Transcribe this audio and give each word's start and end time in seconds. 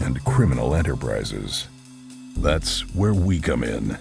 and 0.00 0.24
criminal 0.24 0.74
enterprises. 0.74 1.68
That's 2.36 2.80
where 2.94 3.14
we 3.14 3.40
come 3.40 3.64
in. 3.64 3.98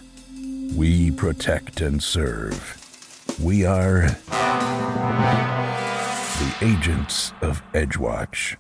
We 0.76 1.12
protect 1.12 1.82
and 1.82 2.02
serve. 2.02 2.82
We 3.42 3.66
are 3.66 4.08
the 6.38 6.56
agents 6.62 7.34
of 7.42 7.62
Edgewatch. 7.74 8.58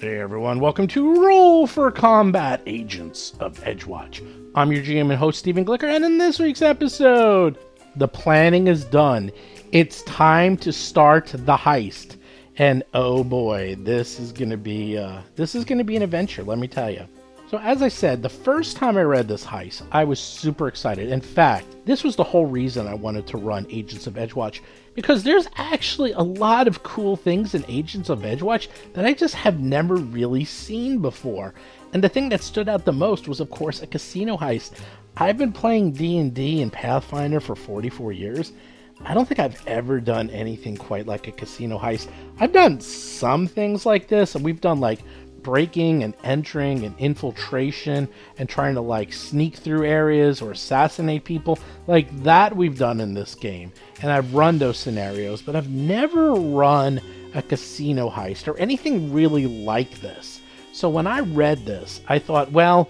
Hey 0.00 0.20
everyone, 0.20 0.60
welcome 0.60 0.86
to 0.88 1.26
Roll 1.26 1.66
for 1.66 1.90
Combat 1.90 2.62
Agents 2.66 3.32
of 3.40 3.58
Edgewatch. 3.64 4.24
I'm 4.54 4.70
your 4.70 4.82
GM 4.82 5.10
and 5.10 5.18
host 5.18 5.40
Stephen 5.40 5.64
Glicker, 5.64 5.92
and 5.92 6.04
in 6.04 6.18
this 6.18 6.38
week's 6.38 6.62
episode, 6.62 7.58
the 7.96 8.06
planning 8.06 8.68
is 8.68 8.84
done. 8.84 9.32
It's 9.72 10.02
time 10.04 10.56
to 10.58 10.72
start 10.72 11.26
the 11.34 11.56
heist. 11.56 12.17
And 12.58 12.82
oh 12.92 13.22
boy, 13.22 13.76
this 13.78 14.18
is 14.18 14.32
gonna 14.32 14.56
be 14.56 14.98
uh, 14.98 15.20
this 15.36 15.54
is 15.54 15.64
gonna 15.64 15.84
be 15.84 15.94
an 15.94 16.02
adventure, 16.02 16.42
let 16.42 16.58
me 16.58 16.66
tell 16.66 16.90
you. 16.90 17.06
So 17.48 17.58
as 17.58 17.82
I 17.82 17.88
said, 17.88 18.20
the 18.20 18.28
first 18.28 18.76
time 18.76 18.96
I 18.98 19.02
read 19.02 19.28
this 19.28 19.44
heist, 19.44 19.82
I 19.92 20.02
was 20.02 20.18
super 20.18 20.66
excited. 20.66 21.08
In 21.08 21.20
fact, 21.20 21.66
this 21.86 22.02
was 22.02 22.16
the 22.16 22.24
whole 22.24 22.46
reason 22.46 22.88
I 22.88 22.94
wanted 22.94 23.28
to 23.28 23.38
run 23.38 23.64
Agents 23.70 24.08
of 24.08 24.14
Edgewatch 24.14 24.58
because 24.96 25.22
there's 25.22 25.46
actually 25.54 26.12
a 26.12 26.20
lot 26.20 26.66
of 26.66 26.82
cool 26.82 27.14
things 27.14 27.54
in 27.54 27.64
Agents 27.68 28.10
of 28.10 28.22
Edgewatch 28.22 28.66
that 28.92 29.06
I 29.06 29.14
just 29.14 29.36
have 29.36 29.60
never 29.60 29.94
really 29.94 30.44
seen 30.44 30.98
before. 30.98 31.54
And 31.92 32.02
the 32.02 32.08
thing 32.08 32.28
that 32.30 32.42
stood 32.42 32.68
out 32.68 32.84
the 32.84 32.92
most 32.92 33.28
was 33.28 33.38
of 33.38 33.50
course 33.50 33.82
a 33.82 33.86
casino 33.86 34.36
heist. 34.36 34.72
I've 35.16 35.38
been 35.38 35.52
playing 35.52 35.92
D&D 35.92 36.60
and 36.60 36.72
Pathfinder 36.72 37.38
for 37.38 37.54
44 37.54 38.12
years. 38.12 38.52
I 39.04 39.14
don't 39.14 39.26
think 39.26 39.40
I've 39.40 39.66
ever 39.66 40.00
done 40.00 40.30
anything 40.30 40.76
quite 40.76 41.06
like 41.06 41.28
a 41.28 41.32
casino 41.32 41.78
heist. 41.78 42.08
I've 42.40 42.52
done 42.52 42.80
some 42.80 43.46
things 43.46 43.86
like 43.86 44.08
this, 44.08 44.34
and 44.34 44.44
we've 44.44 44.60
done 44.60 44.80
like 44.80 45.00
breaking 45.42 46.02
and 46.02 46.14
entering 46.24 46.84
and 46.84 46.98
infiltration 46.98 48.08
and 48.38 48.48
trying 48.48 48.74
to 48.74 48.80
like 48.80 49.12
sneak 49.12 49.56
through 49.56 49.86
areas 49.86 50.42
or 50.42 50.50
assassinate 50.50 51.24
people. 51.24 51.58
Like 51.86 52.22
that 52.22 52.54
we've 52.54 52.76
done 52.76 53.00
in 53.00 53.14
this 53.14 53.34
game. 53.34 53.72
And 54.02 54.10
I've 54.10 54.34
run 54.34 54.58
those 54.58 54.78
scenarios, 54.78 55.42
but 55.42 55.56
I've 55.56 55.70
never 55.70 56.34
run 56.34 57.00
a 57.34 57.42
casino 57.42 58.10
heist 58.10 58.48
or 58.48 58.58
anything 58.58 59.12
really 59.12 59.46
like 59.46 60.00
this. 60.00 60.40
So 60.72 60.88
when 60.88 61.06
I 61.06 61.20
read 61.20 61.64
this, 61.64 62.00
I 62.08 62.18
thought, 62.18 62.52
well, 62.52 62.88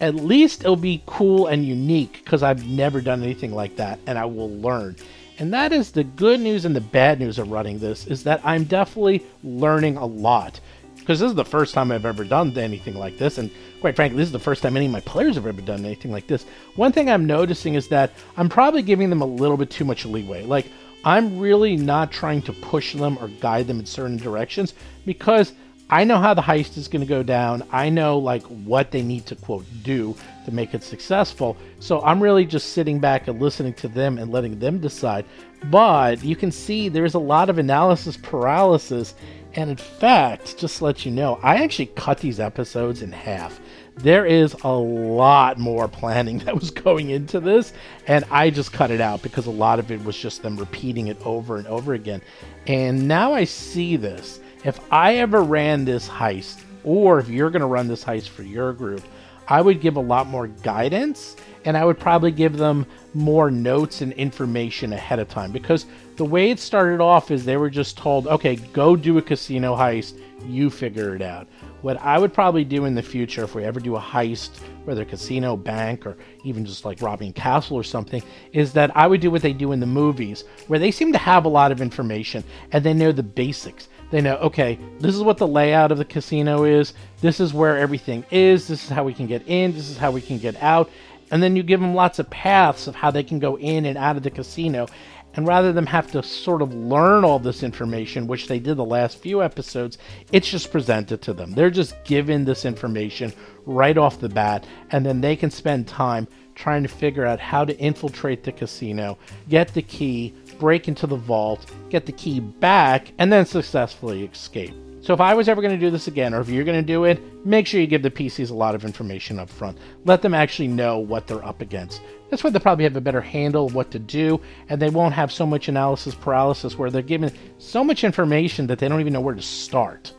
at 0.00 0.14
least 0.14 0.62
it'll 0.62 0.76
be 0.76 1.02
cool 1.06 1.46
and 1.46 1.64
unique 1.64 2.22
because 2.24 2.42
I've 2.42 2.66
never 2.66 3.00
done 3.00 3.22
anything 3.22 3.54
like 3.54 3.76
that 3.76 3.98
and 4.06 4.18
I 4.18 4.24
will 4.24 4.50
learn. 4.50 4.96
And 5.40 5.54
that 5.54 5.72
is 5.72 5.90
the 5.90 6.04
good 6.04 6.38
news 6.38 6.66
and 6.66 6.76
the 6.76 6.82
bad 6.82 7.18
news 7.18 7.38
of 7.38 7.50
running 7.50 7.78
this 7.78 8.06
is 8.06 8.24
that 8.24 8.42
I'm 8.44 8.64
definitely 8.64 9.24
learning 9.42 9.96
a 9.96 10.04
lot 10.04 10.60
because 10.96 11.18
this 11.18 11.30
is 11.30 11.34
the 11.34 11.44
first 11.46 11.72
time 11.72 11.90
I've 11.90 12.04
ever 12.04 12.24
done 12.24 12.56
anything 12.58 12.94
like 12.94 13.16
this, 13.16 13.38
and 13.38 13.50
quite 13.80 13.96
frankly, 13.96 14.18
this 14.18 14.28
is 14.28 14.32
the 14.32 14.38
first 14.38 14.62
time 14.62 14.76
any 14.76 14.84
of 14.84 14.92
my 14.92 15.00
players 15.00 15.36
have 15.36 15.46
ever 15.46 15.62
done 15.62 15.84
anything 15.84 16.12
like 16.12 16.26
this. 16.26 16.44
One 16.76 16.92
thing 16.92 17.08
I'm 17.08 17.24
noticing 17.26 17.74
is 17.74 17.88
that 17.88 18.12
I'm 18.36 18.50
probably 18.50 18.82
giving 18.82 19.08
them 19.08 19.22
a 19.22 19.26
little 19.26 19.56
bit 19.56 19.70
too 19.70 19.86
much 19.86 20.04
leeway. 20.04 20.44
Like, 20.44 20.66
I'm 21.04 21.38
really 21.38 21.74
not 21.74 22.12
trying 22.12 22.42
to 22.42 22.52
push 22.52 22.92
them 22.92 23.16
or 23.18 23.28
guide 23.28 23.66
them 23.66 23.80
in 23.80 23.86
certain 23.86 24.18
directions 24.18 24.74
because 25.06 25.54
I 25.90 26.04
know 26.04 26.18
how 26.18 26.34
the 26.34 26.42
heist 26.42 26.78
is 26.78 26.86
going 26.86 27.00
to 27.00 27.06
go 27.06 27.22
down. 27.24 27.64
I 27.72 27.90
know 27.90 28.16
like 28.18 28.44
what 28.44 28.92
they 28.92 29.02
need 29.02 29.26
to 29.26 29.34
quote 29.34 29.66
do 29.82 30.14
to 30.44 30.52
make 30.52 30.72
it 30.72 30.84
successful. 30.84 31.56
So 31.80 32.00
I'm 32.02 32.22
really 32.22 32.46
just 32.46 32.72
sitting 32.72 33.00
back 33.00 33.26
and 33.26 33.40
listening 33.40 33.74
to 33.74 33.88
them 33.88 34.16
and 34.16 34.30
letting 34.30 34.58
them 34.60 34.78
decide. 34.78 35.24
But 35.64 36.22
you 36.22 36.36
can 36.36 36.52
see 36.52 36.88
there's 36.88 37.14
a 37.14 37.18
lot 37.18 37.50
of 37.50 37.58
analysis 37.58 38.16
paralysis 38.16 39.14
and 39.54 39.68
in 39.68 39.76
fact, 39.76 40.58
just 40.58 40.78
to 40.78 40.84
let 40.84 41.04
you 41.04 41.10
know, 41.10 41.40
I 41.42 41.62
actually 41.62 41.86
cut 41.86 42.18
these 42.18 42.38
episodes 42.38 43.02
in 43.02 43.10
half. 43.10 43.60
There 43.96 44.24
is 44.24 44.54
a 44.62 44.72
lot 44.72 45.58
more 45.58 45.88
planning 45.88 46.38
that 46.44 46.54
was 46.54 46.70
going 46.70 47.10
into 47.10 47.40
this, 47.40 47.72
and 48.06 48.24
I 48.30 48.50
just 48.50 48.72
cut 48.72 48.90
it 48.90 49.00
out 49.00 49.22
because 49.22 49.46
a 49.46 49.50
lot 49.50 49.78
of 49.78 49.90
it 49.90 50.02
was 50.04 50.16
just 50.16 50.42
them 50.42 50.56
repeating 50.56 51.08
it 51.08 51.20
over 51.26 51.56
and 51.56 51.66
over 51.66 51.94
again. 51.94 52.22
And 52.66 53.08
now 53.08 53.32
I 53.32 53.44
see 53.44 53.96
this. 53.96 54.40
If 54.62 54.78
I 54.92 55.16
ever 55.16 55.42
ran 55.42 55.86
this 55.86 56.06
heist, 56.06 56.60
or 56.84 57.18
if 57.18 57.28
you're 57.30 57.50
going 57.50 57.60
to 57.60 57.66
run 57.66 57.88
this 57.88 58.04
heist 58.04 58.28
for 58.28 58.42
your 58.42 58.72
group, 58.74 59.02
I 59.48 59.62
would 59.62 59.80
give 59.80 59.96
a 59.96 60.00
lot 60.00 60.26
more 60.26 60.46
guidance 60.46 61.36
and 61.64 61.76
I 61.76 61.84
would 61.84 61.98
probably 61.98 62.30
give 62.30 62.56
them 62.56 62.86
more 63.12 63.50
notes 63.50 64.00
and 64.00 64.12
information 64.12 64.92
ahead 64.92 65.18
of 65.18 65.28
time 65.28 65.50
because 65.50 65.86
the 66.16 66.24
way 66.24 66.50
it 66.50 66.58
started 66.58 67.00
off 67.00 67.30
is 67.30 67.44
they 67.44 67.56
were 67.56 67.68
just 67.68 67.98
told, 67.98 68.26
okay, 68.28 68.56
go 68.56 68.96
do 68.96 69.18
a 69.18 69.22
casino 69.22 69.74
heist, 69.74 70.18
you 70.46 70.70
figure 70.70 71.14
it 71.14 71.22
out. 71.22 71.48
What 71.82 72.00
I 72.00 72.18
would 72.18 72.32
probably 72.32 72.64
do 72.64 72.84
in 72.84 72.94
the 72.94 73.02
future 73.02 73.44
if 73.44 73.54
we 73.54 73.64
ever 73.64 73.80
do 73.80 73.96
a 73.96 74.00
heist, 74.00 74.60
whether 74.84 75.04
casino, 75.04 75.56
bank, 75.56 76.06
or 76.06 76.16
even 76.44 76.64
just 76.64 76.84
like 76.84 77.02
robbing 77.02 77.32
castle 77.32 77.76
or 77.76 77.82
something, 77.82 78.22
is 78.52 78.72
that 78.74 78.94
I 78.96 79.06
would 79.06 79.20
do 79.20 79.30
what 79.30 79.42
they 79.42 79.54
do 79.54 79.72
in 79.72 79.80
the 79.80 79.86
movies, 79.86 80.44
where 80.68 80.78
they 80.78 80.90
seem 80.90 81.12
to 81.12 81.18
have 81.18 81.46
a 81.46 81.48
lot 81.48 81.72
of 81.72 81.80
information 81.80 82.44
and 82.72 82.84
they 82.84 82.94
know 82.94 83.12
the 83.12 83.22
basics. 83.22 83.88
They 84.10 84.20
know, 84.20 84.36
okay, 84.38 84.78
this 84.98 85.14
is 85.14 85.22
what 85.22 85.38
the 85.38 85.46
layout 85.46 85.92
of 85.92 85.98
the 85.98 86.04
casino 86.04 86.64
is, 86.64 86.94
this 87.20 87.38
is 87.38 87.54
where 87.54 87.78
everything 87.78 88.24
is, 88.30 88.66
this 88.66 88.82
is 88.84 88.90
how 88.90 89.04
we 89.04 89.14
can 89.14 89.26
get 89.26 89.46
in, 89.46 89.72
this 89.72 89.88
is 89.88 89.96
how 89.96 90.10
we 90.10 90.20
can 90.20 90.38
get 90.38 90.60
out, 90.60 90.90
and 91.30 91.40
then 91.42 91.54
you 91.54 91.62
give 91.62 91.80
them 91.80 91.94
lots 91.94 92.18
of 92.18 92.28
paths 92.28 92.88
of 92.88 92.96
how 92.96 93.10
they 93.10 93.22
can 93.22 93.38
go 93.38 93.56
in 93.56 93.86
and 93.86 93.96
out 93.96 94.16
of 94.16 94.22
the 94.22 94.30
casino. 94.30 94.88
And 95.34 95.46
rather 95.46 95.72
than 95.72 95.86
have 95.86 96.10
to 96.10 96.24
sort 96.24 96.60
of 96.60 96.74
learn 96.74 97.24
all 97.24 97.38
this 97.38 97.62
information, 97.62 98.26
which 98.26 98.48
they 98.48 98.58
did 98.58 98.76
the 98.76 98.84
last 98.84 99.18
few 99.18 99.44
episodes, 99.44 99.96
it's 100.32 100.50
just 100.50 100.72
presented 100.72 101.22
to 101.22 101.32
them. 101.32 101.52
They're 101.52 101.70
just 101.70 102.02
given 102.02 102.44
this 102.44 102.64
information 102.64 103.32
right 103.64 103.96
off 103.96 104.18
the 104.18 104.28
bat, 104.28 104.66
and 104.90 105.06
then 105.06 105.20
they 105.20 105.36
can 105.36 105.52
spend 105.52 105.86
time 105.86 106.26
trying 106.56 106.82
to 106.82 106.88
figure 106.88 107.24
out 107.24 107.38
how 107.38 107.64
to 107.64 107.78
infiltrate 107.78 108.42
the 108.42 108.50
casino, 108.50 109.18
get 109.48 109.72
the 109.72 109.82
key, 109.82 110.34
break 110.60 110.86
into 110.86 111.08
the 111.08 111.16
vault, 111.16 111.66
get 111.88 112.06
the 112.06 112.12
key 112.12 112.38
back, 112.38 113.12
and 113.18 113.32
then 113.32 113.44
successfully 113.44 114.24
escape. 114.24 114.74
So 115.02 115.14
if 115.14 115.20
I 115.20 115.34
was 115.34 115.48
ever 115.48 115.62
going 115.62 115.74
to 115.74 115.80
do 115.80 115.90
this 115.90 116.08
again, 116.08 116.34
or 116.34 116.42
if 116.42 116.50
you're 116.50 116.64
going 116.64 116.78
to 116.78 116.86
do 116.86 117.04
it, 117.04 117.44
make 117.46 117.66
sure 117.66 117.80
you 117.80 117.86
give 117.86 118.02
the 118.02 118.10
PCs 118.10 118.50
a 118.50 118.54
lot 118.54 118.74
of 118.74 118.84
information 118.84 119.38
up 119.38 119.48
front. 119.48 119.78
Let 120.04 120.20
them 120.20 120.34
actually 120.34 120.68
know 120.68 120.98
what 120.98 121.26
they're 121.26 121.44
up 121.44 121.62
against. 121.62 122.02
That's 122.28 122.44
why 122.44 122.50
they'll 122.50 122.60
probably 122.60 122.84
have 122.84 122.96
a 122.96 123.00
better 123.00 123.22
handle 123.22 123.66
of 123.66 123.74
what 123.74 123.90
to 123.92 123.98
do, 123.98 124.40
and 124.68 124.80
they 124.80 124.90
won't 124.90 125.14
have 125.14 125.32
so 125.32 125.46
much 125.46 125.68
analysis 125.68 126.14
paralysis 126.14 126.76
where 126.76 126.90
they're 126.90 127.00
given 127.00 127.32
so 127.56 127.82
much 127.82 128.04
information 128.04 128.66
that 128.66 128.78
they 128.78 128.88
don't 128.88 129.00
even 129.00 129.14
know 129.14 129.22
where 129.22 129.34
to 129.34 129.42
start. 129.42 130.12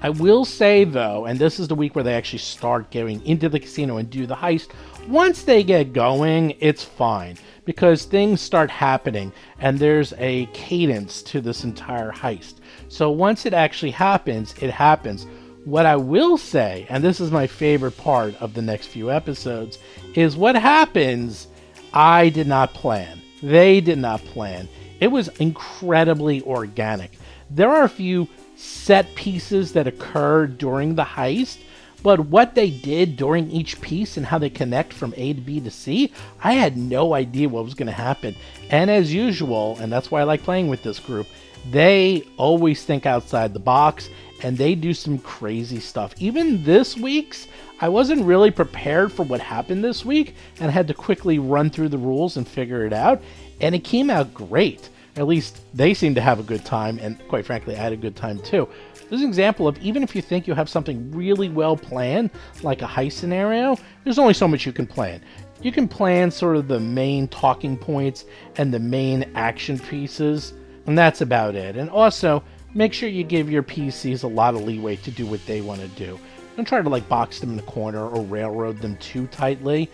I 0.00 0.10
will 0.10 0.44
say 0.44 0.84
though, 0.84 1.24
and 1.24 1.40
this 1.40 1.58
is 1.58 1.66
the 1.66 1.74
week 1.74 1.96
where 1.96 2.04
they 2.04 2.14
actually 2.14 2.38
start 2.38 2.92
going 2.92 3.24
into 3.26 3.48
the 3.48 3.58
casino 3.58 3.96
and 3.96 4.08
do 4.08 4.26
the 4.26 4.36
heist, 4.36 4.68
once 5.08 5.42
they 5.42 5.64
get 5.64 5.92
going, 5.92 6.54
it's 6.60 6.84
fine 6.84 7.36
because 7.68 8.06
things 8.06 8.40
start 8.40 8.70
happening 8.70 9.30
and 9.58 9.78
there's 9.78 10.14
a 10.16 10.46
cadence 10.54 11.20
to 11.20 11.38
this 11.38 11.64
entire 11.64 12.10
heist. 12.10 12.54
So 12.88 13.10
once 13.10 13.44
it 13.44 13.52
actually 13.52 13.90
happens, 13.90 14.54
it 14.62 14.70
happens. 14.70 15.26
What 15.66 15.84
I 15.84 15.96
will 15.96 16.38
say, 16.38 16.86
and 16.88 17.04
this 17.04 17.20
is 17.20 17.30
my 17.30 17.46
favorite 17.46 17.98
part 17.98 18.34
of 18.40 18.54
the 18.54 18.62
next 18.62 18.86
few 18.86 19.10
episodes, 19.10 19.78
is 20.14 20.34
what 20.34 20.54
happens 20.54 21.48
I 21.92 22.30
did 22.30 22.46
not 22.46 22.72
plan. 22.72 23.20
They 23.42 23.82
did 23.82 23.98
not 23.98 24.24
plan. 24.24 24.66
It 24.98 25.08
was 25.08 25.28
incredibly 25.36 26.40
organic. 26.44 27.18
There 27.50 27.68
are 27.68 27.84
a 27.84 27.88
few 27.90 28.28
set 28.56 29.14
pieces 29.14 29.74
that 29.74 29.86
occur 29.86 30.46
during 30.46 30.94
the 30.94 31.04
heist, 31.04 31.58
but 32.08 32.20
what 32.20 32.54
they 32.54 32.70
did 32.70 33.16
during 33.16 33.50
each 33.50 33.82
piece 33.82 34.16
and 34.16 34.24
how 34.24 34.38
they 34.38 34.48
connect 34.48 34.94
from 34.94 35.12
A 35.18 35.34
to 35.34 35.40
B 35.42 35.60
to 35.60 35.70
C, 35.70 36.10
I 36.42 36.54
had 36.54 36.78
no 36.78 37.12
idea 37.12 37.50
what 37.50 37.66
was 37.66 37.74
going 37.74 37.88
to 37.88 37.92
happen. 37.92 38.34
And 38.70 38.90
as 38.90 39.12
usual, 39.12 39.76
and 39.78 39.92
that's 39.92 40.10
why 40.10 40.22
I 40.22 40.24
like 40.24 40.42
playing 40.42 40.68
with 40.68 40.82
this 40.82 40.98
group, 40.98 41.26
they 41.70 42.24
always 42.38 42.82
think 42.82 43.04
outside 43.04 43.52
the 43.52 43.60
box 43.60 44.08
and 44.42 44.56
they 44.56 44.74
do 44.74 44.94
some 44.94 45.18
crazy 45.18 45.80
stuff. 45.80 46.14
Even 46.18 46.64
this 46.64 46.96
week's, 46.96 47.46
I 47.78 47.90
wasn't 47.90 48.24
really 48.24 48.50
prepared 48.50 49.12
for 49.12 49.24
what 49.24 49.40
happened 49.40 49.84
this 49.84 50.02
week 50.02 50.34
and 50.60 50.72
had 50.72 50.88
to 50.88 50.94
quickly 50.94 51.38
run 51.38 51.68
through 51.68 51.90
the 51.90 51.98
rules 51.98 52.38
and 52.38 52.48
figure 52.48 52.86
it 52.86 52.94
out, 52.94 53.20
and 53.60 53.74
it 53.74 53.84
came 53.84 54.08
out 54.08 54.32
great. 54.32 54.88
At 55.16 55.26
least 55.26 55.60
they 55.74 55.92
seemed 55.92 56.16
to 56.16 56.22
have 56.22 56.40
a 56.40 56.42
good 56.42 56.64
time, 56.64 56.98
and 57.02 57.18
quite 57.28 57.44
frankly, 57.44 57.76
I 57.76 57.80
had 57.80 57.92
a 57.92 57.98
good 57.98 58.16
time 58.16 58.38
too. 58.38 58.66
This 59.10 59.18
is 59.18 59.22
an 59.22 59.28
example 59.28 59.66
of 59.66 59.78
even 59.78 60.02
if 60.02 60.14
you 60.14 60.20
think 60.20 60.46
you 60.46 60.54
have 60.54 60.68
something 60.68 61.10
really 61.12 61.48
well 61.48 61.76
planned, 61.76 62.30
like 62.62 62.82
a 62.82 62.86
heist 62.86 63.12
scenario, 63.12 63.78
there's 64.04 64.18
only 64.18 64.34
so 64.34 64.46
much 64.46 64.66
you 64.66 64.72
can 64.72 64.86
plan. 64.86 65.22
You 65.62 65.72
can 65.72 65.88
plan 65.88 66.30
sort 66.30 66.56
of 66.56 66.68
the 66.68 66.78
main 66.78 67.26
talking 67.28 67.76
points 67.76 68.26
and 68.56 68.72
the 68.72 68.78
main 68.78 69.30
action 69.34 69.78
pieces, 69.78 70.52
and 70.86 70.96
that's 70.96 71.22
about 71.22 71.54
it. 71.54 71.76
And 71.76 71.88
also, 71.88 72.44
make 72.74 72.92
sure 72.92 73.08
you 73.08 73.24
give 73.24 73.50
your 73.50 73.62
PCs 73.62 74.24
a 74.24 74.28
lot 74.28 74.54
of 74.54 74.62
leeway 74.62 74.96
to 74.96 75.10
do 75.10 75.26
what 75.26 75.44
they 75.46 75.62
want 75.62 75.80
to 75.80 75.88
do. 75.88 76.18
Don't 76.56 76.66
try 76.66 76.82
to 76.82 76.88
like 76.88 77.08
box 77.08 77.40
them 77.40 77.54
in 77.54 77.58
a 77.58 77.62
corner 77.62 78.06
or 78.06 78.22
railroad 78.24 78.78
them 78.78 78.96
too 78.98 79.26
tightly. 79.28 79.88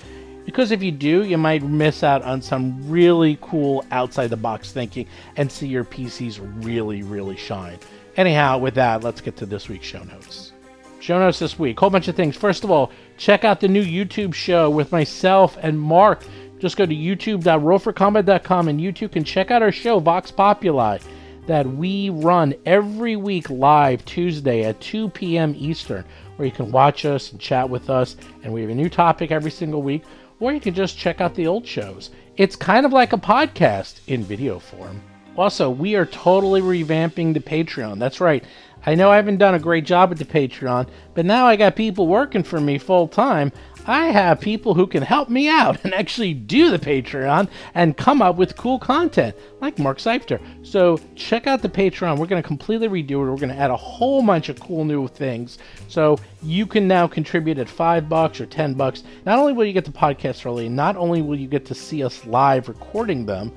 Because 0.45 0.73
if 0.73 0.83
you 0.83 0.93
do, 0.93 1.25
you 1.25 1.39
might 1.39 1.63
miss 1.63 2.03
out 2.03 2.23
on 2.23 2.43
some 2.43 2.91
really 2.91 3.39
cool 3.41 3.85
outside 3.91 4.27
the 4.27 4.37
box 4.37 4.73
thinking 4.73 5.07
and 5.37 5.51
see 5.51 5.69
your 5.69 5.85
PCs 5.85 6.41
really, 6.65 7.03
really 7.03 7.37
shine. 7.37 7.79
Anyhow, 8.17 8.59
with 8.59 8.75
that, 8.75 9.03
let's 9.03 9.21
get 9.21 9.37
to 9.39 9.47
this 9.47 9.69
week's 9.69 9.87
show 9.87 10.03
notes. 10.05 10.53
Show 11.01 11.19
notes 11.19 11.39
this 11.39 11.59
week, 11.59 11.79
whole 11.79 11.91
bunch 11.91 12.09
of 12.09 12.17
things. 12.17 12.37
First 12.37 12.65
of 12.65 12.71
all, 12.71 12.91
check 13.19 13.45
out 13.45 13.61
the 13.61 13.69
new 13.69 13.85
YouTube 13.85 14.33
show 14.35 14.71
with 14.71 14.93
myself 14.93 15.59
and 15.61 15.79
Mark. 15.79 16.25
Just 16.59 16.77
go 16.77 16.87
to 16.87 16.95
youtube.rollforcombat.com 16.95 18.69
and 18.69 18.81
you 18.81 18.93
too 18.93 19.09
can 19.09 19.25
check 19.25 19.51
out 19.51 19.63
our 19.63 19.73
show, 19.73 19.99
Vox 19.99 20.31
Populi, 20.31 20.99
that 21.47 21.67
we 21.67 22.09
run 22.09 22.55
every 22.65 23.17
week 23.17 23.51
live 23.51 24.05
Tuesday 24.05 24.65
at 24.65 24.81
2 24.81 25.11
p.m. 25.11 25.55
Eastern, 25.59 26.05
where 26.37 26.47
you 26.47 26.53
can 26.53 26.73
watch 26.73 27.05
us 27.05 27.33
and 27.33 27.41
chat 27.41 27.69
with 27.69 27.91
us. 27.91 28.17
And 28.43 28.53
we 28.53 28.63
have 28.63 28.71
a 28.71 28.75
new 28.75 28.89
topic 28.89 29.31
every 29.31 29.51
single 29.51 29.83
week 29.83 30.05
or 30.41 30.53
you 30.53 30.61
can 30.61 30.75
just 30.75 30.99
check 30.99 31.21
out 31.21 31.35
the 31.35 31.47
old 31.47 31.67
shows. 31.67 32.11
It's 32.37 32.57
kind 32.57 32.85
of 32.85 32.93
like 32.93 33.13
a 33.13 33.19
podcast 33.19 34.01
in 34.09 34.23
video 34.23 34.59
form. 34.59 35.01
Also, 35.37 35.69
we 35.71 35.97
are 35.97 36.07
totally 36.07 36.61
revamping 36.61 37.35
the 37.35 37.41
Patreon. 37.41 37.99
That's 37.99 38.21
right. 38.21 38.45
I 38.87 38.95
know 38.95 39.11
I 39.11 39.17
haven't 39.17 39.39
done 39.39 39.55
a 39.55 39.59
great 39.59 39.87
job 39.87 40.11
with 40.11 40.19
the 40.19 40.25
Patreon, 40.25 40.89
but 41.15 41.25
now 41.25 41.47
I 41.47 41.57
got 41.57 41.75
people 41.75 42.07
working 42.07 42.43
for 42.43 42.61
me 42.61 42.79
full 42.79 43.09
time. 43.09 43.51
I 43.87 44.07
have 44.07 44.41
people 44.41 44.73
who 44.73 44.87
can 44.87 45.03
help 45.03 45.29
me 45.29 45.49
out 45.49 45.79
and 45.85 45.95
actually 45.95 46.35
do 46.35 46.71
the 46.71 46.79
Patreon 46.79 47.49
and 47.75 47.97
come 47.97 48.23
up 48.23 48.37
with 48.37 48.57
cool 48.57 48.79
content, 48.79 49.35
like 49.61 49.79
Mark 49.79 50.01
Seifter. 50.01 50.41
So 50.63 50.99
check 51.17 51.47
out 51.47 51.63
the 51.63 51.69
Patreon. 51.69 52.19
We're 52.19 52.27
going 52.27 52.43
to 52.43 52.47
completely 52.47 52.89
redo 52.89 53.13
it. 53.13 53.31
We're 53.31 53.37
going 53.37 53.49
to 53.49 53.57
add 53.57 53.71
a 53.71 53.77
whole 53.77 54.23
bunch 54.23 54.49
of 54.49 54.61
cool 54.61 54.85
new 54.85 55.09
things. 55.09 55.59
So 55.89 56.19
you 56.43 56.67
can 56.67 56.89
now 56.89 57.07
contribute 57.07 57.59
at 57.59 57.69
five 57.69 58.09
bucks 58.09 58.41
or 58.41 58.47
ten 58.47 58.75
bucks. 58.75 59.03
Not 59.27 59.39
only 59.39 59.53
will 59.53 59.65
you 59.65 59.73
get 59.73 59.85
the 59.85 59.93
podcast 59.93 60.47
early, 60.47 60.69
not 60.69 60.97
only 60.97 61.23
will 61.23 61.39
you 61.39 61.49
get 61.49 61.67
to 61.67 61.75
see 61.75 62.03
us 62.03 62.25
live 62.27 62.69
recording 62.69 63.27
them, 63.27 63.53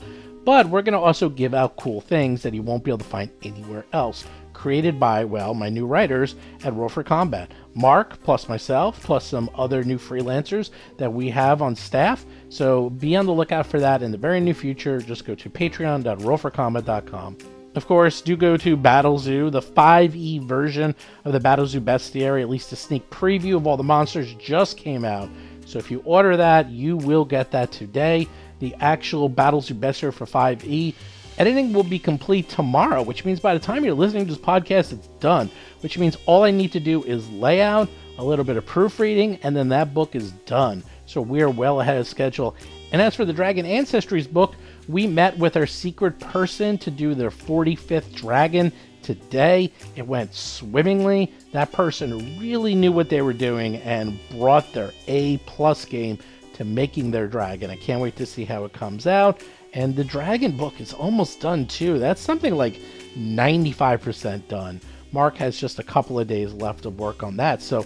but 0.47 0.69
we're 0.69 0.81
going 0.81 0.93
to 0.93 0.99
also 0.99 1.27
give 1.27 1.53
out 1.53 1.75
cool 1.75 1.99
things 1.99 2.41
that 2.41 2.53
you 2.53 2.61
won't 2.61 2.81
be 2.81 2.89
able 2.89 2.99
to 2.99 3.03
find 3.03 3.29
anywhere 3.43 3.83
else 3.91 4.23
created 4.53 4.97
by, 4.97 5.25
well, 5.25 5.53
my 5.53 5.67
new 5.67 5.85
writers 5.85 6.35
at 6.63 6.73
Roll 6.73 6.87
for 6.87 7.03
Combat. 7.03 7.51
Mark, 7.75 8.23
plus 8.23 8.47
myself, 8.47 9.03
plus 9.03 9.25
some 9.25 9.49
other 9.55 9.83
new 9.83 9.97
freelancers 9.97 10.69
that 10.95 11.11
we 11.11 11.29
have 11.29 11.61
on 11.61 11.75
staff. 11.75 12.25
So 12.47 12.89
be 12.91 13.17
on 13.17 13.25
the 13.25 13.33
lookout 13.33 13.67
for 13.67 13.81
that 13.81 14.01
in 14.01 14.09
the 14.09 14.17
very 14.17 14.39
near 14.39 14.53
future. 14.53 15.01
Just 15.01 15.25
go 15.25 15.35
to 15.35 15.49
patreon.rollforcombat.com. 15.49 17.37
Of 17.75 17.85
course, 17.85 18.21
do 18.21 18.37
go 18.37 18.55
to 18.55 18.77
Battlezoo, 18.77 19.51
the 19.51 19.61
5e 19.61 20.47
version 20.47 20.95
of 21.25 21.33
the 21.33 21.41
Battlezoo 21.41 21.81
Bestiary. 21.81 22.41
At 22.41 22.49
least 22.49 22.71
a 22.71 22.77
sneak 22.77 23.09
preview 23.09 23.57
of 23.57 23.67
all 23.67 23.75
the 23.75 23.83
monsters 23.83 24.33
just 24.35 24.77
came 24.77 25.03
out. 25.03 25.27
So 25.65 25.77
if 25.77 25.91
you 25.91 26.01
order 26.05 26.37
that, 26.37 26.69
you 26.69 26.95
will 26.95 27.25
get 27.25 27.51
that 27.51 27.73
today. 27.73 28.29
The 28.59 28.75
actual 28.79 29.29
Battlezoo 29.29 29.79
Bestiary 29.79 30.13
for 30.13 30.25
5e 30.25 30.93
Editing 31.37 31.71
will 31.71 31.83
be 31.83 31.99
complete 31.99 32.49
tomorrow, 32.49 33.03
which 33.03 33.23
means 33.23 33.39
by 33.39 33.53
the 33.53 33.59
time 33.59 33.85
you're 33.85 33.93
listening 33.93 34.25
to 34.25 34.33
this 34.33 34.41
podcast, 34.41 34.91
it's 34.91 35.07
done. 35.19 35.51
Which 35.81 35.97
means 35.99 36.17
all 36.25 36.43
I 36.43 36.49
need 36.49 36.71
to 36.71 36.79
do 36.79 37.03
is 37.03 37.29
layout, 37.29 37.89
a 38.17 38.23
little 38.23 38.43
bit 38.43 38.57
of 38.57 38.65
proofreading, 38.65 39.37
and 39.43 39.55
then 39.55 39.69
that 39.69 39.93
book 39.93 40.15
is 40.15 40.31
done. 40.31 40.83
So 41.05 41.21
we're 41.21 41.49
well 41.49 41.79
ahead 41.79 41.97
of 41.97 42.07
schedule. 42.07 42.55
And 42.91 43.01
as 43.01 43.13
for 43.13 43.23
the 43.23 43.33
Dragon 43.33 43.67
Ancestries 43.67 44.31
book, 44.31 44.55
we 44.87 45.05
met 45.05 45.37
with 45.37 45.57
our 45.57 45.67
secret 45.67 46.19
person 46.19 46.79
to 46.79 46.89
do 46.89 47.13
their 47.13 47.29
45th 47.29 48.15
dragon 48.15 48.71
today. 49.03 49.71
It 49.95 50.07
went 50.07 50.33
swimmingly. 50.33 51.31
That 51.51 51.71
person 51.71 52.39
really 52.39 52.73
knew 52.73 52.91
what 52.91 53.09
they 53.09 53.21
were 53.21 53.33
doing 53.33 53.75
and 53.77 54.19
brought 54.31 54.73
their 54.73 54.91
A 55.07 55.37
plus 55.39 55.85
game 55.85 56.17
to 56.57 56.65
making 56.65 57.11
their 57.11 57.27
dragon. 57.27 57.69
I 57.69 57.75
can't 57.75 58.01
wait 58.01 58.15
to 58.15 58.25
see 58.25 58.43
how 58.43 58.65
it 58.65 58.73
comes 58.73 59.05
out. 59.05 59.43
And 59.73 59.95
the 59.95 60.03
Dragon 60.03 60.57
book 60.57 60.81
is 60.81 60.91
almost 60.91 61.39
done 61.39 61.67
too. 61.67 61.99
That's 61.99 62.19
something 62.19 62.55
like 62.55 62.79
95% 63.15 64.47
done. 64.47 64.81
Mark 65.11 65.37
has 65.37 65.59
just 65.59 65.77
a 65.77 65.83
couple 65.83 66.19
of 66.19 66.27
days 66.27 66.53
left 66.53 66.87
of 66.87 66.99
work 66.99 67.21
on 67.21 67.37
that. 67.37 67.61
So 67.61 67.85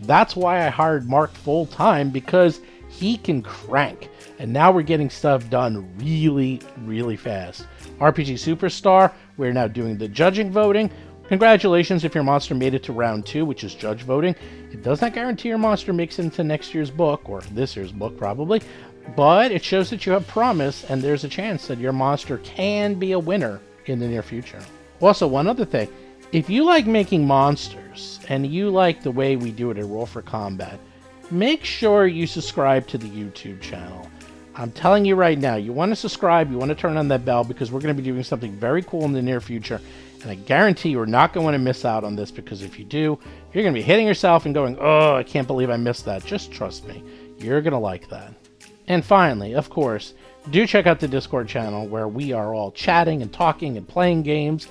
that's 0.00 0.34
why 0.34 0.66
I 0.66 0.68
hired 0.68 1.08
Mark 1.08 1.32
full 1.32 1.66
time 1.66 2.10
because 2.10 2.60
he 2.88 3.16
can 3.18 3.40
crank. 3.42 4.10
And 4.40 4.52
now 4.52 4.72
we're 4.72 4.82
getting 4.82 5.10
stuff 5.10 5.48
done 5.48 5.88
really, 5.98 6.60
really 6.78 7.16
fast. 7.16 7.66
RPG 8.00 8.34
Superstar, 8.34 9.12
we're 9.36 9.52
now 9.52 9.68
doing 9.68 9.96
the 9.96 10.08
judging 10.08 10.50
voting. 10.50 10.90
Congratulations 11.28 12.04
if 12.04 12.14
your 12.14 12.24
monster 12.24 12.54
made 12.54 12.72
it 12.72 12.82
to 12.84 12.92
round 12.92 13.26
two, 13.26 13.44
which 13.44 13.62
is 13.62 13.74
judge 13.74 14.02
voting. 14.02 14.34
It 14.72 14.82
does 14.82 15.02
not 15.02 15.12
guarantee 15.12 15.50
your 15.50 15.58
monster 15.58 15.92
makes 15.92 16.18
it 16.18 16.22
into 16.22 16.42
next 16.42 16.74
year's 16.74 16.90
book, 16.90 17.28
or 17.28 17.42
this 17.52 17.76
year's 17.76 17.92
book 17.92 18.16
probably, 18.16 18.62
but 19.14 19.52
it 19.52 19.62
shows 19.62 19.90
that 19.90 20.06
you 20.06 20.12
have 20.12 20.26
promise, 20.26 20.84
and 20.84 21.02
there's 21.02 21.24
a 21.24 21.28
chance 21.28 21.66
that 21.66 21.78
your 21.78 21.92
monster 21.92 22.38
can 22.38 22.94
be 22.94 23.12
a 23.12 23.18
winner 23.18 23.60
in 23.84 23.98
the 23.98 24.08
near 24.08 24.22
future. 24.22 24.60
Also, 25.00 25.26
one 25.26 25.46
other 25.46 25.66
thing 25.66 25.88
if 26.32 26.48
you 26.50 26.64
like 26.64 26.86
making 26.86 27.26
monsters 27.26 28.20
and 28.28 28.46
you 28.46 28.70
like 28.70 29.02
the 29.02 29.10
way 29.10 29.36
we 29.36 29.50
do 29.50 29.70
it 29.70 29.78
at 29.78 29.86
Roll 29.86 30.06
for 30.06 30.22
Combat, 30.22 30.78
make 31.30 31.64
sure 31.64 32.06
you 32.06 32.26
subscribe 32.26 32.86
to 32.88 32.98
the 32.98 33.08
YouTube 33.08 33.60
channel. 33.60 34.08
I'm 34.54 34.72
telling 34.72 35.04
you 35.04 35.14
right 35.14 35.38
now, 35.38 35.54
you 35.54 35.72
want 35.72 35.92
to 35.92 35.96
subscribe, 35.96 36.50
you 36.50 36.58
want 36.58 36.70
to 36.70 36.74
turn 36.74 36.96
on 36.96 37.08
that 37.08 37.24
bell 37.24 37.44
because 37.44 37.70
we're 37.70 37.80
going 37.80 37.94
to 37.94 38.02
be 38.02 38.06
doing 38.06 38.24
something 38.24 38.52
very 38.52 38.82
cool 38.82 39.04
in 39.04 39.12
the 39.12 39.22
near 39.22 39.40
future. 39.40 39.80
And 40.22 40.30
I 40.30 40.34
guarantee 40.34 40.90
you're 40.90 41.06
not 41.06 41.32
going 41.32 41.42
to 41.42 41.44
want 41.44 41.54
to 41.54 41.58
miss 41.58 41.84
out 41.84 42.04
on 42.04 42.16
this 42.16 42.30
because 42.30 42.62
if 42.62 42.78
you 42.78 42.84
do, 42.84 43.18
you're 43.52 43.62
going 43.62 43.74
to 43.74 43.80
be 43.80 43.82
hitting 43.82 44.06
yourself 44.06 44.46
and 44.46 44.54
going, 44.54 44.76
oh, 44.80 45.14
I 45.14 45.22
can't 45.22 45.46
believe 45.46 45.70
I 45.70 45.76
missed 45.76 46.04
that. 46.06 46.24
Just 46.24 46.50
trust 46.50 46.86
me, 46.86 47.02
you're 47.38 47.62
going 47.62 47.72
to 47.72 47.78
like 47.78 48.08
that. 48.08 48.34
And 48.88 49.04
finally, 49.04 49.54
of 49.54 49.70
course, 49.70 50.14
do 50.50 50.66
check 50.66 50.86
out 50.86 50.98
the 50.98 51.08
Discord 51.08 51.46
channel 51.46 51.86
where 51.86 52.08
we 52.08 52.32
are 52.32 52.54
all 52.54 52.72
chatting 52.72 53.22
and 53.22 53.32
talking 53.32 53.76
and 53.76 53.86
playing 53.86 54.22
games. 54.22 54.68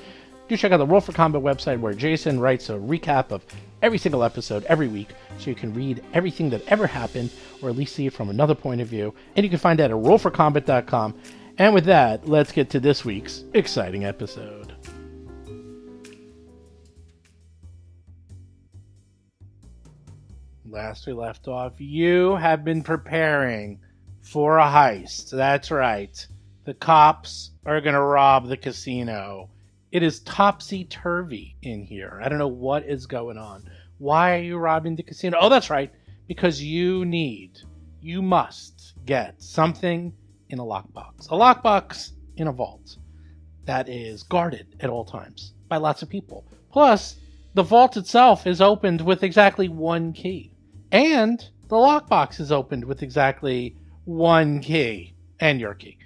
Do 0.47 0.57
check 0.57 0.71
out 0.71 0.77
the 0.77 0.85
Roll 0.85 1.01
for 1.01 1.11
Combat 1.11 1.41
website 1.41 1.79
where 1.79 1.93
Jason 1.93 2.39
writes 2.39 2.69
a 2.69 2.73
recap 2.73 3.31
of 3.31 3.45
every 3.81 3.97
single 3.97 4.23
episode 4.23 4.63
every 4.65 4.87
week 4.87 5.09
so 5.37 5.49
you 5.49 5.55
can 5.55 5.73
read 5.73 6.03
everything 6.13 6.49
that 6.49 6.65
ever 6.67 6.87
happened 6.87 7.29
or 7.61 7.69
at 7.69 7.75
least 7.75 7.95
see 7.95 8.07
it 8.07 8.13
from 8.13 8.29
another 8.29 8.55
point 8.55 8.81
of 8.81 8.87
view. 8.87 9.13
And 9.35 9.43
you 9.43 9.49
can 9.49 9.59
find 9.59 9.77
that 9.79 9.91
at 9.91 9.97
rollforcombat.com. 9.97 11.13
And 11.59 11.73
with 11.73 11.85
that, 11.85 12.27
let's 12.27 12.51
get 12.51 12.69
to 12.71 12.79
this 12.79 13.05
week's 13.05 13.43
exciting 13.53 14.05
episode. 14.05 14.66
Last 20.77 21.07
we 21.07 21.13
left 21.13 21.47
off, 21.47 21.81
you 21.81 22.35
have 22.35 22.63
been 22.63 22.83
preparing 22.83 23.79
for 24.21 24.59
a 24.59 24.65
heist. 24.65 25.31
That's 25.31 25.71
right. 25.71 26.27
The 26.65 26.75
cops 26.75 27.49
are 27.65 27.81
going 27.81 27.95
to 27.95 28.01
rob 28.01 28.47
the 28.47 28.57
casino. 28.57 29.49
It 29.91 30.03
is 30.03 30.19
topsy 30.19 30.85
turvy 30.85 31.55
in 31.63 31.81
here. 31.81 32.21
I 32.23 32.29
don't 32.29 32.37
know 32.37 32.47
what 32.47 32.85
is 32.85 33.07
going 33.07 33.39
on. 33.39 33.67
Why 33.97 34.35
are 34.35 34.43
you 34.43 34.59
robbing 34.59 34.95
the 34.95 35.01
casino? 35.01 35.39
Oh, 35.41 35.49
that's 35.49 35.71
right. 35.71 35.91
Because 36.27 36.61
you 36.61 37.05
need, 37.05 37.57
you 37.99 38.21
must 38.21 38.93
get 39.03 39.41
something 39.41 40.13
in 40.49 40.59
a 40.59 40.63
lockbox. 40.63 41.25
A 41.25 41.33
lockbox 41.33 42.11
in 42.35 42.47
a 42.49 42.53
vault 42.53 42.97
that 43.65 43.89
is 43.89 44.21
guarded 44.21 44.75
at 44.79 44.91
all 44.91 45.05
times 45.05 45.53
by 45.69 45.77
lots 45.77 46.03
of 46.03 46.09
people. 46.09 46.45
Plus, 46.71 47.15
the 47.55 47.63
vault 47.63 47.97
itself 47.97 48.45
is 48.45 48.61
opened 48.61 49.01
with 49.01 49.23
exactly 49.23 49.69
one 49.69 50.13
key. 50.13 50.51
And 50.91 51.39
the 51.67 51.75
lockbox 51.75 52.39
is 52.39 52.51
opened 52.51 52.85
with 52.85 53.03
exactly 53.03 53.75
one 54.05 54.61
key 54.61 55.13
and 55.39 55.59
your 55.59 55.73
key. 55.73 55.97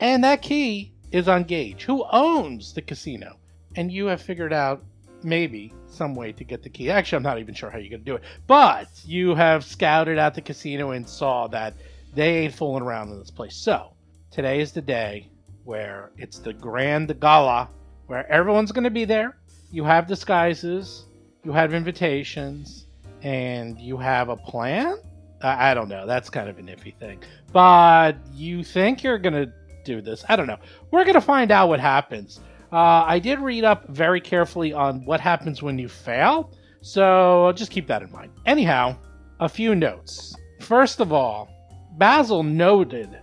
And 0.00 0.22
that 0.24 0.42
key 0.42 0.92
is 1.10 1.28
on 1.28 1.44
Gage, 1.44 1.84
who 1.84 2.04
owns 2.10 2.74
the 2.74 2.82
casino. 2.82 3.36
And 3.76 3.90
you 3.90 4.06
have 4.06 4.20
figured 4.20 4.52
out 4.52 4.84
maybe 5.22 5.72
some 5.88 6.14
way 6.14 6.32
to 6.32 6.44
get 6.44 6.62
the 6.62 6.68
key. 6.68 6.90
Actually, 6.90 7.16
I'm 7.16 7.22
not 7.22 7.38
even 7.38 7.54
sure 7.54 7.70
how 7.70 7.78
you're 7.78 7.90
going 7.90 8.04
to 8.04 8.04
do 8.04 8.16
it. 8.16 8.22
But 8.46 8.88
you 9.04 9.34
have 9.34 9.64
scouted 9.64 10.18
out 10.18 10.34
the 10.34 10.42
casino 10.42 10.90
and 10.90 11.08
saw 11.08 11.46
that 11.48 11.74
they 12.14 12.38
ain't 12.38 12.54
fooling 12.54 12.82
around 12.82 13.10
in 13.10 13.18
this 13.18 13.30
place. 13.30 13.56
So, 13.56 13.92
today 14.30 14.60
is 14.60 14.72
the 14.72 14.82
day 14.82 15.28
where 15.64 16.10
it's 16.16 16.38
the 16.38 16.52
grand 16.52 17.18
gala 17.20 17.68
where 18.06 18.30
everyone's 18.30 18.72
going 18.72 18.84
to 18.84 18.90
be 18.90 19.04
there. 19.04 19.36
You 19.70 19.84
have 19.84 20.06
disguises, 20.06 21.04
you 21.44 21.52
have 21.52 21.74
invitations, 21.74 22.86
and 23.22 23.78
you 23.78 23.96
have 23.96 24.28
a 24.28 24.36
plan? 24.36 24.98
I 25.40 25.72
don't 25.72 25.88
know. 25.88 26.04
That's 26.06 26.30
kind 26.30 26.48
of 26.48 26.58
an 26.58 26.66
iffy 26.66 26.96
thing. 26.98 27.22
But 27.52 28.16
you 28.34 28.64
think 28.64 29.04
you're 29.04 29.18
going 29.18 29.34
to 29.34 29.52
do 29.88 30.02
this. 30.02 30.24
I 30.28 30.36
don't 30.36 30.46
know. 30.46 30.58
We're 30.90 31.04
gonna 31.04 31.20
find 31.20 31.50
out 31.50 31.68
what 31.68 31.80
happens. 31.80 32.40
Uh, 32.70 33.04
I 33.06 33.18
did 33.18 33.40
read 33.40 33.64
up 33.64 33.88
very 33.88 34.20
carefully 34.20 34.72
on 34.72 35.04
what 35.06 35.20
happens 35.20 35.62
when 35.62 35.78
you 35.78 35.88
fail, 35.88 36.52
so 36.82 37.52
just 37.56 37.70
keep 37.70 37.86
that 37.86 38.02
in 38.02 38.12
mind. 38.12 38.30
Anyhow, 38.44 38.96
a 39.40 39.48
few 39.48 39.74
notes. 39.74 40.36
First 40.60 41.00
of 41.00 41.12
all, 41.12 41.48
Basil 41.96 42.42
noted 42.42 43.18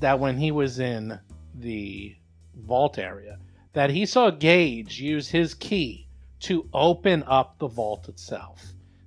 that 0.00 0.18
when 0.18 0.38
he 0.38 0.52
was 0.52 0.78
in 0.78 1.18
the 1.56 2.14
vault 2.54 2.98
area, 2.98 3.38
that 3.72 3.90
he 3.90 4.06
saw 4.06 4.30
Gage 4.30 5.00
use 5.00 5.28
his 5.28 5.54
key 5.54 6.06
to 6.40 6.68
open 6.72 7.24
up 7.26 7.58
the 7.58 7.66
vault 7.66 8.08
itself. 8.08 8.62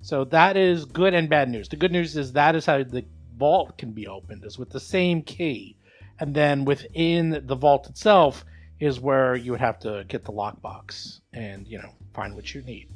So 0.07 0.23
that 0.23 0.55
is 0.55 0.85
good 0.85 1.13
and 1.13 1.29
bad 1.29 1.49
news. 1.49 1.67
The 1.67 1.75
good 1.75 1.91
news 1.91 2.15
is 2.15 2.31
that 2.31 2.55
is 2.55 2.65
how 2.65 2.81
the 2.81 3.03
vault 3.35 3.77
can 3.77 3.91
be 3.91 4.07
opened, 4.07 4.45
is 4.45 4.57
with 4.57 4.69
the 4.69 4.79
same 4.79 5.21
key. 5.21 5.75
And 6.17 6.33
then 6.33 6.63
within 6.63 7.43
the 7.45 7.55
vault 7.57 7.89
itself 7.89 8.45
is 8.79 9.01
where 9.01 9.35
you 9.35 9.51
would 9.51 9.59
have 9.59 9.79
to 9.79 10.05
get 10.07 10.23
the 10.23 10.31
lockbox 10.31 11.19
and, 11.33 11.67
you 11.67 11.79
know, 11.79 11.89
find 12.13 12.35
what 12.35 12.55
you 12.55 12.61
need. 12.61 12.87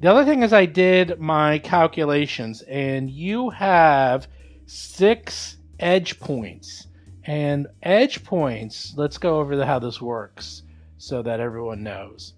The 0.00 0.10
other 0.10 0.24
thing 0.24 0.42
is 0.42 0.54
I 0.54 0.64
did 0.64 1.20
my 1.20 1.58
calculations 1.58 2.62
and 2.62 3.10
you 3.10 3.50
have 3.50 4.26
six 4.64 5.58
edge 5.78 6.18
points. 6.20 6.86
And 7.24 7.66
edge 7.82 8.24
points, 8.24 8.94
let's 8.96 9.18
go 9.18 9.40
over 9.40 9.56
the, 9.56 9.66
how 9.66 9.78
this 9.78 10.00
works 10.00 10.62
so 10.96 11.20
that 11.20 11.40
everyone 11.40 11.82
knows. 11.82 12.32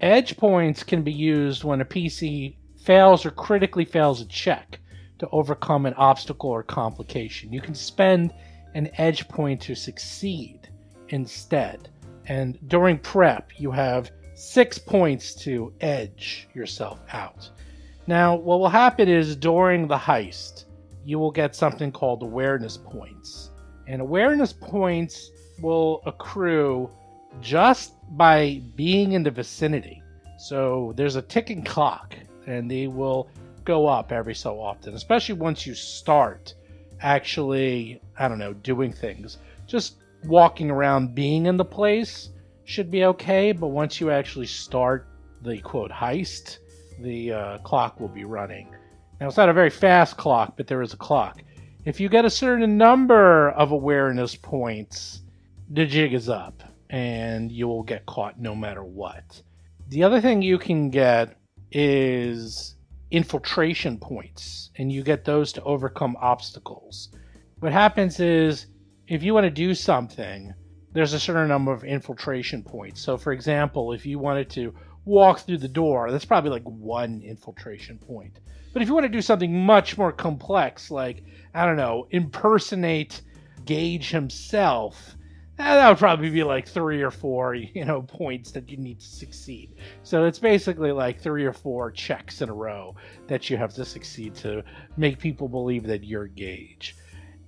Edge 0.00 0.36
points 0.36 0.84
can 0.84 1.02
be 1.02 1.12
used 1.12 1.64
when 1.64 1.80
a 1.80 1.84
PC 1.84 2.54
fails 2.84 3.24
or 3.24 3.30
critically 3.30 3.84
fails 3.84 4.20
a 4.20 4.26
check 4.26 4.78
to 5.18 5.28
overcome 5.30 5.86
an 5.86 5.94
obstacle 5.94 6.50
or 6.50 6.62
complication. 6.62 7.52
You 7.52 7.60
can 7.60 7.74
spend 7.74 8.32
an 8.74 8.90
edge 8.98 9.28
point 9.28 9.60
to 9.62 9.74
succeed 9.74 10.68
instead. 11.10 11.88
And 12.26 12.58
during 12.68 12.98
prep, 12.98 13.52
you 13.58 13.70
have 13.70 14.10
six 14.34 14.78
points 14.78 15.34
to 15.44 15.72
edge 15.80 16.48
yourself 16.54 17.00
out. 17.12 17.50
Now, 18.06 18.34
what 18.34 18.58
will 18.58 18.68
happen 18.68 19.08
is 19.08 19.36
during 19.36 19.86
the 19.86 19.96
heist, 19.96 20.64
you 21.04 21.18
will 21.18 21.30
get 21.30 21.54
something 21.54 21.92
called 21.92 22.22
awareness 22.22 22.76
points. 22.76 23.50
And 23.86 24.00
awareness 24.00 24.52
points 24.52 25.30
will 25.60 26.02
accrue 26.06 26.90
just 27.40 27.94
by 28.16 28.60
being 28.74 29.12
in 29.12 29.22
the 29.22 29.30
vicinity. 29.30 30.02
So 30.38 30.92
there's 30.96 31.16
a 31.16 31.22
ticking 31.22 31.62
clock, 31.62 32.16
and 32.46 32.70
they 32.70 32.86
will 32.86 33.28
go 33.64 33.86
up 33.86 34.12
every 34.12 34.34
so 34.34 34.60
often, 34.60 34.94
especially 34.94 35.34
once 35.34 35.66
you 35.66 35.74
start 35.74 36.54
actually, 37.00 38.00
I 38.18 38.28
don't 38.28 38.38
know, 38.38 38.52
doing 38.52 38.92
things. 38.92 39.38
Just 39.66 39.96
walking 40.24 40.70
around 40.70 41.14
being 41.14 41.46
in 41.46 41.56
the 41.56 41.64
place 41.64 42.30
should 42.64 42.90
be 42.90 43.04
okay, 43.04 43.52
but 43.52 43.68
once 43.68 44.00
you 44.00 44.10
actually 44.10 44.46
start 44.46 45.08
the 45.42 45.58
quote 45.58 45.90
heist, 45.90 46.58
the 47.00 47.32
uh, 47.32 47.58
clock 47.58 48.00
will 48.00 48.08
be 48.08 48.24
running. 48.24 48.68
Now, 49.20 49.28
it's 49.28 49.36
not 49.36 49.48
a 49.48 49.52
very 49.52 49.70
fast 49.70 50.16
clock, 50.16 50.56
but 50.56 50.66
there 50.66 50.82
is 50.82 50.92
a 50.92 50.96
clock. 50.96 51.42
If 51.84 51.98
you 51.98 52.08
get 52.08 52.24
a 52.24 52.30
certain 52.30 52.78
number 52.78 53.50
of 53.50 53.72
awareness 53.72 54.36
points, 54.36 55.22
the 55.70 55.84
jig 55.84 56.14
is 56.14 56.28
up 56.28 56.62
and 56.90 57.50
you 57.50 57.66
will 57.66 57.82
get 57.82 58.06
caught 58.06 58.38
no 58.38 58.54
matter 58.54 58.84
what. 58.84 59.42
The 59.88 60.04
other 60.04 60.20
thing 60.20 60.42
you 60.42 60.58
can 60.58 60.90
get 60.90 61.36
is 61.72 62.76
infiltration 63.10 63.98
points, 63.98 64.70
and 64.76 64.90
you 64.90 65.02
get 65.02 65.24
those 65.24 65.52
to 65.52 65.62
overcome 65.64 66.16
obstacles. 66.20 67.10
What 67.60 67.72
happens 67.72 68.20
is 68.20 68.66
if 69.08 69.22
you 69.22 69.34
want 69.34 69.44
to 69.44 69.50
do 69.50 69.74
something, 69.74 70.54
there's 70.92 71.12
a 71.12 71.20
certain 71.20 71.48
number 71.48 71.72
of 71.72 71.84
infiltration 71.84 72.62
points. 72.62 73.00
So, 73.00 73.16
for 73.16 73.32
example, 73.32 73.92
if 73.92 74.06
you 74.06 74.18
wanted 74.18 74.50
to 74.50 74.74
walk 75.04 75.40
through 75.40 75.58
the 75.58 75.68
door, 75.68 76.10
that's 76.10 76.24
probably 76.24 76.50
like 76.50 76.64
one 76.64 77.22
infiltration 77.22 77.98
point. 77.98 78.40
But 78.72 78.82
if 78.82 78.88
you 78.88 78.94
want 78.94 79.04
to 79.04 79.10
do 79.10 79.22
something 79.22 79.64
much 79.66 79.98
more 79.98 80.12
complex, 80.12 80.90
like, 80.90 81.24
I 81.54 81.66
don't 81.66 81.76
know, 81.76 82.06
impersonate 82.10 83.20
Gage 83.64 84.10
himself, 84.10 85.16
Eh, 85.58 85.74
that 85.76 85.88
would 85.88 85.98
probably 85.98 86.30
be 86.30 86.42
like 86.42 86.66
three 86.66 87.02
or 87.02 87.10
four, 87.10 87.54
you 87.54 87.84
know, 87.84 88.02
points 88.02 88.50
that 88.52 88.68
you 88.68 88.76
need 88.76 89.00
to 89.00 89.06
succeed. 89.06 89.74
So 90.02 90.24
it's 90.24 90.38
basically 90.38 90.92
like 90.92 91.20
three 91.20 91.44
or 91.44 91.52
four 91.52 91.90
checks 91.90 92.40
in 92.40 92.48
a 92.48 92.54
row 92.54 92.94
that 93.28 93.50
you 93.50 93.56
have 93.56 93.74
to 93.74 93.84
succeed 93.84 94.34
to 94.36 94.64
make 94.96 95.18
people 95.18 95.48
believe 95.48 95.84
that 95.84 96.04
you're 96.04 96.26
Gage. 96.26 96.96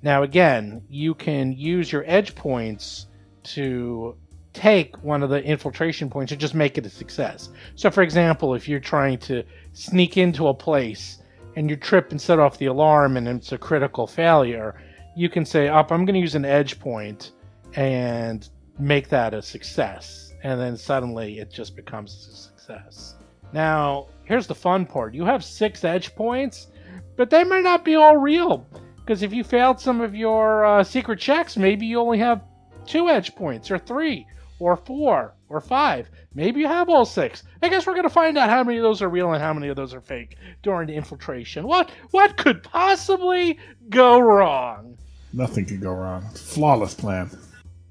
Now, 0.03 0.23
again, 0.23 0.83
you 0.91 1.15
can 1.15 1.53
use 1.53 1.91
your 1.91 2.05
edge 2.07 2.35
points 2.35 3.07
to 3.45 4.17
take 4.53 5.03
one 5.03 5.23
of 5.23 5.31
the 5.31 5.43
infiltration 5.43 6.11
points 6.11 6.31
and 6.31 6.41
just 6.41 6.55
make 6.55 6.77
it 6.77 6.87
a 6.87 6.91
success. 6.91 7.49
So, 7.75 7.91
for 7.91 8.03
example, 8.03 8.55
if 8.55 8.69
you're 8.69 8.81
trying 8.81 9.19
to 9.21 9.43
sneak 9.73 10.19
into 10.19 10.49
a 10.49 10.55
place 10.55 11.23
and 11.57 11.71
you 11.71 11.77
trip 11.77 12.11
and 12.11 12.21
set 12.21 12.39
off 12.39 12.59
the 12.59 12.67
alarm 12.67 13.17
and 13.17 13.27
it's 13.27 13.53
a 13.53 13.59
critical 13.59 14.07
failure, 14.07 14.77
you 15.17 15.31
can 15.31 15.45
say, 15.47 15.69
Up, 15.69 15.91
I'm 15.91 16.05
going 16.05 16.15
to 16.15 16.21
use 16.21 16.35
an 16.35 16.45
edge 16.45 16.79
point 16.79 17.33
and 17.75 18.49
make 18.79 19.09
that 19.09 19.35
a 19.35 19.43
success. 19.43 20.33
And 20.43 20.61
then 20.61 20.77
suddenly 20.77 21.39
it 21.39 21.51
just 21.51 21.77
becomes 21.77 22.29
a 22.31 22.37
success. 22.37 23.15
Now, 23.53 24.09
here's 24.25 24.47
the 24.47 24.55
fun 24.55 24.85
part 24.87 25.15
you 25.15 25.25
have 25.25 25.45
six 25.45 25.85
edge 25.85 26.15
points, 26.15 26.69
but 27.17 27.31
they 27.31 27.45
might 27.45 27.65
not 27.65 27.85
be 27.85 27.95
all 27.95 28.17
real. 28.17 28.67
Because 28.97 29.23
if 29.23 29.33
you 29.33 29.45
failed 29.45 29.81
some 29.81 30.01
of 30.01 30.15
your 30.15 30.65
uh, 30.65 30.83
secret 30.83 31.19
checks, 31.19 31.57
maybe 31.57 31.87
you 31.87 32.01
only 32.01 32.19
have 32.19 32.43
two 32.87 33.09
edge 33.09 33.35
points, 33.35 33.71
or 33.71 33.79
three, 33.79 34.27
or 34.59 34.77
four, 34.77 35.35
or 35.49 35.61
five. 35.61 36.11
Maybe 36.35 36.61
you 36.61 36.67
have 36.67 36.89
all 36.89 37.05
six. 37.05 37.43
I 37.63 37.69
guess 37.69 37.87
we're 37.87 37.95
gonna 37.95 38.09
find 38.09 38.37
out 38.39 38.51
how 38.51 38.65
many 38.65 38.79
of 38.79 38.83
those 38.83 39.03
are 39.03 39.09
real 39.09 39.33
and 39.33 39.43
how 39.43 39.53
many 39.53 39.69
of 39.69 39.77
those 39.77 39.95
are 39.95 40.01
fake 40.01 40.37
during 40.63 40.89
the 40.89 40.95
infiltration. 40.95 41.67
What 41.67 41.91
what 42.11 42.37
could 42.37 42.63
possibly 42.63 43.59
go 43.89 44.19
wrong? 44.21 44.97
Nothing 45.33 45.67
could 45.67 45.81
go 45.81 45.93
wrong. 45.93 46.29
Flawless 46.35 46.95
plan. 46.95 47.31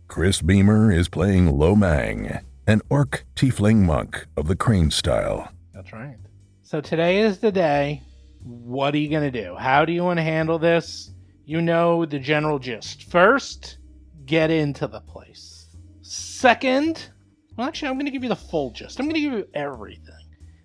Chris 0.08 0.42
Beamer 0.42 0.92
is 0.92 1.10
playing 1.10 1.58
Lo 1.58 1.76
Mang, 1.76 2.40
an 2.68 2.82
orc 2.90 3.26
tiefling 3.36 3.78
monk 3.78 4.28
of 4.38 4.48
the 4.48 4.56
crane 4.56 4.92
style. 4.92 5.50
That's 5.74 5.92
right. 5.92 6.18
So 6.62 6.82
today 6.82 7.22
is 7.22 7.40
the 7.40 7.52
day. 7.52 8.02
What 8.44 8.94
are 8.94 9.00
you 9.00 9.10
gonna 9.10 9.32
do? 9.32 9.56
How 9.56 9.86
do 9.86 9.94
you 9.94 10.04
want 10.04 10.18
to 10.18 10.24
handle 10.24 10.60
this? 10.60 11.12
You 11.46 11.62
know 11.62 12.06
the 12.06 12.20
general 12.20 12.60
gist. 12.60 13.04
First, 13.04 13.78
get 14.26 14.52
into 14.52 14.88
the 14.88 15.02
place. 15.02 15.68
Second, 16.02 17.10
well, 17.56 17.68
actually, 17.68 17.90
I'm 17.90 17.96
going 17.96 18.06
to 18.06 18.12
give 18.12 18.24
you 18.24 18.30
the 18.30 18.36
full 18.36 18.72
gist. 18.72 19.00
I'm 19.00 19.06
going 19.06 19.16
to 19.16 19.22
give 19.22 19.34
you 19.34 19.48
everything. 19.54 20.16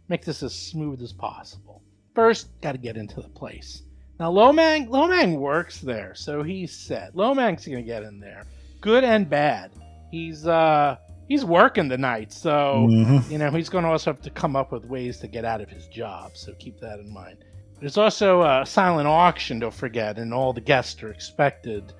Make 0.09 0.25
this 0.25 0.43
as 0.43 0.55
smooth 0.55 1.03
as 1.03 1.13
possible. 1.13 1.83
First, 2.15 2.49
got 2.61 2.73
to 2.73 2.79
get 2.79 2.97
into 2.97 3.21
the 3.21 3.29
place. 3.29 3.83
Now, 4.19 4.33
Lomang, 4.33 4.89
Lomang 4.89 5.37
works 5.39 5.81
there, 5.81 6.15
so 6.15 6.43
he's 6.43 6.73
set. 6.73 7.15
Lomang's 7.15 7.67
going 7.67 7.79
to 7.79 7.83
get 7.83 8.03
in 8.03 8.19
there, 8.19 8.45
good 8.81 9.05
and 9.05 9.29
bad. 9.29 9.71
He's 10.11 10.47
uh 10.47 10.97
he's 11.29 11.45
working 11.45 11.89
the 11.89 11.99
night, 11.99 12.33
so 12.33 12.87
Mhm. 12.89 13.31
you 13.31 13.39
know 13.39 13.51
he's 13.51 13.69
going 13.69 13.85
to 13.85 13.91
also 13.91 14.13
have 14.13 14.23
to 14.23 14.31
come 14.31 14.57
up 14.57 14.73
with 14.73 14.85
ways 14.87 15.19
to 15.21 15.29
get 15.29 15.45
out 15.45 15.61
of 15.61 15.69
his 15.69 15.87
job. 15.89 16.33
So 16.35 16.53
keep 16.59 16.81
that 16.81 16.99
in 17.01 17.13
mind. 17.13 17.39
There's 17.81 17.97
also 17.99 18.43
a 18.43 18.65
silent 18.67 19.07
auction, 19.07 19.59
don't 19.61 19.73
forget, 19.75 20.19
and 20.19 20.35
all 20.35 20.53
the 20.53 20.61
guests 20.61 21.01
are 21.03 21.11
expected 21.11 21.93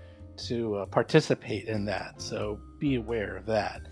to 0.49 0.77
uh, 0.77 0.87
participate 0.87 1.67
in 1.67 1.85
that. 1.85 2.21
So 2.21 2.59
be 2.81 2.97
aware 2.97 3.37
of 3.37 3.47
that. 3.47 3.83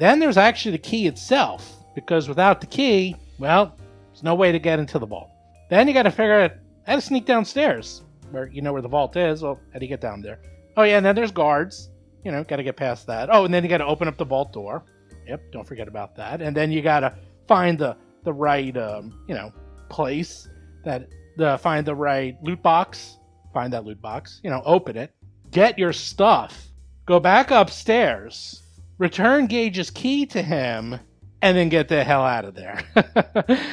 Then 0.00 0.18
there's 0.18 0.36
actually 0.36 0.72
the 0.72 0.78
key 0.78 1.06
itself, 1.06 1.72
because 1.94 2.28
without 2.28 2.60
the 2.60 2.66
key, 2.66 3.14
well, 3.38 3.76
there's 4.10 4.24
no 4.24 4.34
way 4.34 4.50
to 4.50 4.58
get 4.58 4.78
into 4.80 4.98
the 4.98 5.06
vault. 5.06 5.30
Then 5.70 5.86
you 5.86 5.94
got 5.94 6.02
to 6.04 6.10
figure 6.10 6.40
out 6.40 6.52
how 6.86 6.96
to 6.96 7.00
sneak 7.00 7.26
downstairs, 7.26 8.02
where 8.32 8.48
you 8.48 8.60
know 8.62 8.72
where 8.72 8.82
the 8.82 8.88
vault 8.88 9.16
is. 9.16 9.42
Well, 9.42 9.60
how 9.72 9.78
do 9.78 9.84
you 9.84 9.88
get 9.88 10.00
down 10.00 10.20
there? 10.20 10.40
Oh 10.76 10.82
yeah, 10.82 10.96
and 10.96 11.06
then 11.06 11.14
there's 11.14 11.30
guards. 11.32 11.90
You 12.24 12.32
know, 12.32 12.42
got 12.44 12.56
to 12.56 12.62
get 12.62 12.76
past 12.76 13.06
that. 13.06 13.28
Oh, 13.30 13.44
and 13.44 13.52
then 13.52 13.62
you 13.62 13.68
got 13.68 13.78
to 13.78 13.86
open 13.86 14.08
up 14.08 14.16
the 14.16 14.24
vault 14.24 14.52
door. 14.52 14.84
Yep, 15.26 15.52
don't 15.52 15.66
forget 15.66 15.88
about 15.88 16.16
that. 16.16 16.42
And 16.42 16.56
then 16.56 16.70
you 16.70 16.82
got 16.82 17.00
to 17.00 17.14
find 17.46 17.78
the 17.78 17.96
the 18.24 18.32
right 18.32 18.74
um, 18.76 19.22
you 19.28 19.34
know 19.34 19.52
place 19.88 20.48
that 20.84 21.08
the 21.36 21.58
find 21.58 21.86
the 21.86 21.94
right 21.94 22.36
loot 22.42 22.62
box. 22.62 23.18
Find 23.52 23.72
that 23.72 23.84
loot 23.84 24.00
box. 24.00 24.40
You 24.42 24.50
know, 24.50 24.62
open 24.64 24.96
it. 24.96 25.12
Get 25.50 25.78
your 25.78 25.92
stuff. 25.92 26.68
Go 27.06 27.20
back 27.20 27.50
upstairs. 27.50 28.62
Return 28.98 29.46
Gage's 29.46 29.90
key 29.90 30.26
to 30.26 30.42
him, 30.42 30.98
and 31.42 31.56
then 31.56 31.68
get 31.68 31.88
the 31.88 32.02
hell 32.02 32.22
out 32.22 32.44
of 32.44 32.54
there. 32.54 32.82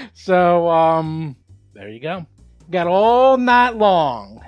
so, 0.14 0.68
um, 0.68 1.36
there 1.74 1.90
you 1.90 2.00
go. 2.00 2.26
Got 2.70 2.88
all 2.88 3.38
night 3.38 3.76
long. 3.76 4.44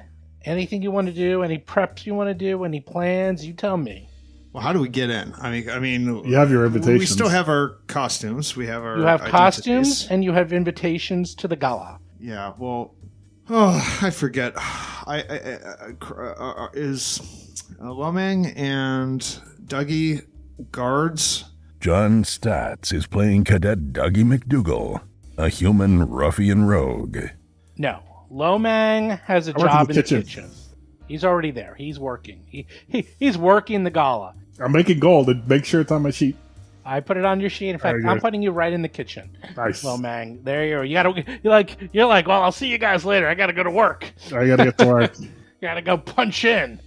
Anything 0.46 0.82
you 0.82 0.92
want 0.92 1.08
to 1.08 1.14
do? 1.14 1.44
Any 1.44 1.58
preps 1.58 2.06
you 2.06 2.14
want 2.14 2.30
to 2.30 2.34
do? 2.34 2.64
Any 2.64 2.82
plans? 2.82 3.46
You 3.46 3.54
tell 3.54 3.78
me. 3.78 4.10
Well, 4.52 4.62
how 4.62 4.72
do 4.72 4.80
we 4.80 4.90
get 4.90 5.10
in? 5.10 5.34
I 5.42 5.50
mean, 5.50 5.70
I 5.70 5.80
mean, 5.80 6.26
You 6.26 6.36
have 6.36 6.52
your 6.52 6.66
invitations. 6.66 7.00
We 7.00 7.06
still 7.08 7.30
have 7.30 7.50
our 7.50 7.80
costumes. 7.88 8.56
We 8.56 8.68
have 8.68 8.84
our. 8.84 8.98
You 8.98 9.04
have 9.04 9.22
identities. 9.22 9.32
costumes 9.32 10.08
and 10.12 10.24
you 10.24 10.32
have 10.34 10.54
invitations 10.54 11.34
to 11.36 11.48
the 11.48 11.56
gala. 11.56 12.00
Yeah. 12.20 12.54
Well, 12.60 12.94
oh, 13.50 14.00
I 14.02 14.12
forget. 14.12 14.54
I, 14.56 15.24
I, 15.28 15.36
I, 15.36 15.88
I 15.88 15.92
cr- 15.94 16.36
uh, 16.40 16.66
uh, 16.66 16.70
is 16.74 17.20
uh, 17.80 17.86
Lomang 17.86 18.54
and 18.56 19.22
Dougie 19.66 20.26
guards. 20.72 21.46
John 21.80 22.24
Statz 22.24 22.94
is 22.94 23.08
playing 23.08 23.44
Cadet 23.46 23.92
Dougie 23.92 24.24
McDougal, 24.24 25.02
a 25.38 25.50
human 25.50 26.08
ruffian 26.08 26.66
rogue. 26.66 27.18
No, 27.78 28.00
Lomang 28.34 29.20
has 29.22 29.48
a 29.48 29.52
I 29.52 29.58
work 29.60 29.62
in 29.62 29.68
job 29.72 29.88
the 29.88 29.92
in 29.92 29.96
the 29.98 30.02
kitchen. 30.04 30.24
kitchen. 30.24 30.52
He's 31.08 31.24
already 31.24 31.52
there. 31.52 31.76
He's 31.76 32.00
working. 32.00 32.44
He, 32.48 32.66
he 32.88 33.08
he's 33.20 33.38
working 33.38 33.84
the 33.84 33.92
gala. 33.92 34.34
I'm 34.60 34.72
making 34.72 35.00
gold. 35.00 35.30
and 35.30 35.48
Make 35.48 35.66
sure 35.66 35.82
it's 35.82 35.92
on 35.92 36.02
my 36.02 36.12
sheet. 36.12 36.36
I 36.86 37.00
put 37.00 37.16
it 37.18 37.26
on 37.26 37.40
your 37.40 37.50
sheet. 37.50 37.70
In 37.70 37.78
fact, 37.78 38.00
I'm 38.06 38.20
putting 38.20 38.42
you 38.42 38.52
right 38.52 38.74
in 38.74 38.82
the 38.82 38.90
kitchen. 38.90 39.30
Nice. 39.56 39.84
Lomang, 39.84 40.44
there 40.44 40.66
you 40.66 40.78
are. 40.78 40.84
You 40.84 40.94
gotta. 40.96 41.40
You're 41.44 41.52
like. 41.54 41.78
You're 41.94 42.08
like. 42.08 42.28
Well, 42.28 42.42
I'll 42.42 42.52
see 42.52 42.68
you 42.68 42.78
guys 42.78 43.06
later. 43.06 43.28
I 43.28 43.36
gotta 43.36 43.54
go 43.54 43.64
to 43.64 43.72
work. 43.72 44.12
I 44.28 44.48
gotta 44.48 44.66
get 44.66 44.78
to 44.80 44.88
work. 44.88 45.16
Gotta 45.62 45.82
go 45.82 45.98
punch 45.98 46.44
in. 46.44 46.78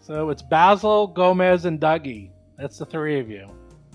So 0.00 0.28
it's 0.28 0.42
Basil, 0.42 1.06
Gomez, 1.06 1.64
and 1.64 1.80
Dougie. 1.80 2.28
That's 2.58 2.76
the 2.76 2.84
three 2.84 3.18
of 3.18 3.30
you. 3.30 3.48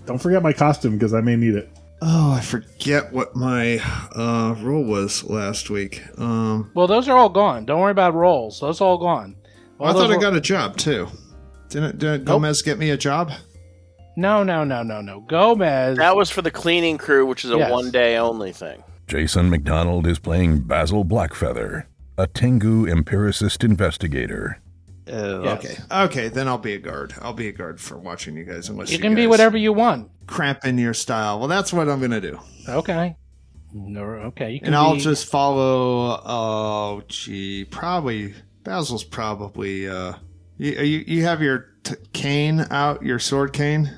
Don't 0.04 0.18
forget 0.18 0.42
my 0.42 0.52
costume 0.52 0.94
because 0.94 1.14
I 1.14 1.20
may 1.20 1.36
need 1.36 1.54
it. 1.54 1.70
Oh, 2.06 2.32
I 2.32 2.40
forget 2.42 3.12
what 3.14 3.34
my 3.34 3.78
uh, 4.14 4.54
rule 4.60 4.84
was 4.84 5.24
last 5.24 5.70
week. 5.70 6.02
Um, 6.18 6.70
Well, 6.74 6.86
those 6.86 7.08
are 7.08 7.16
all 7.16 7.30
gone. 7.30 7.64
Don't 7.64 7.80
worry 7.80 7.92
about 7.92 8.12
rolls. 8.14 8.60
Those 8.60 8.80
are 8.82 8.84
all 8.84 8.98
gone. 8.98 9.36
All 9.80 9.86
I 9.88 9.92
thought 9.92 10.08
those 10.08 10.10
I 10.10 10.14
ro- 10.16 10.20
got 10.20 10.36
a 10.36 10.40
job 10.40 10.76
too. 10.76 11.08
Didn't, 11.70 11.98
didn't 11.98 12.24
Gomez 12.24 12.60
get 12.62 12.78
me 12.78 12.90
a 12.90 12.96
job? 12.98 13.32
No, 14.16 14.44
no, 14.44 14.64
no, 14.64 14.82
no, 14.82 15.00
no. 15.00 15.20
Gomez. 15.22 15.96
That 15.96 16.14
was 16.14 16.28
for 16.30 16.42
the 16.42 16.50
cleaning 16.50 16.98
crew, 16.98 17.24
which 17.26 17.44
is 17.44 17.50
a 17.50 17.56
Yes. 17.56 17.70
one 17.72 17.90
day 17.90 18.16
only 18.18 18.52
thing. 18.52 18.84
Jason 19.06 19.48
McDonald 19.50 20.06
is 20.06 20.18
playing 20.18 20.60
Basil 20.60 21.04
Blackfeather, 21.04 21.84
a 22.18 22.26
Tengu 22.26 22.86
empiricist 22.86 23.64
investigator. 23.64 24.60
Uh, 25.06 25.40
Yes. 25.44 25.64
Okay. 25.64 25.76
Okay, 26.04 26.28
then 26.28 26.48
I'll 26.48 26.56
be 26.58 26.72
a 26.74 26.78
guard. 26.78 27.14
I'll 27.20 27.34
be 27.34 27.48
a 27.48 27.52
guard 27.52 27.80
for 27.80 27.98
watching 27.98 28.36
you 28.36 28.44
guys. 28.44 28.68
Unless 28.68 28.90
you 28.90 28.96
you, 28.96 29.02
can 29.02 29.14
be 29.14 29.26
whatever 29.26 29.56
you 29.58 29.72
want. 29.72 30.10
cramp 30.26 30.64
in 30.64 30.78
your 30.78 30.94
style. 30.94 31.38
Well, 31.38 31.48
that's 31.48 31.72
what 31.72 31.88
I'm 31.88 32.00
gonna 32.00 32.20
do. 32.20 32.38
Okay. 32.68 33.16
No, 33.74 34.02
okay. 34.02 34.52
You 34.52 34.60
can 34.60 34.68
And 34.68 34.76
I'll 34.76 34.94
be- 34.94 35.00
just 35.00 35.26
follow. 35.26 36.20
Oh, 36.24 37.02
gee, 37.08 37.64
probably 37.66 38.34
Basil's 38.62 39.04
probably. 39.04 39.88
Uh, 39.88 40.14
you 40.56 40.72
you, 40.72 41.04
you 41.06 41.22
have 41.24 41.42
your 41.42 41.66
t- 41.82 41.96
cane 42.12 42.64
out, 42.70 43.02
your 43.02 43.18
sword 43.18 43.52
cane. 43.52 43.90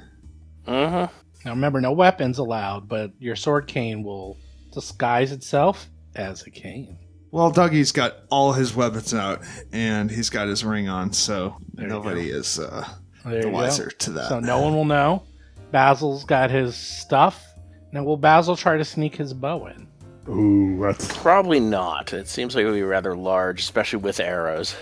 Uh 0.67 0.89
huh. 0.89 1.09
Now 1.45 1.51
remember, 1.53 1.81
no 1.81 1.93
weapons 1.93 2.39
allowed, 2.39 2.89
but 2.89 3.13
your 3.21 3.37
sword 3.37 3.69
cane 3.69 4.03
will 4.03 4.39
disguise 4.73 5.31
itself 5.31 5.89
as 6.17 6.43
a 6.47 6.51
cane. 6.51 6.99
Well, 7.37 7.53
Dougie's 7.53 7.93
got 7.93 8.15
all 8.31 8.55
his 8.55 8.75
weapons 8.75 9.13
out, 9.13 9.43
and 9.71 10.11
he's 10.11 10.31
got 10.31 10.49
his 10.49 10.65
ring 10.65 10.89
on, 10.89 11.13
so 11.13 11.55
you 11.77 11.87
nobody 11.87 12.31
is 12.31 12.59
uh, 12.59 12.89
There 13.27 13.33
the 13.33 13.37
you 13.37 13.43
go. 13.43 13.51
wiser 13.51 13.91
to 13.91 14.11
that. 14.13 14.31
So 14.31 14.41
no 14.41 14.63
one 14.63 14.75
will 14.75 14.87
know. 14.87 15.23
Basil's 15.71 16.25
got 16.25 16.51
his 16.51 16.75
stuff. 16.75 17.45
Now, 17.93 18.05
will 18.05 18.17
Basil 18.17 18.57
try 18.57 18.79
to 18.79 18.85
sneak 18.87 19.17
his 19.17 19.35
bow 19.35 19.67
in? 19.67 19.87
Ooh, 20.31 20.81
that's 20.81 21.15
Probably 21.19 21.61
not. 21.61 22.15
It 22.15 22.27
seems 22.27 22.57
like 22.57 22.63
it 22.63 22.69
would 22.71 22.75
be 22.75 22.81
rather 22.81 23.15
large, 23.15 23.61
especially 23.61 23.99
with 23.99 24.19
arrows. 24.19 24.75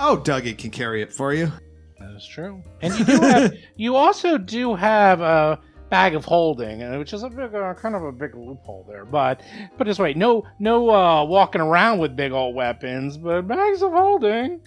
Oh, 0.00 0.20
Dougie 0.20 0.58
can 0.58 0.72
carry 0.72 1.00
it 1.00 1.12
for 1.12 1.32
you. 1.32 1.52
That 2.00 2.10
is 2.16 2.26
true. 2.26 2.60
And 2.82 2.92
you 2.98 3.04
do 3.04 3.20
have, 3.20 3.54
you 3.76 3.94
also 3.94 4.36
do 4.36 4.74
have 4.74 5.20
a 5.20 5.60
bag 5.90 6.14
of 6.14 6.24
holding, 6.24 6.82
uh, 6.82 6.98
which 6.98 7.12
is 7.12 7.22
a 7.22 7.28
big, 7.30 7.54
uh, 7.54 7.74
kind 7.74 7.94
of 7.94 8.02
a 8.04 8.12
big 8.12 8.34
loophole 8.34 8.84
there. 8.88 9.04
But 9.04 9.40
put 9.76 9.86
it 9.86 9.90
this 9.90 9.98
way, 9.98 10.14
no, 10.14 10.44
no 10.58 10.90
uh, 10.90 11.24
walking 11.24 11.60
around 11.60 11.98
with 11.98 12.16
big 12.16 12.32
old 12.32 12.54
weapons, 12.54 13.16
but 13.16 13.42
bags 13.42 13.82
of 13.82 13.92
holding 13.92 14.60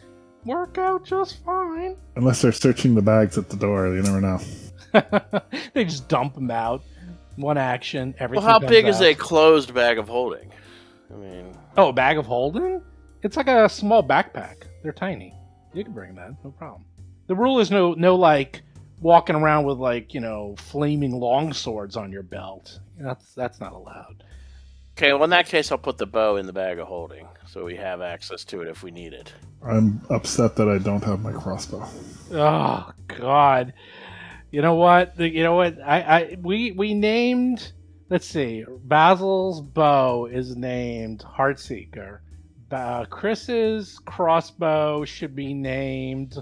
work 0.45 0.77
out 0.77 1.05
just 1.05 1.43
fine. 1.45 1.95
unless 2.15 2.41
they're 2.41 2.51
searching 2.51 2.95
the 2.95 3.01
bags 3.01 3.37
at 3.37 3.49
the 3.49 3.57
door. 3.57 3.87
You 3.93 4.01
never 4.01 4.21
know. 4.21 4.39
they 5.73 5.85
just 5.85 6.07
dump 6.07 6.35
them 6.35 6.51
out. 6.51 6.81
One 7.35 7.57
action. 7.57 8.13
Everything. 8.19 8.43
Well, 8.43 8.53
how 8.53 8.59
comes 8.59 8.69
big 8.69 8.87
is 8.87 9.01
a 9.01 9.13
closed 9.13 9.73
bag 9.73 9.97
of 9.97 10.09
holding? 10.09 10.51
I 11.11 11.17
mean, 11.17 11.57
Oh, 11.77 11.89
a 11.89 11.93
bag 11.93 12.17
of 12.17 12.25
holding? 12.25 12.81
It's 13.23 13.37
like 13.37 13.47
a 13.47 13.69
small 13.69 14.03
backpack. 14.03 14.63
They're 14.83 14.91
tiny. 14.91 15.33
You 15.73 15.83
can 15.83 15.93
bring 15.93 16.15
that, 16.15 16.33
no 16.43 16.51
problem. 16.51 16.83
The 17.27 17.35
rule 17.35 17.59
is 17.59 17.71
no, 17.71 17.93
no 17.93 18.15
like 18.15 18.61
walking 19.01 19.35
around 19.35 19.65
with 19.65 19.77
like 19.77 20.13
you 20.13 20.21
know 20.21 20.55
flaming 20.57 21.19
long 21.19 21.51
swords 21.53 21.97
on 21.97 22.11
your 22.11 22.23
belt. 22.23 22.79
That's 22.97 23.33
that's 23.33 23.59
not 23.59 23.73
allowed. 23.73 24.23
okay. 24.97 25.11
Well, 25.13 25.23
in 25.25 25.31
that 25.31 25.47
case, 25.47 25.71
I'll 25.71 25.77
put 25.77 25.97
the 25.97 26.05
bow 26.05 26.37
in 26.37 26.45
the 26.45 26.53
bag 26.53 26.79
of 26.79 26.87
holding, 26.87 27.27
so 27.47 27.65
we 27.65 27.75
have 27.75 28.01
access 28.01 28.45
to 28.45 28.61
it 28.61 28.67
if 28.67 28.83
we 28.83 28.91
need 28.91 29.13
it. 29.13 29.33
I'm 29.63 30.01
upset 30.09 30.55
that 30.55 30.69
I 30.69 30.77
don't 30.77 31.03
have 31.03 31.21
my 31.21 31.31
crossbow. 31.33 31.85
Oh 32.31 32.91
God. 33.07 33.73
You 34.51 34.61
know 34.61 34.75
what? 34.75 35.15
The, 35.15 35.29
you 35.29 35.43
know 35.43 35.55
what? 35.55 35.77
I, 35.81 36.01
I 36.01 36.37
we 36.41 36.71
we 36.71 36.93
named. 36.93 37.71
Let's 38.09 38.27
see. 38.27 38.65
Basil's 38.83 39.61
bow 39.61 40.25
is 40.25 40.57
named 40.57 41.23
Heartseeker. 41.25 42.19
Ba- 42.67 43.07
Chris's 43.09 43.97
crossbow 43.99 45.05
should 45.05 45.33
be 45.35 45.53
named 45.53 46.35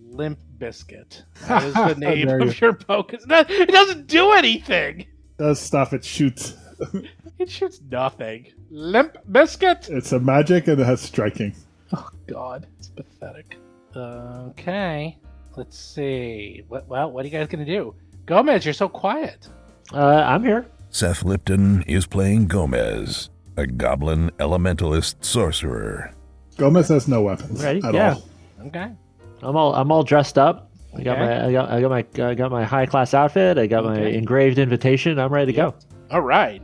Limp 0.00 0.38
Biscuit. 0.58 1.22
That 1.48 1.62
is 1.64 1.74
the 1.74 1.94
name 1.94 2.26
There 2.28 2.40
you- 2.42 2.48
of 2.48 2.60
your 2.60 2.72
bow. 2.72 3.02
'cause 3.02 3.22
it 3.24 3.28
does- 3.28 3.46
it 3.50 3.68
doesn't 3.70 4.06
do 4.06 4.32
anything. 4.32 5.06
Does 5.38 5.60
stuff 5.60 5.92
it 5.92 6.04
shoots? 6.04 6.54
It 7.38 7.50
shoots 7.50 7.82
nothing. 7.90 8.46
Limp 8.70 9.18
Biscuit. 9.30 9.88
It's 9.90 10.12
a 10.12 10.18
magic 10.18 10.68
and 10.68 10.80
it 10.80 10.84
has 10.86 11.02
striking. 11.02 11.54
Oh 11.92 12.08
God, 12.26 12.66
it's 12.78 12.88
pathetic. 12.88 13.58
Okay, 13.94 15.18
let's 15.56 15.78
see. 15.78 16.64
What, 16.68 16.88
well, 16.88 17.10
what 17.10 17.24
are 17.24 17.28
you 17.28 17.32
guys 17.32 17.48
gonna 17.48 17.66
do? 17.66 17.94
Gomez, 18.24 18.64
you're 18.64 18.72
so 18.74 18.88
quiet. 18.88 19.48
Uh, 19.92 19.98
I'm 20.26 20.42
here. 20.44 20.66
Seth 20.88 21.24
Lipton 21.24 21.82
is 21.82 22.06
playing 22.06 22.46
Gomez, 22.46 23.28
a 23.58 23.66
goblin 23.66 24.30
elementalist 24.38 25.16
sorcerer. 25.22 26.14
Gomez 26.56 26.88
has 26.88 27.06
no 27.06 27.20
weapons 27.22 27.62
Ready? 27.62 27.82
at 27.84 27.92
Yeah. 27.92 28.14
all. 28.14 28.66
Okay. 28.68 28.92
I'm 29.42 29.56
all 29.56 29.74
I'm 29.74 29.90
all 29.92 30.02
dressed 30.02 30.38
up. 30.38 30.70
I 30.96 31.02
got 31.02 31.18
Okay. 31.18 31.26
my 31.26 31.46
I 31.46 31.52
got, 31.52 31.70
I 31.70 31.80
got 31.80 31.90
my 31.90 32.24
I 32.28 32.34
got 32.34 32.50
my 32.50 32.64
high 32.64 32.86
class 32.86 33.14
outfit. 33.14 33.58
I 33.58 33.66
got 33.66 33.84
my 33.84 33.98
engraved 33.98 34.58
invitation. 34.58 35.18
I'm 35.18 35.32
ready 35.32 35.52
to 35.52 35.56
go. 35.56 35.74
All 36.10 36.22
right. 36.22 36.62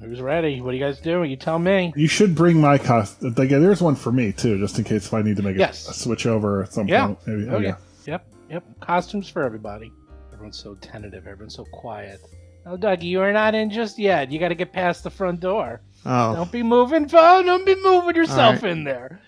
Who's 0.00 0.20
ready? 0.20 0.60
What 0.60 0.70
are 0.70 0.76
you 0.76 0.84
guys 0.84 1.00
doing? 1.00 1.30
You 1.30 1.36
tell 1.36 1.58
me. 1.60 1.92
You 1.94 2.08
should 2.08 2.34
bring 2.34 2.60
my 2.60 2.76
costume. 2.76 3.34
Like, 3.36 3.50
there's 3.50 3.80
one 3.80 3.94
for 3.94 4.10
me 4.10 4.32
too, 4.32 4.58
just 4.58 4.76
in 4.76 4.84
case 4.84 5.06
if 5.06 5.14
I 5.14 5.22
need 5.22 5.36
to 5.36 5.42
make 5.44 5.54
a- 5.54 5.60
Yes. 5.60 5.88
a, 5.88 5.94
switch 5.94 6.26
over 6.26 6.64
at 6.64 6.72
some 6.72 6.88
Yeah. 6.88 7.06
point. 7.06 7.18
Maybe. 7.26 7.48
Oh, 7.48 7.52
oh 7.52 7.56
okay. 7.58 7.66
yeah. 7.66 7.76
Yep. 8.06 8.26
Yep. 8.50 8.64
Costumes 8.80 9.28
for 9.28 9.44
everybody. 9.44 9.92
Everyone's 10.32 10.58
so 10.58 10.74
tentative. 10.80 11.28
Everyone's 11.28 11.54
so 11.54 11.64
quiet. 11.72 12.20
Oh, 12.66 12.76
Dougie, 12.76 13.04
you 13.04 13.20
are 13.20 13.32
not 13.32 13.54
in 13.54 13.70
just 13.70 13.96
yet. 13.96 14.32
You 14.32 14.40
got 14.40 14.48
to 14.48 14.56
get 14.56 14.72
past 14.72 15.04
the 15.04 15.10
front 15.10 15.38
door. 15.38 15.80
Oh, 16.04 16.34
Don't 16.34 16.50
be 16.50 16.64
moving. 16.64 17.08
Oh, 17.12 17.42
don't 17.44 17.64
be 17.64 17.76
moving 17.80 18.16
yourself 18.16 18.64
All 18.64 18.70
in 18.70 18.82
there. 18.82 19.20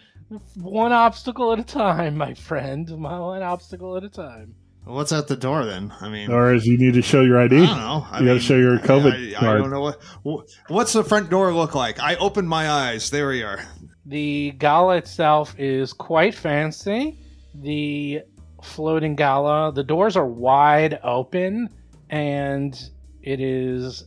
One 0.56 0.92
obstacle 0.92 1.52
at 1.52 1.58
a 1.58 1.64
time, 1.64 2.16
my 2.16 2.34
friend. 2.34 2.88
My 2.98 3.18
One 3.20 3.42
obstacle 3.42 3.96
at 3.96 4.04
a 4.04 4.08
time. 4.08 4.54
what's 4.84 5.12
at 5.12 5.28
the 5.28 5.37
door 5.37 5.64
then? 5.64 5.92
I 6.00 6.08
mean, 6.08 6.30
Or 6.30 6.52
is 6.54 6.66
you 6.66 6.76
need 6.78 6.94
to 6.94 7.02
show 7.02 7.22
your 7.22 7.40
ID? 7.40 7.56
I 7.56 7.58
ID? 7.60 7.66
don't 7.66 7.78
know. 7.78 8.06
I 8.10 8.20
You 8.20 8.26
gotta 8.26 8.40
show 8.40 8.56
your 8.56 8.78
COVID 8.78 9.34
I, 9.34 9.37
I, 9.37 9.40
card. 9.40 9.60
don't 9.60 9.70
know 9.70 9.80
what. 10.22 10.48
What's 10.68 10.92
the 10.92 11.04
front 11.04 11.30
door 11.30 11.52
look 11.52 11.74
like? 11.74 12.00
I 12.00 12.16
opened 12.16 12.48
my 12.48 12.68
eyes. 12.68 13.10
There 13.10 13.28
we 13.28 13.42
are. 13.42 13.64
The 14.06 14.52
gala 14.58 14.96
itself 14.96 15.54
is 15.58 15.92
quite 15.92 16.34
fancy. 16.34 17.18
The 17.54 18.22
floating 18.62 19.14
gala, 19.14 19.72
the 19.72 19.84
doors 19.84 20.16
are 20.16 20.26
wide 20.26 20.98
open 21.02 21.68
and 22.10 22.78
it 23.22 23.40
is 23.40 24.04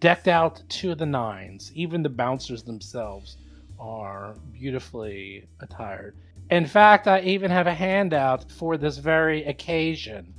decked 0.00 0.28
out 0.28 0.62
to 0.68 0.94
the 0.94 1.06
nines. 1.06 1.70
Even 1.74 2.02
the 2.02 2.08
bouncers 2.08 2.62
themselves 2.62 3.36
are 3.78 4.34
beautifully 4.52 5.46
attired. 5.60 6.16
In 6.50 6.66
fact, 6.66 7.08
I 7.08 7.20
even 7.20 7.50
have 7.50 7.66
a 7.66 7.74
handout 7.74 8.50
for 8.52 8.76
this 8.76 8.98
very 8.98 9.44
occasion. 9.44 10.34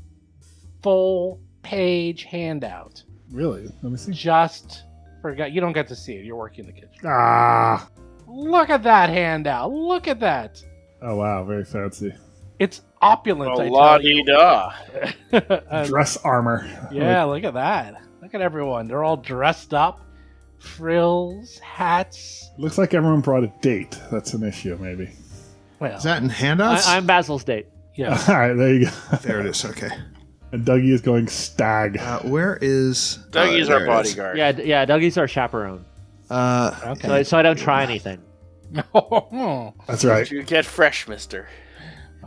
Full 0.82 1.42
page 1.64 2.24
handout. 2.24 3.04
Really? 3.32 3.68
Let 3.82 3.92
me 3.92 3.98
see. 3.98 4.14
Just 4.14 4.84
forgot 5.22 5.52
you 5.52 5.60
don't 5.60 5.74
get 5.74 5.88
to 5.90 5.96
see 5.96 6.14
it. 6.14 6.26
You're 6.26 6.38
working 6.38 6.66
in 6.66 6.68
the 6.68 6.74
kitchen. 6.74 7.06
Ah. 7.06 7.90
Look 8.28 8.70
at 8.70 8.84
that 8.84 9.10
handout. 9.10 9.72
Look 9.72 10.08
at 10.08 10.20
that. 10.22 10.62
Oh 11.02 11.18
wow, 11.18 11.44
very 11.44 11.66
fancy. 11.66 12.14
It's 12.60 12.82
opulent. 13.02 13.52
Oh, 13.56 13.62
I 13.62 13.68
la 13.68 13.98
tell 13.98 14.02
di 14.02 14.24
da. 14.24 15.84
Dress 15.86 16.18
armor. 16.18 16.68
yeah, 16.92 17.24
look 17.24 17.44
at 17.44 17.54
that. 17.54 18.02
Look 18.22 18.34
at 18.34 18.42
everyone. 18.42 18.88
They're 18.88 19.04
all 19.04 19.18
dressed 19.18 19.74
up. 19.74 20.02
Frills, 20.60 21.60
hats. 21.60 22.50
Looks 22.58 22.78
like 22.78 22.94
everyone 22.94 23.22
brought 23.22 23.44
a 23.44 23.54
date. 23.62 24.00
That's 24.12 24.34
an 24.34 24.44
issue, 24.44 24.78
maybe. 24.82 25.10
Well, 25.80 25.96
Is 25.98 26.04
that 26.04 26.22
in 26.24 26.30
handouts? 26.30 26.88
I, 26.88 26.98
I'm 26.98 27.06
Basil's 27.06 27.44
date. 27.44 27.68
yeah. 27.96 28.20
All 28.28 28.36
right, 28.38 28.54
there 28.54 28.74
you 28.74 28.86
go. 28.86 28.92
there 29.24 29.40
it 29.40 29.46
is. 29.46 29.64
Okay. 29.66 29.90
And 30.52 30.66
Dougie 30.66 30.92
is 30.94 31.02
going 31.02 31.28
stag. 31.28 31.98
Uh, 31.98 32.20
where 32.22 32.58
is 32.62 33.20
Dougie's 33.32 33.70
uh, 33.70 33.74
our 33.74 33.80
there 33.80 33.88
it 33.98 34.02
is. 34.02 34.10
bodyguard. 34.10 34.38
Yeah, 34.38 34.52
d- 34.54 34.64
yeah. 34.64 34.86
Dougie's 34.86 35.18
our 35.18 35.28
chaperone, 35.28 35.86
Uh, 36.30 36.72
so, 36.72 36.86
I- 36.86 36.92
Okay. 36.92 37.24
so 37.24 37.38
I 37.38 37.42
don't 37.44 37.60
try 37.60 37.84
anything. 37.84 38.22
That's 38.94 40.04
right. 40.06 40.30
You 40.30 40.44
get 40.44 40.66
fresh, 40.66 41.08
Mister. 41.08 41.48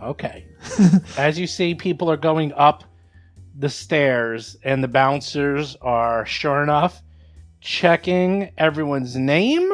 Okay. 0.02 0.46
As 1.18 1.38
you 1.38 1.46
see, 1.46 1.74
people 1.74 2.10
are 2.10 2.16
going 2.16 2.52
up 2.54 2.84
the 3.58 3.68
stairs, 3.68 4.56
and 4.64 4.82
the 4.82 4.88
bouncers 4.88 5.76
are, 5.82 6.24
sure 6.24 6.62
enough, 6.62 7.02
checking 7.60 8.52
everyone's 8.58 9.16
name 9.16 9.70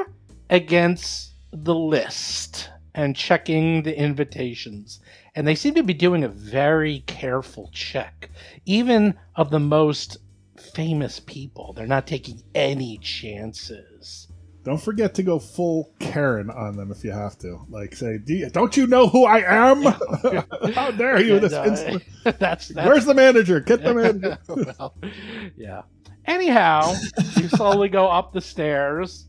against 0.50 1.32
the 1.52 1.74
list 1.74 2.70
and 2.94 3.14
checking 3.14 3.82
the 3.82 3.98
invitations. 3.98 5.00
And 5.34 5.46
they 5.46 5.54
seem 5.54 5.74
to 5.74 5.82
be 5.82 5.94
doing 5.94 6.24
a 6.24 6.28
very 6.28 7.00
careful 7.06 7.70
check, 7.72 8.30
even 8.64 9.14
of 9.34 9.50
the 9.50 9.60
most 9.60 10.16
famous 10.74 11.20
people. 11.20 11.72
They're 11.74 11.86
not 11.86 12.06
taking 12.06 12.42
any 12.54 12.98
chances. 12.98 14.28
Don't 14.64 14.80
forget 14.80 15.14
to 15.14 15.22
go 15.22 15.38
full 15.38 15.92
Karen 16.00 16.50
on 16.50 16.76
them 16.76 16.90
if 16.90 17.04
you 17.04 17.12
have 17.12 17.38
to. 17.38 17.64
Like, 17.68 17.94
say, 17.94 18.18
Do 18.18 18.34
you, 18.34 18.50
don't 18.50 18.76
you 18.76 18.88
know 18.88 19.06
who 19.06 19.24
I 19.24 19.38
am? 19.70 19.82
How 20.74 20.90
dare 20.90 21.22
you? 21.22 21.38
This 21.38 21.52
uh, 21.52 21.64
instant- 21.68 22.02
that's, 22.24 22.68
that's 22.68 22.74
Where's 22.74 23.04
the 23.04 23.14
manager? 23.14 23.60
Get 23.60 23.82
them 23.84 23.98
in. 23.98 24.36
well, 24.48 24.94
yeah. 25.56 25.82
Anyhow, 26.26 26.94
you 27.36 27.48
slowly 27.48 27.88
go 27.88 28.08
up 28.08 28.32
the 28.32 28.40
stairs, 28.40 29.26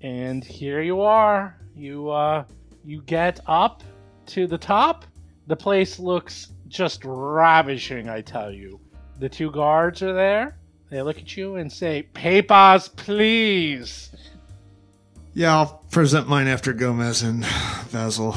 and 0.00 0.44
here 0.44 0.80
you 0.80 1.00
are. 1.00 1.56
You 1.74 2.10
uh, 2.10 2.44
you 2.84 3.02
get 3.02 3.40
up 3.46 3.82
to 4.26 4.46
the 4.46 4.58
top. 4.58 5.04
The 5.46 5.56
place 5.56 5.98
looks 5.98 6.48
just 6.68 7.04
ravishing, 7.04 8.08
I 8.08 8.20
tell 8.20 8.50
you. 8.50 8.80
The 9.18 9.28
two 9.28 9.50
guards 9.50 10.02
are 10.02 10.12
there. 10.12 10.56
They 10.90 11.02
look 11.02 11.18
at 11.18 11.36
you 11.36 11.56
and 11.56 11.72
say, 11.72 12.02
"Papers, 12.02 12.88
please." 12.88 14.10
Yeah, 15.34 15.54
I'll 15.54 15.84
present 15.90 16.28
mine 16.28 16.46
after 16.46 16.72
Gomez 16.72 17.22
and 17.22 17.46
Basil. 17.92 18.34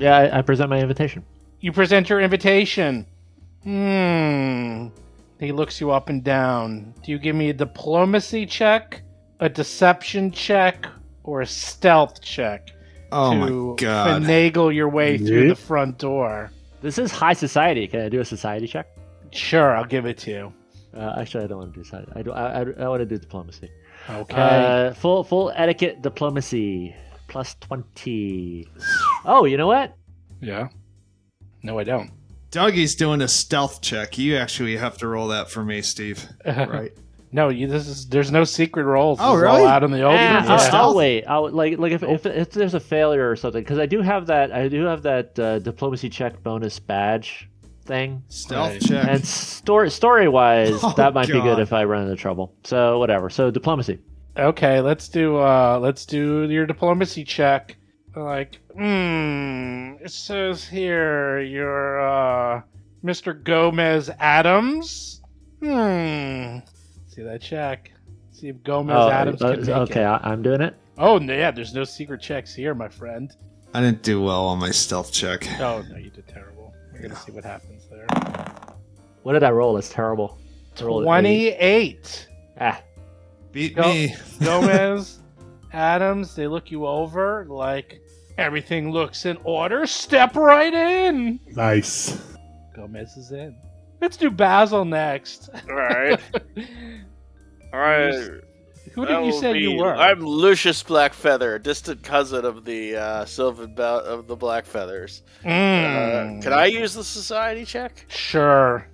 Yeah, 0.00 0.16
I, 0.16 0.38
I 0.38 0.42
present 0.42 0.68
my 0.68 0.80
invitation. 0.80 1.24
You 1.60 1.72
present 1.72 2.08
your 2.08 2.20
invitation. 2.20 3.06
Hmm. 3.62 4.88
He 5.40 5.52
looks 5.52 5.80
you 5.80 5.90
up 5.90 6.08
and 6.10 6.22
down. 6.22 6.94
Do 7.02 7.10
you 7.12 7.18
give 7.18 7.34
me 7.34 7.48
a 7.48 7.54
diplomacy 7.54 8.44
check, 8.46 9.02
a 9.40 9.48
deception 9.48 10.30
check, 10.30 10.86
or 11.24 11.40
a 11.40 11.46
stealth 11.46 12.20
check 12.20 12.70
Oh 13.10 13.32
to 13.32 13.36
my 13.36 13.48
god. 13.76 14.22
finagle 14.22 14.72
your 14.74 14.88
way 14.88 15.16
through 15.18 15.48
the 15.48 15.56
front 15.56 15.98
door? 15.98 16.50
This 16.82 16.98
is 16.98 17.10
high 17.10 17.32
society. 17.32 17.86
Can 17.88 18.00
I 18.00 18.08
do 18.08 18.20
a 18.20 18.24
society 18.24 18.66
check? 18.66 18.86
Sure, 19.32 19.76
I'll 19.76 19.84
give 19.84 20.06
it 20.06 20.18
to 20.18 20.30
you. 20.30 20.52
Uh, 20.94 21.14
actually, 21.18 21.44
I 21.44 21.46
don't 21.46 21.58
want 21.58 21.72
to 21.72 21.78
do 21.80 21.84
society. 21.84 22.12
I, 22.14 22.22
do, 22.22 22.32
I, 22.32 22.60
I, 22.60 22.64
I 22.84 22.88
want 22.88 23.00
to 23.00 23.06
do 23.06 23.16
diplomacy. 23.16 23.70
Okay. 24.08 24.34
Uh, 24.36 24.92
full 24.94 25.22
full 25.24 25.52
etiquette 25.54 26.02
diplomacy 26.02 26.94
plus 27.28 27.54
twenty. 27.60 28.66
Oh, 29.24 29.44
you 29.44 29.56
know 29.56 29.66
what? 29.68 29.94
yeah. 30.40 30.68
No, 31.62 31.78
I 31.78 31.84
don't. 31.84 32.10
Dougie's 32.50 32.94
doing 32.94 33.20
a 33.20 33.28
stealth 33.28 33.80
check. 33.80 34.18
You 34.18 34.36
actually 34.36 34.76
have 34.76 34.98
to 34.98 35.06
roll 35.08 35.28
that 35.28 35.50
for 35.50 35.64
me, 35.64 35.82
Steve. 35.82 36.24
Right. 36.44 36.92
no, 37.32 37.48
you. 37.48 37.66
This 37.68 37.86
is. 37.86 38.08
There's 38.08 38.32
no 38.32 38.44
secret 38.44 38.84
rolls. 38.84 39.18
This 39.18 39.26
Oh, 39.26 39.36
is 39.36 39.42
all 39.44 39.56
really? 39.58 39.66
out 39.68 39.84
in 39.84 39.90
the 39.92 40.02
open. 40.02 40.18
Eh, 40.18 40.22
Yeah. 40.44 40.44
I'll. 40.48 40.76
I'll 40.76 40.94
wait. 40.96 41.24
I'll 41.26 41.50
like 41.50 41.78
like 41.78 41.92
if, 41.92 42.02
if 42.02 42.26
if 42.26 42.50
there's 42.50 42.74
a 42.74 42.80
failure 42.80 43.30
or 43.30 43.36
something 43.36 43.62
because 43.62 43.78
I 43.78 43.86
do 43.86 44.00
have 44.02 44.26
that 44.26 44.52
I 44.52 44.68
do 44.68 44.84
have 44.84 45.02
that 45.02 45.38
uh, 45.38 45.58
diplomacy 45.60 46.08
check 46.10 46.42
bonus 46.42 46.78
badge 46.80 47.48
thing. 47.84 48.22
Stealth 48.28 48.72
Right. 48.72 48.82
check. 48.82 49.08
And 49.08 49.24
story 49.24 49.90
story 49.90 50.28
wise, 50.28 50.78
Oh, 50.82 50.92
that 50.96 51.14
might 51.14 51.28
be 51.28 51.40
good 51.40 51.60
if 51.60 51.72
I 51.72 51.84
run 51.84 52.02
into 52.02 52.16
trouble. 52.16 52.52
So 52.64 52.98
whatever. 52.98 53.30
So 53.30 53.50
diplomacy. 53.52 53.98
Okay, 54.36 54.80
let's 54.80 55.08
do 55.08 55.36
uh 55.38 55.78
let's 55.80 56.04
do 56.06 56.48
your 56.50 56.66
diplomacy 56.66 57.24
check. 57.24 57.76
Like, 58.16 58.58
hmm, 58.74 59.94
it 60.02 60.10
says 60.10 60.66
here 60.66 61.40
you're 61.40 62.00
uh 62.00 62.62
Mr. 63.04 63.40
Gomez 63.42 64.10
Addams. 64.18 65.22
Hmm. 65.60 66.58
See 67.08 67.22
that 67.22 67.40
check. 67.40 67.92
See 68.32 68.48
if 68.48 68.62
Gomez 68.62 68.96
Oh, 68.98 69.10
Addams 69.10 69.42
uh, 69.42 69.52
can 69.52 69.60
make 69.60 69.68
okay, 69.68 70.00
it. 70.02 70.06
I, 70.06 70.20
I'm 70.24 70.42
doing 70.42 70.60
it. 70.60 70.74
Oh 70.98 71.20
yeah, 71.20 71.50
there's 71.50 71.72
no 71.74 71.84
secret 71.84 72.20
checks 72.20 72.54
here, 72.54 72.74
my 72.74 72.88
friend. 72.88 73.32
I 73.72 73.80
didn't 73.80 74.02
do 74.02 74.20
well 74.22 74.46
on 74.46 74.58
my 74.58 74.70
stealth 74.70 75.12
check. 75.12 75.46
Oh 75.60 75.84
no, 75.90 75.96
you 75.96 76.10
did 76.10 76.26
terrible. 76.26 76.74
We're 76.92 77.02
gonna 77.02 77.16
see 77.16 77.32
what 77.32 77.44
happens 77.44 77.86
there. 77.88 78.06
What 79.22 79.34
did 79.34 79.44
I 79.44 79.50
roll? 79.50 79.76
It's 79.76 79.88
terrible. 79.88 80.38
I 80.80 80.84
rolled. 80.84 81.04
Twenty-eight. 81.04 82.28
Ah, 82.60 82.82
Beat 83.52 83.76
Go- 83.76 83.82
me. 83.92 84.14
Gomez, 84.42 85.19
Addams, 85.72 86.34
they 86.34 86.46
look 86.46 86.70
you 86.70 86.86
over 86.86 87.46
like 87.48 88.00
everything 88.38 88.90
looks 88.90 89.26
in 89.26 89.38
order. 89.44 89.86
Step 89.86 90.36
right 90.36 90.72
in. 90.72 91.40
nice. 91.48 92.20
Gomez 92.74 93.16
is 93.16 93.32
in. 93.32 93.56
Let's 94.00 94.16
do 94.16 94.30
Basil 94.30 94.84
next. 94.84 95.50
All 95.68 95.76
right. 95.76 96.20
All 97.72 97.80
right. 97.80 98.40
Who 98.94 99.06
did 99.06 99.12
you 99.12 99.32
will 99.32 99.40
say 99.40 99.58
you 99.58 99.76
were? 99.76 99.94
I'm 99.94 100.20
Lucius 100.20 100.82
Blackfeather, 100.82 101.62
distant 101.62 102.02
cousin 102.02 102.44
of 102.44 102.64
the 102.64 102.96
uh, 102.96 103.24
Sylvan 103.24 103.74
Bell 103.74 104.00
of 104.00 104.26
the 104.26 104.36
Blackfeathers. 104.36 105.22
Mm. 105.44 106.38
Uh, 106.38 106.42
can 106.42 106.52
I 106.52 106.66
use 106.66 106.94
the 106.94 107.04
society 107.04 107.64
check? 107.64 108.04
Sure. 108.08 108.86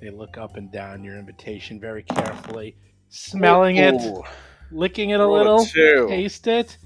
They 0.00 0.10
look 0.10 0.38
up 0.38 0.56
and 0.56 0.70
down 0.70 1.02
your 1.02 1.18
invitation 1.18 1.80
very 1.80 2.04
carefully, 2.04 2.76
smelling 3.08 3.76
it, 3.76 3.94
Ooh, 3.94 4.22
licking 4.70 5.10
it 5.10 5.20
a 5.20 5.24
roll 5.24 5.32
little, 5.36 5.64
two. 5.64 6.06
taste 6.08 6.46
it. 6.46 6.76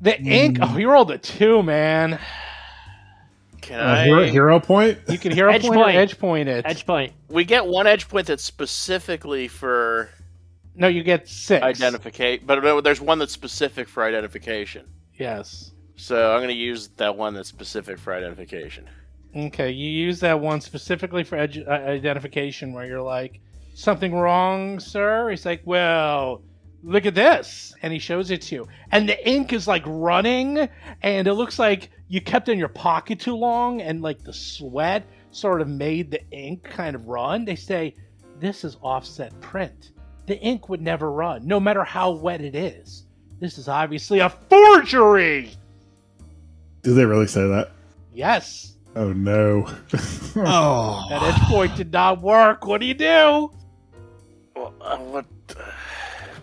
The 0.00 0.20
ink. 0.20 0.58
Oh, 0.62 0.76
you 0.76 0.90
rolled 0.90 1.10
a 1.10 1.18
two, 1.18 1.62
man. 1.62 2.18
Can 3.60 3.78
Uh, 3.80 3.84
I? 3.92 4.04
hero, 4.04 4.24
hero 4.24 4.60
point. 4.60 4.98
You 5.08 5.18
can 5.18 5.32
hero 5.32 5.52
Edge 5.52 5.62
point, 5.64 5.76
or 5.80 5.88
edge 5.90 6.18
point 6.18 6.48
it. 6.48 6.64
edge 6.66 6.86
point. 6.86 7.12
We 7.28 7.44
get 7.44 7.66
one 7.66 7.86
edge 7.86 8.08
point 8.08 8.26
that's 8.26 8.42
specifically 8.44 9.48
for 9.48 10.08
No, 10.74 10.88
you 10.88 11.02
get 11.02 11.28
six. 11.28 11.62
identification, 11.62 12.44
but 12.46 12.62
but 12.62 12.80
there's 12.82 13.00
one 13.00 13.18
that's 13.18 13.32
specific 13.32 13.88
for 13.88 14.02
identification. 14.02 14.86
Yes. 15.18 15.72
So 15.96 16.32
I'm 16.32 16.38
going 16.38 16.48
to 16.48 16.54
use 16.54 16.88
that 16.96 17.14
one 17.16 17.34
that's 17.34 17.50
specific 17.50 17.98
for 17.98 18.14
identification. 18.14 18.88
Okay, 19.36 19.70
you 19.70 19.90
use 19.90 20.18
that 20.20 20.40
one 20.40 20.62
specifically 20.62 21.22
for 21.24 21.36
edu- 21.36 21.68
uh, 21.68 21.70
identification 21.70 22.72
where 22.72 22.86
you're 22.86 23.02
like, 23.02 23.38
something 23.74 24.14
wrong, 24.14 24.80
sir? 24.80 25.28
He's 25.28 25.44
like, 25.44 25.60
well, 25.66 26.40
look 26.82 27.06
at 27.06 27.14
this. 27.14 27.74
And 27.82 27.92
he 27.92 27.98
shows 27.98 28.30
it 28.30 28.42
to 28.42 28.54
you. 28.54 28.68
And 28.92 29.08
the 29.08 29.28
ink 29.28 29.52
is 29.52 29.66
like 29.66 29.82
running, 29.86 30.68
and 31.02 31.26
it 31.28 31.34
looks 31.34 31.58
like 31.58 31.90
you 32.08 32.20
kept 32.20 32.48
it 32.48 32.52
in 32.52 32.58
your 32.58 32.68
pocket 32.68 33.20
too 33.20 33.36
long, 33.36 33.80
and 33.80 34.02
like 34.02 34.22
the 34.22 34.32
sweat 34.32 35.06
sort 35.30 35.60
of 35.60 35.68
made 35.68 36.10
the 36.10 36.28
ink 36.30 36.64
kind 36.64 36.94
of 36.96 37.06
run. 37.06 37.44
They 37.44 37.56
say, 37.56 37.94
this 38.38 38.64
is 38.64 38.76
offset 38.82 39.38
print. 39.40 39.92
The 40.26 40.38
ink 40.38 40.68
would 40.68 40.80
never 40.80 41.10
run, 41.10 41.46
no 41.46 41.60
matter 41.60 41.84
how 41.84 42.12
wet 42.12 42.40
it 42.40 42.54
is. 42.54 43.04
This 43.40 43.58
is 43.58 43.68
obviously 43.68 44.18
a 44.18 44.28
forgery! 44.28 45.52
Did 46.82 46.94
they 46.94 47.04
really 47.04 47.26
say 47.26 47.46
that? 47.48 47.72
Yes. 48.12 48.76
Oh 48.96 49.12
no. 49.12 49.68
Oh. 50.36 51.06
That 51.10 51.22
edge 51.22 51.40
point 51.48 51.74
did 51.76 51.92
not 51.92 52.22
work. 52.22 52.64
What 52.64 52.80
do 52.80 52.86
you 52.86 52.94
do? 52.94 53.50
Well, 54.54 54.74
uh, 54.80 54.96
what 54.98 55.26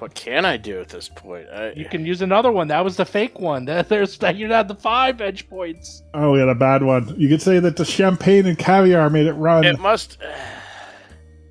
what 0.01 0.13
can 0.15 0.45
I 0.45 0.57
do 0.57 0.79
at 0.79 0.89
this 0.89 1.09
point? 1.09 1.47
I, 1.53 1.71
You 1.73 1.85
can 1.85 2.05
use 2.05 2.21
another 2.21 2.51
one. 2.51 2.67
That 2.69 2.83
was 2.83 2.95
the 2.97 3.05
fake 3.05 3.39
one. 3.39 3.65
That- 3.65 3.89
There's 3.89 4.17
you're 4.35 4.51
at 4.53 4.67
the 4.67 4.75
five 4.75 5.21
edge 5.21 5.49
points. 5.49 6.03
oh, 6.13 6.31
we 6.33 6.39
had 6.39 6.49
a 6.49 6.55
bad 6.55 6.83
one. 6.83 7.13
You 7.19 7.27
could 7.29 7.41
say 7.41 7.59
that 7.59 7.75
the 7.77 7.85
champagne 7.85 8.45
and 8.45 8.57
caviar 8.57 9.09
made 9.09 9.27
it 9.27 9.33
run. 9.33 9.63
it 9.63 9.79
must. 9.79 10.17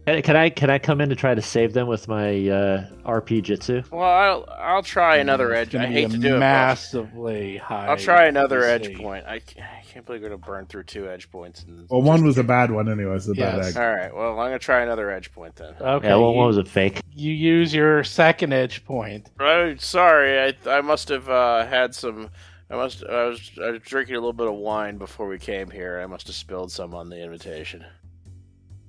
Can, 0.07 0.23
can 0.23 0.37
I 0.37 0.51
can 0.51 0.71
I 0.71 0.79
come 0.79 1.01
in 1.01 1.09
to 1.09 1.17
try 1.17 1.35
to 1.35 1.43
save 1.43 1.73
them 1.73 1.89
with 1.89 2.07
my 2.07 2.29
uh, 2.49 2.87
RP 3.05 3.43
jitsu? 3.43 3.83
Well, 3.91 4.03
I'll 4.05 4.49
I'll 4.57 4.83
try 4.85 5.17
another 5.17 5.53
edge. 5.53 5.73
gonna 5.73 5.87
I 5.87 5.89
hate 5.89 6.11
to 6.13 6.19
do 6.19 6.37
it. 6.37 6.39
massively 6.39 7.57
high. 7.57 7.89
I'll 7.89 7.97
try 7.97 8.27
another 8.27 8.63
edge 8.63 8.95
point. 8.97 9.25
I 9.27 9.41
can't, 9.41 9.67
I 9.69 9.76
can't 9.97 10.05
believe 10.05 10.21
we're 10.21 10.29
gonna 10.29 10.39
burn 10.39 10.67
through 10.67 10.83
two 10.83 11.09
edge 11.09 11.31
points. 11.31 11.63
And 11.63 11.89
well, 11.89 12.03
one 12.03 12.23
was 12.23 12.37
a 12.37 12.45
bad 12.45 12.71
one, 12.71 12.87
anyways. 12.87 13.25
The 13.25 13.33
bad 13.35 13.57
Yes. 13.57 13.69
egg. 13.75 13.83
All 13.83 13.95
right. 13.95 14.15
Well, 14.15 14.33
I'm 14.39 14.49
gonna 14.49 14.59
try 14.59 14.83
another 14.83 15.11
edge 15.11 15.33
point 15.33 15.57
then. 15.57 15.75
Okay. 15.81 16.09
Yeah, 16.09 16.17
one, 16.17 16.33
you, 16.33 16.37
one 16.37 16.47
was 16.49 16.59
a 16.59 16.65
fake. 16.67 17.01
you 17.15 17.33
use 17.33 17.73
your 17.73 18.05
second 18.05 18.53
edge 18.53 18.85
point. 18.85 19.31
Oh, 19.41 19.75
sorry, 19.77 20.39
I 20.39 20.71
I 20.71 20.83
must 20.83 21.09
have 21.09 21.31
uh, 21.31 21.65
had 21.65 21.95
some. 21.95 22.29
I 22.69 22.77
must. 22.77 23.05
I 23.07 23.25
was, 23.25 23.51
I 23.63 23.71
was 23.71 23.81
drinking 23.81 24.17
a 24.17 24.19
little 24.19 24.35
bit 24.35 24.49
of 24.49 24.55
wine 24.55 24.99
before 24.99 25.29
we 25.29 25.39
came 25.39 25.71
here. 25.71 25.99
I 25.99 26.07
must 26.07 26.27
have 26.27 26.37
spilled 26.37 26.71
some 26.71 26.95
on 26.95 27.09
the 27.09 27.19
invitation. 27.23 27.83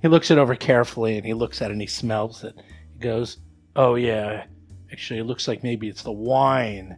He 0.01 0.09
looks 0.09 0.29
it 0.29 0.37
over 0.37 0.55
carefully 0.55 1.15
and 1.15 1.25
he 1.25 1.33
looks 1.33 1.61
at 1.61 1.69
it 1.71 1.73
and 1.73 1.81
he 1.81 1.87
smells 1.87 2.43
it. 2.43 2.53
He 2.95 2.99
goes, 2.99 3.37
"Oh 3.77 3.95
yeah, 3.95 4.43
actually, 4.91 5.21
it 5.21 5.25
looks 5.25 5.47
like 5.47 5.63
maybe 5.63 5.87
it's 5.87 6.03
the 6.03 6.11
wine 6.11 6.97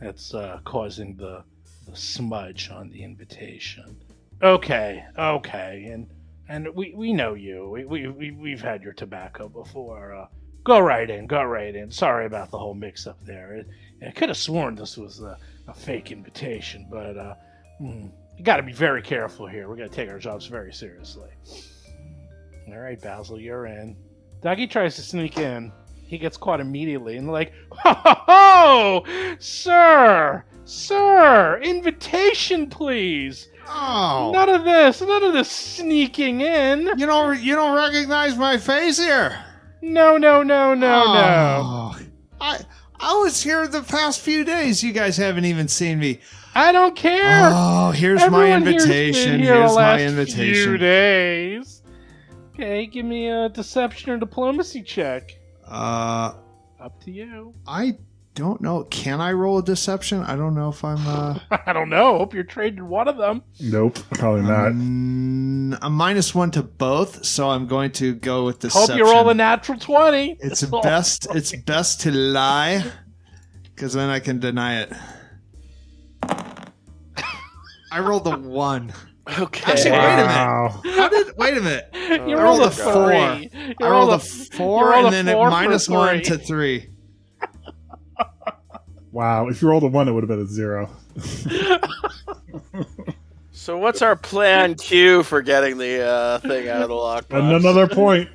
that's 0.00 0.32
uh, 0.32 0.60
causing 0.64 1.16
the 1.16 1.42
the 1.48 1.57
smudge 1.94 2.70
on 2.70 2.90
the 2.90 3.02
invitation." 3.02 3.96
Okay, 4.42 5.04
okay, 5.18 5.88
and 5.92 6.08
and 6.48 6.68
we, 6.74 6.92
we 6.94 7.12
know 7.12 7.34
you. 7.34 7.68
We, 7.68 7.84
we 7.84 8.08
we 8.08 8.30
we've 8.30 8.60
had 8.60 8.82
your 8.82 8.92
tobacco 8.92 9.48
before. 9.48 10.14
Uh, 10.14 10.26
go 10.64 10.78
right 10.78 11.08
in, 11.08 11.26
go 11.26 11.42
right 11.42 11.74
in. 11.74 11.90
Sorry 11.90 12.26
about 12.26 12.50
the 12.50 12.58
whole 12.58 12.74
mix 12.74 13.06
up 13.06 13.18
there. 13.24 13.54
It, 13.54 13.68
I 14.06 14.10
could 14.12 14.28
have 14.28 14.38
sworn 14.38 14.74
this 14.76 14.96
was 14.96 15.20
a, 15.20 15.36
a 15.66 15.74
fake 15.74 16.12
invitation, 16.12 16.86
but 16.90 17.16
uh, 17.16 17.34
hmm, 17.78 18.06
You 18.36 18.44
got 18.44 18.58
to 18.58 18.62
be 18.62 18.72
very 18.72 19.02
careful 19.02 19.46
here. 19.48 19.68
We're 19.68 19.76
going 19.76 19.88
to 19.90 19.94
take 19.94 20.08
our 20.08 20.18
jobs 20.20 20.46
very 20.46 20.72
seriously. 20.72 21.30
All 22.68 22.78
right, 22.78 23.00
Basil, 23.00 23.40
you're 23.40 23.66
in. 23.66 23.96
Dougie 24.42 24.70
tries 24.70 24.94
to 24.96 25.02
sneak 25.02 25.38
in. 25.38 25.72
He 26.06 26.18
gets 26.18 26.36
caught 26.36 26.60
immediately, 26.60 27.16
and 27.16 27.30
like, 27.30 27.52
"Ho 27.72 27.92
ho 27.92 28.14
ho, 28.26 29.36
sir, 29.40 30.44
sir, 30.68 31.58
invitation, 31.62 32.68
please. 32.68 33.48
Oh, 33.68 34.30
None 34.32 34.48
of 34.48 34.64
this, 34.64 35.00
none 35.02 35.22
of 35.22 35.32
this 35.32 35.50
sneaking 35.50 36.40
in. 36.40 36.88
you 36.96 37.06
don't 37.06 37.40
you 37.40 37.54
don't 37.54 37.76
recognize 37.76 38.36
my 38.36 38.56
face 38.56 38.98
here? 38.98 39.44
No, 39.82 40.16
no, 40.16 40.42
no, 40.42 40.74
no, 40.74 41.04
no. 41.04 41.62
Oh, 41.64 41.98
I 42.40 42.60
I 42.98 43.14
was 43.18 43.42
here 43.42 43.68
the 43.68 43.82
past 43.82 44.20
few 44.20 44.44
days. 44.44 44.82
You 44.82 44.92
guys 44.92 45.16
haven't 45.16 45.44
even 45.44 45.68
seen 45.68 45.98
me. 45.98 46.20
I 46.54 46.72
don't 46.72 46.96
care. 46.96 47.50
Oh, 47.52 47.90
here's 47.92 48.20
my 48.20 48.48
Everyone 48.50 48.62
here's 48.62 48.84
been 48.86 48.92
invitation. 48.96 49.40
here 49.40 49.54
the 49.54 49.60
Here's 49.60 49.74
my 49.76 49.82
last 49.82 49.98
Few 50.00 50.08
invitation. 50.08 50.80
days. 50.80 51.82
Okay, 52.54 52.86
give 52.86 53.04
me 53.04 53.28
a 53.28 53.48
deception 53.50 54.10
or 54.10 54.18
diplomacy 54.18 54.82
check. 54.82 55.38
Uh, 55.68 56.32
Up 56.80 57.00
to 57.04 57.10
you. 57.12 57.54
I 57.68 57.96
don't 58.38 58.60
know. 58.60 58.84
Can 58.84 59.20
I 59.20 59.32
roll 59.32 59.58
a 59.58 59.62
deception? 59.62 60.22
I 60.22 60.36
don't 60.36 60.54
know 60.54 60.68
if 60.68 60.84
I'm. 60.84 61.04
Uh, 61.06 61.38
I 61.66 61.72
don't 61.72 61.88
know. 61.90 62.18
Hope 62.18 62.32
you're 62.34 62.44
trading 62.44 62.88
one 62.88 63.08
of 63.08 63.16
them. 63.16 63.42
Nope, 63.60 63.98
probably 64.12 64.42
not. 64.42 64.72
mm, 64.72 65.76
I'm 65.82 65.92
minus 65.92 66.34
one 66.34 66.50
to 66.52 66.62
both, 66.62 67.24
so 67.24 67.50
I'm 67.50 67.66
going 67.66 67.90
to 67.92 68.14
go 68.14 68.44
with 68.44 68.60
deception. 68.60 68.98
Hope 68.98 68.98
you 68.98 69.12
roll 69.12 69.28
a 69.28 69.34
natural 69.34 69.78
twenty. 69.78 70.36
It's 70.40 70.60
That's 70.60 70.72
all. 70.72 70.82
best. 70.82 71.26
It's 71.34 71.54
best 71.56 72.00
to 72.02 72.12
lie, 72.12 72.84
because 73.74 73.92
then 73.94 74.08
I 74.08 74.20
can 74.20 74.38
deny 74.38 74.82
it. 74.82 74.92
I 77.90 78.00
rolled 78.00 78.26
a 78.26 78.36
one. 78.38 78.92
Okay. 79.38 79.72
Actually, 79.72 79.90
wait 79.92 79.98
a 79.98 80.16
minute. 80.16 80.26
Wow. 80.26 80.80
How 80.84 81.08
did? 81.08 81.36
Wait 81.36 81.56
a 81.56 81.60
minute. 81.60 81.88
You 81.94 82.36
I 82.38 82.42
rolled 82.42 82.60
rolled 82.60 82.60
a 82.60 82.64
a 82.66 82.70
four. 82.70 83.12
You 83.12 83.74
I 83.82 83.88
rolled 83.90 84.10
a 84.10 84.14
a 84.14 84.18
four 84.18 84.94
and 84.94 85.06
a 85.06 85.10
then 85.10 85.26
four 85.26 85.48
a 85.48 85.50
minus 85.50 85.88
one 85.88 86.16
three. 86.16 86.24
to 86.24 86.38
three. 86.38 86.90
Wow. 89.18 89.48
If 89.48 89.60
you 89.60 89.68
rolled 89.68 89.82
a 89.82 89.88
one, 89.88 90.06
it 90.06 90.12
would 90.12 90.22
have 90.22 90.28
been 90.28 90.42
a 90.42 90.46
zero. 90.46 90.88
So 93.50 93.76
what's 93.76 94.00
our 94.00 94.16
plan 94.16 94.76
Q 94.76 95.22
for 95.24 95.42
getting 95.42 95.76
the 95.76 96.02
uh, 96.06 96.38
thing 96.38 96.68
out 96.68 96.80
of 96.80 96.88
the 96.88 96.94
lockbox? 96.94 97.38
And 97.38 97.52
another 97.52 97.86
point. 97.86 98.30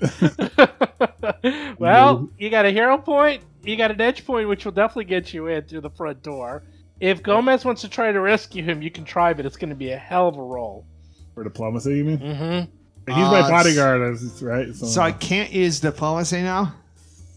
well, 1.80 2.30
you 2.38 2.52
got 2.52 2.66
a 2.66 2.72
hero 2.72 3.00
point. 3.00 3.42
You 3.64 3.76
got 3.78 3.90
an 3.90 4.00
edge 4.00 4.26
point, 4.26 4.48
which 4.48 4.66
will 4.66 4.74
definitely 4.74 5.06
get 5.06 5.34
you 5.34 5.48
in 5.48 5.64
through 5.64 5.82
the 5.82 5.90
front 5.90 6.22
door. 6.22 6.62
If 7.00 7.24
Gomez 7.24 7.66
wants 7.66 7.82
to 7.82 7.90
try 7.90 8.12
to 8.12 8.20
rescue 8.20 8.62
him, 8.62 8.84
you 8.84 8.92
can 8.92 9.06
try, 9.06 9.34
but 9.34 9.46
it's 9.46 9.56
going 9.56 9.70
to 9.70 9.76
be 9.76 9.92
a 9.92 9.98
hell 9.98 10.28
of 10.28 10.38
a 10.38 10.44
roll. 10.44 10.86
For 11.34 11.44
diplomacy, 11.44 11.98
you 11.98 12.04
mean? 12.04 12.20
Mm-hmm. 12.20 13.12
He's 13.12 13.26
my 13.26 13.40
Uh, 13.40 13.50
bodyguard, 13.50 14.02
as- 14.02 14.44
right? 14.44 14.76
So 14.76 15.02
I 15.02 15.14
can't 15.14 15.52
use 15.52 15.80
diplomacy 15.80 16.42
now, 16.44 16.76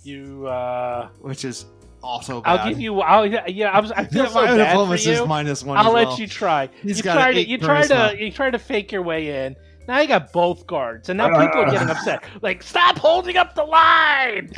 You, 0.03 0.47
uh, 0.49 1.09
which 1.21 1.47
is 1.47 1.65
also 2.07 2.40
bad. 2.40 2.61
I'll 2.61 2.69
give 2.69 2.81
you. 2.81 3.01
I'll, 3.01 3.27
yeah, 3.27 3.71
I 3.71 3.81
was. 3.81 3.92
I 3.92 4.05
feel 4.07 4.23
Yeah, 4.25 4.29
so 4.29 4.35
my 4.35 4.47
bad 4.47 4.53
for 4.53 4.64
diplomacy 4.71 5.11
is 5.11 5.19
you. 5.19 5.27
minus 5.27 5.62
one. 5.64 5.77
I'll 5.79 5.88
as 5.88 5.92
let 5.95 6.07
well. 6.09 6.19
you 6.21 6.27
try. 6.27 6.69
He's 6.83 6.99
you 6.99 7.03
got 7.05 7.14
try 7.14 7.33
to. 7.33 7.47
You 7.47 7.59
try 7.59 7.87
to. 7.87 8.16
You 8.19 8.31
try 8.33 8.51
to 8.51 8.59
fake 8.59 8.92
your 8.92 9.03
way 9.03 9.47
in. 9.47 9.57
Now 9.88 10.01
you 10.01 10.09
got 10.09 10.33
both 10.33 10.66
guards, 10.66 11.09
and 11.09 11.19
now 11.19 11.29
people 11.29 11.61
are 11.62 11.71
getting 11.71 11.90
upset. 11.97 12.25
Like, 12.42 12.62
stop 12.62 12.99
holding 12.99 13.37
up 13.37 13.55
the 13.55 13.64
line. 13.64 14.51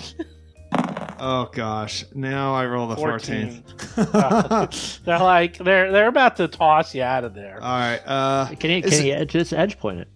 Oh 1.21 1.51
gosh! 1.53 2.05
Now 2.15 2.55
I 2.55 2.65
roll 2.67 2.87
the 2.87 2.97
14. 2.97 3.63
fourteen. 3.63 3.65
They're 5.05 5.19
like, 5.19 5.59
they're 5.59 5.91
they're 5.91 6.09
about 6.09 6.37
to 6.37 6.47
toss 6.49 6.95
you 6.95 7.03
out 7.03 7.25
of 7.25 7.35
there. 7.35 7.59
All 7.63 7.79
right. 7.79 8.01
Uh, 8.07 8.47
Can 8.61 8.71
you 8.71 8.79
Is 8.79 8.99
can 8.99 9.07
you 9.07 9.25
just 9.25 9.53
edge 9.53 9.79
point 9.79 10.01
it? 10.01 10.09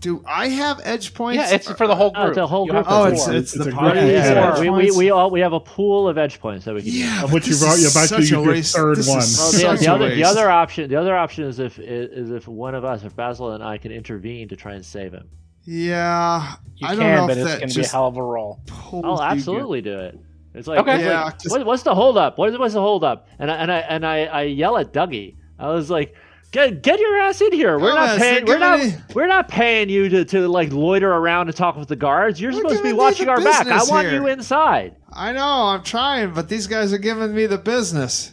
Do 0.00 0.22
I 0.26 0.48
have 0.48 0.80
edge 0.84 1.14
points? 1.14 1.38
Yeah, 1.38 1.54
it's 1.54 1.70
for 1.70 1.86
the 1.86 1.92
uh, 1.92 1.96
whole 1.96 2.12
Oh, 2.14 2.24
group. 2.24 2.28
it's 2.30 2.38
a 2.38 2.46
whole 2.46 2.66
group 2.66 2.76
have 2.84 2.86
of 2.86 2.92
Oh, 2.92 3.04
four. 3.04 3.12
it's 3.12 3.28
it's 3.28 3.54
It's 3.56 3.64
the 3.64 3.70
a 3.70 3.74
party. 3.74 4.00
group. 4.00 4.12
Yeah, 4.12 4.32
Yeah. 4.56 4.60
we, 4.60 4.70
we, 4.70 4.90
we 4.90 5.10
all 5.10 5.30
we 5.30 5.40
have 5.40 5.52
a 5.52 5.60
pool 5.60 6.08
of 6.08 6.18
edge 6.18 6.40
points 6.40 6.64
that 6.64 6.74
we 6.74 6.80
can 6.82 6.90
use. 6.92 7.00
Yeah, 7.00 7.24
Of 7.24 7.32
which 7.32 7.46
you've 7.46 7.60
this 7.60 7.78
you're 7.78 7.86
is 7.88 7.94
about 7.94 8.08
to 8.08 8.22
such 8.22 8.30
your 8.30 8.46
waste. 8.46 8.74
third 8.74 8.96
This 8.98 9.08
one. 9.08 9.18
Well, 9.18 9.72
the, 9.76 9.78
the 9.78 9.88
other 9.88 10.14
the 10.14 10.24
other 10.24 10.50
option 10.50 10.88
the 10.90 10.96
other 10.96 11.16
option 11.16 11.44
is 11.44 11.58
if 11.58 11.78
is 11.78 12.30
if 12.30 12.48
one 12.48 12.74
of 12.74 12.84
us, 12.84 13.02
if 13.04 13.14
Basil 13.16 13.52
and 13.52 13.62
I, 13.62 13.78
can 13.78 13.92
intervene 13.92 14.48
to 14.48 14.56
try 14.56 14.74
and 14.74 14.84
save 14.84 15.12
him. 15.12 15.28
Yeah, 15.64 16.54
You 16.76 16.86
I 16.86 16.90
don't 16.90 16.98
can, 17.00 17.16
know 17.16 17.26
but 17.26 17.38
if 17.38 17.46
it's 17.46 17.56
going 17.56 17.68
to 17.70 17.74
be 17.80 17.84
a 17.84 17.88
hell 17.88 18.06
of 18.06 18.16
a 18.16 18.22
roll. 18.22 18.60
I'll 18.92 19.20
absolutely 19.20 19.82
do 19.82 19.98
it. 19.98 20.16
It's 20.54 20.68
like, 20.68 20.78
Okay. 20.78 20.94
it's 20.94 21.04
Yeah, 21.04 21.24
like, 21.24 21.42
what, 21.50 21.66
what's 21.66 21.82
the 21.82 21.94
holdup? 21.94 22.38
What 22.38 22.50
is 22.50 22.58
what's 22.58 22.72
the 22.74 22.80
holdup? 22.80 23.26
And 23.40 23.50
I 23.50 23.56
and 23.56 23.72
I 23.72 23.78
and 23.80 24.06
I, 24.06 24.24
I 24.26 24.42
yell 24.42 24.78
at 24.78 24.92
Dougie. 24.92 25.34
I 25.58 25.70
was 25.70 25.90
like, 25.90 26.14
get 26.52 26.82
get 26.82 26.98
your 27.00 27.16
ass 27.20 27.40
in 27.40 27.52
here. 27.52 27.78
We're 27.78 27.94
not 27.94 28.16
Gomez, 28.16 28.18
paying. 28.18 28.44
We're 28.46 28.58
not. 28.58 28.78
giving 28.80 28.92
me- 28.98 29.04
We're 29.14 29.26
not 29.26 29.48
paying 29.48 29.88
you 29.88 30.08
to, 30.08 30.24
to 30.26 30.48
like 30.48 30.72
loiter 30.72 31.10
around 31.12 31.48
and 31.48 31.56
talk 31.56 31.76
with 31.76 31.88
the 31.88 31.96
guards. 31.96 32.40
You're 32.40 32.52
We're 32.52 32.58
supposed 32.58 32.76
to 32.78 32.82
be 32.82 32.88
giving 32.90 32.96
you 32.96 33.02
watching 33.04 33.26
the 33.26 33.32
our 33.32 33.40
back. 33.40 33.66
I 33.66 33.70
business 33.70 33.90
want 33.90 34.06
here. 34.08 34.16
you 34.20 34.26
inside. 34.28 34.96
I 35.12 35.32
know. 35.32 35.42
I'm 35.66 35.82
trying, 35.82 36.32
but 36.34 36.48
these 36.48 36.66
guys 36.66 36.92
are 36.92 36.98
giving 36.98 37.34
me 37.34 37.46
the 37.46 37.58
business. 37.58 38.32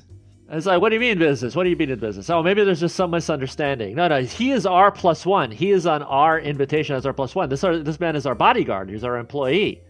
It's 0.49 0.67
like, 0.67 0.81
what 0.81 0.89
do 0.89 0.95
you 0.95 0.99
mean 0.99 1.17
business? 1.17 1.55
What 1.55 1.63
do 1.63 1.71
you 1.71 1.75
mean 1.75 1.89
in 1.89 1.97
business? 1.99 2.29
Oh, 2.29 2.43
maybe 2.43 2.63
there's 2.63 2.79
just 2.79 2.95
some 2.95 3.09
misunderstanding. 3.09 3.95
No, 3.95 4.07
no, 4.07 4.21
he 4.21 4.51
is 4.51 4.67
our 4.67 4.91
plus 4.91 5.25
one. 5.25 5.49
He 5.49 5.71
is 5.71 5.87
on 5.87 6.03
our 6.03 6.39
invitation 6.39 6.95
as 6.95 7.07
our 7.07 7.13
plus 7.13 7.33
one. 7.33 7.49
This, 7.49 7.63
are, 7.63 7.79
this 7.79 7.99
man 7.99 8.15
is 8.15 8.27
our 8.27 8.35
bodyguard. 8.35 8.89
He's 8.89 9.03
our 9.03 9.17
employee. 9.17 9.81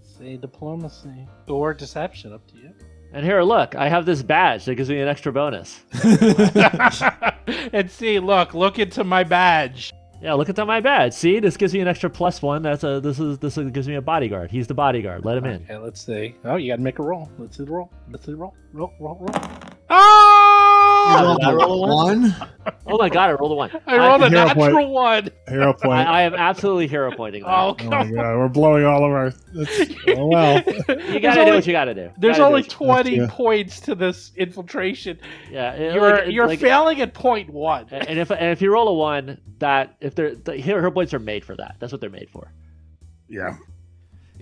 Say 0.00 0.36
diplomacy 0.38 1.26
or 1.48 1.74
deception, 1.74 2.32
up 2.32 2.46
to 2.48 2.56
you. 2.56 2.72
And 3.12 3.24
here, 3.24 3.42
look, 3.42 3.74
I 3.74 3.88
have 3.88 4.04
this 4.04 4.22
badge 4.22 4.66
that 4.66 4.74
gives 4.74 4.90
me 4.90 5.00
an 5.00 5.08
extra 5.08 5.32
bonus. 5.32 5.80
and 7.72 7.90
see, 7.90 8.18
look, 8.18 8.54
look 8.54 8.78
into 8.78 9.04
my 9.04 9.24
badge. 9.24 9.92
Yeah, 10.20 10.34
look 10.34 10.48
at 10.48 10.56
my 10.66 10.80
badge. 10.80 11.12
See, 11.12 11.38
this 11.38 11.56
gives 11.56 11.72
me 11.72 11.80
an 11.80 11.86
extra 11.86 12.10
plus 12.10 12.42
one. 12.42 12.62
That's 12.62 12.82
a 12.82 12.98
this 13.00 13.20
is 13.20 13.38
this 13.38 13.56
gives 13.56 13.86
me 13.86 13.94
a 13.94 14.02
bodyguard. 14.02 14.50
He's 14.50 14.66
the 14.66 14.74
bodyguard. 14.74 15.24
Let 15.24 15.38
him 15.38 15.44
in. 15.44 15.62
Okay, 15.62 15.76
let's 15.76 16.04
see. 16.04 16.34
Oh, 16.44 16.56
you 16.56 16.72
got 16.72 16.76
to 16.76 16.82
make 16.82 16.98
a 16.98 17.04
roll. 17.04 17.30
Let's 17.38 17.56
see 17.56 17.64
the 17.64 17.70
roll. 17.70 17.90
Let's 18.10 18.26
see 18.26 18.32
the 18.32 18.36
roll. 18.36 18.54
Roll, 18.72 18.92
roll, 18.98 19.16
roll. 19.20 19.50
Oh! 19.90 20.37
I 21.08 21.52
roll 21.52 21.84
a 21.84 21.94
one. 21.94 22.36
Oh 22.86 22.98
my 22.98 23.08
god, 23.08 23.30
I 23.30 23.32
rolled 23.32 23.52
a 23.52 23.54
one. 23.54 23.70
I 23.86 23.96
rolled 23.96 24.22
a 24.22 24.28
Hero 24.28 24.44
natural 24.46 24.70
point. 24.72 24.88
one. 24.90 25.30
Hero 25.48 25.72
point. 25.72 25.92
I, 26.08 26.20
I 26.20 26.22
am 26.22 26.34
absolutely 26.34 26.86
hero 26.88 27.10
pointing. 27.14 27.42
That. 27.42 27.50
Oh, 27.50 27.76
oh 27.80 27.84
my 27.84 28.10
god, 28.10 28.36
we're 28.36 28.48
blowing 28.48 28.84
all 28.84 29.04
of 29.04 29.10
our. 29.12 29.32
Oh 30.16 30.26
well. 30.26 30.62
you 31.12 31.20
gotta 31.20 31.44
do 31.44 31.52
what 31.54 31.66
you 31.66 31.72
gotta 31.72 31.94
do. 31.94 32.10
There's 32.18 32.36
Gotta 32.38 32.44
only 32.48 32.62
what 32.62 32.72
you- 32.72 32.86
20 32.86 33.16
Yeah. 33.16 33.26
points 33.30 33.80
to 33.80 33.94
this 33.94 34.32
infiltration. 34.36 35.18
yeah. 35.50 35.72
it- 35.74 35.94
You're 35.94 36.10
like- 36.10 36.32
you're 36.32 36.46
like- 36.46 36.58
failing 36.60 37.00
at 37.00 37.14
point 37.14 37.50
one. 37.50 37.86
And 37.90 38.18
if 38.18 38.30
and 38.30 38.50
if 38.52 38.60
you 38.62 38.72
roll 38.72 38.88
a 38.88 38.94
one, 38.94 39.40
that 39.58 39.96
if 40.00 40.14
they're 40.14 40.34
the 40.34 40.54
hero 40.56 40.90
points 40.90 41.14
are 41.14 41.18
made 41.18 41.44
for 41.44 41.56
that. 41.56 41.76
That's 41.78 41.92
what 41.92 42.00
they're 42.00 42.10
made 42.10 42.30
for. 42.30 42.52
Yeah. 43.28 43.56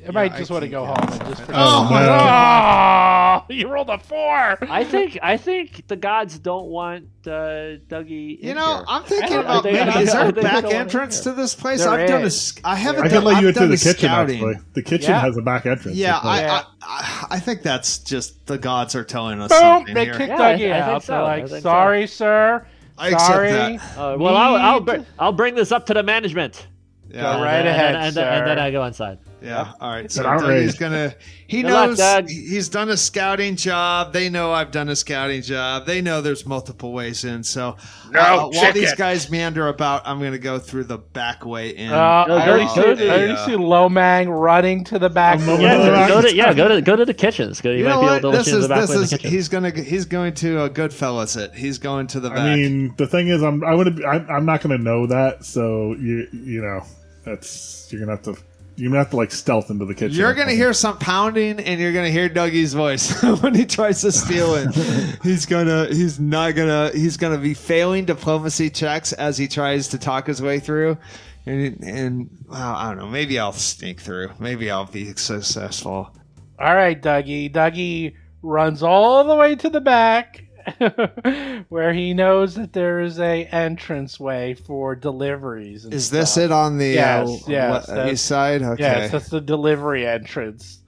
I 0.09 0.11
might 0.13 0.33
I 0.33 0.39
just 0.39 0.51
want 0.51 0.63
to 0.63 0.69
go 0.69 0.85
home 0.85 0.97
and 0.99 1.21
just. 1.37 1.43
Oh, 1.49 1.89
my 1.91 2.07
no. 2.07 3.43
Oh, 3.43 3.45
you 3.55 3.69
rolled 3.69 3.91
a 3.91 3.99
four. 3.99 4.59
I 4.71 4.85
think 4.85 5.19
I 5.23 5.37
think 5.37 5.87
the 5.89 5.97
gods 5.97 6.39
don't 6.39 6.67
want 6.69 7.05
uh, 7.27 7.79
Dougie. 7.89 8.43
You 8.43 8.55
know, 8.55 8.77
here. 8.77 8.85
I'm 8.89 9.03
thinking 9.03 9.37
about 9.39 9.63
think- 9.65 9.75
maybe 9.85 9.99
is 10.05 10.13
there 10.13 10.29
a 10.29 10.33
back 10.33 10.65
entrance 10.65 11.21
to 11.21 11.33
this 11.33 11.55
place? 11.55 11.81
There 11.81 11.91
I've 11.91 12.09
done 12.09 12.23
a. 12.23 12.27
is. 12.27 12.41
sc- 12.41 12.61
I 12.65 12.77
haven't 12.77 13.05
I 13.05 13.09
done. 13.09 13.19
can 13.19 13.25
let 13.25 13.33
you 13.43 13.49
I've 13.49 13.57
into 13.57 13.61
done 13.61 13.69
the 13.71 13.75
a 13.75 13.79
kitchen. 13.79 13.99
scouting. 13.99 14.37
Actually, 14.37 14.55
the 14.75 14.83
kitchen 14.83 15.11
Yeah. 15.11 15.21
has 15.21 15.37
a 15.37 15.43
back 15.43 15.67
entrance. 15.67 15.97
Yeah, 15.97 16.17
It's 16.19 16.25
I, 16.25 16.65
I, 16.83 17.27
I 17.31 17.41
think 17.41 17.63
that's 17.63 17.99
just 17.99 18.47
the 18.47 18.59
gods 18.59 18.95
are 18.95 19.05
telling 19.05 19.41
us 19.41 19.51
Boom! 19.51 19.59
something 19.61 19.95
They 19.95 20.05
here. 20.05 20.15
kicked 20.15 20.29
Yeah, 20.29 20.37
I- 20.43 20.55
Dougie 20.55 20.73
I 20.73 20.83
think 20.83 20.95
out. 20.95 21.03
so. 21.03 21.13
They're 21.13 21.21
I 21.23 21.25
like, 21.25 21.39
think 21.49 21.51
so. 21.51 21.61
sorry, 21.61 22.07
sir. 22.07 22.67
I 22.99 23.09
accept 23.09 23.23
sorry. 23.27 23.51
that. 23.51 23.99
Uh, 23.99 24.17
well, 24.19 24.37
I'll 24.37 24.55
I'll, 24.57 24.81
br- 24.81 24.97
I'll 25.19 25.33
bring 25.33 25.55
this 25.57 25.73
up 25.73 25.87
to 25.87 25.95
the 25.95 26.03
management. 26.03 26.69
Yeah, 27.09 27.23
Go 27.23 27.29
And 27.33 27.43
right 27.43 27.53
then- 27.63 27.67
ahead, 27.67 27.95
and 27.95 27.95
then, 27.95 28.07
and, 28.07 28.17
then, 28.17 28.33
and 28.39 28.47
then 28.49 28.57
sir. 28.59 28.63
I 28.63 28.71
go 28.71 28.85
inside. 28.85 29.19
Yeah. 29.47 29.73
All 29.81 29.91
right. 29.91 30.11
So 30.11 30.25
an 30.29 30.39
Dougie's 30.41 30.77
gonna. 30.77 31.15
He 31.49 31.63
Good 31.63 31.69
knows 31.69 31.99
Doug. 31.99 32.29
he's 32.29 32.69
done 32.69 32.89
a 32.89 32.97
scouting 32.97 33.55
job. 33.55 34.13
They 34.13 34.29
know 34.29 34.53
I've 34.53 34.73
done 34.73 34.89
a 34.89 34.97
scouting 34.97 35.43
job. 35.43 35.87
They 35.87 36.03
know 36.03 36.21
there's 36.21 36.45
multiple 36.45 36.93
ways 36.93 37.25
in. 37.25 37.45
So 37.45 37.77
No, 38.11 38.21
uh, 38.21 38.37
while 38.37 38.53
chicken. 38.53 38.75
these 38.75 38.95
guys 38.95 39.31
meander 39.31 39.69
about, 39.69 40.03
I'm 40.05 40.19
gonna 40.21 40.39
go 40.39 40.59
through 40.59 40.85
the 40.85 40.99
back 40.99 41.47
way 41.47 41.71
in. 41.71 41.93
Uh, 41.93 42.25
Go- 42.27 42.37
I 42.37 42.47
go- 42.47 42.53
already, 42.53 42.65
go 42.67 42.95
see, 42.97 43.05
to 43.05 43.09
I 43.09 43.17
already 43.17 43.33
uh, 43.33 43.47
see 43.47 43.53
Lomang 43.53 44.41
running 44.41 44.83
to 44.85 44.99
the 44.99 45.09
back. 45.09 45.39
I'm 45.39 45.47
door. 45.47 45.55
over 45.55 45.63
Yeah, 45.63 46.09
go, 46.09 46.15
go 46.15 46.23
to 46.29 46.35
yeah, 46.35 46.53
go 46.53 46.69
to 46.69 46.81
go 46.83 46.97
to 46.97 47.05
the 47.05 47.15
kitchens. 47.15 47.61
Go, 47.61 47.71
you, 47.71 47.79
you 47.79 47.85
might 47.85 47.91
know 47.91 48.01
be 48.01 48.07
what? 48.07 48.19
able 48.19 48.33
to 48.33 48.39
This 48.39 48.49
is 48.49 48.63
the 48.63 48.69
back 48.69 48.81
this 48.81 48.91
way 48.91 48.95
in 48.97 49.01
the 49.01 49.05
is 49.05 49.11
kitchen. 49.13 49.31
he's 49.31 49.49
gonna 49.49 49.71
he's 49.71 50.05
going 50.05 50.35
to 50.35 50.63
a 50.65 50.71
Goodfellas 50.71 51.37
it. 51.37 51.55
He's 51.55 51.79
going 51.79 52.09
to 52.09 52.19
the 52.21 52.31
back. 52.31 52.39
I 52.41 52.57
mean, 52.57 52.95
the 52.97 53.07
thing 53.07 53.29
is, 53.29 53.43
I'm 53.45 53.63
I 53.65 53.75
would 53.75 54.05
I'm, 54.05 54.29
I'm 54.29 54.45
not 54.47 54.63
going 54.63 54.77
to 54.77 54.83
know 54.83 55.07
that, 55.07 55.45
so 55.45 55.95
you 55.95 56.27
you 56.33 56.61
know 56.63 56.83
that's 57.25 57.89
you're 57.93 58.01
gonna 58.01 58.17
have 58.17 58.23
to 58.25 58.37
you're 58.77 58.91
gonna 58.91 59.03
have 59.03 59.11
to 59.11 59.17
like 59.17 59.33
stealth 59.33 59.71
into 59.71 59.87
the 59.87 59.95
kitchen. 59.95 60.17
You're 60.17 60.35
gonna 60.35 60.53
hear 60.53 60.73
some 60.73 60.99
pounding, 60.99 61.59
and 61.61 61.81
you're 61.81 61.93
gonna 61.93 62.11
hear 62.11 62.29
Dougie's 62.29 62.75
voice 62.75 63.23
when 63.43 63.55
he 63.55 63.65
tries 63.65 64.03
to 64.03 64.13
steal 64.13 64.55
it. 64.55 64.75
he's 65.23 65.47
gonna, 65.47 65.87
he's 65.87 66.21
not 66.21 66.55
gonna, 66.55 66.91
he's 66.93 67.17
gonna 67.17 67.39
be 67.39 67.55
failing 67.55 68.05
diplomacy 68.05 68.69
checks 68.69 69.13
as 69.15 69.39
he 69.39 69.49
tries 69.49 69.89
to 69.89 69.99
talk 69.99 70.27
his 70.27 70.43
way 70.43 70.61
through. 70.61 70.99
And, 71.47 71.83
and 71.83 72.31
well, 72.49 72.75
I 72.75 72.89
don't 72.89 72.99
know. 72.99 73.09
Maybe 73.09 73.39
I'll 73.39 73.53
sneak 73.53 74.01
through. 74.01 74.33
Maybe 74.39 74.71
I'll 74.71 74.87
be 74.87 75.15
successful. 75.15 76.15
All 76.59 76.75
right, 76.75 77.01
Dougie. 77.01 77.53
Dougie 77.53 78.15
runs 78.43 78.83
all 78.83 79.25
the 79.25 79.37
way 79.37 79.55
to 79.57 79.71
the 79.71 79.81
back 79.81 80.46
where 81.69 81.93
he 81.93 82.15
knows 82.15 82.55
that 82.55 82.73
there 82.73 83.01
is 83.01 83.19
a 83.19 83.45
entrance 83.47 84.19
way 84.19 84.55
for 84.55 84.95
deliveries. 84.95 85.85
And 85.85 85.95
Is 85.95 86.11
this 86.11 86.37
it 86.37 86.51
on 86.51 86.79
the 86.79 86.89
Yes, 86.89 87.29
uh, 87.29 87.51
yes, 87.51 87.89
le- 87.89 88.11
east 88.13 88.25
side? 88.25 88.63
Okay. 88.63 88.83
Yes, 88.83 89.13
that's 89.13 89.29
the 89.29 89.41
delivery 89.41 90.07
entrance. 90.07 90.81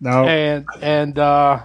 No, 0.00 0.24
And 0.26 0.66
and 0.80 1.18
uh 1.18 1.60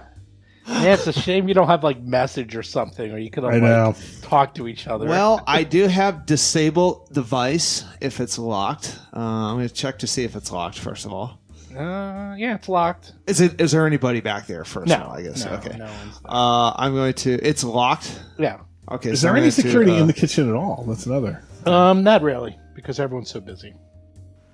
yeah, 0.68 0.94
it's 0.94 1.06
a 1.06 1.12
shame 1.12 1.46
you 1.48 1.54
don't 1.54 1.68
have 1.68 1.84
like 1.84 2.02
message 2.02 2.56
or 2.56 2.62
something, 2.62 3.12
or 3.12 3.18
you 3.18 3.30
could 3.30 3.44
have 3.44 3.62
like 3.62 3.96
talk 4.22 4.54
to 4.56 4.66
each 4.66 4.86
other. 4.88 5.06
Well, 5.06 5.42
I 5.46 5.62
do 5.62 5.86
have 5.86 6.26
disable 6.26 7.08
device 7.12 7.84
if 8.00 8.20
it's 8.20 8.36
locked. 8.36 8.98
Uh, 9.14 9.20
I'm 9.20 9.56
going 9.56 9.68
to 9.68 9.74
check 9.74 10.00
to 10.00 10.06
see 10.06 10.24
if 10.24 10.34
it's 10.34 10.50
locked 10.50 10.78
first 10.78 11.06
of 11.06 11.12
all. 11.12 11.38
Uh, 11.76 12.34
yeah, 12.36 12.54
it's 12.54 12.68
locked. 12.68 13.12
Is 13.26 13.40
it? 13.40 13.60
Is 13.60 13.72
there 13.72 13.86
anybody 13.86 14.20
back 14.20 14.46
there 14.46 14.64
first 14.64 14.88
No, 14.88 14.96
of 14.96 15.02
all? 15.02 15.12
I 15.14 15.22
guess. 15.22 15.44
no, 15.44 15.52
okay. 15.52 15.76
no 15.76 15.84
one's 15.84 16.20
there. 16.20 16.30
Uh, 16.30 16.72
I'm 16.76 16.94
going 16.94 17.14
to. 17.14 17.32
It's 17.34 17.62
locked. 17.64 18.20
yeah, 18.38 18.60
Okay. 18.90 19.10
is 19.10 19.20
so 19.20 19.26
there 19.26 19.32
I'm 19.32 19.36
any 19.38 19.44
going 19.44 19.52
to, 19.54 19.62
security 19.62 19.92
uh, 19.92 20.00
in 20.00 20.06
the 20.06 20.12
kitchen 20.12 20.48
at 20.48 20.54
all? 20.54 20.84
That's 20.88 21.06
another. 21.06 21.42
um, 21.66 22.02
not 22.02 22.22
really 22.22 22.58
because 22.74 23.00
everyone's 23.00 23.30
so 23.30 23.40
busy. 23.40 23.74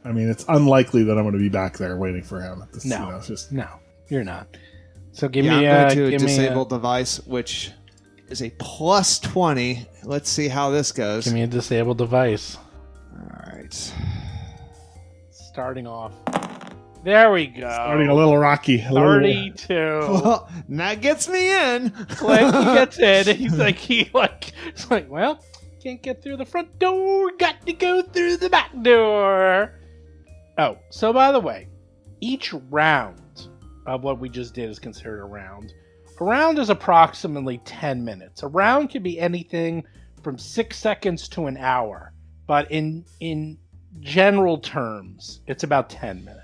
I 0.05 0.13
mean, 0.13 0.29
it's 0.29 0.45
unlikely 0.49 1.05
that 1.05 1.13
I'm 1.17 1.23
going 1.25 1.33
to 1.35 1.39
be 1.39 1.49
back 1.49 1.79
there 1.79 1.97
waiting 1.97 2.23
for 2.23 2.41
him. 2.41 2.65
This, 2.73 2.85
No. 2.85 2.99
you 3.05 3.11
know, 3.13 3.17
it's 3.19 3.29
just 3.29 3.53
No, 3.53 3.69
you're 4.09 4.25
not. 4.25 4.49
So 5.13 5.29
give 5.29 5.45
Yeah, 5.45 5.61
me 5.61 5.69
I'm 5.69 5.75
uh, 5.75 5.95
going 5.95 5.97
to 6.07 6.11
give 6.11 6.21
me 6.23 6.27
disable 6.27 6.67
a, 6.67 6.69
device, 6.69 7.19
which 7.27 7.71
is 8.29 8.43
a 8.43 8.51
plus 8.59 9.19
twenty. 9.19 9.87
Let's 10.03 10.29
see 10.31 10.49
how 10.49 10.71
this 10.71 10.91
goes. 10.91 11.25
give 11.27 11.35
me 11.35 11.43
a 11.43 11.47
disabled 11.47 11.99
device. 11.99 12.57
All 13.15 13.53
right. 13.53 13.93
Starting 15.31 15.87
off. 15.87 16.13
There 17.05 17.33
we 17.33 17.47
go. 17.49 17.69
starting 17.69 18.09
a 18.09 18.15
little 18.15 18.39
rocky. 18.39 18.81
A 18.83 18.93
little- 18.93 19.09
Thirty-two. 19.09 19.75
Well, 19.75 20.49
that 20.69 21.01
gets 21.01 21.29
me 21.29 21.51
in. 21.51 21.91
Click, 21.91 22.41
he 22.41 22.51
gets 22.75 22.99
in, 22.99 23.29
and 23.29 23.39
he's 23.39 23.55
like, 23.57 23.77
he 23.77 24.09
like, 24.15 24.53
it's 24.67 24.91
like, 24.91 25.11
well, 25.11 25.45
can't 25.83 26.01
get 26.01 26.23
through 26.23 26.37
the 26.37 26.45
front 26.45 26.79
door, 26.79 27.33
got 27.39 27.65
to 27.67 27.73
go 27.73 28.03
through 28.03 28.37
the 28.37 28.49
back 28.49 28.71
door. 28.83 29.81
Oh, 30.59 30.79
so 30.91 31.13
by 31.13 31.33
the 31.33 31.41
way, 31.41 31.67
each 32.21 32.53
round 32.71 33.49
of 33.87 34.05
what 34.05 34.21
we 34.21 34.29
just 34.29 34.55
did 34.55 34.71
is 34.71 34.79
considered 34.79 35.21
a 35.23 35.25
round. 35.25 35.73
A 36.21 36.25
round 36.25 36.61
is 36.61 36.71
approximately 36.71 37.59
10 37.65 38.05
minutes. 38.05 38.45
A 38.45 38.47
round 38.47 38.91
could 38.91 39.03
be 39.03 39.19
anything 39.19 39.83
from 40.23 40.39
six 40.39 40.79
seconds 40.79 41.27
to 41.31 41.47
an 41.47 41.57
hour, 41.57 42.13
but 42.47 42.71
in 42.71 43.05
in 43.19 43.59
general 43.99 44.59
terms, 44.59 45.41
it's 45.49 45.65
about 45.65 45.91
10 45.91 46.25
minutes. 46.25 46.39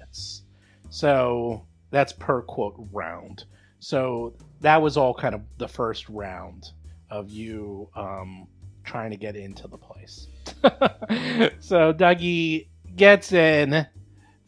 So 0.90 1.66
that's 1.90 2.12
per 2.12 2.42
quote 2.42 2.77
round. 2.92 3.44
So 3.81 4.35
that 4.61 4.83
was 4.83 4.96
all 4.96 5.14
kind 5.14 5.35
of 5.35 5.42
the 5.59 5.68
first 5.68 6.09
round 6.09 6.70
of 7.11 7.31
you 7.31 7.88
um, 7.94 8.46
trying 8.85 9.11
to 9.11 9.16
get 9.16 9.37
into 9.37 9.68
the 9.68 9.79
place. 9.79 10.27
so 11.61 11.92
Dougie 11.92 12.68
gets 12.96 13.33
in, 13.33 13.87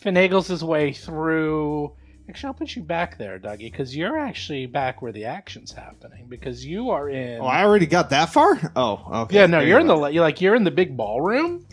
finagles 0.03 0.49
his 0.49 0.65
way 0.65 0.93
through. 0.93 1.95
Actually, 2.29 2.49
I'll 2.49 2.55
put 2.55 2.77
you 2.77 2.83
back 2.83 3.19
there, 3.19 3.39
Dougie, 3.39 3.71
because 3.71 3.97
you're 3.97 4.19
actually 4.19 4.67
back 4.67 5.03
where 5.03 5.13
the 5.13 5.25
action's 5.25 5.73
happening. 5.73 6.27
Because 6.29 6.65
you 6.65 6.91
are 6.91 7.09
in. 7.09 7.41
Oh, 7.41 7.47
I 7.47 7.65
already 7.65 7.87
got 7.87 8.11
that 8.11 8.31
far. 8.31 8.73
Oh, 8.77 9.23
okay. 9.23 9.37
yeah, 9.37 9.47
no, 9.47 9.61
you're 9.61 9.81
you 9.81 9.81
in 9.81 9.87
the 9.87 10.07
you're 10.07 10.23
like 10.23 10.41
you're 10.41 10.55
in 10.55 10.65
the 10.65 10.71
big 10.71 10.97
ballroom. 10.97 11.67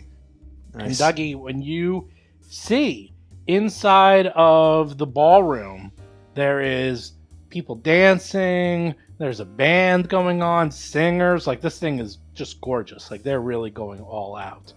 Nice. 0.74 1.00
And 1.00 1.16
Dougie, 1.16 1.36
when 1.36 1.62
you 1.62 2.08
see 2.40 3.12
inside 3.48 4.28
of 4.34 4.98
the 4.98 5.06
ballroom, 5.06 5.90
there 6.34 6.60
is 6.60 7.12
people 7.50 7.74
dancing, 7.74 8.94
there's 9.18 9.40
a 9.40 9.44
band 9.44 10.08
going 10.08 10.42
on, 10.42 10.70
singers. 10.70 11.46
Like 11.46 11.60
this 11.60 11.80
thing 11.80 11.98
is 11.98 12.18
just 12.34 12.60
gorgeous. 12.60 13.10
Like 13.10 13.22
they're 13.24 13.40
really 13.40 13.70
going 13.70 14.00
all 14.00 14.36
out. 14.36 14.72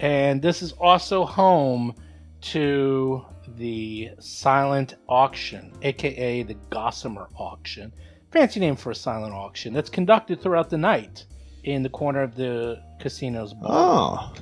And 0.00 0.40
this 0.40 0.62
is 0.62 0.72
also 0.72 1.24
home 1.24 1.94
to 2.40 3.24
the 3.56 4.10
silent 4.20 4.94
auction, 5.08 5.72
aka 5.82 6.42
the 6.42 6.54
Gossamer 6.70 7.28
auction. 7.36 7.92
Fancy 8.30 8.58
name 8.58 8.76
for 8.76 8.90
a 8.90 8.94
silent 8.94 9.34
auction 9.34 9.72
that's 9.72 9.90
conducted 9.90 10.40
throughout 10.40 10.70
the 10.70 10.78
night 10.78 11.26
in 11.62 11.82
the 11.82 11.88
corner 11.88 12.22
of 12.22 12.34
the 12.34 12.82
casino's 13.00 13.54
ballroom 13.54 13.70
Oh, 13.70 14.34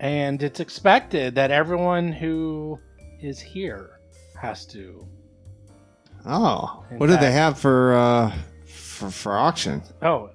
and 0.00 0.42
it's 0.42 0.60
expected 0.60 1.34
that 1.36 1.50
everyone 1.50 2.12
who 2.12 2.78
is 3.20 3.40
here 3.40 4.00
has 4.40 4.64
to. 4.66 5.06
oh. 6.26 6.84
In 6.90 6.98
What 6.98 7.08
did 7.08 7.20
they 7.20 7.32
have 7.32 7.58
for 7.58 7.94
uh 7.94 8.32
for, 8.66 9.10
for 9.10 9.36
auction? 9.36 9.82
Oh, 10.02 10.30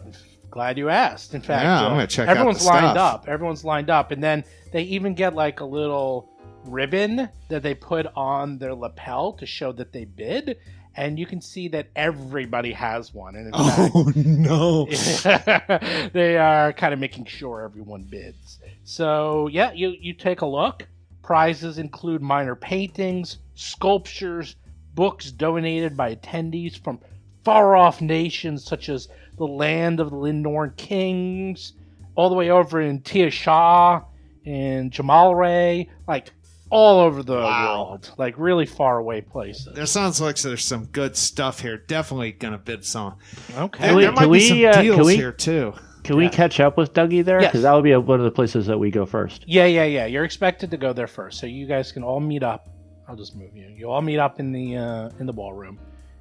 glad 0.50 0.78
you 0.78 0.90
asked. 0.90 1.34
In 1.34 1.42
fact, 1.42 1.64
Yeah, 1.64 1.80
I'm 1.80 1.86
uh, 1.86 1.90
gonna 1.96 2.08
check 2.08 2.28
out 2.28 2.32
everyone's 2.38 2.60
the 2.64 2.70
lined 2.70 2.92
stuff. 2.96 3.22
up. 3.22 3.28
Everyone's 3.28 3.64
lined 3.66 3.90
up, 3.90 4.12
and 4.12 4.24
then 4.24 4.44
they 4.72 4.84
even 4.84 5.14
get 5.14 5.34
like 5.36 5.60
a 5.60 5.66
little 5.66 6.30
ribbon 6.66 7.28
that 7.50 7.62
they 7.64 7.74
put 7.74 8.06
on 8.16 8.58
their 8.58 8.74
lapel 8.74 9.34
to 9.34 9.46
show 9.46 9.72
that 9.74 9.92
they 9.92 10.06
bid. 10.06 10.58
And 10.96 11.18
you 11.18 11.26
can 11.26 11.42
see 11.42 11.70
that 11.70 11.88
everybody 11.96 12.72
has 12.72 13.14
one, 13.16 13.36
and 13.36 13.48
in 13.48 13.52
Oh 13.56 14.12
no! 14.16 14.86
they 16.14 16.38
are 16.38 16.72
kind 16.74 16.94
of 16.94 17.00
making 17.00 17.26
sure 17.26 17.62
everyone 17.64 18.04
bids. 18.04 18.60
So 18.84 19.48
yeah, 19.48 19.72
you 19.74 19.96
you 20.00 20.14
take 20.14 20.42
a 20.42 20.46
look. 20.46 20.88
Prizes 21.24 21.78
include 21.78 22.22
minor 22.22 22.56
paintings, 22.56 23.38
sculptures, 23.56 24.56
books 24.94 25.32
donated 25.32 25.96
by 25.98 26.16
attendees 26.16 26.78
from 26.84 27.00
far 27.44 27.76
off 27.76 28.02
nations 28.02 28.64
such 28.64 28.90
as 28.90 29.08
the 29.38 29.48
land 29.48 30.00
of 30.00 30.10
the 30.12 30.16
Linnorm 30.16 30.76
kings, 30.76 31.74
all 32.16 32.30
the 32.30 32.36
way 32.36 32.50
over 32.52 32.80
in 32.82 33.02
Tian 33.02 33.30
Xia 33.30 34.04
and 34.46 34.92
Jalmeray, 34.92 35.88
like 36.08 36.32
all 36.70 37.00
over 37.00 37.24
the 37.24 37.36
Wow. 37.36 37.86
world, 37.88 38.12
like 38.18 38.36
really 38.38 38.66
far 38.66 38.98
away 38.98 39.22
places. 39.22 39.70
There 39.74 39.86
sounds 39.86 40.20
like 40.20 40.38
there's 40.40 40.66
some 40.66 40.86
good 40.86 41.16
stuff 41.16 41.60
here. 41.62 41.78
Definitely 41.78 42.34
gonna 42.34 42.58
bid 42.58 42.84
some. 42.86 43.16
Okay. 43.58 43.88
There, 43.88 43.96
we- 43.96 44.02
there 44.04 44.12
might 44.12 44.18
can 44.22 44.28
be 44.28 44.32
we, 44.32 44.48
some 44.50 44.80
uh, 44.80 44.82
deals 44.82 45.08
we- 45.08 45.16
here 45.16 45.32
too. 45.32 45.74
Can 46.04 46.18
we 46.18 46.26
Yeah. 46.26 46.30
catch 46.32 46.60
up 46.60 46.78
with 46.78 46.94
Dougie 46.94 47.24
there? 47.24 47.42
Yes. 47.42 47.52
Because 47.52 47.64
that 47.64 47.74
would 47.74 47.84
be 47.84 47.96
one 47.96 48.20
of 48.20 48.26
the 48.26 48.32
places 48.32 48.66
that 48.68 48.78
we 48.78 48.92
go 48.92 49.06
first. 49.06 49.46
Yeah, 49.48 49.66
yeah, 49.66 49.86
yeah. 49.86 50.06
You're 50.06 50.26
expected 50.26 50.70
to 50.72 50.78
go 50.78 50.92
there 50.94 51.08
first, 51.08 51.40
so 51.40 51.48
you 51.48 51.66
guys 51.66 51.92
can 51.92 52.04
all 52.04 52.20
meet 52.20 52.44
up. 52.44 52.68
I'll 53.08 53.16
just 53.16 53.36
move 53.36 53.56
you. 53.56 53.68
You 53.68 53.90
all 53.90 54.02
meet 54.02 54.20
up 54.20 54.40
in 54.40 54.52
the 54.52 54.78
uh, 54.78 55.10
in 55.20 55.26
the 55.26 55.34
ballroom, 55.34 55.80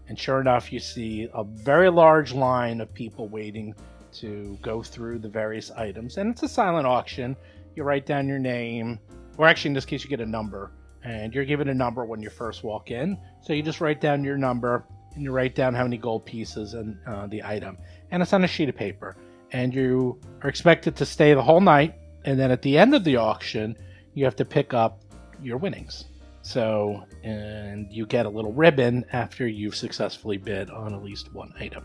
and 0.08 0.18
sure 0.18 0.40
enough, 0.40 0.72
you 0.72 0.78
see 0.78 1.28
a 1.34 1.44
very 1.44 1.90
large 1.90 2.32
line 2.32 2.80
of 2.80 2.92
people 2.94 3.28
waiting 3.28 3.74
to 4.14 4.58
go 4.62 4.82
through 4.82 5.18
the 5.18 5.28
various 5.28 5.70
items. 5.72 6.16
And 6.18 6.30
it's 6.30 6.42
a 6.42 6.48
silent 6.48 6.86
auction. 6.86 7.36
You 7.76 7.82
write 7.84 8.04
down 8.06 8.28
your 8.28 8.38
name, 8.38 8.98
or 9.38 9.46
actually, 9.48 9.70
in 9.70 9.74
this 9.74 9.84
case, 9.86 10.04
you 10.04 10.10
get 10.10 10.20
a 10.20 10.26
number, 10.26 10.70
and 11.02 11.34
you're 11.34 11.44
given 11.46 11.68
a 11.68 11.74
number 11.74 12.04
when 12.04 12.20
you 12.20 12.28
first 12.30 12.62
walk 12.62 12.90
in. 12.90 13.16
So 13.40 13.52
you 13.52 13.62
just 13.62 13.80
write 13.80 14.00
down 14.00 14.22
your 14.22 14.36
number, 14.36 14.84
and 15.14 15.22
you 15.22 15.32
write 15.32 15.54
down 15.54 15.74
how 15.74 15.84
many 15.84 15.96
gold 15.96 16.24
pieces 16.26 16.74
and 16.74 16.98
uh, 17.06 17.26
the 17.26 17.42
item, 17.42 17.78
and 18.10 18.22
it's 18.22 18.32
on 18.32 18.44
a 18.44 18.48
sheet 18.48 18.68
of 18.68 18.76
paper. 18.76 19.16
And 19.52 19.74
you 19.74 20.18
are 20.42 20.48
expected 20.48 20.96
to 20.96 21.06
stay 21.06 21.34
the 21.34 21.42
whole 21.42 21.60
night 21.60 21.94
and 22.24 22.38
then 22.38 22.50
at 22.50 22.62
the 22.62 22.78
end 22.78 22.94
of 22.94 23.04
the 23.04 23.16
auction 23.16 23.76
you 24.14 24.24
have 24.24 24.36
to 24.36 24.44
pick 24.44 24.74
up 24.74 25.00
your 25.42 25.56
winnings. 25.58 26.04
So 26.42 27.04
and 27.22 27.90
you 27.90 28.06
get 28.06 28.26
a 28.26 28.28
little 28.28 28.52
ribbon 28.52 29.04
after 29.12 29.46
you've 29.46 29.76
successfully 29.76 30.36
bid 30.36 30.70
on 30.70 30.94
at 30.94 31.02
least 31.02 31.32
one 31.32 31.52
item. 31.58 31.84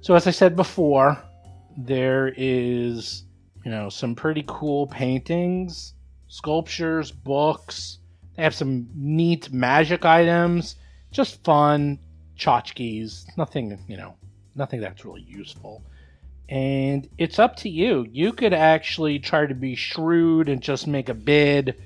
So 0.00 0.14
as 0.14 0.26
i 0.26 0.30
said 0.30 0.56
before 0.56 1.18
there 1.76 2.34
is 2.36 3.24
you 3.64 3.70
know 3.70 3.88
some 3.88 4.14
pretty 4.14 4.44
cool 4.46 4.86
paintings 4.86 5.94
sculptures 6.28 7.10
books. 7.10 7.98
They 8.36 8.42
have 8.42 8.54
some 8.54 8.88
neat 8.94 9.52
magic 9.52 10.04
items 10.04 10.76
just 11.10 11.42
fun 11.44 11.98
tchotchkes 12.36 13.26
nothing 13.36 13.78
you 13.86 13.96
know 13.96 14.14
nothing 14.54 14.80
that's 14.80 15.04
really 15.04 15.22
useful 15.22 15.82
and 16.52 17.08
it's 17.16 17.38
up 17.38 17.56
to 17.56 17.68
you. 17.70 18.06
You 18.10 18.32
could 18.32 18.52
actually 18.52 19.18
try 19.18 19.46
to 19.46 19.54
be 19.54 19.74
shrewd 19.74 20.48
and 20.50 20.60
just 20.60 20.86
make 20.86 21.08
a 21.08 21.14
bid 21.14 21.76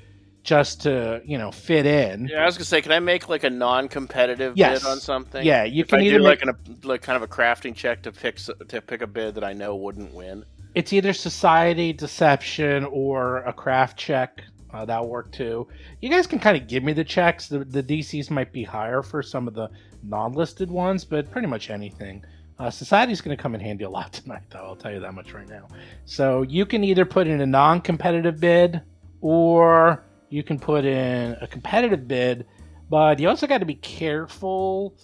just 0.43 0.83
to, 0.83 1.21
you 1.25 1.39
know, 1.39 1.51
fit 1.53 1.87
in. 1.87 2.27
Yeah, 2.29 2.43
I 2.43 2.47
was 2.47 2.57
gonna 2.57 2.65
say, 2.65 2.81
can 2.83 2.93
I 2.93 2.99
make 3.01 3.29
like 3.29 3.45
a 3.45 3.51
non-competitive 3.51 4.57
Yes. 4.57 4.83
bid 4.83 4.89
on 4.91 4.99
something? 4.99 5.45
Yeah, 5.45 5.65
you 5.65 5.83
If 5.83 5.89
can 5.89 6.01
I 6.01 6.03
either 6.05 6.19
do 6.19 6.25
make, 6.25 6.45
like, 6.45 6.57
an, 6.57 6.79
like 6.83 7.03
kind 7.03 7.17
of 7.17 7.23
a 7.23 7.29
crafting 7.29 7.75
check 7.75 8.03
to 8.03 8.13
pick 8.13 8.37
to 8.69 8.81
pick 8.83 9.03
a 9.03 9.07
bid 9.07 9.35
that 9.37 9.45
I 9.45 9.53
know 9.53 9.77
wouldn't 9.77 10.13
win. 10.15 10.45
it's 10.75 10.93
either 10.93 11.13
society 11.13 11.93
deception 11.93 12.85
or 12.87 13.39
a 13.39 13.53
craft 13.53 13.97
check. 13.99 14.43
Uh, 14.73 14.85
that'll 14.85 15.09
work 15.09 15.31
too. 15.33 15.67
You 16.03 16.11
guys 16.11 16.27
can 16.27 16.39
kind 16.41 16.57
of 16.61 16.67
give 16.69 16.83
me 16.83 16.93
the 16.93 17.05
checks. 17.05 17.49
The, 17.49 17.61
the 17.61 17.83
DCs 17.83 18.31
might 18.31 18.53
be 18.53 18.63
higher 18.65 19.01
for 19.03 19.23
some 19.23 19.47
of 19.49 19.55
the 19.55 19.71
non-listed 20.03 20.71
ones, 20.71 21.05
but 21.05 21.31
pretty 21.31 21.47
much 21.49 21.71
anything. 21.71 22.25
Uh, 22.59 22.71
society's 22.71 23.21
going 23.21 23.37
to 23.37 23.43
come 23.43 23.55
in 23.55 23.61
handy 23.61 23.85
a 23.85 23.91
lot 23.91 24.13
tonight, 24.13 24.43
though. 24.51 24.61
I'll 24.61 24.77
tell 24.77 24.93
you 24.93 25.01
that 25.01 25.15
much 25.15 25.33
right 25.33 25.49
now. 25.49 25.69
So 26.05 26.43
you 26.43 26.67
can 26.67 26.85
either 26.85 27.05
put 27.05 27.27
in 27.27 27.41
a 27.41 27.47
non-competitive 27.47 28.41
bid, 28.41 28.83
or 29.21 30.05
you 30.29 30.43
can 30.43 30.59
put 30.59 30.85
in 30.85 31.37
a 31.41 31.47
competitive 31.47 32.09
bid. 32.09 32.47
But 32.89 33.19
you 33.19 33.29
also 33.29 33.47
got 33.47 33.59
to 33.59 33.67
be 33.67 33.75
careful 33.75 34.95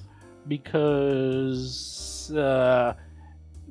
because 0.46 2.32
uh, 2.32 2.94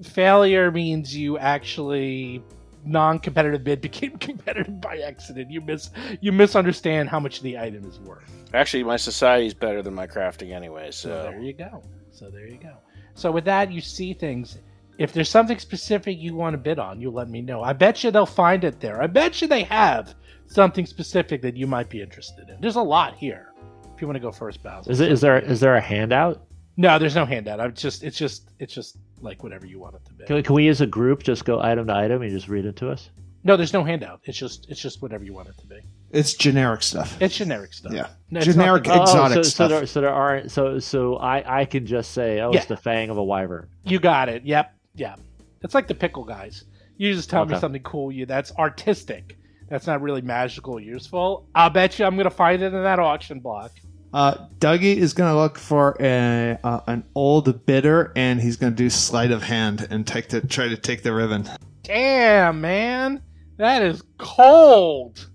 failure 0.04 0.72
means 0.72 1.16
you 1.16 1.38
actually 1.38 2.44
non-competitive 2.84 3.64
bid 3.64 3.82
became 3.90 4.18
competitive 4.18 4.82
by 4.82 4.98
accident. 5.00 5.50
You 5.50 5.62
miss 5.62 5.90
you 6.20 6.32
misunderstand 6.32 7.10
how 7.10 7.20
much 7.20 7.42
the 7.42 7.58
item 7.58 7.86
is 7.86 8.00
worth. 8.00 8.30
Actually, 8.54 8.84
my 8.84 8.98
society's 8.98 9.54
better 9.54 9.82
than 9.82 9.94
my 9.94 10.08
crafting 10.08 10.54
anyway. 10.54 10.92
So 10.92 11.10
So 11.10 11.24
there 11.32 11.40
you 11.40 11.54
go. 11.54 11.84
So 12.12 12.30
there 12.30 12.48
you 12.48 12.58
go. 12.58 12.76
So 13.16 13.32
with 13.32 13.46
that, 13.46 13.72
you 13.72 13.82
see 13.82 14.14
things. 14.14 14.58
If 14.98 15.14
there's 15.14 15.30
something 15.30 15.58
specific 15.58 16.18
you 16.20 16.36
want 16.36 16.54
to 16.54 16.58
bid 16.58 16.80
on, 16.80 17.02
you 17.02 17.10
let 17.10 17.30
me 17.30 17.42
know. 17.42 17.64
I 17.64 17.74
bet 17.74 18.04
you 18.04 18.12
they'll 18.12 18.26
find 18.26 18.64
it 18.64 18.80
there. 18.80 19.02
I 19.02 19.08
bet 19.08 19.42
you 19.42 19.48
they 19.48 19.64
have 19.64 20.14
something 20.48 20.86
specific 20.86 21.42
that 21.42 21.56
you 21.58 21.66
might 21.66 21.90
be 21.90 22.02
interested 22.02 22.50
in. 22.50 22.60
There's 22.62 22.76
a 22.76 22.82
lot 22.82 23.16
here. 23.16 23.54
If 23.96 24.02
you 24.02 24.08
want 24.08 24.16
to 24.16 24.22
go 24.22 24.32
first, 24.32 24.62
Basil. 24.64 24.92
Is 24.92 25.00
it? 25.00 25.12
Is 25.12 25.22
there? 25.22 25.40
Is 25.40 25.60
there 25.60 25.76
a 25.76 25.82
handout? 25.82 26.44
No, 26.78 26.98
there's 26.98 27.16
no 27.16 27.26
handout. 27.26 27.60
I'm 27.60 27.74
just. 27.74 28.04
It's 28.04 28.18
just. 28.18 28.52
It's 28.60 28.74
just 28.74 28.98
like 29.22 29.44
whatever 29.44 29.66
you 29.66 29.80
want 29.80 29.96
it 29.96 30.06
to 30.06 30.14
be. 30.14 30.26
Can 30.26 30.36
we, 30.36 30.44
can 30.44 30.56
we 30.56 30.68
as 30.68 30.82
a 30.82 30.88
group 30.88 31.24
just 31.24 31.46
go 31.46 31.62
item 31.62 31.88
to 31.88 31.96
item 31.96 32.22
and 32.22 32.32
just 32.32 32.48
read 32.48 32.66
it 32.66 32.76
to 32.78 32.90
us? 32.90 33.10
No, 33.44 33.58
there's 33.58 33.74
no 33.74 33.84
handout. 33.84 34.22
It's 34.24 34.38
just. 34.38 34.70
It's 34.70 34.82
just 34.82 35.02
whatever 35.02 35.24
you 35.24 35.34
want 35.34 35.50
it 35.50 35.58
to 35.60 35.68
be. 35.68 35.80
It's 36.14 36.34
generic 36.34 36.84
stuff. 36.84 37.18
It's 37.22 37.36
generic 37.38 37.74
stuff. 37.74 37.94
Yeah. 37.94 38.08
No, 38.30 38.40
it's 38.40 38.48
Generic 38.48 38.86
not 38.86 38.96
the- 38.96 39.02
Exotic 39.02 39.38
oh, 39.38 39.42
so, 39.42 39.44
so 39.44 39.50
stuff. 39.50 39.70
there, 39.70 39.86
so 39.86 40.02
there 40.02 40.14
aren't. 40.14 40.52
So 40.52 40.80
so 40.80 41.16
I 41.18 41.62
I 41.62 41.66
can 41.66 41.86
just 41.86 42.12
say, 42.12 42.40
oh, 42.42 42.52
Yeah. 42.52 42.60
it's 42.60 42.68
the 42.68 42.78
fang 42.78 43.10
of 43.10 43.18
a 43.18 43.24
wyvern. 43.24 43.68
You 43.84 44.00
got 44.00 44.30
it. 44.30 44.44
Yep. 44.46 44.74
Yeah. 44.96 45.16
It's 45.62 45.74
like 45.76 45.88
the 45.88 45.96
pickle 45.96 46.24
guys. 46.24 46.66
You 46.98 47.14
just 47.14 47.30
tell 47.30 47.46
me 47.46 47.54
Okay. 47.54 47.62
something 47.62 47.84
cool. 47.84 48.12
You 48.12 48.26
that's 48.26 48.52
artistic. 48.58 49.38
That's 49.70 49.88
not 49.88 50.02
really 50.02 50.22
magical 50.22 50.74
or 50.76 50.82
useful. 50.82 51.48
I'll 51.56 51.70
bet 51.70 51.98
you 51.98 52.06
I'm 52.06 52.18
gonna 52.18 52.30
find 52.30 52.62
it 52.62 52.74
in 52.74 52.84
that 52.84 53.00
auction 53.00 53.40
block. 53.40 53.72
Uh, 54.14 54.36
Dougie 54.60 54.98
is 54.98 55.14
going 55.14 55.32
to 55.32 55.38
look 55.40 55.58
for 55.58 55.96
a 56.02 56.60
uh, 56.66 56.82
an 56.88 57.06
old 57.16 57.66
bidder, 57.66 58.12
and 58.18 58.42
he's 58.42 58.58
going 58.58 58.74
to 58.74 58.76
do 58.76 58.90
sleight 58.90 59.32
of 59.32 59.42
hand 59.42 59.88
and 59.90 60.06
take 60.06 60.28
the 60.28 60.42
try 60.42 60.68
to 60.68 60.76
take 60.76 61.02
the 61.02 61.14
ribbon. 61.14 61.50
Damn, 61.84 62.60
man, 62.60 63.22
that 63.56 63.82
is 63.82 64.04
cold. 64.18 65.30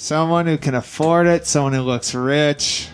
Someone 0.00 0.46
who 0.46 0.56
can 0.58 0.76
afford 0.76 1.26
it, 1.26 1.44
someone 1.44 1.72
who 1.72 1.80
looks 1.80 2.14
rich. 2.14 2.88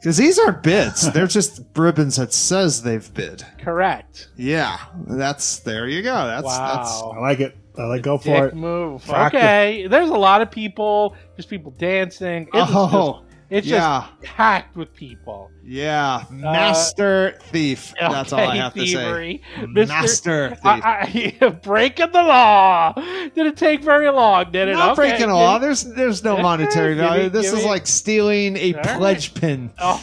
Because 0.00 0.16
these 0.16 0.36
aren't 0.36 0.64
bids; 0.64 1.12
they're 1.12 1.28
just 1.28 1.62
ribbons 1.76 2.16
that 2.16 2.32
says 2.32 2.82
they've 2.82 3.14
bid. 3.14 3.46
Correct. 3.60 4.30
Yeah, 4.36 4.76
that's 5.06 5.60
there 5.60 5.86
you 5.86 6.02
go. 6.02 6.26
That's 6.26 6.44
wow. 6.44 7.14
I 7.16 7.20
like 7.20 7.38
it. 7.38 7.56
I 7.78 7.84
like 7.84 8.02
go 8.02 8.18
for 8.18 8.24
Dick 8.24 8.52
it. 8.52 8.56
move. 8.56 9.04
Track 9.04 9.32
okay, 9.32 9.86
there's 9.86 10.08
a 10.08 10.14
lot 10.14 10.42
of 10.42 10.50
people. 10.50 11.14
There's 11.36 11.46
people 11.46 11.70
dancing. 11.78 12.42
It's 12.42 12.52
that's 12.52 12.72
oh 12.74 13.22
just, 13.22 13.29
it's 13.50 13.66
yeah, 13.66 14.06
just 14.22 14.22
packed 14.34 14.76
with 14.76 14.94
people. 14.94 15.50
yeah, 15.64 16.24
uh, 16.30 16.32
master 16.34 17.36
thief. 17.50 17.92
That's 18.00 18.32
all 18.32 18.38
I 18.40 18.44
Okay, 18.48 18.58
have 18.58 18.74
to 18.74 18.86
say. 18.86 18.94
thievery. 18.94 19.42
Mr. 19.58 19.88
Master 19.88 20.48
thief. 20.50 20.58
I, 20.64 21.34
I, 21.42 21.48
breaking 21.50 22.12
the 22.12 22.22
law. 22.22 22.92
Did 22.94 23.46
it 23.46 23.56
take 23.56 23.82
very 23.82 24.08
long? 24.10 24.52
Did 24.52 24.68
it? 24.68 24.74
Not 24.74 24.90
Okay, 24.92 25.08
breaking 25.08 25.24
a 25.24 25.26
give 25.26 25.34
law. 25.36 25.58
There's 25.58 25.82
there's 25.84 26.22
no 26.24 26.36
monetary 26.38 26.94
Give 26.94 27.02
me- 27.04 27.08
value. 27.08 27.28
This 27.28 27.52
is 27.52 27.64
me- 27.64 27.68
like 27.68 27.86
stealing 27.86 28.56
a 28.56 28.74
All 28.74 28.82
right. 28.82 28.98
pledge 28.98 29.34
pin. 29.34 29.70
Oh, 29.82 30.02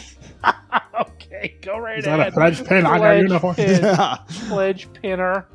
okay, 1.00 1.56
go 1.62 1.78
right 1.78 1.98
Is 1.98 2.04
that 2.04 2.28
a 2.28 2.30
pledge 2.32 2.64
pin 2.64 2.86
on 2.86 2.92
your 2.92 2.98
Pledge 3.00 3.22
uniform? 3.22 3.54
pin. 3.56 3.82
Yeah. 3.82 4.16
Pledge 4.48 4.88
pinner. 5.02 5.46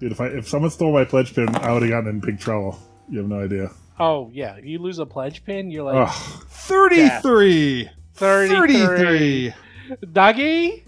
Dude, 0.00 0.12
if 0.12 0.20
I 0.20 0.26
if 0.26 0.46
someone 0.48 0.70
stole 0.70 0.92
my 0.92 1.04
pledge 1.04 1.34
pin, 1.34 1.48
I 1.56 1.72
would 1.72 1.82
have 1.82 1.90
gotten 1.90 2.08
in 2.10 2.20
big 2.20 2.38
trouble. 2.38 2.78
You 3.08 3.18
have 3.20 3.28
no 3.28 3.40
idea. 3.40 3.70
Oh 4.00 4.30
yeah, 4.32 4.56
you 4.62 4.78
lose 4.78 4.98
a 4.98 5.06
pledge 5.06 5.44
pin, 5.44 5.70
you're 5.70 5.84
like 5.84 6.08
Ugh. 6.08 6.44
33. 6.48 7.90
33. 8.14 8.74
33. 8.74 9.54
Dougie 10.06 10.82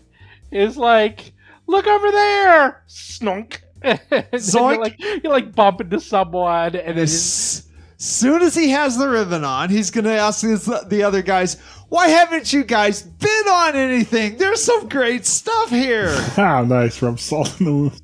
is 0.51 0.77
like, 0.77 1.33
look 1.67 1.87
over 1.87 2.11
there, 2.11 2.83
snunk. 2.89 3.59
Zoink. 3.83 4.55
You're 4.55 4.79
like, 4.79 5.01
you're 5.25 5.33
like 5.33 5.55
bumping 5.55 5.87
into 5.87 6.01
someone, 6.01 6.77
and 6.77 6.97
then 6.97 6.99
As 6.99 7.65
soon 7.97 8.43
as 8.43 8.55
he 8.55 8.71
has 8.71 8.97
the 8.99 9.09
ribbon 9.09 9.45
on, 9.45 9.71
he's 9.71 9.91
going 9.91 10.05
to 10.05 10.13
ask 10.17 10.43
his, 10.43 10.65
the 10.65 11.03
other 11.03 11.23
guys, 11.23 11.59
why 11.89 12.09
haven't 12.09 12.53
you 12.53 12.65
guys 12.65 13.03
bid 13.03 13.49
on 13.49 13.77
anything? 13.77 14.37
There's 14.37 14.63
some 14.63 14.89
great 14.89 15.27
stuff 15.27 15.71
here. 15.71 16.15
Ah, 16.37 16.63
nice. 16.63 16.97
From 16.97 17.19
salt 17.19 17.59
in 17.61 17.67
the 17.67 17.73
wound. 17.73 18.01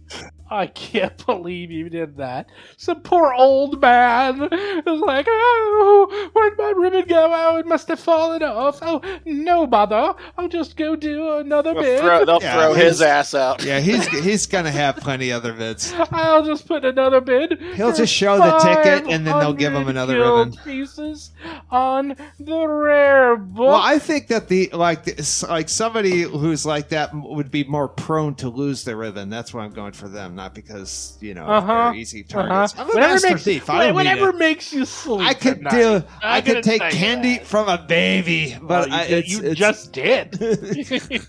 I 0.51 0.67
can't 0.67 1.17
believe 1.27 1.71
you 1.71 1.89
did 1.89 2.17
that. 2.19 2.49
Some 2.77 3.01
poor 3.01 3.33
old 3.35 3.81
man 3.81 4.43
is 4.53 5.01
like, 5.01 5.27
oh, 5.29 6.31
where'd 6.33 6.57
my 6.59 6.71
ribbon 6.77 7.07
go? 7.09 7.31
Oh, 7.35 7.57
it 7.57 7.67
must 7.67 7.89
have 7.89 8.01
fallen 8.01 8.43
off. 8.43 8.79
Oh, 8.83 9.01
no 9.25 9.67
bother. 9.67 10.15
I'll 10.39 10.49
just 10.49 10.77
go 10.77 10.95
do 10.97 11.39
another 11.39 11.75
they'll 11.75 11.83
bit. 11.83 12.01
throw, 12.01 12.25
they'll 12.25 12.41
Yeah, 12.43 12.55
throw 12.55 12.75
he's- 12.75 12.87
his 12.87 13.03
ass 13.03 13.35
out. 13.35 13.65
yeah, 13.65 13.81
he's 13.81 14.07
he's 14.07 14.47
going 14.47 14.65
to 14.65 14.71
have 14.71 14.97
plenty 14.97 15.33
other 15.33 15.53
bids. 15.53 15.93
I'll 16.13 16.45
just 16.45 16.67
put 16.67 16.85
another 16.85 17.21
bid. 17.21 17.61
He'll 17.75 17.93
just 17.95 18.13
show 18.13 18.37
the 18.39 18.59
ticket, 18.59 19.11
and 19.13 19.27
then 19.27 19.39
they'll 19.39 19.53
give 19.53 19.75
him 19.75 19.89
another 19.89 20.15
ribbon. 20.19 20.53
Pieces 20.65 21.33
on 21.71 22.17
the 22.39 22.67
rare 22.67 23.37
book. 23.37 23.67
Well, 23.67 23.75
I 23.83 23.99
think 23.99 24.29
that 24.29 24.49
the 24.49 24.71
like 24.73 25.05
this, 25.05 25.43
like 25.43 25.69
somebody 25.69 26.23
who's 26.23 26.65
like 26.65 26.91
that 26.91 27.11
would 27.15 27.51
be 27.51 27.65
more 27.65 27.89
prone 27.89 28.35
to 28.37 28.49
lose 28.49 28.85
their 28.85 28.97
ribbon. 28.97 29.29
That's 29.31 29.53
why 29.53 29.65
I'm 29.65 29.73
going 29.73 29.93
for 29.93 30.09
them, 30.09 30.36
not 30.37 30.55
because 30.55 31.19
you 31.21 31.35
know 31.35 31.47
Uh-huh. 31.47 31.91
they're 31.91 31.95
easy 31.95 32.23
targets. 32.23 32.75
Uh-huh. 32.75 32.83
I'm 32.85 32.91
a 32.91 32.95
Whatever 32.95 33.29
makes, 33.29 33.43
thief. 33.45 33.69
I 33.71 33.91
whatever 33.91 34.33
makes 34.33 34.73
you 34.73 34.85
sleep. 34.85 35.27
I 35.27 35.35
could 35.35 35.67
do. 35.69 36.03
I 36.23 36.39
I'm 36.39 36.45
could 36.45 36.63
take 36.63 36.83
candy 36.83 37.39
that. 37.39 37.47
from 37.47 37.69
a 37.69 37.79
baby, 37.79 38.57
but 38.61 38.69
Well, 38.69 38.89
you, 38.89 38.95
I, 38.95 39.03
it's, 39.05 39.29
you 39.31 39.39
it's- 39.39 39.57
just 39.57 39.93
did. 39.93 40.35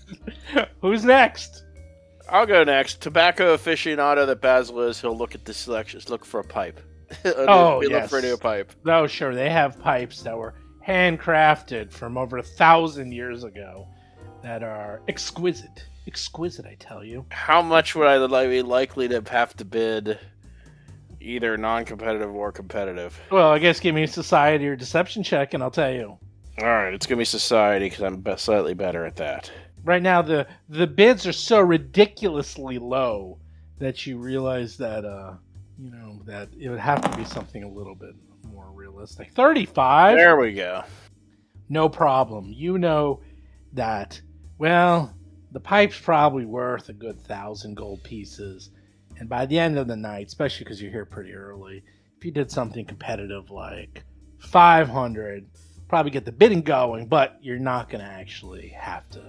Who's 0.80 1.04
next? 1.04 1.64
I'll 2.30 2.46
go 2.46 2.62
next. 2.62 3.00
Tobacco 3.00 3.56
aficionado 3.56 4.26
that 4.26 4.40
Basil 4.42 4.80
is, 4.82 5.00
he'll 5.00 5.16
look 5.16 5.34
at 5.34 5.44
the 5.46 5.54
selections, 5.54 6.08
look 6.10 6.24
for 6.24 6.40
a 6.40 6.44
pipe. 6.44 6.78
A 7.24 7.46
Oh, 7.48 7.80
he'll 7.80 7.90
yes. 7.90 8.02
look 8.02 8.10
for 8.10 8.18
a 8.26 8.30
new 8.30 8.36
pipe. 8.36 8.70
Oh, 8.86 9.06
sure. 9.06 9.34
They 9.34 9.48
have 9.48 9.80
pipes 9.80 10.20
that 10.22 10.36
were 10.36 10.52
handcrafted 10.86 11.90
from 11.90 12.18
over 12.18 12.36
a 12.38 12.42
thousand 12.42 13.12
years 13.12 13.44
ago 13.44 13.88
that 14.42 14.62
are 14.62 15.00
exquisite. 15.08 15.84
Exquisite, 16.06 16.66
I 16.66 16.76
tell 16.78 17.04
you. 17.04 17.26
How 17.30 17.60
much 17.62 17.94
would 17.94 18.06
I 18.06 18.46
be 18.46 18.62
likely 18.62 19.08
to 19.08 19.22
have 19.30 19.54
to 19.58 19.64
bid, 19.64 20.18
either 21.20 21.56
non-competitive 21.56 22.34
or 22.34 22.50
competitive? 22.52 23.18
Well, 23.30 23.50
I 23.50 23.58
guess 23.58 23.78
give 23.80 23.94
me 23.94 24.04
a 24.04 24.08
society 24.08 24.66
or 24.68 24.76
deception 24.76 25.22
check, 25.22 25.54
and 25.54 25.62
I'll 25.62 25.70
tell 25.70 25.92
you. 25.92 26.18
All 26.60 26.66
right, 26.66 26.92
it's 26.94 27.06
gonna 27.06 27.18
be 27.18 27.24
society 27.24 27.86
because 27.90 28.02
I'm 28.02 28.24
slightly 28.38 28.74
better 28.74 29.04
at 29.04 29.16
that. 29.16 29.50
Right 29.84 30.02
now, 30.02 30.22
the 30.22 30.46
the 30.68 30.86
bids 30.86 31.26
are 31.26 31.32
so 31.32 31.60
ridiculously 31.60 32.78
low 32.78 33.38
that 33.78 34.06
you 34.06 34.18
realize 34.18 34.76
that 34.78 35.04
uh, 35.04 35.34
you 35.78 35.90
know 35.90 36.20
that 36.26 36.48
it 36.58 36.68
would 36.68 36.80
have 36.80 37.00
to 37.02 37.16
be 37.16 37.24
something 37.24 37.62
a 37.62 37.68
little 37.68 37.94
bit 37.94 38.14
more 38.52 38.70
realistic. 38.74 39.30
Thirty-five. 39.34 40.16
There 40.16 40.36
we 40.36 40.52
go. 40.54 40.82
no 41.68 41.88
problem. 41.88 42.52
You 42.52 42.78
know 42.78 43.20
that, 43.74 44.20
well, 44.58 45.14
the 45.52 45.60
pipe's 45.60 45.98
probably 45.98 46.44
worth 46.44 46.88
a 46.88 46.92
good 46.92 47.20
thousand 47.20 47.76
gold 47.76 48.02
pieces. 48.02 48.70
And 49.18 49.28
by 49.28 49.46
the 49.46 49.58
end 49.58 49.78
of 49.78 49.88
the 49.88 49.96
night, 49.96 50.26
especially 50.26 50.64
because 50.64 50.82
you're 50.82 50.92
here 50.92 51.04
pretty 51.04 51.32
early, 51.32 51.82
if 52.16 52.24
you 52.24 52.30
did 52.30 52.50
something 52.50 52.84
competitive 52.84 53.50
like 53.50 54.04
500, 54.38 55.46
probably 55.88 56.10
get 56.10 56.24
the 56.24 56.32
bidding 56.32 56.62
going, 56.62 57.06
but 57.06 57.38
you're 57.40 57.58
not 57.58 57.88
going 57.88 58.04
to 58.04 58.10
actually 58.10 58.68
have 58.68 59.08
to 59.10 59.22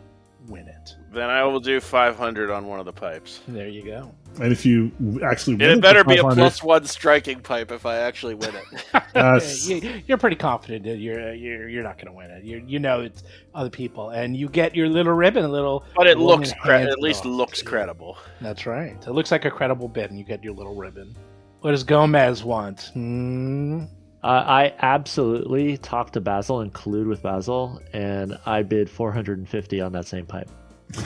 win 0.48 0.68
it. 0.68 0.96
Then 1.12 1.30
I 1.30 1.44
will 1.44 1.60
do 1.60 1.80
500 1.80 2.50
on 2.50 2.66
one 2.68 2.80
of 2.80 2.86
the 2.86 2.94
pipes. 2.94 3.42
There 3.48 3.68
you 3.68 3.84
go. 3.84 4.14
And 4.42 4.52
if 4.52 4.66
you 4.66 4.92
actually 5.24 5.56
win 5.56 5.70
It 5.70 5.76
for 5.76 5.82
better 5.82 6.04
be 6.04 6.18
a 6.18 6.24
plus 6.24 6.64
one 6.64 6.86
striking 6.86 7.40
pipe 7.42 7.72
if 7.72 7.86
I 7.86 7.98
actually 7.98 8.36
win 8.36 8.56
it. 8.56 8.86
That's- 9.14 9.68
You- 9.70 10.02
you're 10.08 10.18
pretty 10.18 10.36
confident 10.36 10.86
that 10.86 10.98
you're 10.98 11.34
you're, 11.34 11.68
you're 11.68 11.84
not 11.84 11.98
going 11.98 12.08
to 12.08 12.14
win 12.14 12.32
it. 12.32 12.44
You 12.44 12.64
you 12.66 12.80
know 12.80 13.02
it's 13.02 13.24
other 13.54 13.70
people, 13.70 14.12
and 14.12 14.36
you 14.38 14.48
get 14.50 14.76
your 14.76 14.88
little 14.88 15.14
ribbon, 15.14 15.44
a 15.44 15.48
little. 15.50 15.84
But 15.96 16.08
it 16.08 16.18
looks 16.18 16.54
cre- 16.62 16.72
at 16.74 17.00
least 17.00 17.22
off 17.22 17.26
looks 17.26 17.62
credible. 17.62 18.18
That's 18.42 18.66
right. 18.66 18.96
It 19.06 19.12
looks 19.12 19.32
like 19.32 19.46
a 19.46 19.52
credible 19.52 19.88
bid, 19.88 20.10
and 20.12 20.18
you 20.20 20.26
get 20.26 20.44
your 20.44 20.54
little 20.54 20.76
ribbon. 20.76 21.16
What 21.62 21.72
does 21.72 21.84
Gomez 21.84 22.44
want? 22.44 22.92
Hmm. 22.94 23.86
Uh, 24.24 24.44
I 24.46 24.74
absolutely 24.80 25.78
talked 25.78 26.14
to 26.14 26.22
Basil 26.22 26.60
and 26.60 26.74
collude 26.74 27.08
with 27.08 27.24
Basil, 27.24 27.82
and 27.94 28.38
I 28.46 28.64
bid 28.64 28.90
450 28.90 29.82
on 29.82 29.92
that 29.94 30.08
same 30.08 30.26
pipe. 30.26 30.50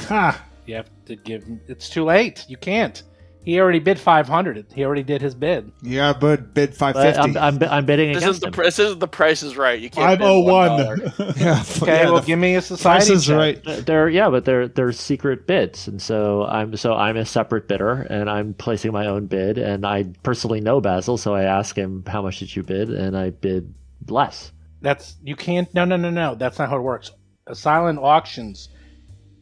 Ha! 0.07 0.43
You 0.66 0.76
have 0.76 0.89
to 1.05 1.16
give. 1.16 1.45
It's 1.68 1.89
too 1.89 2.05
late. 2.05 2.45
You 2.47 2.57
can't. 2.57 3.03
He 3.45 3.59
already 3.59 3.79
bid 3.79 3.99
five 3.99 4.27
hundred. 4.27 4.65
He 4.73 4.85
already 4.85 5.03
did 5.03 5.21
his 5.21 5.35
bid. 5.35 5.71
yeah, 5.81 6.13
but 6.13 6.53
bid 6.53 6.75
five 6.75 6.93
But 6.93 7.15
fifty. 7.15 7.37
I'm, 7.37 7.61
I'm, 7.61 7.63
I'm 7.69 7.85
bidding 7.85 8.13
This 8.13 8.25
is 8.25 8.39
the 8.39 8.47
him. 8.47 8.53
this 8.53 8.79
isn't 8.79 8.99
the 8.99 9.07
price 9.07 9.43
is 9.43 9.57
right. 9.57 9.79
You 9.79 9.89
can't. 9.89 10.07
Five 10.07 10.19
bid 10.19 10.27
oh 10.27 10.43
$1. 10.43 11.37
yeah, 11.39 11.63
Okay, 11.81 12.03
yeah, 12.03 12.09
well, 12.09 12.21
give 12.21 12.39
me 12.39 12.55
a 12.55 12.61
society 12.61 13.07
price 13.07 13.09
is 13.09 13.25
check. 13.27 13.35
right. 13.37 13.85
They're 13.85 14.07
yeah, 14.09 14.29
but 14.29 14.45
they're 14.45 14.67
they're 14.67 14.91
secret 14.93 15.45
bids, 15.45 15.87
and 15.87 16.01
so 16.01 16.45
I'm 16.45 16.75
so 16.77 16.93
I'm 16.93 17.17
a 17.17 17.25
separate 17.25 17.67
bidder, 17.67 17.93
and 18.09 18.29
I'm 18.29 18.53
placing 18.53 18.91
my 18.93 19.07
own 19.07 19.25
bid, 19.27 19.57
and 19.57 19.85
I 19.85 20.05
personally 20.23 20.61
know 20.61 20.79
Basil, 20.81 21.17
so 21.17 21.35
I 21.35 21.43
ask 21.43 21.75
him 21.77 22.03
how 22.07 22.21
much 22.21 22.39
did 22.39 22.55
you 22.55 22.63
bid, 22.63 22.89
and 22.89 23.17
I 23.17 23.31
bid 23.31 23.73
less. 24.07 24.51
That's 24.81 25.15
you 25.23 25.35
can't. 25.35 25.73
No, 25.73 25.85
no, 25.85 25.95
no, 25.97 26.09
no. 26.09 26.35
That's 26.35 26.59
not 26.59 26.69
how 26.69 26.77
it 26.77 26.81
works. 26.81 27.11
A 27.47 27.55
silent 27.55 27.99
auctions 27.99 28.69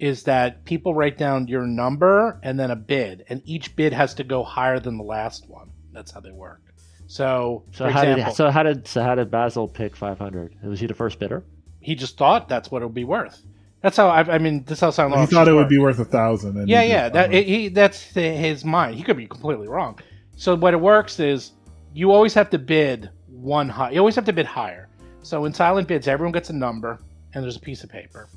is 0.02 0.24
that 0.24 0.66
people 0.66 0.94
write 0.96 1.18
down 1.18 1.48
your 1.48 1.66
number 1.66 2.40
and 2.44 2.60
then 2.60 2.72
a 2.72 2.76
bid, 2.76 3.24
and 3.30 3.42
each 3.46 3.76
bid 3.76 3.94
has 3.94 4.14
to 4.16 4.24
go 4.24 4.44
higher 4.44 4.80
than 4.80 4.98
the 4.98 5.04
last 5.04 5.48
one. 5.48 5.70
That's 5.94 6.12
how 6.12 6.20
they 6.20 6.32
work. 6.32 6.62
So, 7.08 7.64
So 7.72 7.86
for 7.86 7.92
how 7.92 8.02
example, 8.02 8.26
did 8.26 8.36
so 8.36 8.50
how 8.50 8.64
did 8.64 8.88
so 8.88 9.04
how 9.04 9.16
did 9.16 9.30
Basil 9.30 9.68
pick 9.68 9.96
500? 9.96 10.56
Was 10.64 10.80
he 10.80 10.88
the 10.88 10.94
first 10.94 11.20
bidder? 11.20 11.44
he 11.84 11.96
just 11.96 12.16
thought 12.18 12.48
that's 12.48 12.70
what 12.70 12.82
it 12.84 12.86
would 12.86 12.94
be 12.96 13.04
worth. 13.06 13.42
That's 13.82 13.98
how 13.98 14.08
I, 14.10 14.22
I 14.36 14.38
mean. 14.38 14.64
This 14.66 14.78
is 14.78 14.82
how 14.82 14.92
silent 14.92 15.20
he 15.22 15.26
thought 15.36 15.48
it 15.48 15.54
would 15.54 15.68
be 15.70 15.80
worth 15.80 16.00
a 16.00 16.06
thousand. 16.06 16.58
and 16.58 16.70
Yeah, 16.70 16.84
yeah. 16.84 17.10
That 17.10 17.26
500. 17.32 17.46
he 17.46 17.68
that's 17.70 18.14
the, 18.14 18.22
his 18.22 18.64
mind. 18.64 18.96
He 18.96 19.04
could 19.04 19.18
be 19.18 19.28
completely 19.28 19.68
wrong. 19.68 20.00
So 20.36 20.56
what 20.56 20.74
it 20.74 20.80
works 20.82 21.20
is 21.20 21.52
you 21.94 22.12
always 22.12 22.34
have 22.36 22.50
to 22.52 22.60
bid 22.60 23.10
one 23.28 23.68
high. 23.70 23.92
You 23.92 24.00
always 24.00 24.16
have 24.16 24.26
to 24.26 24.34
bid 24.34 24.46
higher. 24.46 24.88
So 25.24 25.46
in 25.46 25.54
silent 25.54 25.88
bids, 25.88 26.08
everyone 26.08 26.32
gets 26.32 26.50
a 26.50 26.54
number 26.54 27.00
and 27.34 27.44
there's 27.44 27.56
a 27.58 27.60
piece 27.60 27.84
of 27.84 27.90
paper, 27.90 28.30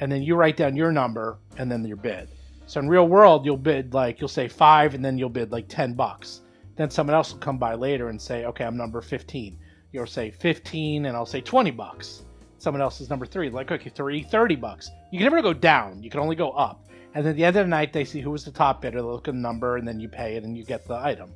and 0.00 0.10
then 0.10 0.22
you 0.22 0.34
write 0.34 0.56
down 0.56 0.76
your 0.76 0.90
number 0.92 1.38
and 1.58 1.70
then 1.70 1.84
your 1.84 1.96
bid. 1.96 2.28
So 2.66 2.80
in 2.80 2.88
real 2.88 3.08
world, 3.08 3.44
you'll 3.44 3.56
bid 3.56 3.94
like 3.94 4.20
you'll 4.20 4.28
say 4.28 4.48
five, 4.48 4.94
and 4.94 5.04
then 5.04 5.18
you'll 5.18 5.28
bid 5.28 5.52
like 5.52 5.68
ten 5.68 5.94
bucks. 5.94 6.40
Then 6.76 6.90
someone 6.90 7.14
else 7.14 7.32
will 7.32 7.40
come 7.40 7.58
by 7.58 7.74
later 7.74 8.08
and 8.08 8.20
say, 8.20 8.44
okay, 8.46 8.64
I'm 8.64 8.76
number 8.76 9.00
fifteen. 9.00 9.58
You'll 9.92 10.06
say 10.06 10.30
fifteen, 10.30 11.06
and 11.06 11.16
I'll 11.16 11.26
say 11.26 11.40
twenty 11.40 11.70
bucks. 11.70 12.22
Someone 12.58 12.82
else 12.82 13.00
is 13.00 13.08
number 13.08 13.24
three, 13.24 13.48
like 13.48 13.70
okay, 13.72 13.88
three, 13.88 14.22
30 14.22 14.56
bucks. 14.56 14.90
You 15.10 15.18
can 15.18 15.24
never 15.24 15.40
go 15.40 15.54
down. 15.54 16.02
You 16.02 16.10
can 16.10 16.20
only 16.20 16.36
go 16.36 16.50
up. 16.50 16.86
And 17.14 17.24
then 17.24 17.30
at 17.30 17.36
the 17.36 17.44
end 17.44 17.56
of 17.56 17.64
the 17.64 17.70
night, 17.70 17.92
they 17.94 18.04
see 18.04 18.20
who 18.20 18.30
was 18.30 18.44
the 18.44 18.50
top 18.50 18.82
bidder. 18.82 18.98
They 18.98 19.02
look 19.02 19.28
at 19.28 19.34
the 19.34 19.40
number, 19.40 19.78
and 19.78 19.88
then 19.88 19.98
you 19.98 20.10
pay 20.10 20.36
it, 20.36 20.44
and 20.44 20.54
you 20.56 20.64
get 20.64 20.86
the 20.86 20.94
item. 20.94 21.32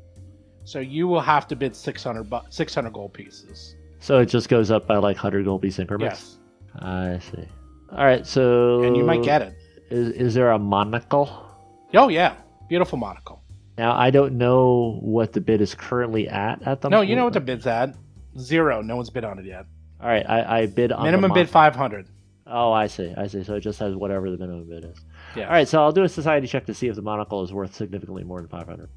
So 0.64 0.80
you 0.80 1.08
will 1.08 1.22
have 1.22 1.48
to 1.48 1.56
bid 1.56 1.74
600, 1.74 2.28
bu- 2.28 2.40
600 2.50 2.92
gold 2.92 3.14
pieces. 3.14 3.74
So 4.00 4.20
it 4.20 4.26
just 4.26 4.50
goes 4.50 4.70
up 4.70 4.86
by 4.86 4.96
like 4.96 5.16
100 5.16 5.46
gold 5.46 5.62
piece 5.62 5.78
increments. 5.78 6.38
Yes. 6.74 6.82
I 6.82 7.18
see. 7.20 7.48
All 7.94 8.04
right, 8.04 8.26
so 8.26 8.82
And 8.82 8.96
you 8.96 9.04
might 9.04 9.22
get 9.22 9.42
it. 9.42 9.54
Is, 9.90 10.08
is 10.10 10.34
there 10.34 10.50
a 10.50 10.58
monocle? 10.58 11.30
Oh, 11.94 12.08
yeah. 12.08 12.34
Beautiful 12.68 12.98
monocle. 12.98 13.42
Now 13.76 13.96
I 13.96 14.10
don't 14.10 14.38
know 14.38 14.98
what 15.00 15.32
the 15.32 15.40
bid 15.40 15.60
is 15.60 15.74
currently 15.74 16.28
at 16.28 16.62
at 16.66 16.80
the 16.80 16.88
No, 16.88 17.00
you 17.00 17.16
know 17.16 17.24
what 17.24 17.32
the 17.32 17.40
bid's 17.40 17.66
at? 17.66 17.94
Zero. 18.38 18.82
No 18.82 18.96
one's 18.96 19.10
bid 19.10 19.24
on 19.24 19.38
it 19.38 19.44
yet. 19.46 19.66
All 20.00 20.08
right, 20.08 20.24
I, 20.28 20.60
I 20.60 20.66
bid 20.66 20.92
on 20.92 21.04
Minimum 21.04 21.32
bid 21.32 21.48
500. 21.48 22.08
Oh, 22.46 22.72
I 22.72 22.88
see. 22.88 23.12
I 23.16 23.26
see. 23.26 23.42
So 23.42 23.54
it 23.54 23.60
just 23.60 23.78
has 23.78 23.94
whatever 23.94 24.30
the 24.30 24.36
minimum 24.36 24.68
bid 24.68 24.84
is. 24.84 24.98
Yeah. 25.34 25.46
All 25.46 25.52
right, 25.52 25.66
so 25.66 25.82
I'll 25.82 25.92
do 25.92 26.02
a 26.02 26.08
society 26.08 26.46
check 26.46 26.66
to 26.66 26.74
see 26.74 26.88
if 26.88 26.94
the 26.94 27.02
monocle 27.02 27.42
is 27.42 27.52
worth 27.52 27.74
significantly 27.74 28.22
more 28.22 28.40
than 28.40 28.48
500. 28.48 28.88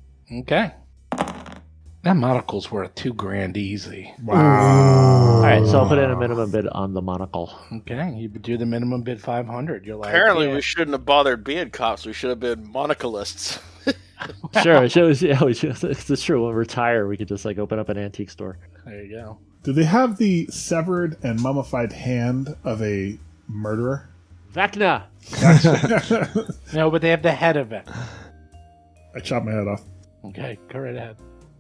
Okay. 0.41 0.73
That 2.07 2.15
monocle's 2.15 2.71
worth 2.71 2.95
two 2.95 3.13
grand 3.13 3.57
easy. 3.57 4.13
Wow. 4.23 5.39
All 5.39 5.41
right, 5.41 5.65
so 5.67 5.79
I'll 5.79 5.89
put 5.89 5.97
in 5.97 6.09
a 6.09 6.15
minimum 6.15 6.49
bid 6.51 6.65
on 6.69 6.93
the 6.93 7.01
monocle. 7.01 7.53
Okay. 7.69 8.13
You 8.15 8.29
do 8.29 8.57
the 8.57 8.65
minimum 8.65 9.01
bid 9.01 9.19
500. 9.19 9.85
You're 9.85 9.97
like, 9.97 10.07
Apparently, 10.07 10.47
yeah. 10.47 10.53
we 10.53 10.61
shouldn't 10.61 10.91
have 10.93 11.03
bothered 11.03 11.43
being 11.43 11.69
cops. 11.69 12.05
We 12.05 12.13
should 12.13 12.29
have 12.29 12.39
been 12.39 12.65
monocleists. 12.65 13.59
Sure, 14.63 14.83
it 14.83 14.91
shows. 14.91 15.21
Yeah, 15.21 15.43
we 15.43 15.53
just, 15.53 15.83
it's 15.83 16.23
true. 16.23 16.43
When 16.45 16.53
we 16.53 16.57
retire, 16.57 17.07
we 17.07 17.17
could 17.17 17.27
just 17.27 17.45
like 17.45 17.57
open 17.59 17.77
up 17.77 17.89
an 17.89 17.97
antique 17.97 18.31
store. 18.31 18.57
There 18.85 19.03
you 19.03 19.11
go. 19.11 19.37
Do 19.63 19.73
they 19.73 19.83
have 19.83 20.17
the 20.17 20.47
severed 20.47 21.17
and 21.23 21.39
mummified 21.41 21.91
hand 21.91 22.55
of 22.63 22.81
a 22.81 23.19
murderer? 23.47 24.09
Vecna. 24.53 25.03
No, 26.73 26.89
but 26.89 27.01
they 27.01 27.09
have 27.09 27.21
the 27.21 27.31
head 27.31 27.57
of 27.57 27.73
it. 27.73 27.87
I 29.13 29.19
chopped 29.19 29.45
my 29.45 29.51
head 29.51 29.67
off. 29.67 29.83
Okay, 30.25 30.57
go 30.69 30.79
right 30.79 30.95
ahead. 30.95 31.17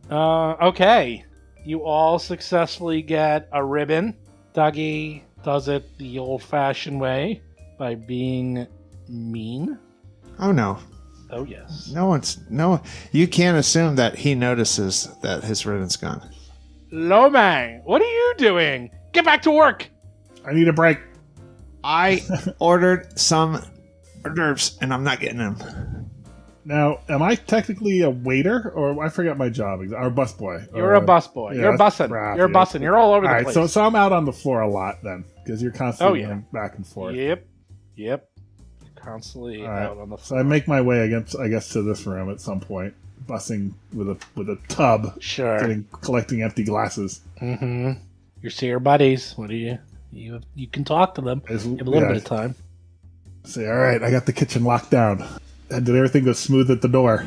Uh, 0.09 0.51
okay. 0.67 1.23
You 1.65 1.83
all 1.83 2.17
successfully 2.19 3.01
get 3.01 3.49
a 3.51 3.63
ribbon. 3.63 4.15
Dougie 4.53 5.21
does 5.43 5.67
it 5.67 5.97
the 5.97 6.19
old 6.19 6.41
fashioned 6.43 6.99
way 6.99 7.41
by 7.77 7.95
being 7.95 8.67
mean. 9.09 9.77
Oh 10.39 10.51
no, 10.51 10.77
Oh, 11.29 11.43
yes. 11.43 11.89
no 11.93 12.05
one's 12.07 12.39
no. 12.49 12.81
You 13.11 13.27
can't 13.27 13.57
assume 13.57 13.95
that 13.97 14.15
he 14.15 14.33
notices 14.33 15.09
that 15.21 15.43
his 15.43 15.65
ribbon's 15.65 15.97
gone. 15.97 16.21
Lomang, 16.91 17.83
what 17.83 18.01
are 18.01 18.05
you 18.05 18.33
doing? 18.37 18.89
Get 19.11 19.25
back 19.25 19.41
to 19.43 19.51
work. 19.51 19.89
I 20.45 20.53
need 20.53 20.67
a 20.69 20.73
break. 20.73 20.99
I 21.83 22.23
ordered 22.59 23.19
some 23.19 23.55
hors 24.23 24.33
d'oeuvres 24.33 24.77
and 24.81 24.93
I'm 24.93 25.03
not 25.03 25.19
getting 25.19 25.39
them. 25.39 25.96
Now, 26.67 26.99
am 27.07 27.21
I 27.21 27.35
technically 27.35 28.01
a 28.01 28.09
waiter, 28.09 28.69
or 28.71 29.01
I 29.01 29.07
forgot 29.07 29.37
my 29.37 29.47
job? 29.47 29.79
Or 29.79 30.11
busboy? 30.11 30.67
You're 30.75 30.87
or, 30.89 30.95
a 30.95 31.01
busboy. 31.01 31.55
yeah, 31.55 31.61
You're 31.61 31.77
bussing. 31.77 32.09
crap, 32.09 32.35
You're 32.37 32.49
yeah. 32.49 32.53
bussing. 32.53 32.81
You're 32.81 32.97
all 32.97 33.13
over 33.13 33.25
All 33.25 33.31
the 33.31 33.35
right, 33.35 33.43
place. 33.43 33.53
so 33.53 33.67
so 33.67 33.85
I'm 33.85 33.95
out 33.95 34.11
on 34.11 34.25
the 34.25 34.33
floor 34.33 34.59
a 34.59 34.69
lot 34.69 35.01
then, 35.01 35.23
because 35.45 35.61
you're 35.63 35.71
constantly 35.71 36.19
Oh, 36.19 36.21
yeah. 36.23 36.27
going 36.27 36.45
back 36.51 36.75
and 36.75 36.85
forth. 36.85 37.15
Yep. 37.15 37.45
Yep. 37.95 38.29
Constantly 38.97 39.61
All 39.61 39.69
right. 39.69 39.83
out 39.83 39.97
on 39.97 40.09
the 40.09 40.17
floor. 40.17 40.25
So 40.25 40.37
I 40.37 40.43
make 40.43 40.67
my 40.67 40.81
way 40.81 40.99
against, 41.05 41.39
I 41.39 41.47
guess, 41.47 41.69
to 41.69 41.81
this 41.83 42.05
room 42.05 42.29
at 42.29 42.41
some 42.41 42.59
point, 42.59 42.93
bussing 43.25 43.71
with 43.93 44.09
a 44.09 44.17
with 44.35 44.49
a 44.49 44.57
tub, 44.67 45.21
Sure. 45.21 45.57
getting 45.59 45.85
collecting 46.01 46.41
empty 46.43 46.65
glasses. 46.65 47.21
Mm-hmm. 47.41 47.91
You 48.41 48.49
see 48.49 48.67
your 48.67 48.81
buddies. 48.81 49.33
What 49.37 49.49
do 49.49 49.55
you? 49.55 49.77
You 50.11 50.41
you 50.53 50.67
can 50.67 50.83
talk 50.83 51.15
to 51.15 51.21
them. 51.21 51.41
Have 51.47 51.63
a 51.65 51.69
little 51.69 52.01
yeah, 52.01 52.07
bit 52.09 52.17
of 52.17 52.25
time. 52.25 52.55
Say, 53.45 53.65
all 53.67 53.77
right, 53.77 54.03
I 54.03 54.11
got 54.11 54.25
the 54.25 54.33
kitchen 54.33 54.65
locked 54.65 54.91
down. 54.91 55.25
And 55.69 55.85
did 55.85 55.95
everything 55.95 56.25
go 56.25 56.33
smooth 56.33 56.71
at 56.71 56.81
the 56.81 56.87
door? 56.87 57.25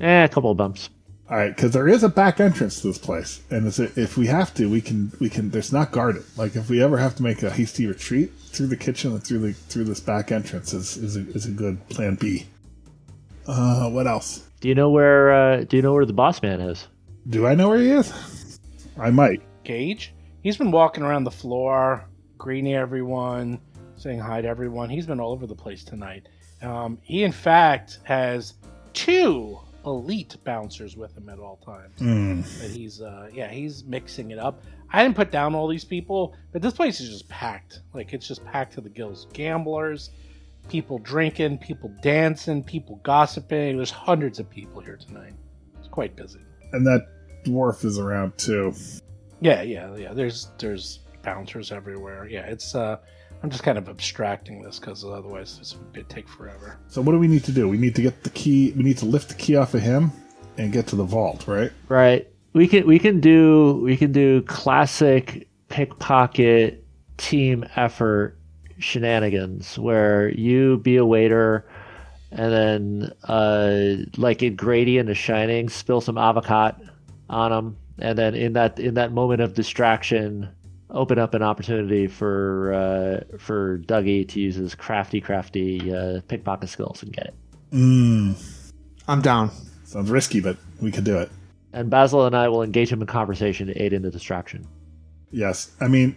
Eh, 0.00 0.24
a 0.24 0.28
couple 0.28 0.50
of 0.50 0.56
bumps. 0.56 0.90
All 1.30 1.38
right, 1.38 1.54
because 1.54 1.70
there 1.70 1.88
is 1.88 2.02
a 2.02 2.10
back 2.10 2.40
entrance 2.40 2.82
to 2.82 2.88
this 2.88 2.98
place, 2.98 3.40
and 3.48 3.66
if 3.96 4.18
we 4.18 4.26
have 4.26 4.52
to, 4.54 4.68
we 4.68 4.82
can 4.82 5.12
we 5.18 5.30
can. 5.30 5.48
There's 5.48 5.72
not 5.72 5.90
guarded. 5.90 6.24
Like 6.36 6.56
if 6.56 6.68
we 6.68 6.82
ever 6.82 6.98
have 6.98 7.16
to 7.16 7.22
make 7.22 7.42
a 7.42 7.50
hasty 7.50 7.86
retreat 7.86 8.30
through 8.48 8.66
the 8.66 8.76
kitchen 8.76 9.12
and 9.12 9.24
through 9.24 9.38
the 9.38 9.52
through 9.54 9.84
this 9.84 10.00
back 10.00 10.30
entrance 10.30 10.74
is 10.74 10.98
is 10.98 11.16
a, 11.16 11.20
is 11.30 11.46
a 11.46 11.50
good 11.50 11.88
plan 11.88 12.16
B. 12.16 12.46
Uh, 13.46 13.88
what 13.88 14.06
else? 14.06 14.46
Do 14.60 14.68
you 14.68 14.74
know 14.74 14.90
where? 14.90 15.32
Uh, 15.32 15.64
do 15.64 15.76
you 15.76 15.82
know 15.82 15.94
where 15.94 16.04
the 16.04 16.12
boss 16.12 16.42
man 16.42 16.60
is? 16.60 16.86
Do 17.30 17.46
I 17.46 17.54
know 17.54 17.70
where 17.70 17.78
he 17.78 17.90
is? 17.90 18.58
I 18.98 19.10
might. 19.10 19.40
Gage. 19.64 20.12
He's 20.42 20.58
been 20.58 20.70
walking 20.70 21.02
around 21.02 21.24
the 21.24 21.30
floor, 21.30 22.04
greeting 22.36 22.74
everyone, 22.74 23.58
saying 23.96 24.18
hi 24.18 24.42
to 24.42 24.48
everyone. 24.48 24.90
He's 24.90 25.06
been 25.06 25.20
all 25.20 25.32
over 25.32 25.46
the 25.46 25.54
place 25.54 25.82
tonight. 25.82 26.28
Um, 26.62 26.98
he, 27.02 27.24
in 27.24 27.32
fact, 27.32 27.98
has 28.04 28.54
two 28.92 29.58
elite 29.84 30.36
bouncers 30.44 30.96
with 30.96 31.16
him 31.16 31.28
at 31.28 31.38
all 31.38 31.56
times. 31.56 31.98
Mm. 31.98 32.60
But 32.60 32.70
he's, 32.70 33.00
uh, 33.00 33.28
yeah, 33.32 33.48
he's 33.50 33.84
mixing 33.84 34.30
it 34.30 34.38
up. 34.38 34.62
I 34.92 35.02
didn't 35.02 35.16
put 35.16 35.30
down 35.30 35.54
all 35.54 35.66
these 35.68 35.84
people, 35.84 36.34
but 36.52 36.62
this 36.62 36.74
place 36.74 37.00
is 37.00 37.08
just 37.08 37.28
packed. 37.28 37.80
Like 37.94 38.12
it's 38.12 38.28
just 38.28 38.44
packed 38.44 38.74
to 38.74 38.80
the 38.80 38.90
gills. 38.90 39.26
Gamblers, 39.32 40.10
people 40.68 40.98
drinking, 40.98 41.58
people 41.58 41.90
dancing, 42.02 42.62
people 42.62 43.00
gossiping. 43.02 43.76
There's 43.76 43.90
hundreds 43.90 44.38
of 44.38 44.48
people 44.50 44.80
here 44.80 44.96
tonight. 44.96 45.32
It's 45.78 45.88
quite 45.88 46.14
busy. 46.14 46.40
And 46.72 46.86
that 46.86 47.06
dwarf 47.44 47.84
is 47.84 47.98
around 47.98 48.36
too. 48.38 48.74
Yeah, 49.40 49.62
yeah, 49.62 49.96
yeah. 49.96 50.12
There's 50.12 50.48
there's 50.58 51.00
bouncers 51.22 51.72
everywhere. 51.72 52.28
Yeah, 52.28 52.46
it's. 52.46 52.74
uh 52.74 52.98
I'm 53.42 53.50
just 53.50 53.64
kind 53.64 53.76
of 53.76 53.88
abstracting 53.88 54.62
this 54.62 54.78
because 54.78 55.04
otherwise 55.04 55.58
this 55.58 55.76
would 55.76 56.08
take 56.08 56.28
forever. 56.28 56.78
So 56.88 57.02
what 57.02 57.12
do 57.12 57.18
we 57.18 57.26
need 57.26 57.44
to 57.44 57.52
do? 57.52 57.68
We 57.68 57.76
need 57.76 57.94
to 57.96 58.02
get 58.02 58.22
the 58.22 58.30
key. 58.30 58.72
We 58.72 58.84
need 58.84 58.98
to 58.98 59.04
lift 59.04 59.28
the 59.30 59.34
key 59.34 59.56
off 59.56 59.74
of 59.74 59.82
him 59.82 60.12
and 60.58 60.72
get 60.72 60.86
to 60.88 60.96
the 60.96 61.04
vault, 61.04 61.48
right? 61.48 61.72
Right. 61.88 62.28
We 62.52 62.68
can 62.68 62.86
we 62.86 62.98
can 62.98 63.20
do 63.20 63.80
we 63.82 63.96
can 63.96 64.12
do 64.12 64.42
classic 64.42 65.48
pickpocket 65.68 66.84
team 67.16 67.64
effort 67.76 68.38
shenanigans 68.78 69.78
where 69.78 70.28
you 70.30 70.78
be 70.78 70.96
a 70.96 71.04
waiter 71.04 71.66
and 72.30 72.52
then 72.52 73.12
uh 73.24 74.04
like 74.16 74.42
in 74.42 74.54
Grady 74.56 74.98
in 74.98 75.06
The 75.06 75.14
Shining 75.14 75.68
spill 75.68 76.00
some 76.00 76.18
avocado 76.18 76.76
on 77.30 77.52
him 77.52 77.76
and 77.98 78.18
then 78.18 78.34
in 78.34 78.52
that 78.52 78.78
in 78.78 78.94
that 78.94 79.12
moment 79.12 79.40
of 79.40 79.54
distraction 79.54 80.48
open 80.92 81.18
up 81.18 81.34
an 81.34 81.42
opportunity 81.42 82.06
for 82.06 82.72
uh 82.72 83.38
for 83.38 83.78
Dougie 83.78 84.28
to 84.28 84.40
use 84.40 84.54
his 84.54 84.74
crafty 84.74 85.20
crafty 85.20 85.94
uh 85.94 86.20
pickpocket 86.28 86.68
skills 86.68 87.02
and 87.02 87.12
get 87.12 87.26
it. 87.26 87.34
Mm. 87.72 88.34
I'm 89.08 89.20
down. 89.20 89.50
Sounds 89.84 90.10
risky, 90.10 90.40
but 90.40 90.56
we 90.80 90.92
could 90.92 91.04
do 91.04 91.18
it. 91.18 91.30
And 91.72 91.90
Basil 91.90 92.26
and 92.26 92.36
I 92.36 92.48
will 92.48 92.62
engage 92.62 92.92
him 92.92 93.00
in 93.00 93.06
conversation 93.06 93.66
to 93.66 93.82
aid 93.82 93.92
in 93.92 94.02
the 94.02 94.10
distraction. 94.10 94.66
Yes, 95.30 95.72
I 95.80 95.88
mean, 95.88 96.14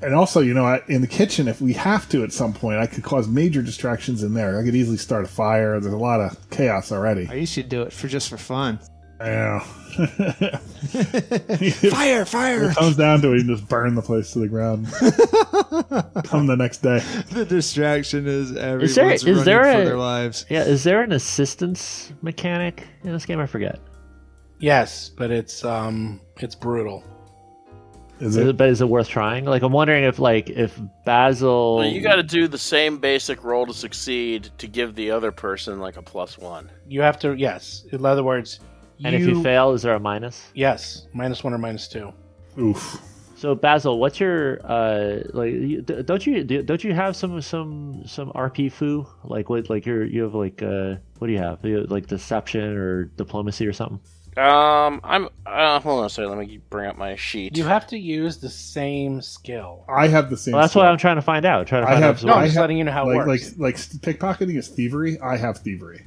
and 0.00 0.14
also, 0.14 0.40
you 0.40 0.54
know, 0.54 0.80
in 0.88 1.00
the 1.00 1.06
kitchen, 1.06 1.46
if 1.46 1.60
we 1.60 1.72
have 1.74 2.08
to 2.08 2.24
at 2.24 2.32
some 2.32 2.52
point, 2.52 2.78
I 2.78 2.86
could 2.86 3.04
cause 3.04 3.28
major 3.28 3.62
distractions 3.62 4.22
in 4.22 4.34
there. 4.34 4.58
I 4.58 4.64
could 4.64 4.74
easily 4.74 4.96
start 4.96 5.24
a 5.24 5.28
fire. 5.28 5.78
There's 5.78 5.94
a 5.94 5.96
lot 5.96 6.20
of 6.20 6.50
chaos 6.50 6.90
already. 6.90 7.28
I 7.28 7.34
you 7.34 7.46
should 7.46 7.68
do 7.68 7.82
it 7.82 7.92
for 7.92 8.08
just 8.08 8.28
for 8.28 8.36
fun. 8.36 8.80
Yeah. 9.24 9.60
Fire, 11.90 12.24
fire! 12.24 12.64
it 12.70 12.76
comes 12.76 12.96
down 12.96 13.20
to 13.20 13.32
it, 13.32 13.42
you 13.42 13.44
just 13.56 13.68
burn 13.68 13.94
the 13.94 14.00
place 14.02 14.32
to 14.32 14.38
the 14.38 14.48
ground. 14.48 14.86
Come 16.24 16.46
the 16.46 16.56
next 16.56 16.78
day. 16.78 17.00
The 17.30 17.44
distraction 17.44 18.26
is 18.26 18.56
everyone's 18.56 18.90
Is 18.90 18.94
there- 18.96 19.10
is 19.12 19.24
running 19.26 19.44
there 19.44 19.62
for 19.64 19.82
a- 19.82 19.84
their 19.84 19.98
lives. 19.98 20.46
Yeah, 20.48 20.64
is 20.64 20.82
there 20.84 21.02
an 21.02 21.12
assistance 21.12 22.12
mechanic 22.22 22.86
in 23.04 23.12
this 23.12 23.26
game? 23.26 23.38
I 23.38 23.46
forget. 23.46 23.78
Yes, 24.60 25.10
but 25.10 25.30
it's 25.30 25.64
um 25.64 26.20
it's 26.38 26.54
brutal. 26.54 27.04
Is 28.20 28.28
Is 28.28 28.36
it? 28.36 28.48
it, 28.48 28.56
but 28.56 28.68
is 28.68 28.80
it 28.80 28.88
worth 28.88 29.08
trying? 29.08 29.44
Like, 29.46 29.62
I'm 29.62 29.72
wondering 29.72 30.04
if 30.04 30.18
like 30.20 30.48
if 30.48 30.78
Basil. 31.04 31.76
Well, 31.78 31.86
you 31.88 32.00
got 32.00 32.16
to 32.16 32.22
do 32.22 32.46
the 32.48 32.58
same 32.58 32.98
basic 32.98 33.42
roll 33.44 33.66
to 33.66 33.74
succeed 33.74 34.48
to 34.58 34.68
give 34.68 34.94
the 34.94 35.10
other 35.10 35.32
person 35.32 35.80
like 35.80 35.96
a 35.96 36.02
plus 36.02 36.38
one. 36.38 36.70
You 36.86 37.00
have 37.02 37.18
to, 37.20 37.34
yes. 37.34 37.84
In 37.90 38.06
other 38.06 38.22
words, 38.22 38.60
you, 38.60 38.66
and 39.04 39.14
if 39.14 39.22
you 39.22 39.42
fail, 39.42 39.72
is 39.72 39.82
there 39.82 39.94
a 39.94 40.00
minus? 40.00 40.50
yes, 40.54 41.06
minus 41.12 41.42
one 41.44 41.52
or 41.54 41.58
minus 41.58 41.88
two. 41.88 42.12
Oof. 42.58 43.00
So 43.36 43.54
Basil, 43.56 43.98
what's 43.98 44.20
your 44.20 44.60
uh 44.64 45.22
like? 45.32 45.84
Don't 46.06 46.24
you 46.26 46.44
do- 46.44 46.62
don't 46.62 46.84
you 46.84 46.94
have 46.94 47.16
some 47.16 47.40
some 47.40 48.02
some 48.06 48.30
RP 48.32 48.70
foo? 48.70 49.06
Like 49.24 49.48
what? 49.50 49.68
Like 49.68 49.84
you're 49.84 50.04
you 50.04 50.22
have 50.22 50.34
like 50.34 50.62
uh 50.62 50.96
what 51.18 51.26
do 51.26 51.32
you 51.32 51.38
have? 51.40 51.58
You 51.64 51.78
have, 51.78 51.90
like 51.90 52.06
deception 52.06 52.76
or 52.76 53.04
diplomacy 53.04 53.66
or 53.66 53.72
something? 53.72 53.98
Um, 54.34 55.00
I'm. 55.04 55.28
Uh, 55.44 55.78
hold 55.80 56.00
on 56.00 56.06
a 56.06 56.08
second. 56.08 56.30
Let 56.30 56.38
me 56.38 56.58
bring 56.70 56.88
up 56.88 56.96
my 56.96 57.16
sheet. 57.16 57.54
You 57.54 57.64
have 57.64 57.86
to 57.88 57.98
use 57.98 58.38
the 58.38 58.48
same 58.48 59.20
skill. 59.20 59.84
I 59.88 60.08
have 60.08 60.30
the 60.30 60.38
same. 60.38 60.52
Well, 60.52 60.62
that's 60.62 60.72
skill. 60.72 60.84
what 60.84 60.90
I'm 60.90 60.96
trying 60.96 61.16
to 61.16 61.22
find 61.22 61.44
out. 61.44 61.66
Trying 61.66 61.82
to 61.82 61.88
I 61.88 61.92
find 61.92 62.04
have- 62.04 62.16
out. 62.18 62.24
No, 62.24 62.32
I'm 62.34 62.44
just 62.44 62.54
have- 62.54 62.62
letting 62.62 62.78
you 62.78 62.84
know 62.84 62.92
how 62.92 63.10
it 63.10 63.16
like 63.16 63.26
works. 63.26 63.58
like 63.58 63.74
like 64.02 64.18
pickpocketing 64.18 64.56
is 64.56 64.68
thievery. 64.68 65.18
I 65.20 65.36
have 65.36 65.58
thievery. 65.58 66.06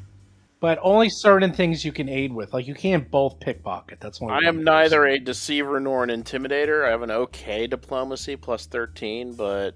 But 0.60 0.80
only 0.82 1.10
certain 1.10 1.54
things 1.54 1.84
you 1.84 1.92
can 1.92 2.10
aid 2.10 2.34
with. 2.34 2.54
Like 2.54 2.68
you 2.68 2.76
can't 2.76 3.10
both 3.10 3.40
pickpocket. 3.40 4.00
That's 4.00 4.20
one. 4.22 4.32
I 4.32 4.48
am 4.48 4.64
neither 4.64 5.06
a 5.06 5.20
deceiver 5.20 5.80
nor 5.80 6.04
an 6.04 6.10
intimidator. 6.10 6.86
I 6.86 6.92
have 6.92 7.02
an 7.02 7.12
okay 7.12 7.68
diplomacy 7.68 8.36
plus 8.36 8.66
13, 8.66 9.34
but 9.34 9.76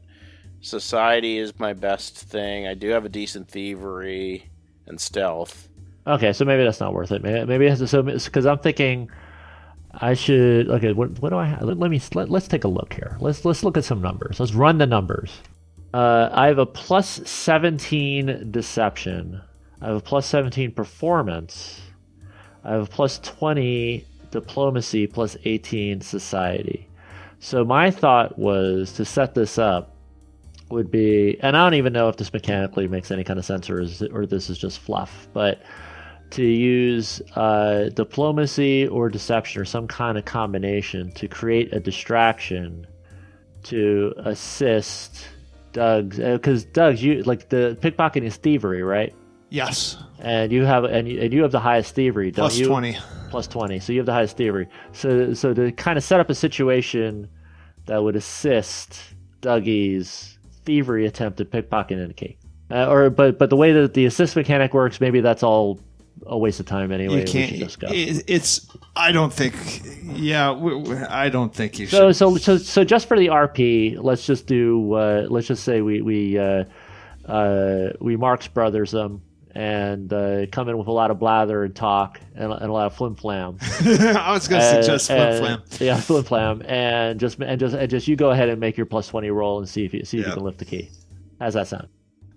society 0.61 1.37
is 1.37 1.57
my 1.59 1.73
best 1.73 2.17
thing. 2.17 2.67
I 2.67 2.73
do 2.73 2.89
have 2.89 3.05
a 3.05 3.09
decent 3.09 3.49
thievery 3.49 4.49
and 4.87 4.99
stealth. 4.99 5.67
Okay, 6.07 6.33
so 6.33 6.45
maybe 6.45 6.63
that's 6.63 6.79
not 6.79 6.93
worth 6.93 7.11
it. 7.11 7.21
Maybe, 7.21 7.45
maybe 7.45 7.65
it 7.65 7.69
has 7.69 7.79
to. 7.79 7.87
So 7.87 8.01
because 8.01 8.45
I'm 8.45 8.59
thinking, 8.59 9.09
I 9.93 10.13
should. 10.13 10.69
Okay, 10.69 10.93
what, 10.93 11.19
what 11.19 11.29
do 11.29 11.37
I 11.37 11.45
have? 11.45 11.61
Let, 11.61 11.77
let 11.77 11.91
me 11.91 12.01
let, 12.13 12.29
let's 12.29 12.47
take 12.47 12.63
a 12.63 12.67
look 12.67 12.93
here. 12.93 13.17
Let's 13.19 13.45
let's 13.45 13.63
look 13.63 13.77
at 13.77 13.85
some 13.85 14.01
numbers. 14.01 14.39
Let's 14.39 14.53
run 14.53 14.77
the 14.77 14.87
numbers. 14.87 15.31
Uh, 15.93 16.29
I 16.31 16.47
have 16.47 16.59
a 16.59 16.65
plus 16.65 17.07
17 17.29 18.51
deception. 18.51 19.41
I 19.81 19.87
have 19.87 19.95
a 19.97 20.01
plus 20.01 20.25
17 20.27 20.71
performance. 20.71 21.81
I 22.63 22.71
have 22.73 22.83
a 22.83 22.87
plus 22.87 23.19
20 23.19 24.05
diplomacy, 24.31 25.07
plus 25.07 25.37
18 25.45 26.01
society. 26.01 26.87
So 27.39 27.63
my 27.63 27.89
thought 27.89 28.37
was 28.37 28.91
to 28.93 29.05
set 29.05 29.33
this 29.33 29.57
up 29.57 29.95
would 30.69 30.91
be, 30.91 31.39
and 31.41 31.55
I 31.55 31.65
don't 31.65 31.75
even 31.75 31.93
know 31.93 32.09
if 32.09 32.17
this 32.17 32.31
mechanically 32.33 32.87
makes 32.87 33.11
any 33.11 33.23
kind 33.23 33.39
of 33.39 33.45
sense 33.45 33.69
or 33.69 33.81
is 33.81 34.01
or 34.01 34.25
this 34.25 34.49
is 34.49 34.57
just 34.57 34.79
fluff, 34.79 35.27
but 35.33 35.61
to 36.31 36.43
use 36.43 37.21
uh, 37.35 37.89
diplomacy 37.95 38.87
or 38.87 39.09
deception 39.09 39.61
or 39.61 39.65
some 39.65 39.87
kind 39.87 40.17
of 40.17 40.25
combination 40.25 41.11
to 41.13 41.27
create 41.27 41.73
a 41.73 41.79
distraction 41.79 42.85
to 43.63 44.13
assist 44.17 45.27
Doug's 45.71 46.17
because 46.17 46.65
Doug's 46.65 47.01
you 47.01 47.23
like 47.23 47.49
the 47.49 47.77
pickpocketing 47.81 48.23
is 48.23 48.35
thievery, 48.37 48.83
right? 48.83 49.13
Yes. 49.49 49.97
And 50.19 50.51
you 50.51 50.65
have 50.65 50.83
and 50.83 51.07
you, 51.07 51.21
and 51.21 51.33
you 51.33 51.41
have 51.43 51.51
the 51.51 51.59
highest 51.59 51.95
thievery, 51.95 52.31
don't 52.31 52.43
Plus 52.43 52.57
you? 52.57 52.67
20. 52.67 52.97
plus 53.29 53.47
20 53.47 53.79
so 53.79 53.93
you 53.93 53.99
have 53.99 54.05
the 54.07 54.13
highest 54.13 54.35
thievery 54.37 54.67
so 54.91 55.33
so 55.35 55.53
to 55.53 55.71
kind 55.73 55.97
of 55.97 56.03
set 56.03 56.19
up 56.19 56.29
a 56.31 56.35
situation 56.35 57.29
that 57.85 58.01
would 58.03 58.15
assist 58.15 58.99
dougie's 59.41 60.37
thievery 60.65 61.05
attempt 61.05 61.39
at 61.39 61.49
pickpocketing 61.51 62.03
in 62.03 62.09
a 62.09 62.13
cake 62.13 62.39
uh, 62.71 62.87
or 62.89 63.09
but 63.11 63.37
but 63.37 63.49
the 63.51 63.55
way 63.55 63.71
that 63.71 63.93
the 63.93 64.05
assist 64.05 64.35
mechanic 64.35 64.73
works 64.73 64.99
maybe 64.99 65.21
that's 65.21 65.43
all 65.43 65.79
a 66.25 66.37
waste 66.37 66.59
of 66.59 66.65
time 66.65 66.91
anyway 66.91 67.19
You 67.21 67.25
can't. 67.31 67.49
should 67.51 67.59
just 67.59 67.79
go. 67.79 67.87
it- 67.91 68.23
it's. 68.27 68.67
I 68.95 69.11
don't 69.13 69.31
think. 69.31 69.55
Yeah, 70.03 70.51
we, 70.51 70.75
we, 70.75 70.95
I 70.97 71.29
don't 71.29 71.53
think 71.55 71.79
you 71.79 71.85
so 71.87 72.09
should. 72.11 72.15
so 72.17 72.37
so 72.37 72.57
so 72.57 72.83
just 72.83 73.07
for 73.07 73.17
the 73.17 73.27
rp 73.27 73.95
let's 74.01 74.25
just 74.25 74.45
do 74.47 74.93
uh, 74.95 75.27
let's 75.29 75.47
just 75.47 75.63
say 75.63 75.81
we 75.81 76.01
we 76.01 76.37
uh, 76.37 76.65
uh, 77.25 77.89
we 78.01 78.17
marx 78.17 78.47
brothers 78.47 78.91
them 78.91 79.21
and 79.55 80.13
uh, 80.13 80.45
come 80.51 80.69
in 80.69 80.77
with 80.77 80.87
a 80.87 80.91
lot 80.91 81.09
of 81.11 81.17
blather 81.19 81.63
and 81.63 81.75
talk 81.75 82.19
and, 82.35 82.51
and 82.51 82.63
a 82.69 82.71
lot 82.71 82.85
of 82.85 82.95
flim 82.95 83.15
flam 83.15 83.57
I 83.81 84.31
was 84.31 84.47
going 84.47 84.61
to 84.61 84.67
suggest 84.83 85.07
flip 85.07 85.19
and- 85.19 85.39
flam. 85.39 85.63
Yeah, 85.79 85.99
flim 85.99 86.23
flam, 86.23 86.61
and 86.65 87.19
just 87.19 87.39
and 87.39 87.59
just 87.59 87.75
and 87.75 87.89
just 87.89 88.07
you 88.07 88.15
go 88.15 88.29
ahead 88.31 88.49
and 88.49 88.59
make 88.59 88.77
your 88.77 88.85
plus 88.85 89.07
twenty 89.07 89.31
roll 89.31 89.59
and 89.59 89.67
see 89.67 89.85
if 89.85 89.93
you 89.93 90.05
see 90.05 90.17
if 90.19 90.23
Yeah. 90.23 90.29
you 90.29 90.33
can 90.35 90.43
lift 90.43 90.59
the 90.59 90.65
key. 90.65 90.89
How's 91.39 91.53
that 91.55 91.67
sound? 91.67 91.87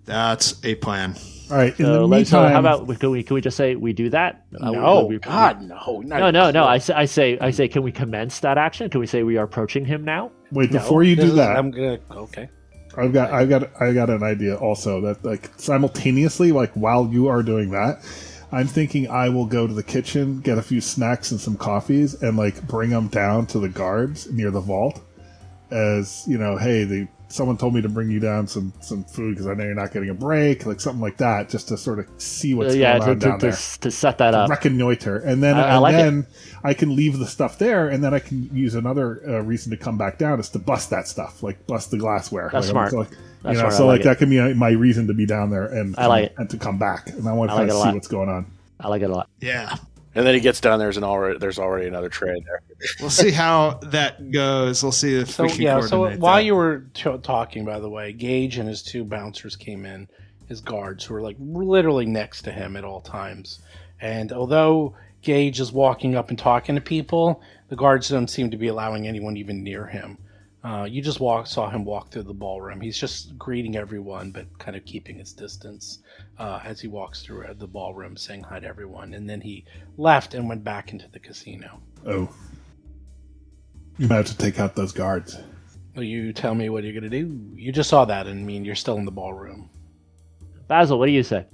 That's 0.05 0.63
a 0.65 0.75
plan. 0.75 1.15
All 1.49 1.57
right. 1.57 1.69
In 1.79 1.85
So, 1.85 1.93
the 1.93 2.07
let's- 2.07 2.31
meantime, 2.31 2.51
how 2.51 2.59
about 2.59 2.87
we- 2.87 2.95
can 2.95 3.11
we 3.11 3.23
can 3.23 3.35
we 3.35 3.41
just 3.41 3.55
say 3.57 3.75
we 3.75 3.93
do 3.93 4.09
that? 4.09 4.45
Uh, 4.59 4.71
No, 4.71 5.05
we- 5.05 5.15
we- 5.15 5.19
God, 5.19 5.61
no, 5.61 6.01
no, 6.03 6.29
no, 6.31 6.51
no. 6.51 6.65
I 6.65 6.77
say, 6.79 6.93
I 6.93 7.05
say, 7.05 7.37
I 7.39 7.51
say, 7.51 7.67
can 7.67 7.83
we 7.83 7.91
commence 7.91 8.39
that 8.41 8.57
action? 8.57 8.89
Can 8.89 8.99
we 8.99 9.07
say 9.07 9.23
we 9.23 9.37
are 9.37 9.43
approaching 9.45 9.85
him 9.85 10.03
now? 10.03 10.31
wait 10.51 10.71
No, 10.71 10.79
before 10.79 11.03
you 11.03 11.15
do 11.15 11.31
that. 11.31 11.55
I'm 11.57 11.71
gonna. 11.71 11.99
Okay. 12.11 12.49
I've 12.97 13.13
got 13.13 13.31
I've 13.31 13.49
got 13.49 13.81
I 13.81 13.93
got 13.93 14.09
an 14.09 14.23
idea 14.23 14.55
also 14.55 15.01
that 15.01 15.23
like 15.23 15.49
simultaneously 15.57 16.51
like 16.51 16.71
while 16.73 17.07
you 17.11 17.27
are 17.27 17.43
doing 17.43 17.71
that 17.71 18.03
I'm 18.51 18.67
thinking 18.67 19.09
I 19.09 19.29
will 19.29 19.45
go 19.45 19.65
to 19.65 19.73
the 19.73 19.83
kitchen 19.83 20.41
get 20.41 20.57
a 20.57 20.61
few 20.61 20.81
snacks 20.81 21.31
and 21.31 21.39
some 21.39 21.57
coffees 21.57 22.21
and 22.21 22.37
like 22.37 22.61
bring 22.67 22.91
them 22.91 23.07
down 23.07 23.47
to 23.47 23.59
the 23.59 23.69
guards 23.69 24.31
near 24.31 24.51
the 24.51 24.61
vault 24.61 25.01
as 25.71 26.23
you 26.27 26.37
know 26.37 26.57
hey 26.57 26.83
they 26.83 27.07
someone 27.33 27.57
told 27.57 27.73
me 27.73 27.81
to 27.81 27.89
bring 27.89 28.11
you 28.11 28.19
down 28.19 28.45
some 28.45 28.71
some 28.79 29.03
food 29.05 29.31
because 29.33 29.47
I 29.47 29.55
know 29.55 29.63
you're 29.63 29.73
not 29.73 29.91
getting 29.91 30.09
a 30.09 30.13
break 30.13 30.67
like 30.67 30.79
something 30.79 31.01
like 31.01 31.17
that 31.17 31.49
just 31.49 31.67
to 31.69 31.77
sort 31.77 31.97
of 31.97 32.07
see 32.17 32.53
what's 32.53 32.75
Uh, 32.75 32.77
yeah, 32.77 32.99
going 32.99 33.09
on 33.09 33.15
to, 33.15 33.19
to, 33.19 33.29
down 33.29 33.39
to, 33.39 33.45
there 33.47 33.55
to 33.81 33.91
set 33.91 34.19
that 34.19 34.35
up. 34.35 34.49
reconnoiter, 34.51 35.17
and 35.17 35.41
then 35.41 35.55
I- 35.57 35.63
I 35.69 35.73
and 35.73 35.81
like 35.81 35.93
it. 35.95 35.97
then 35.97 36.27
I 36.63 36.73
can 36.75 36.95
leave 36.95 37.17
the 37.17 37.25
stuff 37.25 37.57
there, 37.57 37.89
and 37.89 38.03
then 38.03 38.13
I 38.13 38.19
can 38.19 38.49
use 38.55 38.75
another 38.75 39.19
uh, 39.27 39.41
reason 39.41 39.71
to 39.71 39.77
come 39.77 39.97
back 39.97 40.17
down 40.19 40.39
is 40.39 40.49
to 40.49 40.59
bust 40.59 40.91
that 40.91 41.07
stuff, 41.07 41.41
like 41.41 41.65
bust 41.67 41.89
the 41.91 41.97
glassware. 41.97 42.49
That's 42.53 42.67
like, 42.67 42.71
smart. 42.71 42.91
So, 42.91 42.97
like, 42.99 43.09
That's 43.09 43.17
you 43.17 43.51
know, 43.53 43.53
smart. 43.59 43.73
I 43.73 43.77
so 43.77 43.85
like 43.87 43.93
like 43.99 44.03
that 44.05 44.17
can 44.19 44.29
be 44.29 44.53
my 44.53 44.69
reason 44.69 45.07
to 45.07 45.13
be 45.13 45.25
down 45.25 45.49
there 45.49 45.65
and 45.65 45.95
I 45.97 46.05
like 46.05 46.25
it. 46.25 46.35
and 46.37 46.49
to 46.51 46.57
come 46.57 46.77
back, 46.77 47.09
and 47.09 47.27
I 47.27 47.33
want 47.33 47.49
to 47.49 47.55
I 47.55 47.57
like 47.57 47.67
kind 47.67 47.69
it 47.69 47.73
a 47.73 47.75
of 47.75 47.81
see 47.81 47.87
lot. 47.87 47.93
what's 47.95 48.07
going 48.07 48.29
on. 48.29 48.45
I 48.79 48.87
like 48.89 49.01
it 49.01 49.09
a 49.09 49.13
lot. 49.13 49.29
Yeah. 49.41 49.75
And 50.15 50.25
then 50.27 50.35
he 50.35 50.39
gets 50.41 50.61
down 50.61 50.77
there's 50.79 50.97
an 50.97 51.03
already 51.03 51.39
there's 51.39 51.57
already 51.57 51.87
another 51.87 52.09
tray 52.09 52.39
there. 52.45 52.61
We'll 52.99 53.09
see 53.09 53.31
how 53.31 53.79
that 53.83 54.31
goes. 54.31 54.83
We'll 54.83 54.91
see 54.91 55.15
if 55.15 55.31
So 55.31 55.43
we 55.43 55.49
can 55.49 55.61
yeah. 55.61 55.81
So 55.81 56.15
while 56.17 56.35
that. 56.37 56.45
you 56.45 56.55
were 56.55 56.85
t- 56.93 57.17
talking, 57.23 57.65
by 57.65 57.79
the 57.79 57.89
way, 57.89 58.13
Gage 58.13 58.57
and 58.57 58.69
his 58.69 58.83
two 58.83 59.03
bouncers 59.03 59.55
came 59.55 59.85
in, 59.85 60.07
his 60.47 60.61
guards 60.61 61.03
who 61.05 61.15
were 61.15 61.21
like 61.21 61.37
literally 61.39 62.05
next 62.05 62.43
to 62.43 62.51
him 62.51 62.75
at 62.75 62.83
all 62.83 63.01
times. 63.01 63.59
And 64.01 64.31
although 64.31 64.95
Gage 65.23 65.59
is 65.59 65.71
walking 65.71 66.15
up 66.15 66.29
and 66.29 66.37
talking 66.37 66.75
to 66.75 66.81
people, 66.81 67.41
the 67.69 67.75
guards 67.75 68.09
don't 68.09 68.29
seem 68.29 68.51
to 68.51 68.57
be 68.57 68.67
allowing 68.67 69.07
anyone 69.07 69.37
even 69.37 69.63
near 69.63 69.87
him. 69.87 70.17
Uh, 70.63 70.87
you 70.89 71.01
just 71.01 71.19
walk, 71.19 71.47
saw 71.47 71.69
him 71.69 71.83
walk 71.83 72.09
through 72.09 72.23
the 72.23 72.33
ballroom. 72.33 72.79
He's 72.79 72.97
just 72.97 73.37
greeting 73.37 73.75
everyone, 73.75 74.31
but 74.31 74.45
kind 74.59 74.77
of 74.77 74.85
keeping 74.85 75.17
his 75.17 75.33
distance 75.33 75.99
uh, 76.37 76.59
as 76.63 76.79
he 76.79 76.87
walks 76.87 77.21
through 77.21 77.45
uh, 77.45 77.53
the 77.53 77.67
ballroom, 77.67 78.17
saying 78.17 78.43
hi 78.43 78.59
to 78.59 78.67
everyone. 78.67 79.13
And 79.13 79.29
then 79.29 79.41
he 79.41 79.65
left 79.97 80.33
and 80.33 80.49
went 80.49 80.63
back 80.63 80.91
into 80.91 81.07
the 81.11 81.19
casino. 81.19 81.79
Oh, 82.05 82.29
you 83.97 84.07
might 84.07 84.15
have 84.15 84.25
to 84.27 84.37
take 84.37 84.59
out 84.59 84.75
those 84.75 84.91
guards. 84.91 85.37
Will 85.95 86.03
you 86.03 86.33
tell 86.33 86.55
me 86.55 86.69
what 86.69 86.83
you're 86.83 86.93
gonna 86.93 87.09
do? 87.09 87.39
You 87.55 87.71
just 87.71 87.89
saw 87.89 88.05
that, 88.05 88.25
and 88.25 88.39
I 88.39 88.43
mean, 88.43 88.65
you're 88.65 88.75
still 88.75 88.97
in 88.97 89.05
the 89.05 89.11
ballroom. 89.11 89.69
Basil, 90.67 90.97
what 90.97 91.05
do 91.05 91.11
you 91.11 91.23
say? 91.23 91.45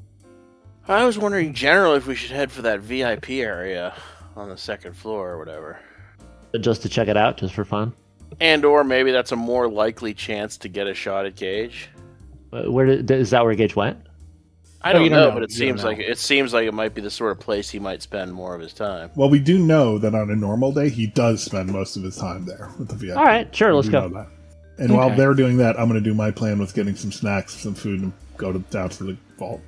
I 0.88 1.06
was 1.06 1.20
wondering 1.20 1.54
generally 1.54 1.98
if 1.98 2.08
we 2.08 2.16
should 2.16 2.32
head 2.32 2.52
for 2.52 2.62
that 2.64 2.80
VIP 2.80 3.32
area 3.32 3.94
on 4.36 4.50
the 4.50 4.58
second 4.58 4.96
floor 4.96 5.32
or 5.32 5.38
whatever. 5.38 5.80
Just 6.62 6.82
to 6.84 6.90
check 6.90 7.08
it 7.08 7.18
out, 7.18 7.38
just 7.38 7.54
for 7.54 7.66
fun. 7.66 7.94
And 8.40 8.64
or 8.64 8.84
maybe 8.84 9.12
that's 9.12 9.32
a 9.32 9.36
more 9.36 9.70
likely 9.70 10.14
chance 10.14 10.58
to 10.58 10.70
get 10.70 10.88
a 10.88 10.94
shot 10.94 11.26
at 11.26 11.36
Gage. 11.36 11.90
Uh, 12.52 12.64
Where 12.72 12.86
did, 12.86 13.12
is 13.12 13.30
that 13.32 13.44
where 13.44 13.54
Gage 13.54 13.76
went? 13.76 14.00
I 14.82 14.92
Oh, 14.92 14.94
don't 14.94 15.04
you 15.04 15.10
know, 15.10 15.16
don't 15.26 15.28
know. 15.30 15.34
but 15.36 15.44
it 15.44 15.52
You 15.52 15.58
seems 15.58 15.84
like 15.84 16.00
it 16.00 16.18
seems 16.18 16.54
like 16.54 16.66
it 16.68 16.74
might 16.74 16.94
be 16.94 17.02
the 17.02 17.10
sort 17.10 17.32
of 17.32 17.40
place 17.40 17.70
he 17.70 17.80
might 17.80 18.02
spend 18.02 18.34
more 18.34 18.56
of 18.56 18.62
his 18.62 18.74
time. 18.74 19.12
Well, 19.16 19.30
we 19.30 19.40
do 19.40 19.60
know 19.60 19.98
that 19.98 20.16
on 20.16 20.30
a 20.32 20.36
normal 20.36 20.72
day 20.72 20.90
he 20.90 21.08
does 21.08 21.44
spend 21.44 21.72
most 21.72 21.98
of 21.98 22.04
his 22.04 22.16
time 22.16 22.46
there 22.46 22.70
with 22.80 22.88
the 22.90 22.96
VIP. 22.96 23.18
All 23.18 23.26
right, 23.26 23.54
sure, 23.56 23.70
We 23.70 23.76
let's 23.76 23.90
go. 23.90 24.08
know 24.08 24.24
that. 24.24 24.28
And 24.78 24.96
while 24.96 25.14
they're 25.14 25.34
doing 25.34 25.58
that, 25.58 25.78
I'm 25.78 25.90
going 25.90 26.02
to 26.02 26.10
do 26.10 26.14
my 26.14 26.32
plan 26.32 26.58
with 26.60 26.74
getting 26.74 26.96
some 26.96 27.12
snacks, 27.12 27.54
some 27.54 27.74
food, 27.76 28.00
and 28.02 28.14
go 28.38 28.54
to, 28.54 28.60
down 28.60 28.88
to 28.92 29.04
the 29.04 29.18
vault. 29.38 29.60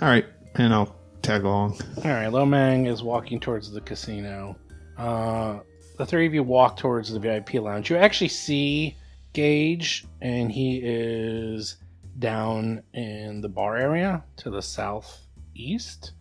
All 0.00 0.08
right, 0.08 0.24
and 0.54 0.72
I'll 0.72 0.94
tag 1.22 1.42
along. 1.42 1.80
All 2.04 2.10
right, 2.12 2.28
Lomang 2.30 2.86
is 2.88 3.02
walking 3.02 3.40
towards 3.40 3.72
the 3.72 3.80
casino. 3.80 4.56
Uh, 4.96 5.58
the 5.98 6.06
three 6.06 6.26
of 6.28 6.34
you 6.34 6.44
walk 6.44 6.76
towards 6.76 7.10
the 7.12 7.18
VIP 7.18 7.54
lounge. 7.54 7.90
You 7.90 7.96
actually 7.96 8.28
see 8.28 8.96
Gage, 9.32 10.04
and 10.20 10.52
he 10.52 10.80
is 10.84 11.76
down 12.18 12.82
in 12.94 13.40
the 13.40 13.48
bar 13.48 13.76
area 13.76 14.24
to 14.36 14.50
the 14.50 14.62
southeast 14.62 16.12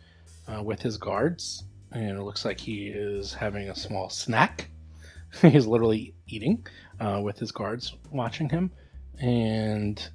uh, 0.48 0.62
with 0.64 0.82
his 0.82 0.98
guards. 0.98 1.64
And 1.92 2.18
it 2.18 2.24
looks 2.24 2.46
like 2.46 2.60
he 2.60 2.88
is 2.88 3.34
having 3.34 3.70
a 3.70 3.76
small 3.76 4.10
snack. 4.10 4.70
He's 5.42 5.68
literally 5.68 6.14
eating 6.28 6.66
uh, 7.00 7.22
with 7.24 7.38
his 7.38 7.52
guards 7.52 7.96
watching 8.12 8.50
him. 8.50 8.72
And 9.20 10.10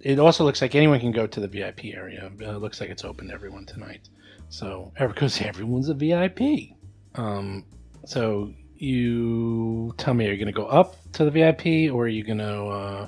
it 0.00 0.18
also 0.18 0.44
looks 0.44 0.60
like 0.60 0.74
anyone 0.74 1.00
can 1.00 1.12
go 1.12 1.26
to 1.26 1.40
the 1.40 1.48
VIP 1.48 1.86
area. 1.86 2.30
Uh, 2.40 2.56
it 2.56 2.58
looks 2.58 2.80
like 2.80 2.90
it's 2.90 3.04
open 3.04 3.28
to 3.28 3.34
everyone 3.34 3.66
tonight. 3.66 4.08
So, 4.48 4.92
because 4.98 5.40
everyone's 5.40 5.88
a 5.88 5.94
VIP. 5.94 6.76
Um, 7.14 7.64
so 8.04 8.52
you 8.76 9.94
tell 9.96 10.14
me, 10.14 10.28
are 10.28 10.32
you 10.32 10.36
going 10.36 10.46
to 10.46 10.52
go 10.52 10.66
up 10.66 10.96
to 11.12 11.24
the 11.24 11.30
VIP 11.30 11.92
or 11.92 12.04
are 12.04 12.08
you 12.08 12.24
going 12.24 12.38
to 12.38 12.64
uh, 12.66 13.06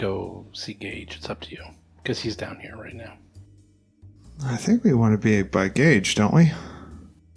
go 0.00 0.46
see 0.52 0.74
Gage? 0.74 1.16
It's 1.16 1.28
up 1.28 1.40
to 1.42 1.50
you 1.50 1.62
because 2.02 2.20
he's 2.20 2.36
down 2.36 2.58
here 2.60 2.76
right 2.76 2.94
now. 2.94 3.14
I 4.44 4.56
think 4.56 4.84
we 4.84 4.94
want 4.94 5.12
to 5.12 5.18
be 5.18 5.42
by 5.42 5.68
Gage, 5.68 6.14
don't 6.14 6.32
we? 6.32 6.50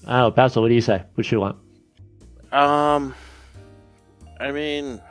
Oh, 0.07 0.32
Basil, 0.32 0.61
what 0.61 0.70
do 0.70 0.74
you 0.74 0.82
say? 0.82 1.03
What 1.16 1.30
you 1.32 1.39
want? 1.39 1.57
Um, 2.51 3.14
I 4.39 4.51
mean, 4.51 5.01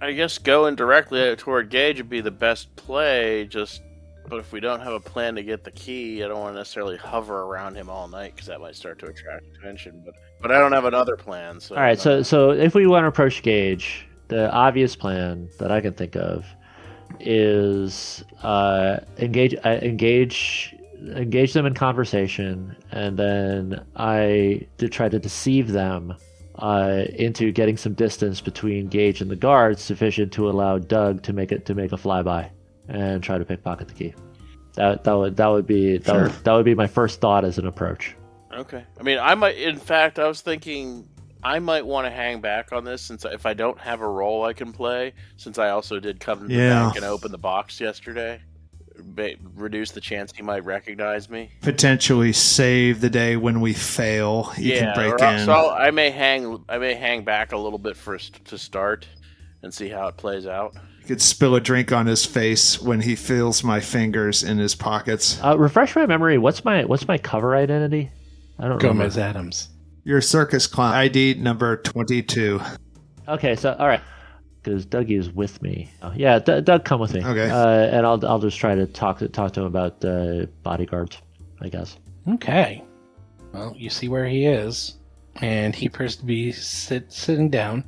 I 0.00 0.12
guess 0.12 0.38
going 0.38 0.74
directly 0.74 1.34
toward 1.36 1.70
Gage 1.70 1.98
would 1.98 2.10
be 2.10 2.20
the 2.20 2.30
best 2.30 2.74
play. 2.74 3.46
Just, 3.46 3.82
but 4.28 4.40
if 4.40 4.52
we 4.52 4.58
don't 4.58 4.80
have 4.80 4.92
a 4.92 5.00
plan 5.00 5.36
to 5.36 5.42
get 5.42 5.62
the 5.62 5.70
key, 5.70 6.24
I 6.24 6.28
don't 6.28 6.40
want 6.40 6.54
to 6.54 6.58
necessarily 6.58 6.96
hover 6.96 7.42
around 7.42 7.76
him 7.76 7.88
all 7.88 8.08
night 8.08 8.34
because 8.34 8.48
that 8.48 8.60
might 8.60 8.74
start 8.74 8.98
to 9.00 9.06
attract 9.06 9.44
attention. 9.58 10.02
But, 10.04 10.14
but 10.40 10.50
I 10.50 10.58
don't 10.58 10.72
have 10.72 10.86
another 10.86 11.16
plan. 11.16 11.60
So 11.60 11.76
All 11.76 11.82
right, 11.82 12.00
so 12.00 12.22
so 12.22 12.50
if 12.50 12.74
we 12.74 12.86
want 12.88 13.04
to 13.04 13.08
approach 13.08 13.42
Gage, 13.42 14.06
the 14.28 14.50
obvious 14.50 14.96
plan 14.96 15.48
that 15.58 15.70
I 15.70 15.80
can 15.80 15.92
think 15.92 16.16
of 16.16 16.44
is 17.22 18.24
uh, 18.42 18.98
engage 19.18 19.54
uh, 19.64 19.78
engage 19.82 20.74
engage 21.16 21.52
them 21.52 21.66
in 21.66 21.74
conversation, 21.74 22.76
and 22.90 23.18
then 23.18 23.84
I 23.96 24.66
to 24.78 24.88
try 24.88 25.08
to 25.08 25.18
deceive 25.18 25.72
them 25.72 26.14
uh, 26.56 27.04
into 27.14 27.52
getting 27.52 27.76
some 27.76 27.94
distance 27.94 28.40
between 28.40 28.88
Gage 28.88 29.20
and 29.20 29.30
the 29.30 29.36
guards, 29.36 29.82
sufficient 29.82 30.32
to 30.32 30.48
allow 30.48 30.78
Doug 30.78 31.22
to 31.22 31.32
make 31.32 31.52
it 31.52 31.66
to 31.66 31.74
make 31.74 31.92
a 31.92 31.96
flyby 31.96 32.50
and 32.88 33.22
try 33.22 33.38
to 33.38 33.44
pickpocket 33.44 33.88
the 33.88 33.94
key. 33.94 34.14
That 34.74 35.04
that 35.04 35.12
would 35.12 35.36
that 35.36 35.46
would 35.48 35.66
be 35.66 35.98
that, 35.98 36.14
would, 36.14 36.32
that 36.44 36.52
would 36.52 36.64
be 36.64 36.74
my 36.74 36.86
first 36.86 37.20
thought 37.20 37.44
as 37.44 37.58
an 37.58 37.66
approach. 37.66 38.16
Okay. 38.52 38.84
I 38.98 39.02
mean, 39.02 39.18
I 39.18 39.34
might. 39.34 39.56
In 39.56 39.78
fact, 39.78 40.18
I 40.18 40.28
was 40.28 40.40
thinking 40.40 41.08
I 41.44 41.58
might 41.58 41.84
want 41.84 42.06
to 42.06 42.10
hang 42.10 42.40
back 42.40 42.72
on 42.72 42.84
this 42.84 43.02
since 43.02 43.24
if 43.24 43.46
I 43.46 43.54
don't 43.54 43.78
have 43.78 44.00
a 44.00 44.08
role 44.08 44.44
I 44.44 44.52
can 44.52 44.72
play, 44.72 45.12
since 45.36 45.58
I 45.58 45.70
also 45.70 45.98
did 45.98 46.20
come 46.20 46.40
to 46.40 46.46
the 46.46 46.54
Yeah. 46.54 46.84
bank 46.84 46.96
and 46.96 47.04
open 47.04 47.32
the 47.32 47.38
box 47.38 47.80
yesterday, 47.80 48.40
ba- 48.98 49.34
reduce 49.56 49.90
the 49.90 50.00
chance 50.00 50.32
he 50.36 50.42
might 50.42 50.64
recognize 50.64 51.28
me. 51.28 51.50
Potentially 51.60 52.32
save 52.32 53.00
the 53.00 53.10
day 53.10 53.36
when 53.36 53.60
we 53.60 53.72
fail. 53.72 54.52
You 54.56 54.74
yeah, 54.74 54.80
can 54.80 54.94
break 54.94 55.20
or- 55.20 55.34
in. 55.34 55.44
so 55.44 55.52
I'll- 55.52 55.70
I 55.70 55.90
may 55.90 56.10
hang. 56.10 56.62
I 56.68 56.78
may 56.78 56.94
hang 56.94 57.24
back 57.24 57.52
a 57.52 57.56
little 57.58 57.78
bit 57.78 57.96
first 57.96 58.44
to 58.46 58.58
start 58.58 59.06
and 59.62 59.72
see 59.74 59.88
how 59.88 60.06
it 60.08 60.16
plays 60.16 60.46
out. 60.46 60.74
You 61.00 61.08
could 61.08 61.22
spill 61.22 61.56
a 61.56 61.60
drink 61.60 61.90
on 61.90 62.06
his 62.06 62.24
face 62.24 62.80
when 62.80 63.00
he 63.00 63.16
feels 63.16 63.64
my 63.64 63.80
fingers 63.80 64.44
in 64.44 64.58
his 64.58 64.76
pockets. 64.76 65.40
Uh, 65.42 65.58
refresh 65.58 65.96
my 65.96 66.06
memory. 66.06 66.38
What's 66.38 66.64
my 66.64 66.84
what's 66.84 67.08
my 67.08 67.18
cover 67.18 67.56
identity? 67.56 68.10
I 68.60 68.68
don't 68.68 68.76
remember. 68.80 69.02
Gomez 69.02 69.18
Addams. 69.18 69.68
Your 70.04 70.20
circus 70.20 70.66
clown 70.66 70.94
ID 70.94 71.34
number 71.34 71.76
twenty-two. 71.76 72.60
Okay, 73.28 73.54
so 73.54 73.76
all 73.78 73.86
right, 73.86 74.00
because 74.60 74.84
Dougie 74.84 75.18
is 75.18 75.30
with 75.30 75.62
me. 75.62 75.90
Oh, 76.02 76.12
yeah, 76.16 76.40
D- 76.40 76.60
Doug, 76.60 76.84
come 76.84 77.00
with 77.00 77.14
me. 77.14 77.24
Okay. 77.24 77.48
uh, 77.48 77.68
and 77.68 78.04
I'll 78.04 78.24
I'll 78.26 78.40
just 78.40 78.58
try 78.58 78.74
to 78.74 78.86
talk 78.86 79.18
to 79.18 79.28
talk 79.28 79.52
to 79.52 79.60
him 79.60 79.66
about 79.66 80.04
uh, 80.04 80.46
bodyguards, 80.64 81.18
I 81.60 81.68
guess. 81.68 81.98
Okay. 82.28 82.82
Well, 83.52 83.74
you 83.76 83.90
see 83.90 84.08
where 84.08 84.26
he 84.26 84.46
is, 84.46 84.96
and 85.36 85.74
he 85.74 85.86
appears 85.86 86.16
to 86.16 86.24
be 86.24 86.50
sit, 86.50 87.12
sitting 87.12 87.48
down, 87.48 87.84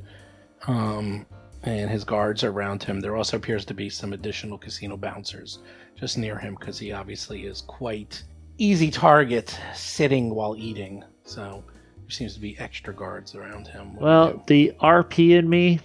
um, 0.67 1.25
and 1.63 1.89
his 1.89 2.05
guards 2.05 2.43
are 2.45 2.51
around 2.51 2.81
him. 2.81 3.01
There 3.01 3.17
also 3.17 3.35
appears 3.35 3.65
to 3.65 3.73
be 3.73 3.89
some 3.89 4.13
additional 4.13 4.57
casino 4.57 4.95
bouncers 4.95 5.59
just 5.99 6.17
near 6.17 6.37
him 6.37 6.55
because 6.57 6.79
he 6.79 6.91
obviously 6.93 7.45
is 7.45 7.61
quite 7.61 8.23
easy 8.57 8.89
target 8.89 9.59
sitting 9.73 10.33
while 10.33 10.55
eating. 10.57 11.03
So 11.23 11.63
there 12.05 12.11
seems 12.11 12.35
to 12.35 12.39
be 12.39 12.57
extra 12.59 12.93
guards 12.93 13.33
around 13.33 13.67
him. 13.67 13.95
What 13.95 14.03
Well, 14.03 14.43
the 14.45 14.73
RP 14.79 15.31
in 15.31 15.49
me 15.49 15.79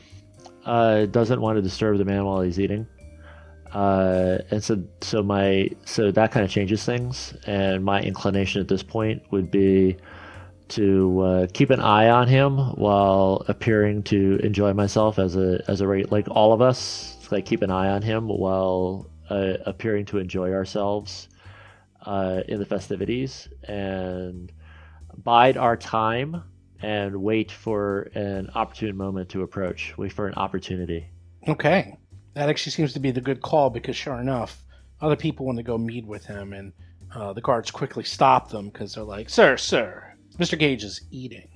uh, 0.66 1.06
doesn't 1.06 1.40
want 1.40 1.56
to 1.56 1.62
disturb 1.62 1.96
the 1.96 2.04
man 2.04 2.26
while 2.26 2.42
he's 2.42 2.60
eating, 2.60 2.86
uh, 3.72 4.38
and 4.50 4.62
so 4.62 4.82
so 5.00 5.22
my 5.22 5.70
so 5.86 6.10
that 6.10 6.30
kind 6.30 6.44
of 6.44 6.50
changes 6.50 6.84
things. 6.84 7.34
And 7.46 7.82
my 7.82 8.02
inclination 8.02 8.60
at 8.60 8.68
this 8.68 8.82
point 8.82 9.22
would 9.30 9.50
be 9.50 9.96
to 10.68 11.20
uh, 11.20 11.46
keep 11.54 11.70
an 11.70 11.80
eye 11.80 12.10
on 12.10 12.28
him 12.28 12.58
while 12.76 13.44
appearing 13.48 14.02
to 14.04 14.38
enjoy 14.42 14.74
myself 14.74 15.18
as 15.18 15.36
a 15.36 15.64
as 15.68 15.80
a 15.80 15.86
like 15.86 16.28
all 16.30 16.52
of 16.52 16.60
us 16.60 17.16
like 17.30 17.46
keep 17.46 17.62
an 17.62 17.70
eye 17.70 17.88
on 17.88 18.02
him 18.02 18.28
while 18.28 19.08
uh, 19.30 19.54
appearing 19.66 20.04
to 20.04 20.18
enjoy 20.18 20.52
ourselves 20.52 21.28
uh, 22.04 22.42
in 22.48 22.58
the 22.58 22.66
festivities 22.66 23.48
and 23.64 24.52
bide 25.22 25.56
our 25.56 25.76
time 25.76 26.42
and 26.82 27.22
wait 27.22 27.50
for 27.50 28.10
an 28.14 28.50
opportune 28.54 28.96
moment 28.96 29.28
to 29.30 29.42
approach. 29.42 29.96
Wait 29.96 30.12
for 30.12 30.26
an 30.26 30.34
opportunity. 30.34 31.06
Okay. 31.48 31.96
That 32.34 32.48
actually 32.48 32.72
seems 32.72 32.92
to 32.94 33.00
be 33.00 33.10
the 33.10 33.20
good 33.20 33.42
call 33.42 33.70
because, 33.70 33.96
sure 33.96 34.20
enough, 34.20 34.64
other 35.00 35.16
people 35.16 35.46
want 35.46 35.58
to 35.58 35.64
go 35.64 35.76
meet 35.76 36.06
with 36.06 36.24
him, 36.24 36.52
and 36.52 36.72
uh, 37.14 37.32
the 37.32 37.40
guards 37.40 37.70
quickly 37.70 38.04
stop 38.04 38.50
them 38.50 38.68
because 38.68 38.94
they're 38.94 39.04
like, 39.04 39.28
Sir, 39.28 39.56
sir, 39.56 40.14
Mr. 40.38 40.58
Gage 40.58 40.84
is 40.84 41.02
eating. 41.10 41.48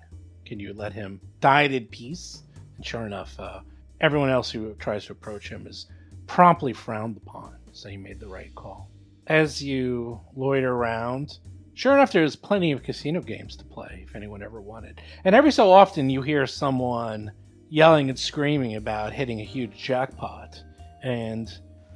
Can 0.45 0.61
you 0.61 0.75
let 0.75 0.93
him 0.93 1.21
dine 1.41 1.73
in 1.73 1.87
peace? 1.87 2.43
And 2.77 2.85
sure 2.85 3.07
enough, 3.07 3.39
uh, 3.39 3.61
everyone 4.01 4.31
else 4.31 4.51
who 4.51 4.75
tries 4.75 5.07
to 5.07 5.13
approach 5.13 5.49
him 5.49 5.67
is 5.67 5.87
promptly 6.27 6.73
frowned 6.73 7.17
upon, 7.17 7.57
so 7.73 7.89
he 7.89 7.97
made 7.97 8.21
the 8.21 8.29
right 8.29 8.55
call. 8.55 8.91
As 9.27 9.63
you 9.63 10.21
loiter 10.35 10.73
around, 10.73 11.39
sure 11.75 11.95
enough, 11.95 12.13
there's 12.13 12.37
plenty 12.37 12.73
of 12.73 12.83
casino 12.83 13.21
games 13.21 13.57
to 13.57 13.65
play 13.65 14.05
if 14.07 14.15
anyone 14.17 14.43
ever 14.43 14.61
wanted. 14.61 15.01
And 15.25 15.35
every 15.35 15.53
so 15.53 15.71
often, 15.73 16.11
you 16.11 16.23
hear 16.23 16.47
someone 16.47 17.33
yelling 17.69 18.09
and 18.09 18.19
screaming 18.19 18.77
about 18.77 19.13
hitting 19.13 19.41
a 19.41 19.45
huge 19.45 19.77
jackpot. 19.77 20.63
And 21.03 21.49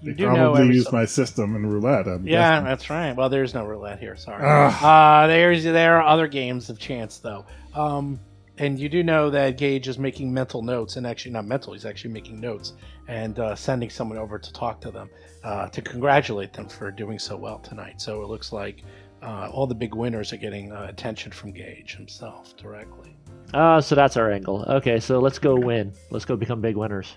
you 0.03 0.13
They 0.13 0.19
do 0.19 0.27
probably 0.27 0.63
every 0.63 0.75
use 0.77 0.85
so- 0.87 0.93
my 0.97 1.05
system 1.05 1.57
in 1.57 1.67
roulette. 1.67 2.07
I'm 2.07 2.27
yeah, 2.27 2.51
guessing. 2.53 2.65
that's 2.67 2.91
right. 2.91 3.17
Well, 3.17 3.29
there's 3.29 3.55
no 3.55 3.65
roulette 3.65 3.99
here. 3.99 4.17
Sorry. 4.17 4.43
Uh, 4.45 5.27
there's 5.27 5.65
there 5.65 5.97
are 6.01 6.07
other 6.07 6.27
games 6.29 6.71
of 6.71 6.79
chance 6.79 7.19
though. 7.19 7.47
Um, 7.75 8.21
and 8.59 8.79
you 8.79 8.89
do 8.89 9.05
know 9.05 9.31
that 9.31 9.57
Gage 9.57 9.87
is 9.87 9.99
making 9.99 10.35
mental 10.35 10.63
notes, 10.63 10.97
and 10.97 11.07
actually 11.07 11.31
not 11.31 11.47
mental. 11.47 11.73
He's 11.75 11.87
actually 11.87 12.13
making 12.13 12.41
notes 12.41 12.73
and 13.07 13.39
uh, 13.39 13.55
sending 13.55 13.89
someone 13.89 14.19
over 14.19 14.37
to 14.37 14.53
talk 14.53 14.81
to 14.81 14.91
them 14.91 15.09
uh, 15.45 15.69
to 15.69 15.81
congratulate 15.81 16.53
them 16.53 16.69
for 16.69 16.91
doing 16.91 17.19
so 17.21 17.37
well 17.37 17.61
tonight. 17.61 18.01
So 18.01 18.21
it 18.23 18.29
looks 18.29 18.53
like 18.53 18.83
uh, 19.23 19.49
all 19.53 19.67
the 19.67 19.75
big 19.75 19.95
winners 19.95 20.33
are 20.33 20.37
getting 20.37 20.73
uh, 20.73 20.87
attention 20.89 21.33
from 21.33 21.53
Gage 21.53 21.97
himself 21.97 22.57
directly. 22.57 23.17
Ah, 23.55 23.81
so 23.81 23.95
that's 23.95 24.17
our 24.17 24.31
angle. 24.31 24.65
Okay, 24.69 25.01
so 25.01 25.19
let's 25.19 25.39
go 25.39 25.57
win. 25.57 25.93
Let's 26.11 26.25
go 26.25 26.37
become 26.37 26.61
big 26.61 26.77
winners. 26.77 27.17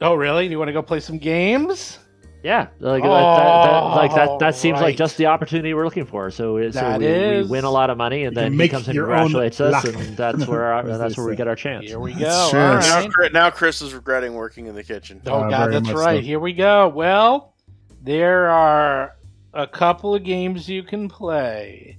Oh, 0.00 0.14
really? 0.14 0.46
You 0.46 0.58
want 0.58 0.68
to 0.68 0.72
go 0.72 0.82
play 0.82 1.00
some 1.00 1.18
games? 1.18 1.98
Yeah, 2.42 2.68
like 2.78 3.02
that, 3.02 3.08
that, 3.08 3.70
that, 3.70 3.80
like 3.96 4.14
that. 4.14 4.38
That 4.38 4.54
seems 4.54 4.74
right. 4.74 4.88
like 4.88 4.96
just 4.96 5.16
the 5.16 5.26
opportunity 5.26 5.74
we're 5.74 5.84
looking 5.84 6.04
for. 6.06 6.30
So, 6.30 6.70
so 6.70 6.98
we, 6.98 7.06
is- 7.06 7.46
we 7.46 7.50
win 7.50 7.64
a 7.64 7.70
lot 7.70 7.90
of 7.90 7.96
money, 7.96 8.22
and 8.24 8.36
You 8.36 8.42
then 8.42 8.52
he 8.58 8.68
comes 8.68 8.86
and 8.86 8.96
congratulates 8.96 9.60
us, 9.60 9.84
luck, 9.84 9.94
and 9.96 10.16
that's 10.16 10.46
where 10.46 10.64
our, 10.66 10.86
as 10.88 10.98
that's 10.98 11.16
where 11.16 11.26
we 11.26 11.34
get 11.34 11.48
our 11.48 11.56
chance. 11.56 11.86
Here 11.86 11.98
we 11.98 12.12
go. 12.12 12.50
That's 12.52 12.52
right. 13.16 13.32
Now, 13.32 13.46
now 13.46 13.50
Chris 13.50 13.82
is 13.82 13.94
regretting 13.94 14.34
working 14.34 14.66
in 14.66 14.76
the 14.76 14.84
kitchen. 14.84 15.20
Oh 15.26 15.40
Uh, 15.40 15.50
God, 15.50 15.72
that's 15.72 15.90
right. 15.90 16.18
so. 16.20 16.24
Here 16.24 16.38
we 16.38 16.52
go. 16.52 16.88
Well, 16.88 17.54
there 18.02 18.48
are 18.48 19.15
a 19.56 19.66
couple 19.66 20.14
of 20.14 20.22
games 20.24 20.68
you 20.68 20.82
can 20.82 21.08
play. 21.08 21.98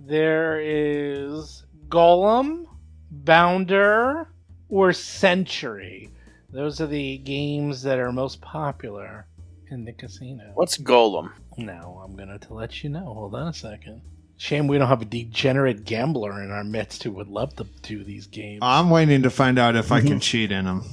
There 0.00 0.60
is 0.60 1.64
Golem, 1.88 2.66
Bounder, 3.12 4.26
or 4.68 4.92
Century. 4.92 6.10
Those 6.50 6.80
are 6.80 6.86
the 6.86 7.18
games 7.18 7.82
that 7.82 7.98
are 7.98 8.12
most 8.12 8.40
popular 8.40 9.26
in 9.70 9.84
the 9.84 9.92
casino. 9.92 10.50
What's 10.54 10.78
Golem? 10.78 11.30
Now 11.56 12.00
I'm 12.04 12.16
gonna 12.16 12.38
let 12.50 12.82
you 12.82 12.90
know. 12.90 13.04
Hold 13.14 13.34
on 13.34 13.48
a 13.48 13.52
second. 13.52 14.02
Shame 14.36 14.66
we 14.66 14.78
don't 14.78 14.88
have 14.88 15.02
a 15.02 15.06
degenerate 15.06 15.84
gambler 15.84 16.42
in 16.42 16.50
our 16.50 16.64
midst 16.64 17.02
who 17.04 17.12
would 17.12 17.28
love 17.28 17.54
to 17.56 17.64
do 17.82 18.02
these 18.02 18.26
games. 18.26 18.58
I'm 18.62 18.90
waiting 18.90 19.22
to 19.22 19.30
find 19.30 19.58
out 19.58 19.76
if 19.76 19.92
I 19.92 19.98
Mm-hmm. 20.00 20.08
can 20.08 20.20
cheat 20.20 20.50
in 20.52 20.64
them. 20.64 20.84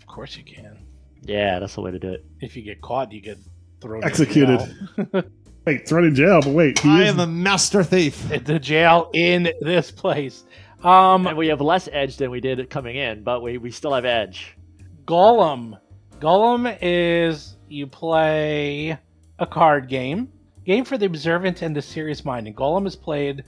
of 0.00 0.06
course 0.06 0.36
you 0.36 0.44
can. 0.44 0.78
Yeah, 1.22 1.60
that's 1.60 1.74
the 1.76 1.80
way 1.82 1.92
to 1.92 1.98
do 2.00 2.12
it. 2.12 2.24
If 2.40 2.56
you 2.56 2.62
get 2.62 2.80
caught, 2.80 3.12
you 3.12 3.20
get 3.20 3.38
thrown 3.82 3.98
in 3.98 4.04
Executed. 4.04 4.60
jail. 5.12 5.22
Wait, 5.66 5.88
thrown 5.88 6.04
in 6.06 6.14
jail, 6.16 6.40
but 6.42 6.50
wait, 6.54 6.78
he 6.80 6.88
I 6.88 7.02
is- 7.04 7.10
am 7.10 7.20
a 7.20 7.26
master 7.26 7.84
thief. 7.84 8.28
the 8.44 8.58
jail 8.58 9.10
in 9.14 9.48
this 9.60 9.92
place. 9.92 10.42
Um, 10.82 11.28
And 11.28 11.36
we 11.36 11.46
have 11.48 11.60
less 11.60 11.88
edge 11.92 12.16
than 12.16 12.32
we 12.32 12.40
did 12.40 12.68
coming 12.68 12.96
in, 12.96 13.22
but 13.22 13.42
we, 13.42 13.58
we 13.58 13.70
still 13.70 13.94
have 13.94 14.04
edge. 14.04 14.56
Golem. 15.06 15.78
Golem 16.20 16.76
is 16.82 17.56
you 17.68 17.86
play 17.86 18.98
a 19.38 19.46
card 19.46 19.88
game, 19.88 20.32
game 20.66 20.84
for 20.84 20.98
the 20.98 21.06
observant 21.06 21.62
and 21.62 21.76
the 21.76 21.82
serious 21.82 22.24
minded. 22.24 22.56
Golem 22.56 22.84
is 22.86 22.96
played 22.96 23.44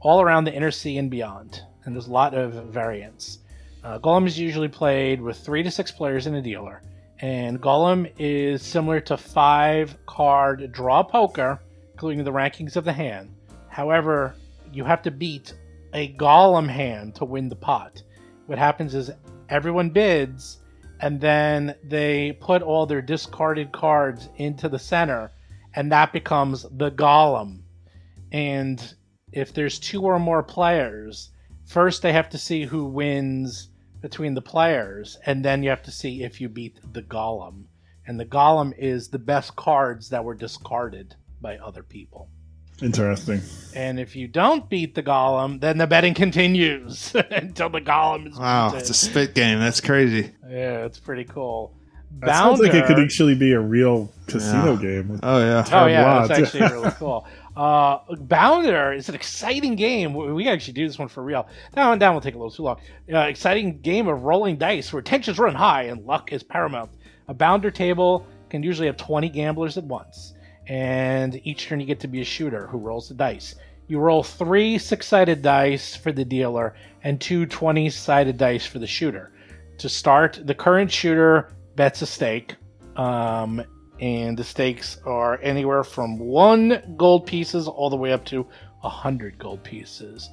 all 0.00 0.20
around 0.22 0.44
the 0.44 0.54
inner 0.54 0.70
sea 0.70 0.98
and 0.98 1.10
beyond, 1.10 1.62
and 1.84 1.96
there's 1.96 2.06
a 2.06 2.12
lot 2.12 2.32
of 2.34 2.52
variants. 2.66 3.38
Uh, 3.82 3.98
Golem 3.98 4.26
is 4.26 4.38
usually 4.38 4.68
played 4.68 5.20
with 5.20 5.36
three 5.38 5.64
to 5.64 5.70
six 5.72 5.90
players 5.90 6.26
and 6.28 6.36
a 6.36 6.42
dealer, 6.42 6.82
and 7.20 7.60
Golem 7.60 8.12
is 8.18 8.62
similar 8.62 9.00
to 9.00 9.16
five 9.16 9.96
card 10.06 10.70
draw 10.72 11.02
poker, 11.02 11.60
including 11.92 12.24
the 12.24 12.32
rankings 12.32 12.76
of 12.76 12.84
the 12.84 12.92
hand. 12.92 13.34
However, 13.68 14.34
you 14.72 14.84
have 14.84 15.02
to 15.02 15.10
beat 15.10 15.54
a 15.94 16.14
golem 16.14 16.68
hand 16.68 17.14
to 17.16 17.24
win 17.24 17.48
the 17.48 17.56
pot. 17.56 18.02
What 18.46 18.58
happens 18.58 18.94
is 18.94 19.10
everyone 19.48 19.90
bids, 19.90 20.58
and 21.00 21.20
then 21.20 21.74
they 21.84 22.32
put 22.32 22.62
all 22.62 22.86
their 22.86 23.02
discarded 23.02 23.72
cards 23.72 24.28
into 24.36 24.68
the 24.68 24.78
center, 24.78 25.32
and 25.74 25.90
that 25.92 26.12
becomes 26.12 26.62
the 26.70 26.90
golem. 26.90 27.62
And 28.32 28.94
if 29.32 29.54
there's 29.54 29.78
two 29.78 30.02
or 30.02 30.18
more 30.18 30.42
players, 30.42 31.30
first 31.64 32.02
they 32.02 32.12
have 32.12 32.28
to 32.30 32.38
see 32.38 32.64
who 32.64 32.84
wins 32.84 33.70
between 34.00 34.34
the 34.34 34.42
players, 34.42 35.18
and 35.26 35.44
then 35.44 35.62
you 35.62 35.70
have 35.70 35.82
to 35.84 35.90
see 35.90 36.22
if 36.22 36.40
you 36.40 36.48
beat 36.48 36.78
the 36.92 37.02
golem. 37.02 37.64
And 38.06 38.20
the 38.20 38.24
golem 38.26 38.72
is 38.78 39.08
the 39.08 39.18
best 39.18 39.56
cards 39.56 40.10
that 40.10 40.24
were 40.24 40.34
discarded 40.34 41.16
by 41.40 41.56
other 41.58 41.82
people. 41.82 42.28
Interesting. 42.82 43.40
And 43.74 43.98
if 43.98 44.14
you 44.14 44.28
don't 44.28 44.68
beat 44.68 44.94
the 44.94 45.02
golem, 45.02 45.60
then 45.60 45.78
the 45.78 45.86
betting 45.86 46.14
continues 46.24 47.14
until 47.30 47.70
the 47.70 47.80
golem 47.80 48.28
is 48.28 48.38
Wow, 48.38 48.68
beaten. 48.68 48.80
it's 48.80 48.90
a 48.90 48.94
spit 48.94 49.34
game. 49.34 49.58
That's 49.58 49.80
crazy. 49.80 50.30
Yeah, 50.48 50.84
it's 50.84 50.98
pretty 51.00 51.24
cool. 51.24 51.72
That 52.20 52.34
sounds 52.36 52.60
like 52.60 52.72
it 52.72 52.86
could 52.86 52.98
actually 52.98 53.34
be 53.34 53.52
a 53.52 53.60
real 53.60 54.10
casino 54.26 54.74
Yeah. 54.74 54.80
game. 54.80 55.20
Oh 55.22 55.38
yeah. 55.38 55.64
Oh 55.72 55.86
yeah, 55.86 56.02
Wow, 56.04 56.24
it's 56.24 56.30
actually 56.30 56.60
really 56.72 56.90
cool. 56.98 57.26
Uh, 57.56 58.00
Bounder 58.10 58.92
is 58.94 59.08
an 59.08 59.14
exciting 59.14 59.76
game. 59.76 60.12
We 60.12 60.32
we 60.32 60.48
actually 60.48 60.74
do 60.74 60.86
this 60.86 60.98
one 60.98 61.08
for 61.08 61.22
real. 61.22 61.48
One 61.72 61.98
down 61.98 62.12
will 62.12 62.20
take 62.20 62.34
a 62.34 62.38
little 62.38 62.50
too 62.50 62.64
long. 62.64 62.78
Uh, 63.10 63.20
exciting 63.20 63.80
game 63.80 64.08
of 64.08 64.24
rolling 64.24 64.56
dice 64.56 64.92
where 64.92 65.00
tensions 65.00 65.38
run 65.38 65.54
high 65.54 65.84
and 65.84 66.04
luck 66.04 66.32
is 66.32 66.42
paramount. 66.42 66.90
A 67.28 67.34
Bounder 67.34 67.70
table 67.70 68.26
can 68.50 68.62
usually 68.62 68.86
have 68.86 68.96
20 68.98 69.30
gamblers 69.30 69.78
at 69.78 69.84
once, 69.84 70.34
and 70.66 71.40
each 71.44 71.66
turn 71.66 71.80
you 71.80 71.86
get 71.86 72.00
to 72.00 72.08
be 72.08 72.20
a 72.20 72.24
shooter 72.24 72.66
who 72.66 72.78
rolls 72.78 73.08
the 73.08 73.14
dice. 73.14 73.54
You 73.88 74.00
roll 74.00 74.22
three 74.22 74.78
six-sided 74.78 75.42
dice 75.42 75.96
for 75.96 76.12
the 76.12 76.24
dealer 76.24 76.74
and 77.04 77.20
two 77.20 77.46
20-sided 77.46 78.36
dice 78.36 78.66
for 78.66 78.80
the 78.80 78.86
shooter. 78.86 79.32
To 79.78 79.88
start, 79.88 80.40
the 80.44 80.54
current 80.54 80.90
shooter 80.90 81.52
bets 81.76 82.02
a 82.02 82.06
stake, 82.06 82.56
um, 82.96 83.62
and 84.00 84.36
the 84.36 84.44
stakes 84.44 84.98
are 85.04 85.40
anywhere 85.42 85.84
from 85.84 86.18
one 86.18 86.94
gold 86.96 87.26
pieces 87.26 87.68
all 87.68 87.90
the 87.90 87.96
way 87.96 88.12
up 88.12 88.24
to 88.26 88.46
a 88.82 88.88
hundred 88.88 89.38
gold 89.38 89.62
pieces. 89.64 90.30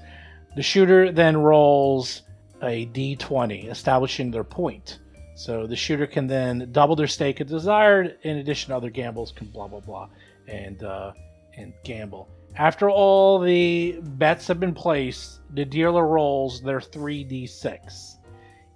The 0.55 0.61
shooter 0.61 1.11
then 1.11 1.37
rolls 1.37 2.23
a 2.61 2.85
d20, 2.87 3.69
establishing 3.69 4.31
their 4.31 4.43
point. 4.43 4.99
So 5.35 5.65
the 5.65 5.75
shooter 5.75 6.05
can 6.05 6.27
then 6.27 6.69
double 6.71 6.95
their 6.95 7.07
stake 7.07 7.41
if 7.41 7.47
desired. 7.47 8.17
In 8.21 8.37
addition, 8.37 8.71
other 8.71 8.89
gambles 8.89 9.31
can 9.31 9.47
blah 9.47 9.67
blah 9.67 9.79
blah 9.79 10.09
and 10.47 10.83
uh, 10.83 11.13
and 11.57 11.73
gamble. 11.83 12.29
After 12.55 12.89
all 12.89 13.39
the 13.39 13.99
bets 14.01 14.47
have 14.47 14.59
been 14.59 14.75
placed, 14.75 15.39
the 15.55 15.65
dealer 15.65 16.05
rolls 16.05 16.61
their 16.61 16.79
3d6. 16.79 18.17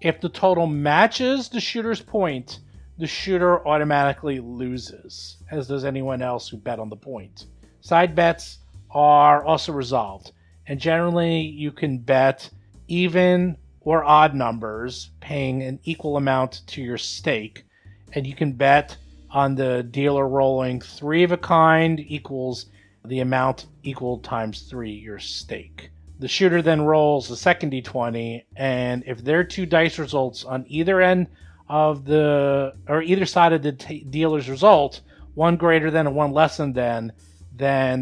If 0.01 0.19
the 0.19 0.29
total 0.29 0.65
matches 0.65 1.49
the 1.49 1.59
shooter's 1.59 2.01
point, 2.01 2.59
the 2.97 3.07
shooter 3.07 3.65
automatically 3.67 4.39
loses, 4.39 5.37
as 5.51 5.67
does 5.67 5.85
anyone 5.85 6.21
else 6.21 6.49
who 6.49 6.57
bet 6.57 6.79
on 6.79 6.89
the 6.89 6.95
point. 6.95 7.45
Side 7.81 8.15
bets 8.15 8.59
are 8.91 9.43
also 9.43 9.71
resolved, 9.71 10.31
and 10.67 10.79
generally 10.79 11.41
you 11.41 11.71
can 11.71 11.99
bet 11.99 12.49
even 12.87 13.57
or 13.81 14.03
odd 14.03 14.35
numbers, 14.35 15.11
paying 15.21 15.63
an 15.63 15.79
equal 15.85 16.17
amount 16.17 16.61
to 16.67 16.81
your 16.81 16.97
stake, 16.97 17.65
and 18.13 18.27
you 18.27 18.35
can 18.35 18.51
bet 18.51 18.97
on 19.31 19.55
the 19.55 19.83
dealer 19.83 20.27
rolling 20.27 20.81
three 20.81 21.23
of 21.23 21.31
a 21.31 21.37
kind 21.37 21.99
equals 21.99 22.65
the 23.05 23.19
amount 23.21 23.67
equal 23.83 24.19
times 24.19 24.63
three 24.63 24.91
your 24.91 25.19
stake. 25.19 25.89
The 26.19 26.27
shooter 26.27 26.61
then 26.61 26.81
rolls 26.81 27.29
the 27.29 27.37
second 27.37 27.71
d20, 27.71 28.43
and 28.55 29.03
if 29.05 29.23
there 29.23 29.39
are 29.39 29.43
two 29.43 29.65
dice 29.65 29.99
results 29.99 30.43
on 30.43 30.65
either 30.67 30.99
end 30.99 31.27
of 31.69 32.05
the 32.05 32.73
or 32.87 33.01
either 33.01 33.25
side 33.25 33.53
of 33.53 33.61
the 33.61 33.73
t- 33.73 34.05
dealer's 34.09 34.49
result, 34.49 35.01
one 35.35 35.57
greater 35.57 35.91
than 35.91 36.07
and 36.07 36.15
one 36.15 36.31
less 36.31 36.57
than 36.57 36.73
then, 36.73 37.13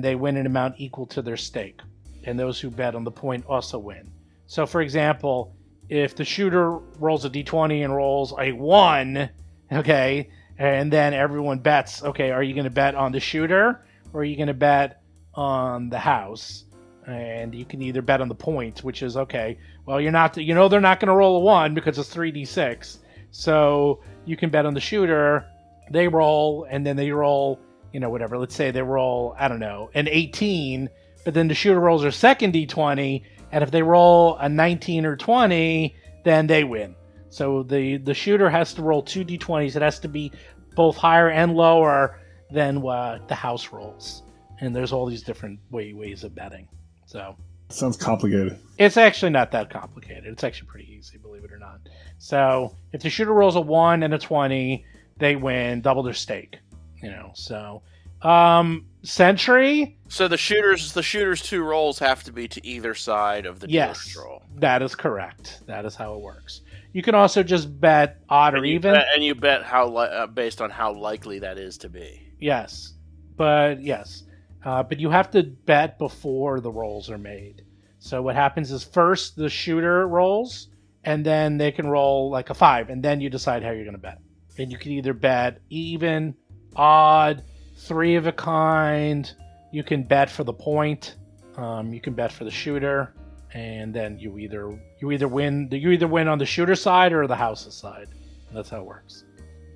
they 0.01 0.15
win 0.15 0.37
an 0.37 0.45
amount 0.45 0.75
equal 0.77 1.05
to 1.07 1.21
their 1.21 1.37
stake, 1.37 1.81
and 2.23 2.39
those 2.39 2.59
who 2.59 2.69
bet 2.69 2.95
on 2.95 3.03
the 3.03 3.11
point 3.11 3.45
also 3.47 3.79
win. 3.79 4.11
So, 4.47 4.65
for 4.65 4.81
example, 4.81 5.55
if 5.89 6.15
the 6.15 6.25
shooter 6.25 6.71
rolls 6.99 7.25
a 7.25 7.29
d20 7.29 7.83
and 7.83 7.95
rolls 7.95 8.33
a 8.39 8.51
one, 8.51 9.29
okay, 9.71 10.29
and 10.57 10.91
then 10.91 11.13
everyone 11.13 11.59
bets, 11.59 12.03
okay, 12.03 12.31
are 12.31 12.43
you 12.43 12.53
going 12.53 12.65
to 12.65 12.69
bet 12.69 12.95
on 12.95 13.11
the 13.11 13.19
shooter 13.19 13.85
or 14.13 14.21
are 14.21 14.23
you 14.23 14.35
going 14.35 14.47
to 14.47 14.53
bet 14.53 15.01
on 15.33 15.89
the 15.89 15.99
house? 15.99 16.63
And 17.05 17.53
you 17.53 17.65
can 17.65 17.81
either 17.81 18.01
bet 18.01 18.21
on 18.21 18.29
the 18.29 18.35
point, 18.35 18.83
which 18.83 19.03
is 19.03 19.15
okay. 19.15 19.59
Well, 19.85 20.01
you're 20.01 20.11
not, 20.11 20.37
you 20.37 20.55
know, 20.55 20.67
they're 20.69 20.81
not 20.81 20.99
going 20.99 21.09
to 21.09 21.15
roll 21.15 21.37
a 21.37 21.39
one 21.39 21.75
because 21.75 21.99
it's 21.99 22.13
3d6. 22.13 22.97
So 23.37 23.99
you 24.23 24.37
can 24.37 24.49
bet 24.49 24.65
on 24.65 24.73
the 24.73 24.79
shooter. 24.79 25.45
They 25.91 26.07
roll, 26.07 26.65
and 26.69 26.85
then 26.85 26.95
they 26.95 27.11
roll, 27.11 27.59
you 27.91 27.99
know, 27.99 28.09
whatever. 28.09 28.37
Let's 28.37 28.55
say 28.55 28.71
they 28.71 28.81
roll, 28.81 29.35
I 29.37 29.49
don't 29.49 29.59
know, 29.59 29.89
an 29.93 30.07
18, 30.07 30.89
but 31.25 31.33
then 31.33 31.49
the 31.49 31.53
shooter 31.53 31.79
rolls 31.79 32.01
their 32.01 32.11
second 32.11 32.53
d20, 32.53 33.23
and 33.51 33.61
if 33.63 33.71
they 33.71 33.83
roll 33.83 34.37
a 34.37 34.47
19 34.47 35.05
or 35.05 35.17
20, 35.17 35.93
then 36.23 36.47
they 36.47 36.63
win. 36.63 36.95
So 37.29 37.63
the 37.63 37.97
the 37.97 38.13
shooter 38.13 38.49
has 38.49 38.73
to 38.75 38.81
roll 38.81 39.03
two 39.03 39.25
d20s. 39.25 39.75
It 39.75 39.81
has 39.81 39.99
to 39.99 40.07
be 40.07 40.31
both 40.75 40.95
higher 40.95 41.29
and 41.29 41.55
lower 41.55 42.21
than 42.51 42.81
what 42.81 43.27
the 43.27 43.35
house 43.35 43.73
rolls. 43.73 44.23
And 44.61 44.73
there's 44.73 44.93
all 44.93 45.05
these 45.05 45.23
different 45.23 45.59
way, 45.69 45.91
ways 45.91 46.23
of 46.23 46.33
betting. 46.33 46.69
So 47.05 47.35
Sounds 47.69 47.97
complicated. 47.97 48.57
it's 48.77 48.95
actually 48.95 49.31
not 49.31 49.51
that 49.51 49.69
complicated. 49.69 50.25
It's 50.27 50.43
actually 50.43 50.67
pretty 50.69 50.93
easy, 50.93 51.17
believe 51.17 51.43
it 51.43 51.51
or 51.51 51.57
not. 51.57 51.81
So 52.25 52.75
if 52.91 53.03
the 53.03 53.09
shooter 53.11 53.33
rolls 53.33 53.55
a 53.55 53.61
one 53.61 54.01
and 54.01 54.11
a 54.11 54.17
twenty, 54.17 54.83
they 55.17 55.35
win 55.35 55.81
double 55.81 56.01
their 56.01 56.15
stake. 56.15 56.57
You 57.03 57.11
know, 57.11 57.29
so 57.35 57.83
um 58.23 58.87
Century, 59.03 59.99
So 60.07 60.27
the 60.27 60.35
shooters, 60.37 60.93
the 60.93 61.03
shooters' 61.03 61.43
two 61.43 61.61
rolls 61.61 61.99
have 61.99 62.23
to 62.23 62.33
be 62.33 62.47
to 62.47 62.65
either 62.65 62.95
side 62.95 63.45
of 63.45 63.59
the 63.59 63.69
yes, 63.69 64.15
roll. 64.17 64.41
that 64.55 64.81
is 64.81 64.95
correct. 64.95 65.61
That 65.67 65.85
is 65.85 65.93
how 65.93 66.15
it 66.15 66.21
works. 66.21 66.61
You 66.93 67.03
can 67.03 67.13
also 67.13 67.43
just 67.43 67.79
bet 67.79 68.17
odd 68.27 68.55
or 68.55 68.57
And 68.57 68.65
you 68.65 68.73
even. 68.73 68.93
bet, 68.93 69.05
and 69.13 69.23
you 69.23 69.35
bet 69.35 69.61
how 69.61 69.87
li- 69.87 70.07
uh, 70.11 70.25
based 70.25 70.59
on 70.61 70.71
how 70.71 70.93
likely 70.93 71.37
that 71.39 71.59
is 71.59 71.77
to 71.79 71.89
be. 71.89 72.27
Yes, 72.39 72.93
but 73.37 73.79
yes, 73.83 74.23
uh, 74.63 74.81
but 74.81 74.99
you 74.99 75.11
have 75.11 75.29
to 75.31 75.43
bet 75.43 75.99
before 75.99 76.59
the 76.59 76.71
rolls 76.71 77.11
are 77.11 77.19
made. 77.19 77.63
So 77.99 78.23
what 78.23 78.33
happens 78.35 78.71
is 78.71 78.83
first 78.83 79.35
the 79.35 79.49
shooter 79.49 80.07
rolls, 80.07 80.69
and 81.05 81.25
then 81.25 81.57
they 81.57 81.71
can 81.71 81.87
roll 81.87 82.29
like 82.29 82.49
a 82.49 82.53
five, 82.53 82.89
and 82.89 83.01
then 83.01 83.21
you 83.21 83.29
decide 83.29 83.63
how 83.63 83.71
you're 83.71 83.85
going 83.85 83.95
to 83.95 84.01
bet. 84.01 84.19
And 84.57 84.71
you 84.71 84.77
can 84.77 84.91
either 84.91 85.13
bet 85.13 85.59
even, 85.69 86.35
odd, 86.75 87.43
three 87.77 88.15
of 88.15 88.25
a 88.25 88.31
kind. 88.31 89.31
You 89.71 89.83
can 89.83 90.03
bet 90.03 90.29
for 90.29 90.43
the 90.43 90.53
point. 90.53 91.15
Um, 91.57 91.93
you 91.93 92.01
can 92.01 92.13
bet 92.13 92.31
for 92.31 92.43
the 92.43 92.51
shooter, 92.51 93.13
and 93.53 93.93
then 93.93 94.17
you 94.17 94.37
either 94.37 94.77
you 94.99 95.11
either 95.11 95.27
win 95.27 95.69
you 95.71 95.91
either 95.91 96.07
win 96.07 96.27
on 96.27 96.37
the 96.37 96.45
shooter 96.45 96.75
side 96.75 97.13
or 97.13 97.27
the 97.27 97.35
house's 97.35 97.75
side. 97.75 98.07
That's 98.53 98.69
how 98.69 98.79
it 98.79 98.85
works. 98.85 99.23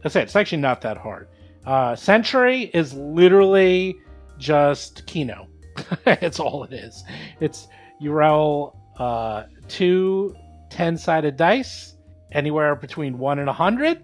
That's 0.01 0.15
it. 0.15 0.23
It's 0.23 0.35
actually 0.35 0.61
not 0.61 0.81
that 0.81 0.97
hard. 0.97 1.27
Uh, 1.65 1.95
Century 1.95 2.71
is 2.73 2.93
literally 2.93 3.99
just 4.37 5.05
Keno. 5.05 5.47
it's 6.05 6.39
all 6.39 6.63
it 6.63 6.73
is. 6.73 7.03
It's 7.39 7.67
you 7.99 8.11
roll 8.11 8.77
uh, 8.97 9.43
two 9.67 10.35
10 10.69 10.97
sided 10.97 11.37
dice, 11.37 11.95
anywhere 12.31 12.75
between 12.75 13.17
one 13.17 13.39
and 13.39 13.49
a 13.49 13.53
hundred, 13.53 14.03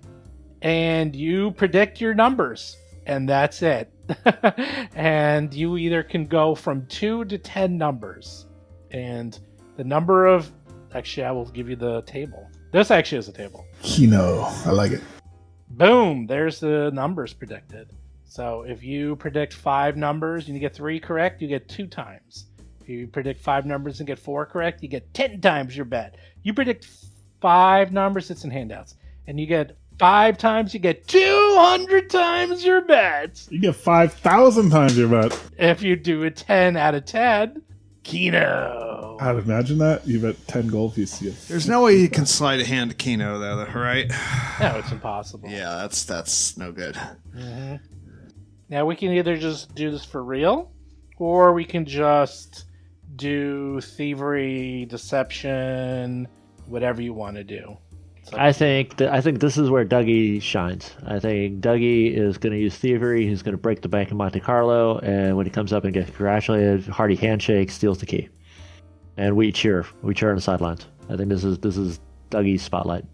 and 0.62 1.16
you 1.16 1.52
predict 1.52 2.02
your 2.02 2.14
numbers, 2.14 2.78
and 3.06 3.28
that's 3.28 3.62
it. 3.62 3.92
and 4.96 5.54
you 5.54 5.78
either 5.78 6.04
can 6.04 6.26
go 6.28 6.56
from 6.56 6.86
two 6.88 7.26
to 7.26 7.38
10 7.38 7.78
numbers, 7.78 8.46
and 8.92 9.40
the 9.78 9.84
number 9.84 10.26
of 10.26 10.52
actually, 10.96 11.26
I 11.26 11.32
will 11.32 11.46
give 11.46 11.70
you 11.70 11.76
the 11.76 12.02
table. 12.04 12.50
This 12.72 12.90
actually 12.90 13.20
is 13.20 13.28
a 13.28 13.34
table. 13.34 13.66
Keno. 13.84 14.44
I 14.66 14.72
like 14.72 14.92
it. 14.92 15.02
Boom, 15.70 16.26
there's 16.26 16.60
the 16.60 16.90
numbers 16.94 17.34
predicted. 17.34 17.92
So 18.24 18.64
if 18.64 18.84
you 18.84 19.16
predict 19.18 19.54
five 19.54 19.98
numbers 19.98 20.48
and 20.48 20.56
you 20.56 20.62
get 20.62 20.74
three 20.74 21.00
correct, 21.00 21.42
you 21.42 21.48
get 21.48 21.68
two 21.68 21.88
times. 21.88 22.48
If 22.82 22.90
you 22.90 23.08
predict 23.08 23.42
five 23.42 23.66
numbers 23.66 24.00
and 24.00 24.08
get 24.08 24.20
four 24.20 24.46
correct, 24.46 24.84
you 24.84 24.90
get 24.90 25.14
10 25.14 25.42
times 25.42 25.76
your 25.76 25.86
bet. 25.86 26.16
You 26.46 26.54
predict 26.54 26.88
five 27.42 27.92
numbers, 27.92 28.30
it's 28.30 28.44
in 28.44 28.52
handouts, 28.52 28.94
and 29.26 29.40
you 29.40 29.48
get 29.48 29.76
five 29.98 30.38
times, 30.38 30.76
you 30.76 30.80
get 30.80 31.08
200 31.08 32.08
times 32.08 32.64
your 32.64 32.82
bet. 32.82 33.48
You 33.50 33.60
get 33.60 33.76
5,000 33.76 34.70
times 34.70 34.96
your 34.96 35.08
bet. 35.10 35.42
If 35.58 35.82
you 35.82 35.96
do 35.96 36.22
a 36.24 36.30
10 36.30 36.78
out 36.78 36.94
of 36.94 37.06
10, 37.06 37.64
Keno. 38.04 39.18
I'd 39.20 39.38
imagine 39.38 39.80
that. 39.80 40.08
You 40.08 40.20
bet 40.20 40.36
10 40.46 40.68
gold 40.68 40.94
pieces. 40.94 41.20
You 41.20 41.32
get 41.32 41.48
There's 41.48 41.68
no 41.68 41.82
way 41.82 41.96
you 41.96 42.10
can 42.10 42.28
slide 42.28 42.60
a 42.60 42.66
hand 42.66 42.92
to 42.92 42.96
Keno 42.96 43.40
though, 43.40 43.66
right? 43.74 44.06
No, 44.60 44.78
it's 44.78 44.92
impossible. 44.92 45.50
Yeah, 45.50 45.78
that's 45.78 46.04
that's 46.04 46.58
no 46.58 46.72
good. 46.72 46.94
Mm-hmm. 47.36 47.78
Now 48.70 48.86
we 48.86 48.96
can 48.96 49.12
either 49.14 49.36
just 49.36 49.74
do 49.74 49.90
this 49.90 50.06
for 50.06 50.24
real, 50.24 50.72
or 51.18 51.54
we 51.54 51.66
can 51.66 51.86
just 51.86 52.66
do 53.16 53.82
thievery, 53.82 54.86
deception, 54.86 56.28
whatever 56.68 57.02
you 57.02 57.14
want 57.14 57.36
to 57.38 57.44
do. 57.44 57.78
I 58.34 58.52
think 58.52 59.00
I 59.02 59.22
think 59.22 59.40
this 59.40 59.58
is 59.58 59.70
where 59.70 59.86
Dougie 59.86 60.42
shines. 60.42 60.92
I 61.06 61.20
think 61.20 61.62
Dougie 61.62 62.12
is 62.12 62.38
going 62.40 62.54
to 62.54 62.60
use 62.60 62.76
thievery. 62.76 63.28
He's 63.28 63.44
going 63.44 63.54
to 63.54 63.62
break 63.62 63.82
the 63.82 63.88
bank 63.88 64.10
in 64.10 64.18
Monte 64.18 64.40
Carlo, 64.40 64.98
and 65.00 65.38
when 65.38 65.46
he 65.46 65.52
comes 65.52 65.72
up 65.72 65.84
and 65.84 65.94
gets 65.94 66.10
congratulated, 66.10 66.88
hearty 66.88 67.16
handshake, 67.16 67.70
steals 67.70 68.00
the 68.00 68.08
key, 68.08 68.30
and 69.18 69.36
we 69.36 69.52
cheer. 69.52 69.86
We 70.02 70.16
cheer 70.16 70.30
on 70.30 70.36
the 70.36 70.42
sidelines. 70.42 70.88
I 71.10 71.16
think 71.16 71.30
this 71.30 71.44
is 71.44 71.60
this 71.60 71.78
is 71.78 72.00
Dougie's 72.32 72.64
spotlight. 72.64 73.06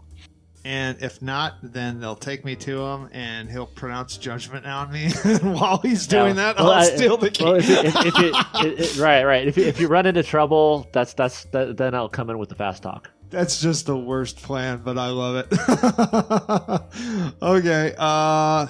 And 0.64 1.02
if 1.02 1.22
not, 1.24 1.56
then 1.64 2.00
they'll 2.00 2.16
take 2.16 2.46
me 2.46 2.56
to 2.58 2.82
him, 2.86 3.10
and 3.14 3.50
he'll 3.50 3.66
pronounce 3.66 4.18
judgment 4.18 4.66
on 4.68 4.92
me. 4.92 5.12
and 5.24 5.54
while 5.60 5.80
he's 5.80 6.06
doing 6.06 6.36
Now- 6.36 6.54
that, 6.54 6.58
well, 6.58 6.72
I'll 6.72 6.80
I- 6.92 6.96
steal 6.96 7.18
the 7.18 7.32
key. 7.32 7.44
Well, 7.44 7.56
if, 7.56 7.68
if, 7.68 7.86
it, 7.96 8.80
it- 8.80 8.98
right, 9.00 9.24
right. 9.24 9.48
If 9.48 9.58
you, 9.58 9.64
if 9.66 9.80
you 9.80 9.88
run 9.88 10.06
into 10.06 10.22
trouble, 10.22 10.88
that's 10.94 11.14
that's 11.14 11.46
that, 11.46 11.78
then 11.78 11.96
I'll 11.96 12.10
come 12.10 12.30
in 12.30 12.38
with 12.38 12.50
the 12.50 12.56
fast 12.56 12.84
talk. 12.84 13.10
That's 13.32 13.60
just 13.62 13.86
the 13.88 13.98
worst 13.98 14.42
plan, 14.44 14.82
but 14.84 14.98
I 15.00 15.08
love 15.08 15.38
it. 15.38 15.48
okay, 17.42 17.96
uh, 17.98 18.68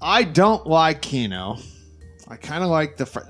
I 0.00 0.22
don't 0.24 0.66
like 0.66 1.02
Keno. 1.02 1.56
I 2.28 2.36
kind 2.36 2.62
of 2.62 2.68
like 2.70 2.96
the 2.98 3.06
fr- 3.06 3.20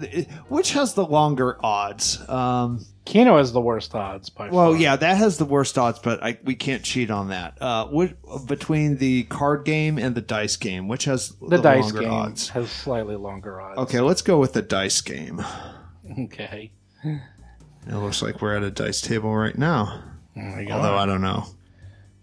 which 0.48 0.72
has 0.72 0.94
the 0.94 1.06
longer 1.06 1.56
odds. 1.64 2.18
Um, 2.28 2.84
Keno 3.08 3.38
has 3.38 3.52
the 3.52 3.60
worst 3.60 3.94
odds 3.94 4.28
by 4.28 4.50
well, 4.50 4.72
far. 4.72 4.80
yeah, 4.80 4.94
that 4.94 5.16
has 5.16 5.38
the 5.38 5.46
worst 5.46 5.78
odds, 5.78 5.98
but 5.98 6.22
I, 6.22 6.38
we 6.44 6.54
can't 6.54 6.82
cheat 6.82 7.10
on 7.10 7.28
that. 7.28 7.56
Uh, 7.58 7.86
what, 7.86 8.14
between 8.46 8.98
the 8.98 9.22
card 9.24 9.64
game 9.64 9.98
and 9.98 10.14
the 10.14 10.20
dice 10.20 10.56
game, 10.56 10.88
which 10.88 11.06
has 11.06 11.30
the, 11.40 11.56
the, 11.56 11.62
dice 11.62 11.90
game 11.90 12.10
odds? 12.10 12.50
has 12.50 12.70
slightly 12.70 13.16
longer 13.16 13.62
odds. 13.62 13.78
Okay, 13.78 14.00
let's 14.00 14.20
go 14.20 14.38
with 14.38 14.52
the 14.52 14.60
dice 14.60 15.00
game. 15.00 15.42
Okay. 16.20 16.70
It 17.02 17.94
looks 17.94 18.20
like 18.20 18.42
we're 18.42 18.54
at 18.54 18.62
a 18.62 18.70
dice 18.70 19.00
table 19.00 19.34
right 19.34 19.56
now. 19.56 20.02
Go. 20.34 20.66
Although 20.70 20.96
I 20.96 21.06
don't 21.06 21.22
know 21.22 21.46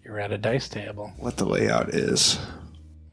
You're 0.03 0.19
at 0.19 0.31
a 0.31 0.37
dice 0.37 0.69
table. 0.69 1.11
what 1.17 1.37
the 1.37 1.45
layout 1.45 1.89
is. 1.95 2.39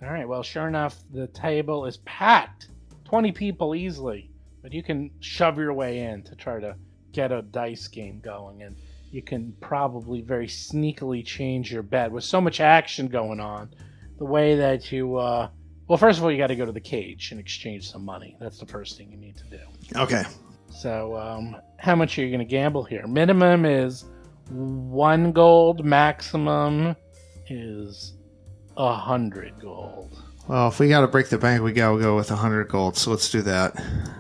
All 0.03 0.11
right. 0.11 0.29
Well, 0.29 0.43
sure 0.43 0.69
enough, 0.69 0.99
the 1.13 1.27
table 1.29 1.87
is 1.87 1.97
packed. 1.99 2.69
20 3.05 3.33
people 3.33 3.75
easily. 3.75 4.31
But 4.63 4.73
you 4.73 4.83
can 4.83 5.11
shove 5.21 5.59
your 5.59 5.73
way 5.73 6.01
in 6.01 6.23
to 6.25 6.37
try 6.37 6.61
to 6.61 6.77
get 7.13 7.33
a 7.33 7.43
dice 7.43 7.89
game 7.89 8.21
going. 8.21 8.63
And 8.63 8.77
you 9.11 9.23
can 9.23 9.55
probably 9.61 10.23
very 10.23 10.47
sneakily 10.47 11.25
change 11.25 11.71
your 11.73 11.83
bet 11.83 12.11
with 12.11 12.25
so 12.25 12.41
much 12.41 12.61
action 12.61 13.09
going 13.09 13.41
on. 13.41 13.75
The 14.19 14.25
way 14.25 14.57
that 14.57 14.91
you. 14.93 15.17
Uh, 15.17 15.49
well, 15.89 15.99
first 15.99 16.19
of 16.19 16.25
all, 16.25 16.31
you 16.31 16.39
got 16.39 16.47
to 16.47 16.57
go 16.57 16.65
to 16.65 16.73
the 16.73 16.81
cage 16.81 17.33
and 17.33 17.41
exchange 17.41 17.91
some 17.91 18.05
money. 18.05 18.37
That's 18.41 18.59
the 18.59 18.67
first 18.67 18.97
thing 18.97 19.11
you 19.11 19.19
need 19.19 19.37
to 19.37 19.45
do. 19.45 19.59
Okay. 19.97 20.23
So, 20.71 21.17
um, 21.19 21.57
how 21.77 21.95
much 21.95 22.19
are 22.19 22.23
you 22.23 22.29
going 22.29 22.39
to 22.39 22.51
gamble 22.51 22.85
here? 22.85 23.07
Minimum 23.07 23.67
is 23.67 24.07
one 24.49 25.33
gold. 25.33 25.85
Maximum 25.85 26.97
is 27.49 28.15
a 28.77 28.95
hundred 28.95 29.61
gold. 29.61 30.17
Well, 30.49 30.69
if 30.69 30.79
we 30.79 30.89
got 30.89 31.03
to 31.03 31.09
break 31.09 31.29
the 31.29 31.39
bank, 31.39 31.63
we 31.63 31.73
got 31.73 31.93
to 31.93 32.01
go 32.01 32.17
with 32.17 32.31
a 32.31 32.37
hundred 32.37 32.69
gold. 32.69 32.97
So 32.97 33.11
let's 33.11 33.31
do 33.31 33.43
that. 33.43 33.75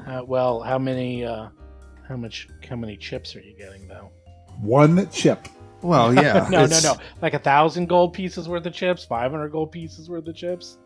Uh, 0.06 0.22
well, 0.26 0.60
how 0.60 0.78
many? 0.78 1.24
Uh, 1.24 1.48
how 2.08 2.16
much? 2.16 2.48
How 2.72 2.76
many 2.78 2.96
chips 2.96 3.36
are 3.36 3.40
you 3.40 3.52
getting 3.52 3.86
though? 3.86 4.08
One 4.62 5.06
chip. 5.10 5.46
Well, 5.82 6.14
yeah. 6.14 6.48
no, 6.50 6.60
no, 6.60 6.64
it's- 6.64 6.82
no. 6.82 6.96
Like 7.20 7.34
a 7.34 7.38
thousand 7.38 7.86
gold 7.86 8.14
pieces 8.14 8.48
worth 8.48 8.64
of 8.64 8.72
chips. 8.72 9.04
Five 9.04 9.30
hundred 9.30 9.50
gold 9.50 9.70
pieces 9.72 10.08
worth 10.08 10.26
of 10.26 10.34
chips. 10.34 10.78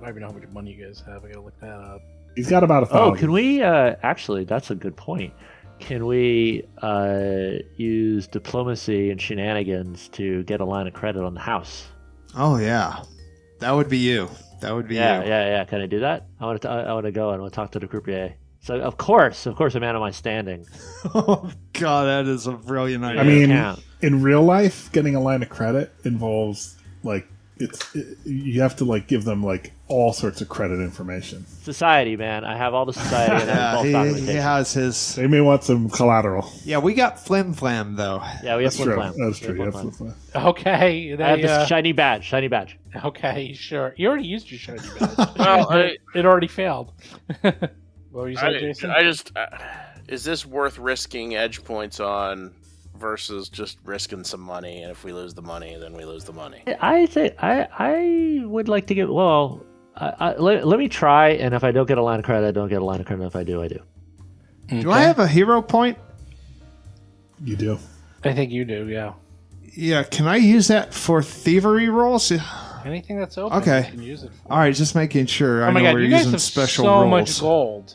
I 0.00 0.04
don't 0.06 0.10
even 0.10 0.22
know 0.22 0.28
how 0.28 0.34
much 0.38 0.48
money 0.50 0.72
you 0.72 0.86
guys 0.86 1.02
have. 1.04 1.24
I 1.24 1.28
gotta 1.28 1.40
look 1.40 1.58
that 1.58 1.80
up. 1.80 2.00
He's 2.36 2.48
got 2.48 2.62
about 2.62 2.84
a 2.84 2.86
Oh, 2.86 2.90
thousand. 2.90 3.16
can 3.18 3.32
we? 3.32 3.60
Uh, 3.60 3.96
actually, 4.04 4.44
that's 4.44 4.70
a 4.70 4.76
good 4.76 4.96
point. 4.96 5.34
Can 5.80 6.06
we 6.06 6.62
uh, 6.80 7.54
use 7.76 8.28
diplomacy 8.28 9.10
and 9.10 9.20
shenanigans 9.20 10.06
to 10.10 10.44
get 10.44 10.60
a 10.60 10.64
line 10.64 10.86
of 10.86 10.92
credit 10.94 11.24
on 11.24 11.34
the 11.34 11.40
house? 11.40 11.88
Oh 12.36 12.56
yeah, 12.56 13.02
that 13.58 13.72
would 13.72 13.88
be 13.88 13.98
you. 13.98 14.30
That 14.60 14.72
would 14.76 14.86
be 14.86 14.94
Yeah, 14.94 15.24
you. 15.24 15.28
yeah, 15.28 15.46
yeah. 15.46 15.64
Can 15.64 15.80
I 15.80 15.86
do 15.86 15.98
that? 15.98 16.28
I 16.38 16.46
want 16.46 16.62
to. 16.62 16.68
I 16.70 16.92
want 16.92 17.06
to 17.06 17.10
go 17.10 17.30
and 17.30 17.38
I 17.38 17.40
want 17.42 17.52
to 17.52 17.56
talk 17.56 17.72
to 17.72 17.80
the 17.80 17.88
croupier. 17.88 18.34
So 18.62 18.80
of 18.80 18.96
course, 18.96 19.46
of 19.46 19.56
course, 19.56 19.74
a 19.74 19.80
man 19.80 19.96
of 19.96 20.00
my 20.00 20.12
standing. 20.12 20.66
oh 21.14 21.50
god, 21.72 22.04
that 22.04 22.30
is 22.30 22.46
a 22.46 22.52
brilliant 22.52 23.04
idea. 23.04 23.20
I 23.20 23.24
mean, 23.24 23.48
count. 23.48 23.82
in 24.00 24.22
real 24.22 24.42
life, 24.42 24.90
getting 24.92 25.14
a 25.16 25.20
line 25.20 25.42
of 25.42 25.48
credit 25.48 25.92
involves 26.04 26.76
like 27.02 27.26
it's 27.56 27.94
it, 27.94 28.18
you 28.24 28.62
have 28.62 28.76
to 28.76 28.84
like 28.84 29.08
give 29.08 29.24
them 29.24 29.42
like 29.44 29.72
all 29.88 30.12
sorts 30.12 30.40
of 30.40 30.48
credit 30.48 30.80
information. 30.80 31.44
Society, 31.62 32.16
man. 32.16 32.44
I 32.44 32.56
have 32.56 32.72
all 32.72 32.86
the 32.86 32.92
society 32.92 33.50
and 33.50 33.90
yeah, 33.90 34.14
he, 34.14 34.20
he 34.20 34.34
has 34.36 34.72
his. 34.72 35.16
They 35.16 35.26
may 35.26 35.40
want 35.40 35.64
some 35.64 35.90
collateral. 35.90 36.48
Yeah, 36.64 36.78
we 36.78 36.94
got 36.94 37.18
flim 37.18 37.52
flam 37.54 37.96
though. 37.96 38.22
yeah, 38.44 38.56
we 38.56 38.62
have 38.64 38.72
That's 38.72 38.76
Flim 38.76 38.86
true. 38.88 38.94
Flam. 38.96 39.14
That's 39.18 39.40
We 39.40 39.46
true. 39.48 39.56
Flim 39.56 39.72
flam. 39.72 39.90
flip 39.90 40.14
flop. 40.32 40.44
Okay. 40.46 41.14
They, 41.16 41.24
I 41.24 41.28
have 41.30 41.40
this 41.42 41.50
uh, 41.50 41.66
shiny 41.66 41.90
badge. 41.92 42.24
Shiny 42.24 42.46
badge. 42.48 42.78
okay, 43.04 43.52
sure. 43.54 43.92
You 43.96 44.06
already 44.08 44.26
used 44.28 44.50
your 44.52 44.60
shiny 44.60 44.78
badge. 45.00 45.16
Well, 45.36 45.70
I- 45.72 45.96
it 46.14 46.24
already 46.24 46.48
failed. 46.48 46.92
What 48.12 48.22
were 48.22 48.28
you 48.28 48.36
saying, 48.36 48.56
I, 48.56 48.60
Jason? 48.60 48.90
I 48.90 49.02
just 49.02 49.32
uh, 49.36 49.46
is 50.08 50.24
this 50.24 50.46
worth 50.46 50.78
risking 50.78 51.34
edge 51.34 51.64
points 51.64 51.98
on 52.00 52.54
versus 52.96 53.48
just 53.48 53.78
risking 53.84 54.22
some 54.24 54.40
money? 54.40 54.82
And 54.82 54.90
if 54.90 55.02
we 55.04 55.12
lose 55.12 55.34
the 55.34 55.42
money, 55.42 55.76
then 55.80 55.92
we 55.94 56.04
lose 56.04 56.24
the 56.24 56.32
money. 56.32 56.62
I 56.80 57.06
think 57.06 57.34
I 57.42 57.66
I 57.78 58.44
would 58.46 58.68
like 58.68 58.86
to 58.88 58.94
get 58.94 59.12
well. 59.12 59.64
I, 59.96 60.12
I, 60.20 60.36
let, 60.36 60.66
let 60.66 60.78
me 60.78 60.88
try, 60.88 61.30
and 61.30 61.52
if 61.54 61.64
I 61.64 61.70
don't 61.70 61.86
get 61.86 61.98
a 61.98 62.02
line 62.02 62.18
of 62.18 62.24
credit, 62.24 62.46
I 62.46 62.50
don't 62.50 62.68
get 62.70 62.80
a 62.80 62.84
line 62.84 63.00
of 63.00 63.06
credit. 63.06 63.24
If 63.26 63.36
I 63.36 63.44
do, 63.44 63.62
I 63.62 63.68
do. 63.68 63.78
Do 64.80 64.90
I 64.90 65.00
have 65.00 65.18
a 65.18 65.26
hero 65.28 65.60
point? 65.60 65.98
You 67.44 67.56
do. 67.56 67.78
I 68.24 68.32
think 68.32 68.52
you 68.52 68.64
do. 68.64 68.88
Yeah. 68.88 69.12
Yeah, 69.74 70.02
can 70.02 70.26
I 70.28 70.36
use 70.36 70.68
that 70.68 70.94
for 70.94 71.22
thievery 71.22 71.88
rolls? 71.90 72.32
Anything 72.84 73.18
that's 73.18 73.36
open, 73.38 73.58
Okay. 73.58 73.84
you 73.86 73.90
can 73.92 74.02
use 74.02 74.22
it. 74.22 74.30
For. 74.32 74.52
All 74.52 74.58
right, 74.58 74.74
just 74.74 74.94
making 74.94 75.26
sure. 75.26 75.62
Oh 75.62 75.66
I 75.66 75.70
my 75.70 75.80
know 75.80 75.86
god, 75.88 75.94
we're 75.94 76.00
you 76.04 76.10
guys 76.10 76.20
using 76.20 76.32
have 76.32 76.42
special 76.42 76.84
so 76.84 77.00
rolls. 77.02 77.10
much 77.10 77.40
gold. 77.40 77.94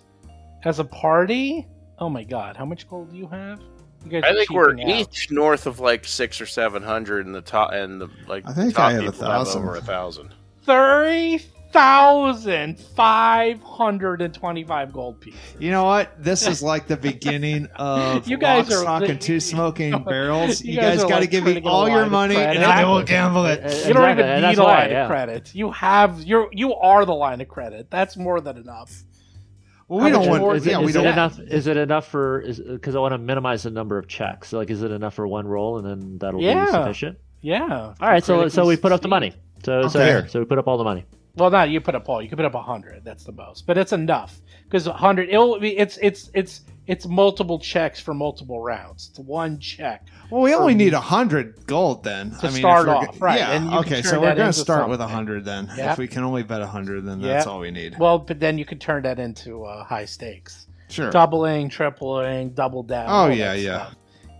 As 0.65 0.79
a 0.79 0.83
party, 0.83 1.67
oh 1.99 2.09
my 2.09 2.23
god, 2.23 2.57
how 2.57 2.65
much 2.65 2.89
gold 2.89 3.11
do 3.11 3.17
you 3.17 3.27
have? 3.27 3.59
You 4.05 4.11
guys 4.11 4.23
I 4.25 4.33
think 4.33 4.49
we're 4.51 4.71
out. 4.73 4.79
each 4.79 5.31
north 5.31 5.65
of 5.65 5.79
like 5.79 6.05
six 6.05 6.39
or 6.39 6.45
seven 6.45 6.83
hundred, 6.83 7.25
and 7.25 7.33
the 7.35 7.41
top 7.41 7.71
and 7.73 7.99
the 8.01 8.09
like. 8.27 8.47
I 8.47 8.53
think 8.53 8.75
top 8.75 8.85
I 8.85 8.91
have 8.93 9.03
a 9.03 9.11
people 9.11 9.27
have 9.27 9.47
thousand. 9.47 9.61
over 9.63 9.75
a 9.75 9.81
thousand. 9.81 10.33
thirty 10.63 11.39
thousand 11.73 12.79
five 12.79 13.61
hundred 13.61 14.21
and 14.21 14.33
twenty-five 14.33 14.93
gold 14.93 15.19
pieces. 15.19 15.39
You 15.59 15.71
know 15.71 15.83
what? 15.83 16.11
This 16.23 16.47
is 16.47 16.61
like 16.71 16.87
the 16.87 16.95
beginning 16.97 17.67
of 17.75 18.27
You 18.27 18.37
guys 18.37 18.69
Lock, 18.69 18.77
are- 18.77 18.81
Stock, 18.81 19.09
and 19.09 19.19
Two 19.21 19.39
Smoking 19.41 20.03
Barrels. 20.03 20.61
You 20.61 20.73
You, 20.73 20.79
guys 20.79 20.95
guys, 20.97 21.03
are, 21.03 21.09
got 21.09 21.19
to 21.19 21.27
give 21.27 21.43
me 21.43 21.55
to 21.55 21.61
get 21.61 21.67
a 21.67 21.71
all 21.71 21.89
your 21.89 22.05
money, 22.07 22.35
and 22.37 22.59
I 22.63 22.85
will 22.85 23.03
gamble 23.03 23.45
it. 23.45 23.57
You 23.57 23.93
don't 23.93 24.09
Exactly, 24.09 24.11
even 24.23 24.35
need 24.35 24.41
that's 24.41 24.57
a 24.59 24.63
why, 24.63 24.77
line 24.79 24.89
yeah. 24.91 25.03
of 25.03 25.09
credit. 25.09 25.55
You 25.55 25.71
have 25.71 26.23
you're 26.23 26.49
you 26.51 26.73
are 26.75 27.03
the 27.05 27.15
line 27.15 27.41
of 27.41 27.47
credit. 27.47 27.89
That's 27.91 28.15
more 28.15 28.39
than 28.41 28.57
enough. 28.57 29.03
Well, 29.87 30.03
we 30.03 30.11
don't 30.11 30.27
want. 30.27 30.41
more 30.41 30.55
Is 30.55 30.63
is 30.63 30.67
it, 30.67 30.71
yeah, 30.71 30.79
is 30.81 30.85
we 30.85 30.89
it 30.91 30.93
don't. 31.03 31.05
enough? 31.13 31.39
Is 31.39 31.67
it 31.67 31.77
enough 31.77 32.07
for? 32.07 32.43
Because 32.45 32.95
I 32.95 32.99
want 32.99 33.13
to 33.13 33.17
minimize 33.17 33.63
the 33.63 33.71
number 33.71 33.97
of 33.97 34.07
checks. 34.07 34.51
Like, 34.51 34.69
is 34.69 34.81
it 34.81 34.91
enough 34.91 35.13
for 35.13 35.27
one 35.27 35.47
roll, 35.47 35.77
and 35.77 35.87
then 35.87 36.17
that'll 36.17 36.41
Yeah. 36.41 36.65
be 36.65 36.71
sufficient? 36.71 37.17
Yeah. 37.41 37.93
All 37.99 38.09
right, 38.09 38.23
so 38.23 38.49
so 38.49 38.65
we 38.65 38.75
put 38.75 38.91
up 38.91 39.01
the 39.01 39.07
money. 39.07 39.33
So 39.63 39.87
so 39.87 40.03
here, 40.03 40.27
so 40.27 40.39
we 40.39 40.45
put 40.45 40.57
up 40.57 40.67
all 40.67 40.77
the 40.77 40.83
money. 40.83 41.05
Well, 41.35 41.49
not 41.51 41.69
you 41.69 41.79
put 41.79 41.95
up 41.95 42.09
all. 42.09 42.21
You 42.21 42.27
can 42.29 42.35
put 42.35 42.45
up 42.45 42.55
a 42.55 42.61
hundred. 42.61 43.05
That's 43.05 43.23
the 43.23 43.31
most, 43.31 43.65
but 43.65 43.77
it's 43.77 43.93
enough 43.93 44.41
because 44.65 44.87
a 44.87 44.93
hundred. 44.93 45.29
It'll 45.29 45.59
be. 45.59 45.77
It's 45.77 45.97
it's 46.01 46.29
it's 46.33 46.61
it's 46.87 47.05
multiple 47.05 47.59
checks 47.59 47.99
for 47.99 48.13
multiple 48.13 48.61
rounds. 48.61 49.09
It's 49.09 49.19
one 49.19 49.59
check. 49.59 50.07
Well, 50.31 50.41
we 50.41 50.53
only 50.55 50.73
need 50.73 50.93
a 50.93 51.01
hundred 51.01 51.65
gold 51.67 52.03
then. 52.03 52.31
To 52.31 52.47
I 52.47 52.49
mean, 52.49 52.59
start 52.59 52.87
off, 52.87 53.21
right, 53.21 53.39
Yeah. 53.39 53.51
and 53.51 53.71
you 53.71 53.77
okay, 53.79 54.01
so 54.01 54.19
we're 54.19 54.29
gonna 54.35 54.47
into 54.47 54.59
start 54.59 54.89
with 54.89 55.01
a 55.01 55.07
hundred 55.07 55.43
then. 55.45 55.69
Yep. 55.75 55.91
If 55.93 55.97
we 55.97 56.07
can 56.07 56.23
only 56.23 56.43
bet 56.43 56.61
a 56.61 56.67
hundred, 56.67 57.05
then 57.05 57.19
Yep. 57.19 57.29
that's 57.29 57.45
all 57.47 57.59
we 57.59 57.71
need. 57.71 57.99
Well, 57.99 58.19
but 58.19 58.39
then 58.39 58.57
you 58.57 58.65
could 58.65 58.79
turn 58.79 59.03
that 59.03 59.19
into 59.19 59.65
uh, 59.65 59.83
high 59.83 60.05
stakes, 60.05 60.67
sure. 60.89 61.11
doubling, 61.11 61.69
tripling, 61.69 62.51
double 62.51 62.83
down. 62.83 63.07
Oh, 63.09 63.27
yeah, 63.33 63.53
yeah. 63.53 63.89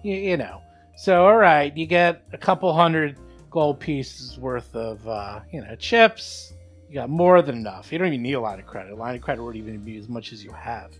You, 0.04 0.16
you 0.16 0.38
know. 0.38 0.62
So 0.96 1.26
all 1.26 1.38
right, 1.38 1.76
you 1.76 1.86
get 1.86 2.24
a 2.34 2.38
couple 2.38 2.74
hundred 2.74 3.18
gold 3.52 3.80
pieces 3.80 4.40
worth 4.40 4.74
of 4.76 5.06
uh, 5.08 5.42
you 5.52 5.62
know 5.62 5.76
chips. 5.76 6.54
You 6.88 6.96
got 6.96 7.10
more 7.10 7.42
than 7.42 7.58
enough. 7.58 7.92
You 7.92 7.98
don't 7.98 8.08
even 8.08 8.22
need 8.22 8.34
a 8.34 8.40
line 8.40 8.60
of 8.60 8.66
credit. 8.66 8.94
A 8.94 8.96
line 8.96 9.16
of 9.16 9.22
credit 9.22 9.44
wouldn't 9.44 9.62
even 9.62 9.84
be 9.84 9.98
as 9.98 10.08
much 10.08 10.32
as 10.32 10.42
you 10.44 10.54
have. 10.54 10.92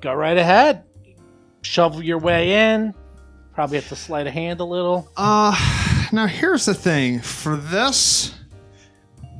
Go 0.00 0.14
right 0.14 0.36
ahead. 0.36 0.84
Shovel 1.62 2.02
your 2.02 2.18
way 2.18 2.74
in. 2.74 2.94
Probably 3.52 3.78
have 3.78 3.88
to 3.88 3.96
sleight 3.96 4.26
of 4.26 4.32
hand 4.32 4.60
a 4.60 4.64
little. 4.64 5.10
Uh, 5.16 6.08
now 6.12 6.26
here's 6.26 6.66
the 6.66 6.74
thing. 6.74 7.20
For 7.20 7.56
this, 7.56 8.32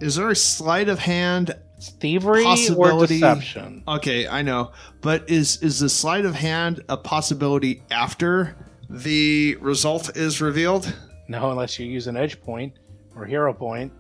is 0.00 0.16
there 0.16 0.28
a 0.28 0.36
sleight 0.36 0.88
of 0.88 0.98
hand? 0.98 1.54
It's 1.76 1.90
thievery 1.90 2.40
or 2.42 2.44
Possibility- 2.46 3.14
deception. 3.20 3.84
Okay, 3.86 4.26
I 4.26 4.42
know, 4.42 4.72
but 5.00 5.30
is 5.30 5.62
is 5.62 5.78
the 5.78 5.88
sleight 5.88 6.24
of 6.24 6.34
hand 6.34 6.82
a 6.88 6.96
possibility 6.96 7.82
after 7.92 8.56
the 8.90 9.56
result 9.60 10.16
is 10.16 10.40
revealed? 10.40 10.92
No, 11.28 11.52
unless 11.52 11.78
you 11.78 11.86
use 11.86 12.08
an 12.08 12.16
edge 12.16 12.40
point 12.40 12.72
or 13.14 13.24
hero 13.24 13.52
point. 13.54 13.92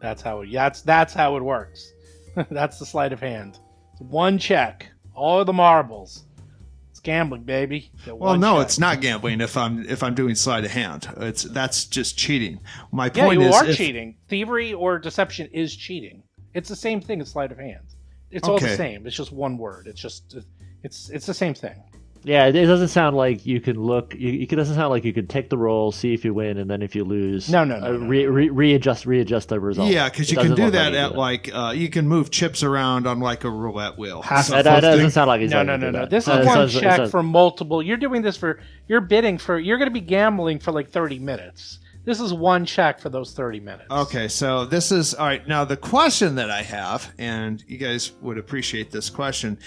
That's 0.00 0.22
how 0.22 0.42
it. 0.42 0.52
That's 0.52 0.82
that's 0.82 1.12
how 1.12 1.36
it 1.36 1.42
works. 1.42 1.92
that's 2.52 2.78
the 2.78 2.86
sleight 2.86 3.12
of 3.12 3.18
hand. 3.18 3.58
One 3.98 4.38
check, 4.38 4.86
all 5.14 5.40
of 5.40 5.46
the 5.46 5.52
marbles. 5.52 6.24
It's 6.90 7.00
gambling, 7.00 7.42
baby. 7.42 7.90
Get 8.04 8.16
Well, 8.16 8.30
one 8.30 8.40
no, 8.40 8.56
check. 8.58 8.66
it's 8.66 8.78
not 8.78 9.00
gambling 9.00 9.40
if 9.40 9.56
I'm 9.56 9.84
if 9.88 10.02
I'm 10.02 10.14
doing 10.14 10.34
sleight 10.34 10.64
of 10.64 10.70
hand. 10.70 11.08
It's 11.18 11.42
that's 11.44 11.84
just 11.86 12.16
cheating. 12.16 12.60
My 12.92 13.06
Yeah, 13.14 13.24
point 13.26 13.40
you 13.40 13.46
is 13.48 13.54
are 13.54 13.66
if- 13.66 13.76
cheating. 13.76 14.16
Thievery 14.28 14.72
or 14.74 14.98
deception 14.98 15.48
is 15.52 15.74
cheating. 15.74 16.22
It's 16.54 16.68
the 16.68 16.76
same 16.76 17.00
thing 17.00 17.20
as 17.20 17.28
sleight 17.30 17.50
of 17.52 17.58
hand. 17.58 17.80
It's 18.30 18.46
all 18.48 18.54
Okay. 18.56 18.68
the 18.70 18.76
same. 18.76 19.06
It's 19.06 19.16
just 19.16 19.32
one 19.32 19.58
word. 19.58 19.86
It's 19.86 20.00
just 20.00 20.36
it's 20.82 21.10
it's 21.10 21.26
the 21.26 21.34
same 21.34 21.54
thing. 21.54 21.76
Yeah, 22.24 22.46
it 22.46 22.56
it 22.56 22.66
doesn't 22.66 22.88
sound 22.88 23.16
like 23.16 23.44
you 23.44 23.60
can 23.60 23.76
look. 23.80 24.14
You, 24.14 24.40
it 24.42 24.48
doesn't 24.48 24.74
sound 24.74 24.90
like 24.90 25.04
you 25.04 25.12
can 25.12 25.26
take 25.26 25.50
the 25.50 25.58
roll, 25.58 25.92
see 25.92 26.14
if 26.14 26.24
you 26.24 26.32
win, 26.34 26.56
and 26.58 26.70
then 26.70 26.80
if 26.82 26.94
you 26.96 27.04
lose, 27.04 27.50
No, 27.50 27.64
no, 27.64 27.78
no, 27.78 27.86
uh, 27.86 27.90
no, 27.92 27.98
re, 28.06 28.26
re, 28.26 28.48
readjust, 28.48 29.04
readjust 29.06 29.50
the 29.50 29.60
result. 29.60 29.90
Yeah, 29.90 30.08
because 30.08 30.30
you 30.30 30.38
can 30.38 30.54
do 30.54 30.70
that 30.70 30.92
you 30.92 30.98
at 30.98 31.12
do 31.12 31.18
like 31.18 31.50
uh, 31.54 31.72
you 31.76 31.88
can 31.90 32.08
move 32.08 32.30
chips 32.30 32.62
around 32.62 33.06
on 33.06 33.20
like 33.20 33.44
a 33.44 33.50
roulette 33.50 33.98
wheel. 33.98 34.22
Half 34.22 34.48
That, 34.48 34.64
that 34.64 34.80
doesn't 34.80 35.00
thing- 35.00 35.10
sound 35.10 35.28
like 35.28 35.42
he's 35.42 35.50
No, 35.50 35.62
no, 35.62 35.76
no, 35.76 35.90
no. 35.90 36.06
This 36.06 36.24
is 36.24 36.28
Uh, 36.28 36.36
one 36.44 36.54
sounds- 36.54 36.76
it 36.76 36.80
check 36.80 36.96
sounds- 36.96 37.10
for 37.10 37.22
multiple. 37.22 37.82
You're 37.82 37.96
doing 37.98 38.22
this 38.22 38.36
for. 38.36 38.58
You're 38.88 39.00
bidding 39.02 39.38
for. 39.38 39.58
You're 39.58 39.78
going 39.78 39.88
to 39.90 39.94
be 39.94 40.00
gambling 40.00 40.58
for 40.58 40.72
like 40.72 40.90
30 40.90 41.18
minutes. 41.18 41.78
This 42.06 42.20
is 42.20 42.34
one 42.34 42.66
check 42.66 43.00
for 43.00 43.08
those 43.08 43.32
30 43.32 43.60
minutes. 43.60 43.86
Okay, 43.90 44.28
so 44.28 44.66
this 44.66 44.92
is 44.92 45.14
all 45.14 45.26
right. 45.26 45.46
Now 45.48 45.64
the 45.64 45.76
question 45.78 46.34
that 46.34 46.50
I 46.50 46.60
have, 46.62 47.10
and 47.18 47.64
you 47.66 47.78
guys 47.78 48.12
would 48.20 48.36
appreciate 48.36 48.90
this 48.90 49.08
question, 49.08 49.58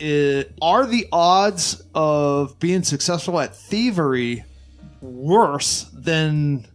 is, 0.00 0.46
are 0.62 0.86
the 0.86 1.06
odds 1.12 1.82
of 1.94 2.58
being 2.58 2.82
successful 2.82 3.38
at 3.40 3.54
thievery 3.54 4.44
worse 5.00 5.84
than 5.92 6.66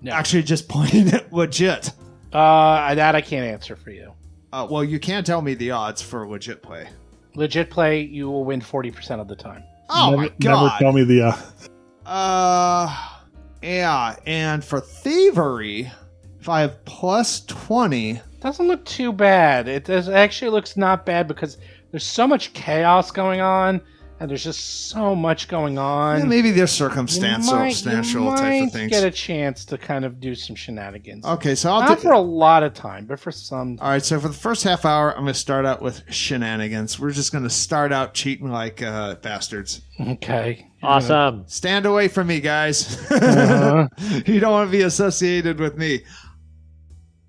No. 0.00 0.12
actually 0.12 0.42
just 0.44 0.68
playing 0.68 1.08
it 1.08 1.32
legit? 1.32 1.92
Uh, 2.32 2.94
that 2.94 3.14
I 3.14 3.20
can't 3.20 3.46
answer 3.46 3.76
for 3.76 3.90
you. 3.90 4.12
Uh, 4.52 4.66
well, 4.70 4.84
you 4.84 4.98
can't 4.98 5.26
tell 5.26 5.42
me 5.42 5.54
the 5.54 5.70
odds 5.72 6.00
for 6.02 6.26
legit 6.26 6.62
play. 6.62 6.88
Legit 7.34 7.70
play, 7.70 8.00
you 8.00 8.30
will 8.30 8.44
win 8.44 8.60
40% 8.60 9.20
of 9.20 9.28
the 9.28 9.36
time. 9.36 9.62
Oh 9.90 10.10
never, 10.10 10.22
my 10.22 10.30
Never 10.40 10.72
tell 10.78 10.92
me 10.92 11.04
the. 11.04 11.22
Uh, 11.26 11.36
Uh, 12.06 12.96
yeah, 13.62 14.16
and 14.26 14.64
for 14.64 14.80
thievery, 14.80 15.90
if 16.40 16.48
I 16.48 16.60
have 16.62 16.84
plus 16.84 17.40
twenty, 17.40 18.20
Doesn't 18.40 18.68
look 18.68 18.84
too 18.84 19.10
bad. 19.12 19.68
It 19.68 19.84
does, 19.86 20.08
actually 20.08 20.50
looks 20.50 20.76
not 20.76 21.06
bad 21.06 21.26
because 21.28 21.56
there's 21.94 22.02
so 22.02 22.26
much 22.26 22.52
chaos 22.54 23.12
going 23.12 23.40
on, 23.40 23.80
and 24.18 24.28
there's 24.28 24.42
just 24.42 24.88
so 24.88 25.14
much 25.14 25.46
going 25.46 25.78
on. 25.78 26.18
yeah, 26.18 26.24
maybe 26.24 26.50
there's 26.50 26.72
You 26.80 26.86
circumstantial, 26.88 27.54
might- 27.54 27.84
you 27.84 27.92
type 28.30 28.40
might 28.42 28.62
of 28.64 28.72
things. 28.72 28.90
get 28.90 29.04
a 29.04 29.12
chance 29.12 29.64
to 29.66 29.78
kind 29.78 30.04
of 30.04 30.18
do 30.18 30.34
some 30.34 30.56
shenanigans. 30.56 31.24
Okay, 31.24 31.54
so 31.54 31.72
I'll 31.72 31.82
Not 31.82 31.98
do- 31.98 32.02
for 32.02 32.12
a 32.12 32.18
lot 32.20 32.64
of 32.64 32.74
time, 32.74 33.06
but 33.06 33.20
for 33.20 33.30
some. 33.30 33.78
All 33.80 33.90
right, 33.90 34.04
so 34.04 34.18
for 34.18 34.26
the 34.26 34.34
first 34.34 34.64
half 34.64 34.84
hour, 34.84 35.12
I'm 35.12 35.22
going 35.22 35.34
to 35.34 35.38
start 35.38 35.66
out 35.66 35.80
with 35.82 36.02
shenanigans. 36.12 36.98
We're 36.98 37.12
just 37.12 37.30
going 37.30 37.44
to 37.44 37.50
start 37.50 37.92
out 37.92 38.12
cheating 38.12 38.50
like 38.50 38.82
uh, 38.82 39.14
bastards. 39.16 39.82
Okay. 40.00 40.66
Awesome. 40.84 41.44
Stand 41.46 41.86
away 41.86 42.08
from 42.08 42.26
me, 42.26 42.40
guys. 42.40 42.98
Uh-huh. 43.10 43.88
you 44.26 44.38
don't 44.38 44.52
want 44.52 44.68
to 44.68 44.70
be 44.76 44.82
associated 44.82 45.58
with 45.58 45.78
me. 45.78 46.02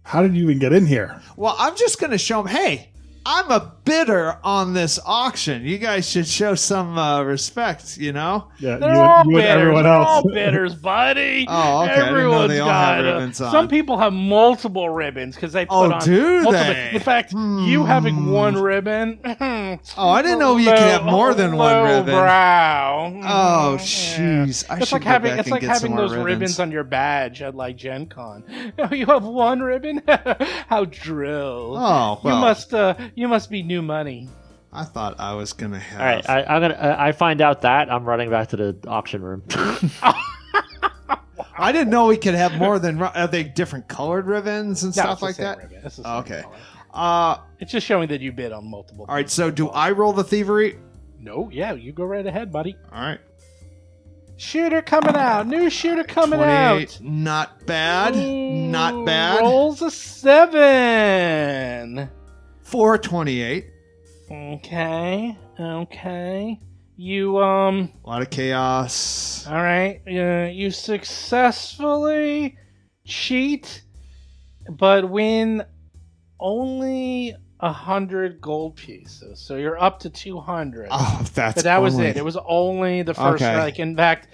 how 0.03 0.21
did 0.21 0.35
you 0.35 0.43
even 0.43 0.59
get 0.59 0.73
in 0.73 0.85
here? 0.85 1.21
Well, 1.37 1.55
I'm 1.57 1.73
just 1.77 1.97
going 1.99 2.11
to 2.11 2.17
show 2.17 2.43
them, 2.43 2.51
hey, 2.53 2.91
I'm 3.27 3.49
a 3.49 3.73
bidder 3.85 4.37
on 4.43 4.73
this 4.73 4.99
auction. 5.05 5.63
You 5.63 5.79
guys 5.79 6.07
should 6.07 6.27
show 6.27 6.53
some 6.53 6.95
uh, 6.97 7.23
respect, 7.23 7.97
you 7.97 8.13
know? 8.13 8.49
Yeah, 8.59 8.77
They're 8.77 8.93
you, 8.93 8.99
all 8.99 9.23
you 9.25 9.35
bidders. 9.37 9.49
everyone 9.49 9.83
They're 9.83 9.93
else. 9.93 10.07
all 10.07 10.23
bidders, 10.33 10.75
buddy. 10.75 11.45
Oh, 11.49 11.83
okay. 11.83 11.91
I 11.91 11.95
didn't 11.95 12.09
Everyone's 12.09 12.49
they 12.49 12.59
all 12.59 12.67
got 12.69 12.95
have 12.97 13.05
ribbons 13.05 13.41
on. 13.41 13.51
Some 13.51 13.67
people 13.67 13.97
have 13.97 14.13
multiple 14.13 14.89
ribbons 14.89 15.35
because 15.35 15.53
they 15.53 15.65
put 15.65 15.73
Oh, 15.73 15.91
on. 15.91 16.01
do 16.01 16.41
multiple, 16.43 16.51
they? 16.51 16.91
In 16.93 16.99
fact, 16.99 17.33
you 17.33 17.83
having 17.85 18.31
one 18.31 18.55
ribbon. 18.61 19.19
Oh, 19.97 20.09
I 20.09 20.21
didn't 20.21 20.39
know 20.39 20.57
you 20.57 20.69
could 20.69 20.77
have 20.77 21.03
more 21.03 21.33
than 21.33 21.57
one 21.57 21.83
ribbon. 21.83 22.13
Brow. 22.15 23.11
Oh, 23.23 23.73
Yeah. 23.73 23.77
jeez. 23.77 24.63
I 24.69 24.77
It's 24.77 24.87
should 24.87 24.93
like 24.93 25.03
go 25.03 25.09
having 25.09 25.31
back 25.31 25.39
it's 25.39 25.47
and 25.47 25.51
like 25.51 25.61
get 25.61 25.77
some 25.77 25.91
having 25.91 25.95
those 25.97 26.11
ribbons. 26.11 26.25
ribbons. 26.25 26.59
on 26.59 26.71
your 26.71 26.83
badge 26.83 27.41
at 27.41 27.55
like 27.55 27.75
Gen 27.75 28.05
Con. 28.07 28.43
Oh, 28.79 28.89
you 28.93 29.05
have 29.07 29.23
one 29.25 29.61
ribbon? 29.61 30.01
How 30.67 30.85
drill. 30.85 31.75
Oh, 31.77 32.19
well. 32.23 32.35
You 32.35 32.41
must 32.41 32.73
uh 32.73 32.95
you 33.15 33.27
must 33.27 33.49
be 33.49 33.63
new 33.63 33.81
money. 33.81 34.29
I 34.71 34.83
thought 34.83 35.19
I 35.19 35.33
was 35.33 35.53
going 35.53 35.71
to 35.71 35.79
have. 35.79 35.99
All 36.01 36.05
right, 36.05 36.29
I, 36.29 36.43
I'm 36.55 36.61
gonna. 36.61 36.73
Uh, 36.73 36.95
I 36.99 37.11
find 37.13 37.41
out 37.41 37.61
that 37.61 37.91
I'm 37.91 38.03
running 38.05 38.29
back 38.29 38.49
to 38.49 38.57
the 38.57 38.77
auction 38.87 39.21
room. 39.23 39.41
I 41.57 41.71
didn't 41.71 41.89
know 41.89 42.07
we 42.07 42.17
could 42.17 42.35
have 42.35 42.57
more 42.57 42.79
than. 42.79 43.01
Are 43.01 43.27
they 43.27 43.43
different 43.43 43.87
colored 43.87 44.25
ribbons 44.25 44.83
and 44.83 44.93
No, 44.95 45.01
stuff 45.03 45.11
it's 45.13 45.19
the 45.21 45.25
like 45.25 45.35
same 45.35 45.43
that? 45.45 45.57
ribbon. 45.59 45.77
It's 45.85 45.95
the 45.95 46.03
same 46.03 46.11
Oh, 46.13 46.17
okay. 46.19 46.41
color. 46.41 46.55
Uh, 46.93 47.37
It's 47.59 47.71
just 47.71 47.85
showing 47.87 48.09
that 48.09 48.19
you 48.21 48.31
bid 48.33 48.51
on 48.51 48.69
multiple. 48.69 49.05
all 49.07 49.15
right. 49.15 49.29
So 49.29 49.49
do 49.51 49.69
I 49.69 49.91
roll 49.91 50.11
the 50.13 50.23
thievery? 50.25 50.77
No, 51.19 51.49
yeah, 51.51 51.73
you 51.73 51.91
go 51.93 52.03
right 52.03 52.25
ahead, 52.25 52.51
buddy. 52.51 52.75
All 52.91 53.01
right. 53.01 53.19
Shooter 54.37 54.81
coming 54.81 55.15
out. 55.15 55.47
New 55.47 55.69
shooter 55.69 56.03
coming 56.03 56.39
Twenty-eight. 56.39 56.95
out. 56.95 57.01
Not 57.01 57.65
bad. 57.65 58.15
Not 58.17 59.05
bad. 59.05 59.39
Rolls 59.41 59.81
a 59.81 59.89
seven. 59.89 62.09
Four 62.65 62.97
twenty-eight. 62.97 63.67
Okay. 64.31 65.37
Okay. 65.59 66.59
You 66.97 67.37
um. 67.37 67.91
A 68.03 68.09
lot 68.09 68.21
of 68.23 68.31
chaos. 68.31 69.45
All 69.47 69.53
right. 69.53 70.01
Uh, 70.07 70.49
you 70.51 70.71
successfully 70.71 72.57
cheat, 73.05 73.83
but 74.67 75.07
win 75.07 75.63
only 76.39 77.35
a 77.59 77.71
hundred 77.71 78.41
gold 78.41 78.75
pieces. 78.77 79.39
So 79.39 79.57
you're 79.57 79.79
up 79.79 79.99
to 79.99 80.09
two 80.09 80.39
hundred. 80.39 80.87
Oh, 80.89 81.23
that's. 81.35 81.55
but 81.55 81.63
that 81.65 81.81
was 81.81 81.93
only- 81.93 82.07
it. 82.07 82.17
It 82.17 82.25
was 82.25 82.37
only 82.47 83.03
the 83.03 83.13
first. 83.13 83.43
Okay. 83.43 83.55
Like 83.57 83.77
in 83.77 83.95
fact, 83.95 84.27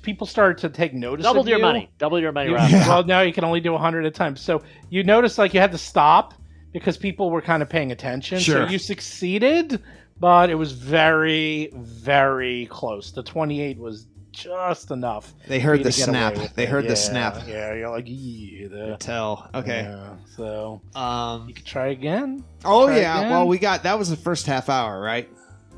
people 0.00 0.26
started 0.26 0.56
to 0.62 0.70
take 0.70 0.94
notice. 0.94 1.24
Double 1.24 1.42
of 1.42 1.48
your 1.48 1.58
you. 1.58 1.62
money. 1.64 1.90
Double 1.98 2.18
your 2.18 2.32
money. 2.32 2.48
You- 2.48 2.56
Rob. 2.56 2.70
Yeah. 2.76 2.88
Well, 2.88 3.04
now 3.04 3.20
you 3.20 3.34
can 3.34 3.44
only 3.44 3.60
do 3.60 3.68
a 3.70 3.74
100 3.74 4.06
at 4.06 4.06
a 4.06 4.10
time. 4.10 4.34
So 4.34 4.62
you 4.88 5.04
notice 5.04 5.36
like 5.36 5.52
you 5.52 5.60
had 5.60 5.72
to 5.72 5.78
stop 5.78 6.32
because 6.78 6.98
people 6.98 7.30
were 7.30 7.40
kind 7.40 7.62
of 7.62 7.68
paying 7.70 7.90
attention. 7.90 8.38
Sure. 8.38 8.66
So 8.66 8.70
you 8.70 8.78
succeeded, 8.78 9.82
but 10.20 10.50
it 10.50 10.54
was 10.56 10.72
very, 10.72 11.70
very 11.74 12.66
close. 12.66 13.12
The 13.12 13.22
28 13.22 13.78
was 13.78 14.06
just 14.32 14.90
enough. 14.90 15.32
They 15.48 15.58
heard 15.58 15.82
the 15.82 15.90
snap. 15.90 16.34
They 16.54 16.64
it. 16.64 16.68
heard 16.68 16.86
the 16.86 16.96
snap. 16.96 17.44
Yeah, 17.48 17.72
you're 17.72 17.88
like, 17.88 18.04
yeah. 18.06 18.68
The, 18.68 18.96
Tell. 18.98 19.48
Okay. 19.54 19.82
yeah. 19.84 20.16
So 20.36 20.82
Um. 20.94 21.48
you 21.48 21.54
can 21.54 21.64
try 21.64 21.86
again. 21.88 22.44
Oh 22.64 22.86
Try 22.86 22.98
yeah. 22.98 23.18
again. 23.20 23.30
Well, 23.30 23.48
we 23.48 23.58
got 23.58 23.82
that 23.84 23.98
was 23.98 24.10
the 24.10 24.16
first 24.16 24.46
half 24.46 24.68
hour, 24.68 25.00
right? 25.00 25.28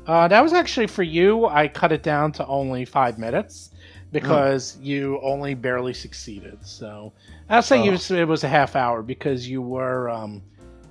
Uh, 0.05 0.27
that 0.27 0.41
was 0.41 0.51
actually 0.51 0.87
for 0.87 1.03
you. 1.03 1.45
I 1.45 1.69
cut 1.69 1.93
it 1.93 2.03
down 2.03 2.33
to 2.33 2.45
only 2.47 2.83
five 2.83 3.17
minutes 3.17 3.69
because 4.11 4.77
you 4.81 5.19
only 5.21 5.53
barely 5.53 5.93
succeeded. 5.93 6.57
So 6.65 7.13
I'll 7.49 7.61
say 7.61 7.81
you, 7.83 7.93
it 7.93 8.27
was 8.27 8.43
a 8.43 8.49
half 8.49 8.75
hour 8.75 9.01
because 9.01 9.47
you 9.47 9.61
were 9.61 10.09
um, 10.09 10.41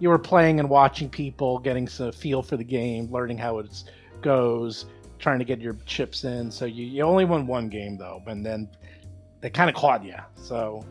you 0.01 0.09
were 0.09 0.18
playing 0.18 0.61
and 0.61 0.68
watching 0.68 1.09
people, 1.09 1.59
getting 1.59 1.88
some 1.88 2.12
feel 2.12 2.42
for 2.42 2.57
the 2.57 2.64
game, 2.64 3.11
learning 3.11 3.38
how 3.38 3.58
it 3.58 3.84
goes, 4.22 4.87
trying 5.18 5.38
to 5.38 5.45
get 5.45 5.61
your 5.61 5.76
chips 5.87 6.25
in. 6.25 6.50
So 6.50 6.64
you, 6.64 6.84
you 6.84 7.03
only 7.03 7.25
won 7.25 7.46
one 7.46 7.68
game 7.68 7.96
though, 7.96 8.22
and 8.26 8.45
then 8.45 8.68
they 9.41 9.50
kind 9.50 9.68
of 9.68 9.76
caught 9.76 10.04
you. 10.04 10.16
So. 10.37 10.84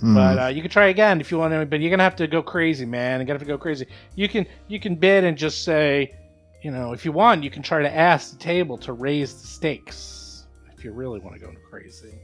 Hmm. 0.00 0.14
But 0.14 0.38
uh, 0.38 0.46
you 0.48 0.62
can 0.62 0.70
try 0.70 0.86
again 0.86 1.20
if 1.20 1.30
you 1.30 1.38
want 1.38 1.52
to. 1.52 1.64
But 1.64 1.80
you're 1.80 1.90
gonna 1.90 2.02
have 2.02 2.16
to 2.16 2.26
go 2.26 2.42
crazy, 2.42 2.84
man. 2.84 3.20
You're 3.20 3.26
gonna 3.26 3.38
have 3.38 3.46
to 3.46 3.52
go 3.52 3.58
crazy. 3.58 3.86
You 4.16 4.28
can 4.28 4.46
you 4.66 4.80
can 4.80 4.96
bid 4.96 5.22
and 5.22 5.36
just 5.36 5.64
say, 5.64 6.14
you 6.62 6.70
know, 6.70 6.92
if 6.92 7.04
you 7.04 7.12
want, 7.12 7.44
you 7.44 7.50
can 7.50 7.62
try 7.62 7.82
to 7.82 7.94
ask 7.94 8.32
the 8.32 8.38
table 8.38 8.76
to 8.78 8.94
raise 8.94 9.40
the 9.40 9.46
stakes 9.46 10.46
if 10.76 10.84
you 10.84 10.92
really 10.92 11.20
want 11.20 11.34
to 11.34 11.40
go 11.40 11.52
crazy. 11.70 12.14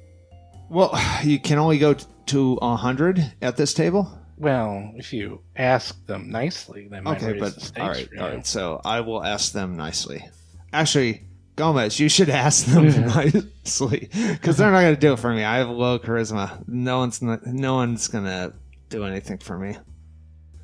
Well, 0.69 0.99
you 1.23 1.39
can 1.39 1.59
only 1.59 1.79
go 1.79 1.95
t- 1.95 2.07
to 2.27 2.59
a 2.61 2.77
hundred 2.77 3.33
at 3.43 3.57
this 3.57 3.75
table. 3.75 4.11
Well, 4.39 4.93
if 4.97 5.13
you 5.13 5.41
ask 5.57 6.07
them 6.07 6.31
nicely, 6.31 6.89
they 6.89 7.01
might 7.01 7.17
Okay, 7.17 7.33
raise 7.33 7.41
but 7.41 7.55
the 7.55 7.61
stakes 7.61 7.81
all 7.81 7.89
right, 7.89 8.09
all 8.21 8.29
right. 8.29 8.47
So 8.47 8.81
I 8.85 9.01
will 9.01 9.23
ask 9.25 9.53
them 9.53 9.77
nicely. 9.77 10.25
Actually, 10.73 11.25
Gomez, 11.57 11.99
you 11.99 12.09
should 12.09 12.31
ask 12.31 12.67
them 12.67 12.87
nicely 13.07 14.09
because 14.13 14.57
they're 14.57 14.71
not 14.71 14.83
going 14.83 14.95
to 14.95 15.01
do 15.01 15.15
it 15.15 15.19
for 15.19 15.33
me. 15.33 15.43
I 15.43 15.57
have 15.59 15.69
low 15.69 15.99
charisma. 15.99 16.63
No 16.69 16.99
one's 16.99 17.21
not, 17.21 17.45
no 17.47 17.75
one's 17.75 18.07
going 18.07 18.25
to 18.25 18.53
do 18.91 19.05
anything 19.05 19.39
for 19.39 19.59
me. 19.59 19.77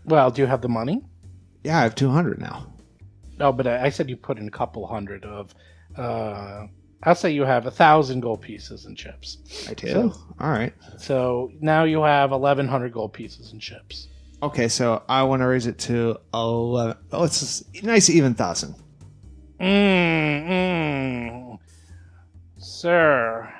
Well, 0.05 0.30
do 0.30 0.42
you 0.42 0.46
have 0.46 0.60
the 0.60 0.68
money? 0.68 1.02
Yeah, 1.64 1.78
I 1.78 1.82
have 1.82 1.94
two 1.94 2.10
hundred 2.10 2.38
now. 2.40 2.72
No, 3.38 3.52
but 3.52 3.66
I, 3.66 3.86
I 3.86 3.88
said 3.88 4.09
you 4.09 4.16
put 4.16 4.38
in 4.38 4.46
a 4.46 4.51
couple 4.52 4.86
hundred 4.86 5.24
of. 5.24 5.52
Uh, 5.96 6.66
I'll 7.06 7.14
say 7.14 7.31
you 7.31 7.44
have 7.44 7.66
a 7.66 7.70
thousand 7.70 8.20
gold 8.20 8.40
pieces 8.40 8.86
and 8.86 8.97
chips. 8.97 9.39
I 9.68 9.74
do. 9.74 10.12
all 10.40 10.51
right. 10.51 10.72
So 10.98 11.52
now 11.60 11.85
you 11.85 12.02
have 12.02 12.32
eleven 12.32 12.66
hundred 12.66 12.93
gold 12.93 13.12
pieces 13.12 13.52
and 13.52 13.60
chips. 13.60 14.09
Okay, 14.43 14.68
so 14.68 15.02
I 15.09 15.22
want 15.22 15.40
to 15.40 15.47
raise 15.47 15.66
it 15.66 15.78
to 15.81 16.18
eleven. 16.32 16.97
Oh, 17.12 17.24
it's 17.24 17.64
a 17.81 17.86
nice 17.86 18.10
even 18.10 18.35
thousand. 18.35 18.74
Mm, 19.60 20.48
mm. 20.48 21.59
Sir, 22.59 23.52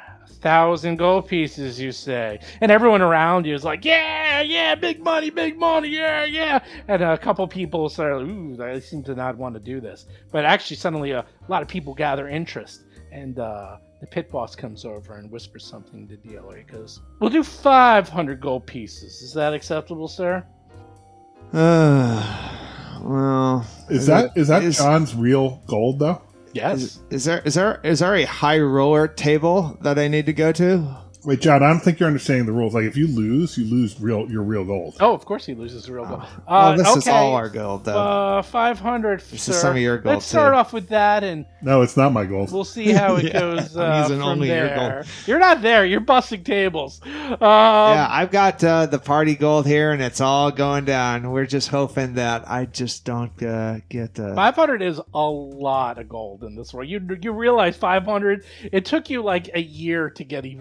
thousand 0.45 0.97
gold 0.97 1.27
pieces, 1.27 1.81
you 1.81 1.91
say, 1.93 2.39
and 2.61 2.71
everyone 2.71 3.01
around 3.01 3.47
you 3.47 3.55
is 3.55 3.65
like, 3.65 3.85
"Yeah, 3.85 4.41
yeah, 4.43 4.75
big 4.75 5.03
money, 5.03 5.31
big 5.31 5.59
money, 5.59 5.89
yeah, 5.89 6.25
yeah." 6.25 6.63
And 6.89 7.03
a 7.03 7.17
couple 7.17 7.47
people 7.49 7.89
say, 7.89 8.05
"Ooh, 8.05 8.55
they 8.57 8.81
seem 8.81 9.03
to 9.05 9.15
not 9.15 9.39
want 9.39 9.55
to 9.55 9.61
do 9.61 9.81
this," 9.81 10.07
but 10.33 10.45
actually, 10.45 10.77
suddenly 10.77 11.13
a 11.13 11.25
lot 11.49 11.63
of 11.63 11.69
people 11.69 11.95
gather 11.95 12.29
interest, 12.29 12.83
and 13.15 13.39
uh, 13.39 13.77
the 14.01 14.07
pit 14.07 14.31
boss 14.31 14.57
comes 14.57 14.85
over 14.85 15.17
and 15.17 15.31
whispers 15.31 15.65
something 15.65 16.09
to 16.09 16.17
DLA. 16.17 16.59
He 16.59 16.63
goes, 16.65 17.01
"We'll 17.21 17.31
do 17.31 17.43
five 17.43 18.09
hundred 18.09 18.41
gold 18.41 18.67
pieces. 18.67 19.23
Is 19.23 19.33
that 19.35 19.55
acceptable, 19.55 20.09
sir?" 20.09 20.45
well, 21.53 23.67
Is 23.89 24.07
that 24.07 24.33
is 24.37 24.49
that 24.49 24.65
is- 24.65 24.79
John's 24.79 25.15
real 25.15 25.63
gold 25.67 26.01
though? 26.01 26.21
Yes. 26.53 26.83
Is, 26.83 27.01
is 27.11 27.25
there 27.25 27.43
is 27.45 27.55
there 27.55 27.81
is 27.83 27.99
there 28.01 28.15
a 28.15 28.25
high 28.25 28.61
roller 28.61 29.09
table 29.09 29.77
that 29.81 29.99
I 29.99 30.09
need 30.09 30.27
to 30.27 30.33
go 30.33 30.53
to? 30.53 30.97
Wait, 31.25 31.41
John, 31.41 31.63
I 31.63 31.69
don't 31.71 31.81
think 31.81 31.99
you're 32.01 32.07
understanding 32.07 32.45
the 32.45 32.53
rules. 32.53 32.75
Like, 32.75 32.85
if 32.85 32.99
you 32.99 33.07
lose, 33.07 33.57
you 33.57 33.65
lose 33.65 33.99
real 33.99 34.31
your 34.31 34.43
real 34.43 34.65
gold. 34.65 34.97
Oh, 35.01 35.15
of 35.15 35.25
course 35.25 35.47
he 35.47 35.55
loses 35.55 35.89
real 35.89 36.05
gold. 36.05 36.21
Well, 36.21 36.31
Uh, 36.47 36.77
this 36.77 36.97
is 36.97 37.09
all 37.09 37.33
our 37.35 37.49
gold, 37.49 37.87
though. 37.87 37.97
Uh, 37.99 38.43
five 38.43 38.79
hundred. 38.79 39.21
This 39.31 39.49
is 39.49 39.59
some 39.59 39.71
of 39.77 39.79
your 39.83 39.97
gold, 39.97 40.17
Let's 40.17 40.27
start 40.27 40.53
too. 40.53 40.59
off 40.59 40.73
with 40.75 40.89
that, 40.91 41.25
and 41.25 41.47
No, 41.63 41.81
it's 41.81 41.97
not 41.97 42.13
my 42.13 42.27
gold. 42.27 42.53
we'll 42.53 42.63
see 42.63 42.93
how 42.93 43.17
it 43.17 43.25
Yeah, 43.33 43.41
goes 43.41 43.75
I'm 43.75 43.91
uh, 43.91 44.03
using 44.03 44.19
from 44.19 44.29
only 44.29 44.49
your 44.49 44.67
there. 44.67 44.91
gold. 45.03 45.07
You're 45.27 45.39
not 45.39 45.63
there. 45.63 45.87
You're 45.87 46.01
busting 46.01 46.45
tables. 46.45 47.01
Um, 47.05 47.39
yeah, 47.41 48.07
I've 48.11 48.31
got 48.31 48.63
uh, 48.63 48.85
the 48.87 48.99
party 48.99 49.35
gold 49.35 49.67
here, 49.67 49.93
and 49.93 50.03
it's 50.03 50.21
all 50.21 50.51
going 50.51 50.85
down. 50.85 51.31
We're 51.31 51.47
just 51.47 51.69
hoping 51.69 52.15
that 52.15 52.51
I 52.51 52.67
just 52.67 53.07
don't 53.07 53.43
uh, 53.43 53.79
get. 53.89 54.21
Uh, 54.21 54.35
Five 54.35 54.57
hundred 54.57 54.83
is 54.83 55.01
a 55.15 55.23
lot 55.31 55.99
of 55.99 56.07
gold 56.07 56.45
in 56.45 56.55
this 56.55 56.75
world. 56.75 56.89
You 56.91 57.01
you 57.23 57.33
realize 57.33 57.79
five 57.79 58.05
hundred? 58.05 58.45
It 58.71 58.85
took 58.85 59.09
you 59.09 59.23
like 59.23 59.49
a 59.55 59.61
year 59.63 60.11
to 60.11 60.23
get 60.25 60.45
even. 60.45 60.61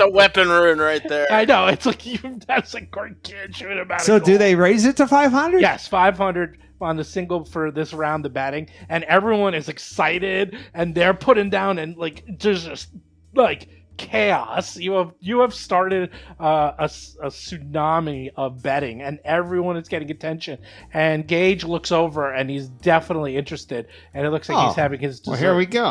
I 0.00 0.04
was 0.06 0.12
gonna 0.12 0.22
say 0.22 0.34
that's 0.34 0.38
a 0.38 0.42
weapon 0.42 0.48
rune 0.48 0.78
right 0.78 1.08
there. 1.08 1.26
I 1.30 1.44
know 1.44 1.66
it's 1.66 1.86
like 1.86 2.06
you. 2.06 2.18
That's 2.46 2.74
a 2.74 2.80
gargantuan 2.82 3.78
amount. 3.78 4.00
so 4.02 4.16
of 4.16 4.24
do 4.24 4.38
they 4.38 4.54
raise 4.54 4.84
it 4.84 4.96
to 4.98 5.06
five 5.06 5.30
hundred? 5.32 5.60
Yes, 5.60 5.86
500 5.88 6.58
on 6.80 6.96
the 6.96 7.04
single 7.04 7.44
for 7.44 7.70
this 7.72 7.92
round 7.92 8.24
of 8.24 8.32
batting, 8.32 8.68
and 8.88 9.02
everyone 9.04 9.54
is 9.54 9.68
excited, 9.68 10.56
and 10.74 10.94
they're 10.94 11.14
putting 11.14 11.50
down, 11.50 11.78
and 11.78 11.96
like 11.96 12.24
there's 12.38 12.64
just 12.64 12.88
like 13.34 13.68
chaos. 13.96 14.76
You 14.76 14.92
have 14.92 15.12
you 15.18 15.40
have 15.40 15.52
started 15.52 16.10
uh, 16.38 16.72
a, 16.78 16.82
s- 16.84 17.16
a 17.20 17.26
tsunami 17.26 18.30
of 18.36 18.62
betting, 18.62 19.02
and 19.02 19.18
everyone 19.24 19.76
is 19.76 19.88
getting 19.88 20.10
attention. 20.10 20.58
And 20.92 21.26
Gage 21.26 21.64
looks 21.64 21.90
over, 21.92 22.32
and 22.32 22.48
he's 22.48 22.68
definitely 22.68 23.36
interested, 23.36 23.88
and 24.14 24.24
it 24.26 24.30
looks 24.30 24.48
like 24.48 24.64
he's 24.68 24.78
Oh, 24.78 24.80
having 24.80 25.00
his. 25.00 25.20
Well, 25.26 25.36
here 25.36 25.56
we 25.56 25.66
go. 25.66 25.84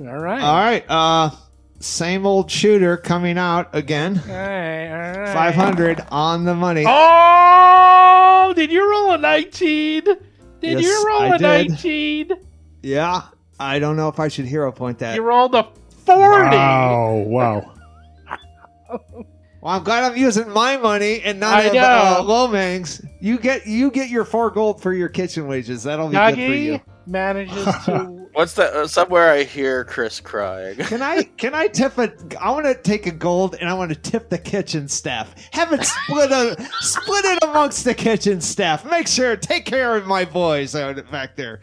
All 0.00 0.18
right. 0.18 0.42
All 0.42 0.56
right. 0.56 0.84
Uh, 0.88 1.30
same 1.80 2.26
old 2.26 2.50
shooter 2.50 2.96
coming 2.96 3.38
out 3.38 3.74
again. 3.74 4.20
All 4.28 4.34
right, 4.34 4.88
all 4.88 5.20
right. 5.22 5.32
Five 5.34 5.54
hundred 5.54 6.00
on 6.10 6.44
the 6.44 6.54
money. 6.54 6.84
Oh, 6.86 8.52
did 8.54 8.70
you 8.70 8.88
roll 8.90 9.12
a 9.12 9.18
19? 9.18 10.04
Did 10.04 10.18
Yes, 10.62 10.82
you 10.82 11.04
roll 11.06 11.22
I 11.22 11.26
a 11.36 11.38
did. 11.38 11.70
19? 11.70 12.30
Yeah. 12.82 13.22
I 13.58 13.78
don't 13.78 13.96
know 13.96 14.08
if 14.08 14.18
I 14.20 14.28
should 14.28 14.46
hero 14.46 14.72
point 14.72 14.98
that. 15.00 15.14
You 15.14 15.22
rolled 15.22 15.54
a 15.54 15.68
40. 16.06 16.56
Wow, 16.56 17.14
wow. 17.26 17.72
Well, 19.62 19.74
I'm 19.76 19.84
glad 19.84 20.04
I'm 20.10 20.16
using 20.16 20.48
my 20.50 20.78
money 20.78 21.20
and 21.20 21.38
not 21.38 21.54
I 21.56 21.62
of, 21.64 21.74
know. 21.74 21.80
uh, 21.82 22.22
Lomang's. 22.22 23.02
You 23.20 23.38
get 23.38 23.66
you 23.66 23.90
get 23.90 24.08
your 24.08 24.24
four 24.24 24.50
gold 24.50 24.80
for 24.80 24.94
your 24.94 25.10
kitchen 25.10 25.46
wages. 25.46 25.82
That'll 25.82 26.08
be 26.08 26.16
good 26.16 26.34
for 26.34 26.40
you. 26.40 26.72
Nagi 26.78 26.82
manages 27.06 27.64
to. 27.84 28.16
What's 28.32 28.54
that? 28.54 28.72
Uh, 28.74 28.86
somewhere 28.86 29.30
I 29.30 29.42
hear 29.42 29.84
Chris 29.84 30.20
crying. 30.20 30.76
Can 30.76 31.02
I 31.02 31.22
can 31.36 31.54
I 31.54 31.66
tip 31.66 31.98
a? 31.98 32.12
I 32.40 32.50
want 32.50 32.66
to 32.66 32.74
take 32.74 33.06
a 33.06 33.10
gold 33.10 33.56
and 33.60 33.68
I 33.68 33.74
want 33.74 33.90
to 33.90 33.96
tip 34.10 34.28
the 34.28 34.38
kitchen 34.38 34.88
staff. 34.88 35.34
Have 35.52 35.72
it 35.72 35.84
split 35.84 36.30
a 36.30 36.56
split 36.80 37.24
it 37.24 37.42
amongst 37.42 37.84
the 37.84 37.94
kitchen 37.94 38.40
staff. 38.40 38.84
Make 38.88 39.08
sure 39.08 39.36
take 39.36 39.64
care 39.64 39.96
of 39.96 40.06
my 40.06 40.24
boys 40.24 40.74
out 40.74 40.96
back 41.10 41.36
there. 41.36 41.60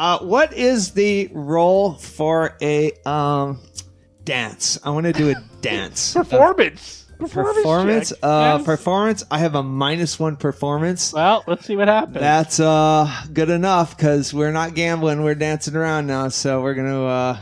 Uh, 0.00 0.18
what 0.20 0.54
is 0.54 0.92
the 0.92 1.28
role 1.34 1.92
for 1.92 2.56
a 2.62 2.90
um 3.04 3.60
dance? 4.24 4.78
I 4.82 4.88
want 4.90 5.04
to 5.04 5.12
do 5.12 5.28
a 5.28 5.34
dance. 5.60 6.14
performance. 6.14 7.04
Performance. 7.18 7.56
performance. 7.58 8.12
Uh, 8.22 8.56
Yes. 8.56 8.64
performance. 8.64 9.24
I 9.30 9.40
have 9.40 9.54
a 9.54 9.62
minus 9.62 10.18
one 10.18 10.36
performance. 10.36 11.12
well, 11.12 11.44
let's 11.46 11.66
see 11.66 11.76
what 11.76 11.88
happens. 11.88 12.14
That's 12.20 12.58
uh 12.58 13.10
good 13.30 13.50
enough 13.50 13.94
because 13.94 14.32
we're 14.32 14.52
not 14.52 14.74
gambling. 14.74 15.22
We're 15.22 15.34
dancing 15.34 15.76
around 15.76 16.06
now, 16.06 16.28
so 16.28 16.62
we're 16.62 16.72
gonna 16.74 17.04
uh, 17.04 17.38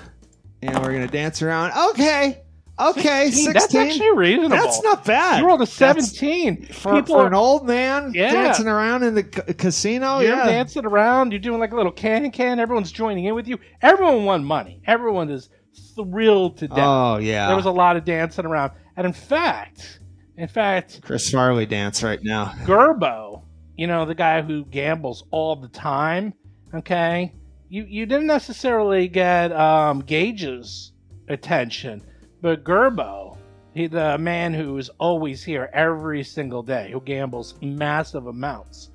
yeah, 0.61 0.81
we're 0.81 0.93
gonna 0.93 1.07
dance 1.07 1.41
around. 1.43 1.71
Okay, 1.91 2.41
okay, 2.81 3.31
16, 3.31 3.33
sixteen. 3.33 3.53
That's 3.55 3.75
actually 3.75 4.17
reasonable. 4.17 4.57
That's 4.57 4.83
not 4.83 5.05
bad. 5.05 5.41
You 5.41 5.47
rolled 5.47 5.61
a 5.63 5.67
That's- 5.67 6.13
17. 6.13 6.67
for, 6.73 7.05
for 7.05 7.27
an 7.27 7.35
old 7.35 7.67
man 7.67 8.13
Yeah. 8.15 8.33
dancing 8.33 8.69
around 8.69 9.03
in 9.03 9.15
the 9.15 9.25
ca- 9.25 9.53
casino. 9.55 10.21
you're 10.21 10.37
yeah, 10.37 10.47
dancing 10.47 10.85
around. 10.87 11.33
You're 11.33 11.41
doing 11.41 11.61
like 11.61 11.73
a 11.73 11.77
little 11.77 11.93
can 11.93 12.31
can. 12.31 12.59
Everyone's 12.61 12.93
joining 12.93 13.25
in 13.25 13.35
with 13.35 13.49
you. 13.49 13.59
Everyone 13.83 14.25
won 14.25 14.45
money. 14.45 14.81
Everyone 14.87 15.31
is 15.31 15.49
thrilled 15.95 16.57
to 16.59 16.69
death. 16.69 16.79
Oh 16.79 17.19
yeah. 17.19 17.47
There 17.49 17.57
was 17.57 17.67
a 17.67 17.71
lot 17.71 17.97
of 17.97 18.05
dancing 18.05 18.47
around. 18.47 18.73
And 18.97 19.07
in 19.07 19.13
fact, 19.13 20.01
in 20.37 20.49
fact, 20.49 21.01
Chris 21.03 21.31
Farley 21.31 21.67
dance 21.67 22.03
right 22.03 22.23
now. 22.23 22.47
Gerbo, 22.65 23.43
you 23.77 23.87
know, 23.87 24.05
the 24.05 24.15
guy 24.15 24.43
who 24.43 24.65
gambles 24.65 25.25
all 25.31 25.57
the 25.57 25.69
time, 25.69 26.35
okay? 26.75 27.33
You 27.69 27.85
you 27.89 28.07
didn't 28.07 28.27
necessarily 28.29 29.09
get 29.09 29.53
um, 29.53 30.01
Gage's 30.01 30.93
attention, 31.29 32.03
but 32.41 32.65
Gerbo, 32.65 33.37
he, 33.75 33.87
the 33.87 34.19
man 34.19 34.55
who 34.55 34.77
is 34.79 34.89
always 34.99 35.45
here 35.45 35.71
every 35.73 36.23
single 36.25 36.63
day, 36.63 36.91
who 36.93 37.01
gambles 37.01 37.55
massive 37.61 38.27
amounts, 38.27 38.91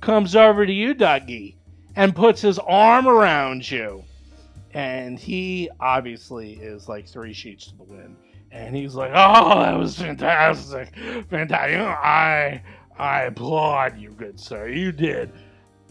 comes 0.00 0.36
over 0.36 0.66
to 0.66 0.72
you, 0.72 0.94
Dougie, 0.94 1.56
and 1.96 2.14
puts 2.14 2.42
his 2.42 2.58
arm 2.58 3.06
around 3.06 3.70
you. 3.70 4.04
And 4.72 5.18
he 5.18 5.70
obviously 5.78 6.54
is 6.54 6.88
like 6.88 7.06
three 7.06 7.32
sheets 7.32 7.66
to 7.66 7.76
the 7.76 7.84
wind. 7.84 8.16
And 8.50 8.76
he's 8.76 8.94
like, 8.94 9.10
"Oh, 9.14 9.60
that 9.60 9.76
was 9.76 9.98
fantastic, 9.98 10.94
fantastic! 11.28 11.80
I, 11.80 12.62
I 12.96 13.22
applaud 13.22 13.98
you, 13.98 14.10
good 14.10 14.38
sir. 14.38 14.68
You 14.68 14.92
did 14.92 15.32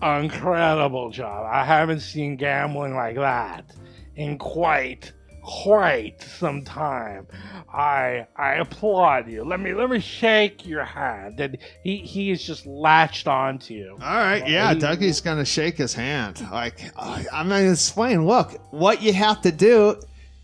an 0.01 0.25
incredible 0.25 1.09
job. 1.09 1.45
I 1.49 1.63
haven't 1.63 2.01
seen 2.01 2.35
gambling 2.35 2.95
like 2.95 3.15
that 3.15 3.65
in 4.15 4.37
quite, 4.37 5.13
quite 5.43 6.21
some 6.21 6.63
time. 6.63 7.27
I, 7.73 8.27
I 8.35 8.53
applaud 8.55 9.29
you. 9.29 9.43
Let 9.43 9.59
me, 9.59 9.73
let 9.73 9.89
me 9.89 9.99
shake 9.99 10.65
your 10.65 10.83
hand." 10.83 11.39
And 11.39 11.57
he, 11.83 11.97
he 11.97 12.31
is 12.31 12.43
just 12.43 12.65
latched 12.65 13.27
onto 13.27 13.73
you. 13.73 13.91
All 14.01 14.17
right, 14.17 14.47
yeah, 14.47 14.73
He- 14.73 14.79
Dougie's 14.79 15.21
gonna 15.21 15.45
shake 15.45 15.77
his 15.77 15.93
hand. 15.93 16.45
Like 16.51 16.91
I- 16.97 17.25
I'm 17.31 17.49
gonna 17.49 17.71
explain. 17.71 18.25
Look, 18.25 18.53
what 18.71 19.01
you 19.01 19.13
have 19.13 19.41
to 19.41 19.51
do, 19.51 19.99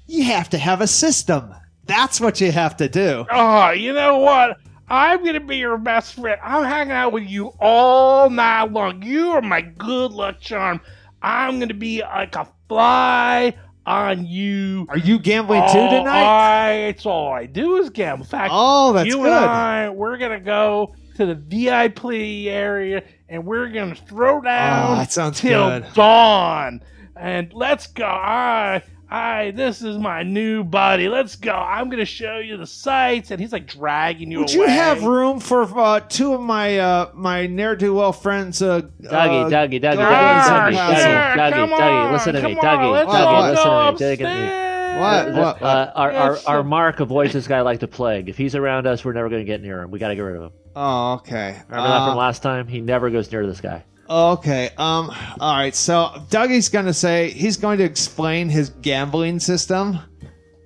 you 0.07 0.23
have 0.25 0.49
to 0.49 0.57
have 0.57 0.81
a 0.81 0.87
system. 0.87 1.53
That's 1.85 2.19
what 2.21 2.39
you 2.41 2.51
have 2.51 2.77
to 2.77 2.87
do. 2.89 3.25
Oh, 3.31 3.71
you 3.71 3.93
know 3.93 4.17
what? 4.19 4.57
I'm 4.89 5.23
gonna 5.23 5.39
be 5.39 5.57
your 5.57 5.77
best 5.77 6.15
friend. 6.15 6.39
I'm 6.43 6.63
hanging 6.63 6.91
out 6.93 7.13
with 7.13 7.23
you 7.23 7.53
all 7.59 8.29
night 8.29 8.71
long. 8.71 9.03
You 9.03 9.29
are 9.31 9.41
my 9.41 9.61
good 9.61 10.11
luck 10.11 10.39
charm. 10.39 10.81
I'm 11.21 11.59
gonna 11.59 11.73
be 11.73 12.01
like 12.01 12.35
a 12.35 12.47
fly 12.67 13.55
on 13.89 14.25
you. 14.25 14.85
Are 14.89 14.97
you 14.97 15.17
gambling 15.19 15.61
too 15.71 15.79
all 15.79 15.89
tonight? 15.89 16.23
I, 16.23 16.71
it's 16.87 17.05
all 17.05 17.31
I 17.33 17.45
do 17.47 17.77
is 17.77 17.89
gamble. 17.89 18.23
In 18.25 18.29
fact, 18.29 18.51
Oh, 18.53 18.93
that's 18.93 19.07
you 19.07 19.17
good. 19.17 19.25
and 19.27 19.35
I, 19.35 19.89
we're 19.89 20.17
gonna 20.17 20.39
go 20.39 20.93
to 21.15 21.25
the 21.25 21.35
VIP 21.35 22.05
area 22.47 23.03
and 23.27 23.43
we're 23.45 23.67
gonna 23.69 23.95
throw 23.95 24.37
oh, 24.37 24.41
down 24.41 24.91
Oh, 24.91 24.95
that 24.95 25.11
sounds 25.11 25.39
till 25.39 25.67
good. 25.81 25.87
dawn. 25.93 26.81
And 27.15 27.51
let's 27.53 27.87
go. 27.87 28.05
I, 28.05 28.81
I, 29.11 29.51
this 29.51 29.81
is 29.81 29.97
my 29.97 30.21
new 30.21 30.63
buddy. 30.63 31.09
Let's 31.09 31.35
go. 31.35 31.53
I'm 31.53 31.89
gonna 31.89 32.05
show 32.05 32.37
you 32.37 32.57
the 32.57 32.67
sights. 32.67 33.31
And 33.31 33.41
he's 33.41 33.51
like 33.51 33.65
dragging 33.67 34.29
you 34.31 34.39
Would 34.39 34.53
away. 34.53 34.65
you 34.65 34.67
have 34.69 35.03
room 35.03 35.39
for 35.39 35.63
uh, 35.79 35.99
two 36.01 36.33
of 36.33 36.41
my 36.41 36.77
uh, 36.77 37.09
my 37.15 37.47
ne'er 37.47 37.75
do 37.75 37.93
well 37.95 38.13
friends? 38.13 38.61
Uh, 38.61 38.81
Dougie, 39.01 39.07
uh, 39.07 39.49
Dougie, 39.49 39.49
Dougie, 39.49 39.81
go 39.81 39.87
Dougie, 39.89 39.97
around 39.97 40.43
Dougie, 40.43 40.71
the 40.71 40.75
Dougie, 40.75 40.75
castle. 40.75 41.41
Dougie, 41.41 41.79
Dougie, 41.79 42.11
listen 42.11 42.33
to 42.35 42.41
me, 42.43 42.55
come 42.55 42.63
Dougie, 42.63 42.91
let's 42.91 43.11
Dougie, 43.11 43.49
listen 43.49 43.65
go 43.65 43.85
to 43.85 43.91
me, 43.91 43.97
Dougie, 43.97 44.13
upstairs. 44.13 44.65
What? 44.99 45.33
What? 45.33 45.61
Uh, 45.61 45.91
our, 45.95 46.11
our, 46.11 46.37
our. 46.47 46.63
Mark 46.63 46.99
avoids 46.99 47.31
this 47.33 47.47
guy 47.47 47.61
like 47.61 47.79
the 47.79 47.87
plague. 47.87 48.27
If 48.27 48.37
he's 48.37 48.53
around 48.55 48.85
us, 48.85 49.05
we're 49.05 49.13
never 49.13 49.29
going 49.29 49.41
to 49.41 49.45
get 49.45 49.61
near 49.61 49.81
him. 49.81 49.91
We 49.91 49.97
got 49.99 50.09
to 50.09 50.15
get 50.15 50.21
rid 50.21 50.35
of 50.35 50.41
him. 50.43 50.51
Oh, 50.75 51.13
okay. 51.13 51.59
Remember 51.69 51.87
that 51.89 51.95
Uh, 52.01 52.09
from 52.09 52.17
last 52.17 52.43
time? 52.43 52.67
He 52.67 52.81
never 52.81 53.09
goes 53.09 53.31
near 53.31 53.45
this 53.47 53.61
guy. 53.61 53.83
Okay. 54.09 54.69
Um. 54.77 55.11
All 55.39 55.55
right. 55.55 55.75
So 55.75 56.11
Dougie's 56.29 56.69
gonna 56.69 56.93
say 56.93 57.29
he's 57.29 57.57
going 57.57 57.77
to 57.77 57.83
explain 57.83 58.49
his 58.49 58.69
gambling 58.81 59.39
system, 59.39 59.99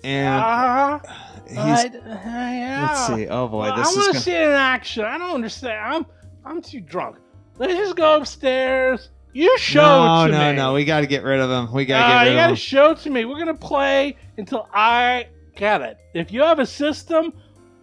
and 0.02 0.42
Uh, 0.42 0.98
he's. 1.46 1.58
I- 1.58 1.90
yeah. 1.94 2.86
let's 2.88 3.06
see. 3.06 3.28
Oh 3.28 3.48
boy, 3.48 3.64
Well, 3.64 3.76
this 3.76 3.88
I 3.88 3.90
is. 3.90 3.96
want 3.96 4.06
to 4.06 4.12
Gonna, 4.14 4.20
see 4.24 4.32
it 4.32 4.42
in 4.48 4.52
action. 4.52 5.04
I 5.04 5.18
don't 5.18 5.34
understand. 5.34 5.78
I'm 5.94 6.06
I'm 6.44 6.62
too 6.62 6.80
drunk. 6.80 7.16
Let's 7.58 7.74
just 7.74 7.96
go 7.96 8.16
upstairs. 8.16 9.10
You 9.34 9.56
show 9.58 9.82
no, 9.82 10.24
it 10.24 10.26
to 10.28 10.32
no, 10.32 10.50
me. 10.52 10.56
no. 10.56 10.72
We 10.74 10.84
got 10.84 11.00
to 11.00 11.06
get 11.06 11.22
rid 11.24 11.40
of 11.40 11.50
him. 11.50 11.72
We 11.74 11.84
got 11.84 11.98
to 11.98 12.04
Uh, 12.04 12.08
get 12.08 12.20
rid 12.20 12.26
you 12.26 12.32
of 12.32 12.36
gotta 12.42 12.50
him. 12.50 12.56
show 12.56 12.90
it 12.92 12.98
to 13.00 13.10
me. 13.10 13.24
We're 13.24 13.38
gonna 13.38 13.52
play 13.54 14.16
until 14.38 14.68
I 14.72 15.26
get 15.56 15.82
it. 15.82 15.98
If 16.14 16.32
you 16.32 16.40
have 16.42 16.60
a 16.60 16.66
system, 16.66 17.32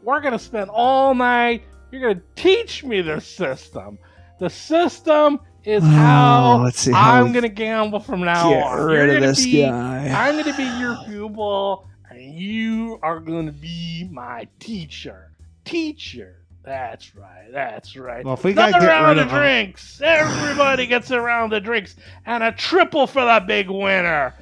we're 0.02 0.22
gonna 0.22 0.40
spend 0.40 0.70
all 0.72 1.14
night. 1.14 1.64
You're 1.92 2.02
gonna 2.14 2.24
teach 2.36 2.84
me 2.84 3.02
the 3.02 3.20
system. 3.22 4.00
The 4.40 4.50
system 4.50 5.40
is 5.64 5.84
oh, 5.84 5.88
how 5.88 6.54
Oh, 6.60 6.64
let's 6.64 6.80
see 6.80 6.92
how 6.92 7.24
I'm 7.24 7.32
gonna 7.34 7.50
gamble 7.50 8.00
from 8.00 8.22
now 8.22 8.50
get 8.50 8.64
on. 8.64 8.86
rid 8.86 8.94
You're 8.96 9.04
of 9.04 9.14
gonna 9.16 9.28
this 9.28 9.46
be, 9.46 9.62
guy. 9.64 10.08
I'm 10.10 10.38
gonna 10.38 10.58
be 10.58 10.80
your 10.80 10.98
pupil, 11.06 11.88
and 12.10 12.34
you 12.36 13.00
are 13.04 13.20
gonna 13.20 13.52
be 13.52 14.08
my 14.12 14.48
teacher. 14.60 15.32
Teacher. 15.66 16.38
That's 16.64 17.16
right. 17.16 17.48
That's 17.52 17.96
right. 17.96 18.24
Well, 18.24 18.36
if 18.36 18.44
we 18.44 18.52
Another 18.52 18.86
round 18.86 19.18
rid 19.18 19.18
of 19.18 19.28
of 19.28 19.32
him- 19.34 19.40
drinks. 19.40 20.00
Everybody 20.04 20.86
gets 20.86 21.10
a 21.10 21.20
round 21.20 21.54
of 21.54 21.64
drinks, 21.64 21.96
and 22.26 22.44
a 22.44 22.52
triple 22.52 23.08
for 23.08 23.24
the 23.26 23.44
big 23.48 23.70
winner. 23.70 24.36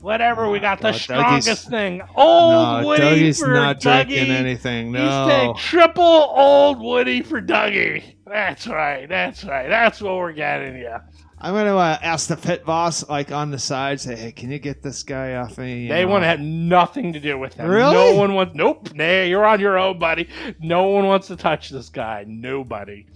Whatever, 0.00 0.50
we 0.50 0.58
oh, 0.58 0.62
got 0.62 0.78
the 0.78 0.90
God, 0.90 0.92
Dougie's- 0.94 1.02
strongest 1.04 1.68
thing. 1.70 2.02
Old 2.16 2.80
no, 2.82 2.86
Woody 2.88 3.02
Dougie's 3.02 3.38
for 3.38 3.54
not 3.54 3.78
Dougie. 3.78 4.06
drinking 4.08 4.30
anything. 4.32 4.86
You 4.88 4.92
No. 4.94 5.28
say 5.28 5.52
triple 5.62 6.02
old 6.04 6.80
Woody 6.82 7.22
for 7.22 7.40
Dougie. 7.40 8.02
That's 8.32 8.66
right. 8.66 9.06
That's 9.06 9.44
right. 9.44 9.68
That's 9.68 10.00
what 10.00 10.16
we're 10.16 10.32
getting 10.32 10.76
you. 10.76 10.96
I'm 11.38 11.52
gonna 11.52 11.76
uh, 11.76 11.98
ask 12.00 12.28
the 12.28 12.36
pit 12.36 12.64
boss, 12.64 13.06
like 13.06 13.30
on 13.30 13.50
the 13.50 13.58
side, 13.58 14.00
say, 14.00 14.16
"Hey, 14.16 14.32
can 14.32 14.50
you 14.50 14.58
get 14.58 14.82
this 14.82 15.02
guy 15.02 15.34
off 15.34 15.58
me?" 15.58 15.82
You 15.82 15.88
They 15.90 16.06
want 16.06 16.22
to 16.22 16.28
have 16.28 16.40
nothing 16.40 17.12
to 17.12 17.20
do 17.20 17.36
with 17.36 17.52
him. 17.52 17.68
Really? 17.68 17.92
No 17.92 18.14
one 18.14 18.32
wants. 18.32 18.54
Nope. 18.54 18.94
Nah, 18.94 19.22
you're 19.22 19.44
on 19.44 19.60
your 19.60 19.76
own, 19.76 19.98
buddy. 19.98 20.30
No 20.60 20.84
one 20.84 21.04
wants 21.06 21.26
to 21.26 21.36
touch 21.36 21.68
this 21.68 21.90
guy. 21.90 22.24
Nobody. 22.26 23.06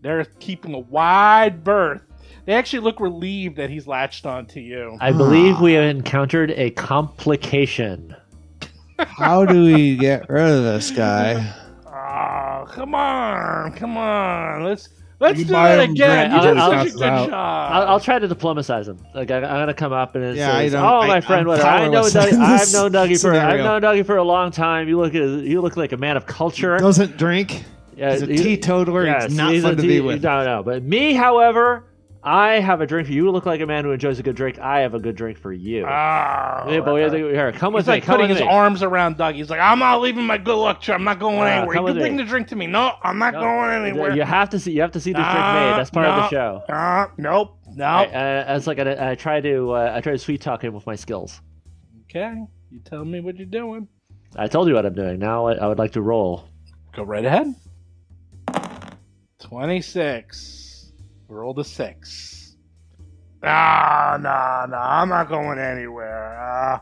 They're 0.00 0.24
keeping 0.24 0.72
a 0.72 0.78
wide 0.78 1.62
berth. 1.62 2.00
They 2.46 2.54
actually 2.54 2.80
look 2.80 3.00
relieved 3.00 3.56
that 3.56 3.68
he's 3.68 3.86
latched 3.86 4.24
onto 4.24 4.60
you. 4.60 4.96
I 4.98 5.12
believe 5.12 5.60
we 5.60 5.74
have 5.74 5.84
encountered 5.84 6.52
a 6.52 6.70
complication. 6.70 8.16
How 8.98 9.44
do 9.44 9.62
we 9.62 9.96
get 9.96 10.30
rid 10.30 10.50
of 10.50 10.64
this 10.64 10.90
guy? 10.90 11.54
Come 12.74 12.94
on, 12.94 13.72
come 13.72 13.96
on. 13.96 14.64
Let's 14.64 14.88
let's 15.20 15.38
You 15.38 15.44
do 15.44 15.52
buy 15.52 15.74
it 15.74 15.84
him 15.84 15.92
again. 15.92 16.32
You 16.32 16.40
drink, 16.40 16.54
did 16.54 16.58
I'll- 16.58 16.70
such 16.70 16.88
a 16.88 16.90
I'll- 16.90 16.98
good 16.98 17.02
I'll- 17.08 17.26
job. 17.28 17.72
I'll, 17.72 17.88
I'll 17.88 18.00
try 18.00 18.18
to 18.18 18.26
diplomatize 18.26 18.88
him. 18.88 18.98
Like 19.14 19.30
I, 19.30 19.36
I'm 19.36 19.42
gonna 19.42 19.74
come 19.74 19.92
up 19.92 20.16
and 20.16 20.24
it 20.24 20.36
Yeah, 20.36 20.56
I 20.56 20.68
don't- 20.68 20.84
"Oh, 20.84 21.00
I- 21.00 21.06
my 21.06 21.20
friend, 21.20 21.42
I'm 21.42 21.46
whatever. 21.46 21.68
I 21.68 21.84
know 21.88 22.02
powerless 22.02 22.14
Dougie, 22.14 22.32
in 22.32 22.40
I've 22.40 22.60
this 22.60 22.72
known 22.74 22.90
Dougie 22.92 23.20
for 23.20 23.32
I've 23.32 23.40
scenario. 23.42 23.64
known 23.64 23.82
Dougie 23.82 24.04
for 24.06 24.16
a 24.16 24.24
long 24.24 24.50
time. 24.50 24.88
You 24.88 24.98
look 24.98 25.14
you 25.14 25.60
look 25.60 25.76
like 25.76 25.92
a 25.92 25.96
man 25.96 26.16
of 26.16 26.26
culture. 26.26 26.76
Doesn't 26.78 27.16
drink. 27.16 27.64
Yeah, 27.96 28.10
He's 28.12 28.22
a 28.22 28.26
you- 28.26 28.38
teetotaler. 28.38 29.06
yes, 29.06 29.26
he's 29.26 29.36
not 29.36 29.52
he's 29.52 29.62
fun 29.62 29.74
a 29.74 29.76
to 29.76 29.82
tea- 29.82 29.88
be 29.88 30.00
with. 30.00 30.24
No, 30.24 30.44
no. 30.44 30.62
But 30.64 30.82
me, 30.82 31.12
however, 31.12 31.84
I 32.26 32.60
have 32.60 32.80
a 32.80 32.86
drink 32.86 33.06
for 33.08 33.12
you. 33.12 33.24
You 33.24 33.30
look 33.30 33.44
like 33.44 33.60
a 33.60 33.66
man 33.66 33.84
who 33.84 33.90
enjoys 33.92 34.18
a 34.18 34.22
good 34.22 34.34
drink. 34.34 34.58
I 34.58 34.80
have 34.80 34.94
a 34.94 34.98
good 34.98 35.14
drink 35.14 35.36
for 35.36 35.52
you. 35.52 35.84
Ah, 35.86 36.66
Yeah, 36.66 36.80
but 36.80 36.94
we 36.94 37.02
have 37.02 37.12
to- 37.12 37.18
here, 37.18 37.52
come 37.52 37.74
with 37.74 37.84
He's 37.84 37.88
me. 37.88 37.92
like 37.96 38.04
Come 38.04 38.14
putting 38.16 38.30
with 38.30 38.38
his 38.38 38.46
me. 38.46 38.50
arms 38.50 38.82
around 38.82 39.18
Doug. 39.18 39.34
He's 39.34 39.50
like, 39.50 39.60
I'm 39.60 39.78
not 39.78 40.00
leaving 40.00 40.24
my 40.24 40.38
good 40.38 40.56
luck 40.56 40.80
charm. 40.80 41.02
I'm 41.02 41.04
not 41.04 41.18
going 41.18 41.36
Ah, 41.40 41.46
anywhere. 41.58 41.74
come 41.74 41.86
You 41.86 41.92
can 41.92 42.00
bring 42.02 42.16
me. 42.16 42.22
the 42.22 42.28
drink 42.28 42.48
to 42.48 42.56
me. 42.56 42.66
No, 42.66 42.92
I'm 43.02 43.18
not 43.18 43.34
No, 43.34 43.40
going 43.40 43.70
anywhere. 43.86 44.16
You 44.16 44.22
have 44.22 44.48
to 44.50 44.58
see. 44.58 44.72
You 44.72 44.80
have 44.80 44.92
to 44.92 45.00
see 45.00 45.12
this 45.12 45.20
drink 45.22 45.36
Ah, 45.38 45.52
made. 45.72 45.78
That's 45.78 45.90
part 45.90 46.06
of 46.06 46.16
no, 46.16 46.22
the 46.22 46.28
show. 46.30 46.62
ah, 46.70 47.10
nope. 47.18 47.58
No. 47.74 47.84
I, 47.84 48.54
it's 48.56 48.66
like 48.66 48.78
I, 48.78 49.10
I 49.10 49.14
try 49.16 49.42
to 49.42 49.72
uh, 49.72 49.92
I 49.94 50.00
try 50.00 50.12
to 50.12 50.18
sweet 50.18 50.40
talk 50.40 50.64
him 50.64 50.72
with 50.72 50.86
my 50.86 50.94
skills. 50.96 51.42
okay. 52.08 52.32
You 52.70 52.80
tell 52.80 53.04
me 53.04 53.20
what 53.20 53.36
you're 53.36 53.46
doing. 53.46 53.86
I 54.34 54.48
told 54.48 54.66
you 54.68 54.74
what 54.74 54.86
I'm 54.86 54.94
doing. 54.94 55.18
Now 55.18 55.46
I, 55.48 55.54
I 55.56 55.66
would 55.66 55.78
like 55.78 55.92
to 55.92 56.00
roll. 56.02 56.48
Go 56.94 57.02
right 57.02 57.24
ahead. 57.24 57.54
26. 59.40 60.62
Roll 61.28 61.54
the 61.54 61.64
6. 61.64 62.56
Ah, 63.42 64.18
no, 64.20 64.70
no. 64.70 64.82
I'm 64.82 65.08
not 65.08 65.28
going 65.28 65.58
anywhere. 65.58 66.40
Uh, 66.40 66.78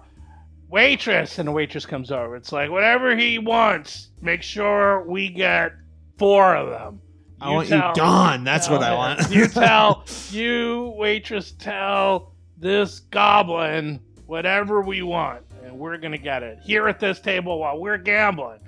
waitress. 0.68 1.38
And 1.38 1.48
the 1.48 1.52
waitress 1.52 1.86
comes 1.86 2.10
over. 2.10 2.36
It's 2.36 2.52
like, 2.52 2.70
whatever 2.70 3.16
he 3.16 3.38
wants, 3.38 4.10
make 4.20 4.42
sure 4.42 5.02
we 5.04 5.28
get 5.28 5.72
four 6.18 6.54
of 6.54 6.70
them. 6.70 7.00
I 7.40 7.50
want 7.50 7.68
you 7.70 7.82
gone. 7.96 8.44
That's 8.44 8.68
what 8.68 8.82
I 8.82 8.94
want. 8.94 9.28
you 9.30 9.48
tell, 9.48 10.04
you, 10.30 10.94
waitress, 10.96 11.52
tell 11.52 12.32
this 12.56 13.00
goblin 13.00 14.00
whatever 14.26 14.80
we 14.80 15.02
want. 15.02 15.42
And 15.64 15.76
we're 15.76 15.96
going 15.98 16.12
to 16.12 16.18
get 16.18 16.44
it 16.44 16.58
here 16.62 16.86
at 16.88 17.00
this 17.00 17.20
table 17.20 17.58
while 17.58 17.80
we're 17.80 17.98
gambling. 17.98 18.60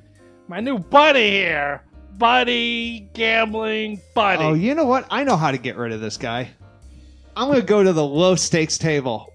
My 0.49 0.61
new 0.61 0.79
buddy 0.79 1.31
here. 1.31 1.85
Buddy, 2.19 3.09
gambling 3.12 4.01
buddy. 4.15 4.45
Oh, 4.45 4.55
you 4.55 4.74
know 4.74 4.85
what? 4.86 5.07
I 5.11 5.24
know 5.24 5.36
how 5.36 5.51
to 5.51 5.59
get 5.59 5.77
rid 5.77 5.93
of 5.93 6.01
this 6.01 6.16
guy. 6.16 6.51
I'm 7.36 7.49
going 7.49 7.61
to 7.61 7.66
go 7.66 7.82
to 7.82 7.93
the 7.93 8.05
low 8.05 8.36
stakes 8.36 8.78
table. 8.78 9.32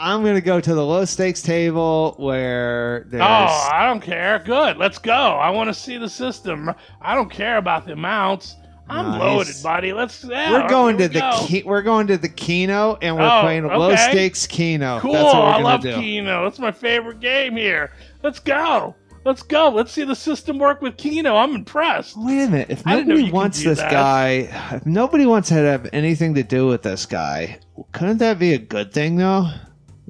I'm 0.00 0.22
going 0.22 0.34
to 0.34 0.40
go 0.40 0.60
to 0.60 0.74
the 0.74 0.84
low 0.84 1.04
stakes 1.04 1.42
table 1.42 2.14
where 2.18 3.04
there's. 3.08 3.22
Oh, 3.22 3.68
I 3.72 3.86
don't 3.86 4.00
care. 4.00 4.38
Good. 4.38 4.76
Let's 4.78 4.98
go. 4.98 5.12
I 5.12 5.50
want 5.50 5.68
to 5.68 5.74
see 5.74 5.96
the 5.98 6.08
system. 6.08 6.70
I 7.00 7.14
don't 7.14 7.30
care 7.30 7.58
about 7.58 7.86
the 7.86 7.92
amounts. 7.92 8.56
I'm 8.88 9.10
Nice. 9.10 9.20
loaded, 9.20 9.54
buddy. 9.62 9.92
Let's. 9.92 10.22
Yeah, 10.24 10.52
we're 10.52 10.68
going 10.68 10.96
to 10.98 11.04
we 11.04 11.08
the 11.08 11.20
go. 11.20 11.68
We're 11.68 11.82
going 11.82 12.06
to 12.06 12.16
the 12.18 12.28
Keno 12.28 12.96
and 13.02 13.16
we're 13.16 13.26
Oh, 13.26 13.40
playing 13.42 13.66
low 13.66 13.96
stakes 13.96 14.46
Keno. 14.46 15.00
Cool. 15.00 15.12
That's 15.12 15.34
what 15.34 15.42
we're 15.42 15.48
I 15.50 15.62
love 15.62 15.80
do. 15.82 15.94
Keno. 15.94 16.44
That's 16.44 16.58
my 16.58 16.72
favorite 16.72 17.20
game 17.20 17.56
here. 17.56 17.90
Let's 18.22 18.38
go. 18.38 18.94
Let's 19.26 19.42
go. 19.42 19.70
Let's 19.70 19.90
see 19.90 20.04
the 20.04 20.14
system 20.14 20.60
work 20.60 20.80
with 20.80 20.96
Keno. 20.96 21.34
I'm 21.34 21.56
impressed. 21.56 22.16
Wait 22.16 22.44
a 22.44 22.48
minute. 22.48 22.70
If 22.70 22.86
I 22.86 22.94
didn't 22.94 23.08
nobody 23.08 23.32
wants 23.32 23.60
this 23.60 23.78
that. 23.80 23.90
guy, 23.90 24.30
if 24.76 24.86
nobody 24.86 25.26
wants 25.26 25.48
to 25.48 25.54
have 25.54 25.88
anything 25.92 26.36
to 26.36 26.44
do 26.44 26.68
with 26.68 26.82
this 26.82 27.06
guy, 27.06 27.58
couldn't 27.90 28.18
that 28.18 28.38
be 28.38 28.54
a 28.54 28.58
good 28.58 28.92
thing 28.92 29.16
though? 29.16 29.48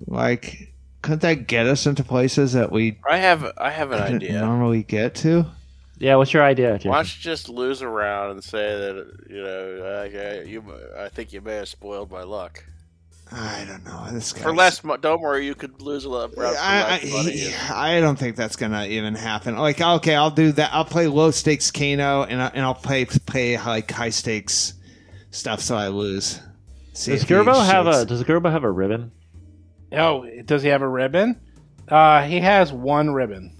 Like, 0.06 0.74
couldn't 1.00 1.22
that 1.22 1.46
get 1.46 1.66
us 1.66 1.86
into 1.86 2.04
places 2.04 2.52
that 2.52 2.70
we 2.70 2.98
I 3.08 3.16
have 3.16 3.50
I 3.56 3.70
have 3.70 3.90
an 3.90 4.02
couldn't 4.02 4.16
idea. 4.16 4.40
normally 4.40 4.82
get 4.82 5.14
to? 5.14 5.46
Yeah, 5.96 6.16
what's 6.16 6.34
your 6.34 6.42
idea, 6.42 6.76
Jason? 6.76 6.90
Why 6.90 6.96
don't 6.98 7.16
you 7.16 7.22
just 7.22 7.48
lose 7.48 7.80
a 7.80 7.88
round 7.88 8.32
and 8.32 8.44
say 8.44 8.58
that 8.58 9.12
you 9.30 9.42
know 9.42 10.02
like, 10.02 10.14
uh, 10.14 10.42
you 10.42 10.62
I 10.98 11.08
think 11.08 11.32
you 11.32 11.40
may 11.40 11.54
have 11.54 11.68
spoiled 11.68 12.10
my 12.10 12.22
luck 12.22 12.62
I 13.32 13.64
don't 13.66 13.84
know. 13.84 14.06
This 14.12 14.32
guy 14.32 14.42
for 14.42 14.54
less. 14.54 14.84
mo- 14.84 14.96
Don't 14.96 15.20
worry, 15.20 15.44
you 15.46 15.54
could 15.54 15.82
lose 15.82 16.04
a 16.04 16.08
lot 16.08 16.30
of 16.32 16.38
rounds 16.38 16.56
for 16.56 16.62
I, 16.62 17.00
money. 17.12 17.52
I, 17.70 17.96
I 17.96 18.00
don't 18.00 18.16
think 18.18 18.36
that's 18.36 18.54
gonna 18.56 18.86
even 18.86 19.14
happen. 19.16 19.56
Like, 19.56 19.80
okay, 19.80 20.14
I'll 20.14 20.30
do 20.30 20.52
that. 20.52 20.70
I'll 20.72 20.84
play 20.84 21.06
low 21.08 21.32
stakes 21.32 21.70
Keno, 21.70 22.22
and 22.22 22.40
I, 22.40 22.46
and 22.54 22.64
I'll 22.64 22.74
play 22.74 23.04
play 23.04 23.58
like 23.58 23.90
high 23.90 24.10
stakes 24.10 24.74
stuff, 25.32 25.60
so 25.60 25.76
I 25.76 25.88
lose. 25.88 26.40
See 26.92 27.10
Does 27.12 27.22
if 27.24 27.28
Gerbo 27.28 27.66
have 27.66 27.86
shakes. 27.86 27.98
a 27.98 28.06
Does 28.06 28.24
Gerbo 28.24 28.50
have 28.50 28.64
a 28.64 28.70
ribbon? 28.70 29.10
Oh, 29.92 30.24
does 30.44 30.62
he 30.62 30.68
have 30.68 30.82
a 30.82 30.88
ribbon? 30.88 31.40
Uh, 31.88 32.22
he 32.22 32.40
has 32.40 32.72
one 32.72 33.10
ribbon. 33.12 33.56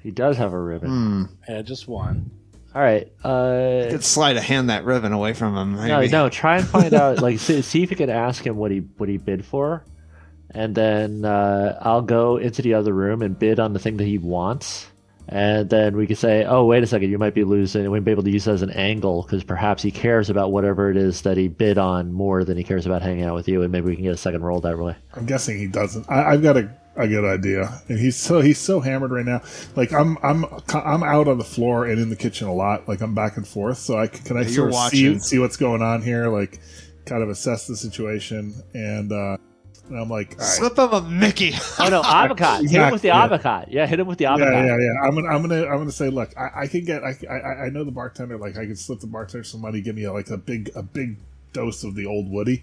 He 0.00 0.10
does 0.10 0.36
have 0.38 0.52
a 0.52 0.60
ribbon. 0.60 0.88
Hmm. 0.90 1.24
Yeah, 1.48 1.62
just 1.62 1.86
one. 1.86 2.30
All 2.74 2.80
right. 2.82 3.12
Uh, 3.22 3.90
Could 3.90 4.04
slide 4.04 4.36
a 4.36 4.40
hand 4.40 4.70
that 4.70 4.84
ribbon 4.84 5.12
away 5.12 5.34
from 5.34 5.56
him. 5.56 5.76
no, 5.76 5.98
maybe. 6.00 6.10
no. 6.10 6.28
Try 6.30 6.58
and 6.58 6.66
find 6.66 6.94
out. 6.94 7.20
Like, 7.20 7.38
see, 7.38 7.60
see 7.62 7.82
if 7.82 7.90
you 7.90 7.96
can 7.96 8.08
ask 8.10 8.46
him 8.46 8.56
what 8.56 8.70
he 8.70 8.78
what 8.96 9.08
he 9.08 9.18
bid 9.18 9.44
for, 9.44 9.84
and 10.50 10.74
then 10.74 11.24
uh, 11.24 11.78
I'll 11.82 12.02
go 12.02 12.38
into 12.38 12.62
the 12.62 12.74
other 12.74 12.92
room 12.94 13.20
and 13.22 13.38
bid 13.38 13.60
on 13.60 13.72
the 13.74 13.78
thing 13.78 13.98
that 13.98 14.06
he 14.06 14.16
wants, 14.18 14.86
And 15.28 15.68
then 15.70 15.96
we 15.96 16.06
could 16.06 16.18
say, 16.18 16.44
oh, 16.44 16.64
wait 16.64 16.82
a 16.82 16.86
second, 16.86 17.10
you 17.10 17.18
might 17.18 17.34
be 17.34 17.44
losing. 17.44 17.82
And 17.82 17.92
we'd 17.92 18.04
be 18.04 18.10
able 18.10 18.22
to 18.24 18.30
use 18.30 18.44
that 18.46 18.52
as 18.54 18.62
an 18.62 18.70
angle 18.70 19.22
because 19.22 19.44
perhaps 19.44 19.82
he 19.82 19.90
cares 19.90 20.30
about 20.30 20.50
whatever 20.50 20.90
it 20.90 20.96
is 20.96 21.22
that 21.22 21.36
he 21.36 21.48
bid 21.48 21.76
on 21.78 22.12
more 22.12 22.42
than 22.44 22.56
he 22.56 22.64
cares 22.64 22.86
about 22.86 23.02
hanging 23.02 23.24
out 23.24 23.34
with 23.34 23.48
you. 23.48 23.62
And 23.62 23.70
maybe 23.70 23.86
we 23.86 23.94
can 23.96 24.04
get 24.04 24.14
a 24.14 24.16
second 24.16 24.42
roll 24.42 24.60
that 24.62 24.78
way. 24.78 24.96
I'm 25.14 25.26
guessing 25.26 25.58
he 25.58 25.66
doesn't. 25.68 26.10
I, 26.10 26.32
I've 26.32 26.42
got 26.42 26.56
a, 26.56 26.70
a 26.96 27.08
good 27.08 27.24
idea, 27.24 27.80
and 27.88 27.98
he's 27.98 28.16
so 28.16 28.40
he's 28.40 28.58
so 28.58 28.80
hammered 28.80 29.10
right 29.10 29.24
now. 29.24 29.42
Like 29.76 29.92
I'm 29.92 30.18
I'm 30.22 30.44
I'm 30.74 31.02
out 31.02 31.28
on 31.28 31.38
the 31.38 31.44
floor 31.44 31.86
and 31.86 31.98
in 32.00 32.10
the 32.10 32.16
kitchen 32.16 32.48
a 32.48 32.54
lot. 32.54 32.88
Like 32.88 33.00
I'm 33.00 33.14
back 33.14 33.36
and 33.36 33.46
forth. 33.46 33.78
So 33.78 33.98
I 33.98 34.06
can, 34.08 34.24
can 34.24 34.36
I 34.36 34.42
you're 34.42 34.70
sort 34.70 34.74
of 34.74 34.90
see 34.90 35.18
see 35.18 35.38
what's 35.38 35.56
going 35.56 35.82
on 35.82 36.02
here? 36.02 36.28
Like 36.28 36.60
kind 37.04 37.22
of 37.22 37.28
assess 37.30 37.66
the 37.66 37.76
situation, 37.76 38.54
and, 38.74 39.10
uh, 39.10 39.36
and 39.88 39.98
I'm 39.98 40.08
like, 40.08 40.32
all 40.34 40.38
right. 40.38 40.46
Slip 40.46 40.78
him 40.78 40.90
a 40.92 41.02
Mickey. 41.02 41.52
Oh, 41.80 41.88
no, 41.88 42.02
avocado. 42.04 42.62
Hit 42.68 42.80
him 42.80 42.90
with 42.92 43.02
the 43.02 43.08
Exactly, 43.08 43.08
yeah. 43.08 43.24
avocado. 43.24 43.66
Yeah, 43.70 43.86
hit 43.86 43.98
him 44.00 44.06
with 44.06 44.18
the 44.18 44.24
Yeah, 44.24 44.34
avocado. 44.34 44.66
yeah, 44.66 44.76
yeah. 44.78 45.08
I'm 45.08 45.14
gonna, 45.16 45.28
I'm 45.28 45.42
gonna, 45.42 45.66
I'm 45.66 45.78
gonna 45.78 45.90
say, 45.90 46.08
look, 46.10 46.30
I, 46.38 46.62
I 46.62 46.66
can 46.68 46.84
get, 46.84 47.02
I, 47.02 47.16
I, 47.28 47.64
I 47.64 47.68
know 47.70 47.82
the 47.84 47.90
bartender. 47.90 48.38
Like, 48.38 48.56
I 48.56 48.66
can 48.66 48.76
slip 48.76 49.00
the 49.00 49.08
bartender 49.08 49.42
some 49.44 49.60
money, 49.60 49.80
give 49.80 49.96
me 49.96 50.04
a, 50.04 50.12
like 50.12 50.30
a 50.30 50.36
big, 50.38 50.70
a 50.76 50.82
big 50.82 51.18
dose 51.52 51.84
of 51.84 51.94
the 51.94 52.06
old 52.06 52.30
Woody, 52.30 52.62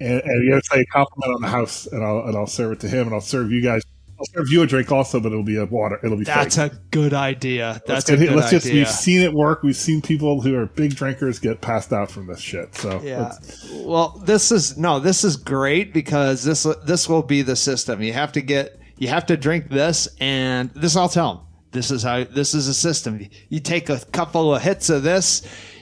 and, 0.00 0.20
and 0.24 0.44
you 0.44 0.50
know, 0.50 0.60
say 0.62 0.80
a 0.80 0.86
compliment 0.86 1.34
on 1.36 1.42
the 1.42 1.48
house, 1.48 1.86
and 1.86 2.04
I'll, 2.04 2.20
and 2.26 2.36
I'll 2.36 2.46
serve 2.46 2.72
it 2.72 2.80
to 2.80 2.88
him, 2.88 3.06
and 3.06 3.14
I'll 3.14 3.20
serve 3.20 3.50
you 3.50 3.62
guys. 3.62 3.82
I'll 4.18 4.26
serve 4.26 4.50
you 4.50 4.60
a 4.60 4.66
drink 4.66 4.92
also, 4.92 5.18
but 5.18 5.32
it'll 5.32 5.42
be 5.42 5.56
a 5.56 5.64
water. 5.64 5.98
It'll 6.04 6.18
be 6.18 6.24
That's 6.24 6.56
fake. 6.56 6.72
a 6.72 6.76
good 6.90 7.14
idea. 7.14 7.80
Let's 7.86 7.86
That's 7.86 8.10
get 8.10 8.20
a 8.20 8.26
good 8.26 8.36
let's 8.36 8.50
just. 8.50 8.66
idea. 8.66 8.80
We've 8.80 8.88
seen 8.90 9.22
it 9.22 9.32
work. 9.32 9.62
We've 9.62 9.74
seen 9.74 10.02
people 10.02 10.42
who 10.42 10.54
are 10.56 10.66
big 10.66 10.94
drinkers 10.94 11.38
get 11.38 11.62
passed 11.62 11.90
out 11.90 12.10
from 12.10 12.26
this 12.26 12.38
shit. 12.38 12.74
So 12.74 13.00
Yeah. 13.02 13.32
Well, 13.76 14.20
this 14.26 14.52
is 14.52 14.76
no, 14.76 15.00
this 15.00 15.24
is 15.24 15.36
great 15.36 15.94
because 15.94 16.44
this 16.44 16.66
this 16.84 17.08
will 17.08 17.22
be 17.22 17.40
the 17.40 17.56
system. 17.56 18.02
You 18.02 18.12
have 18.12 18.32
to 18.32 18.42
get 18.42 18.78
you 18.98 19.08
have 19.08 19.24
to 19.24 19.38
drink 19.38 19.70
this 19.70 20.06
and 20.20 20.68
this 20.74 20.96
I'll 20.96 21.08
tell 21.08 21.34
them. 21.36 21.44
This 21.72 21.90
is 21.90 22.02
how 22.02 22.24
this 22.24 22.52
is 22.52 22.68
a 22.68 22.74
system. 22.74 23.26
You 23.48 23.60
take 23.60 23.88
a 23.88 24.00
couple 24.12 24.54
of 24.54 24.60
hits 24.60 24.90
of 24.90 25.02
this, 25.02 25.40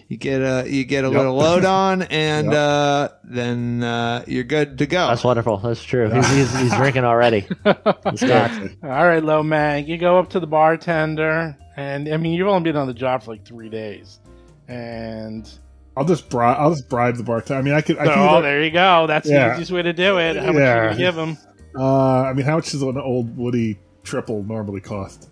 you 0.09 0.17
get 0.17 0.41
a 0.41 0.65
you 0.69 0.85
get 0.85 1.05
a 1.05 1.09
little 1.09 1.35
load 1.37 1.65
on 1.67 2.03
and 2.03 2.47
Yep. 2.47 2.55
uh, 2.55 3.09
then 3.25 3.83
uh, 3.83 4.25
you're 4.27 4.45
good 4.45 4.79
to 4.79 4.87
go. 4.87 5.09
That's 5.09 5.23
wonderful. 5.25 5.59
That's 5.59 5.83
true. 5.83 6.11
He's, 6.11 6.29
he's, 6.31 6.59
he's 6.61 6.75
drinking 6.75 7.05
already. 7.05 7.47
That's 7.65 8.21
good. 8.23 8.77
All 8.83 8.89
right, 8.89 9.23
low 9.23 9.43
man. 9.43 9.87
You 9.87 9.99
go 9.99 10.19
up 10.19 10.31
to 10.31 10.41
the 10.41 10.47
bartender, 10.47 11.57
and 11.77 12.09
I 12.09 12.17
mean, 12.17 12.33
you've 12.33 12.49
only 12.49 12.71
been 12.73 12.77
on 12.81 12.87
the 12.87 12.95
job 12.95 13.23
for 13.23 13.33
like 13.33 13.45
three 13.47 13.69
days, 13.69 14.19
and 14.67 15.51
I'll 15.97 16.05
just 16.05 16.29
bribe. 16.31 16.57
I'll 16.59 16.71
just 16.71 16.89
bribe 16.89 17.17
the 17.17 17.23
bartender. 17.25 17.59
I 17.59 17.63
mean, 17.63 17.75
I 17.75 17.81
could. 17.83 17.99
I 17.99 18.05
so 18.07 18.15
can 18.15 18.19
either- 18.23 18.43
there 18.43 18.63
you 18.65 18.71
go. 18.71 19.07
That's 19.07 19.29
Yeah. 19.29 19.49
the 19.49 19.55
easiest 19.55 19.73
way 19.73 19.83
to 19.83 19.93
do 19.93 20.19
it. 20.19 20.37
How 20.37 20.47
much 20.47 20.55
Yeah. 20.57 20.93
you 20.93 20.97
give 20.99 21.17
him 21.17 21.37
uh, 21.79 22.23
I 22.23 22.33
mean, 22.33 22.47
how 22.47 22.57
much 22.57 22.71
does 22.71 22.83
an 22.83 22.97
old 22.99 23.37
Woody 23.37 23.79
triple 24.03 24.43
normally 24.43 24.81
cost? 24.81 25.29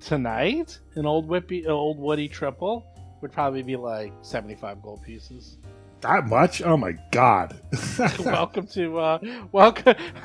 tonight? 0.00 0.78
An 0.96 1.06
old 1.06 1.28
whippy, 1.28 1.66
old 1.68 1.98
Woody 1.98 2.28
triple 2.28 2.84
would 3.22 3.32
probably 3.32 3.62
be 3.62 3.76
like 3.76 4.12
seventy-five 4.22 4.82
gold 4.82 5.02
pieces. 5.02 5.56
That 6.00 6.26
much? 6.26 6.60
Oh 6.62 6.76
my 6.76 6.92
god! 7.12 7.60
welcome 8.18 8.66
to 8.68 8.98
uh 8.98 9.18
welcome 9.52 9.94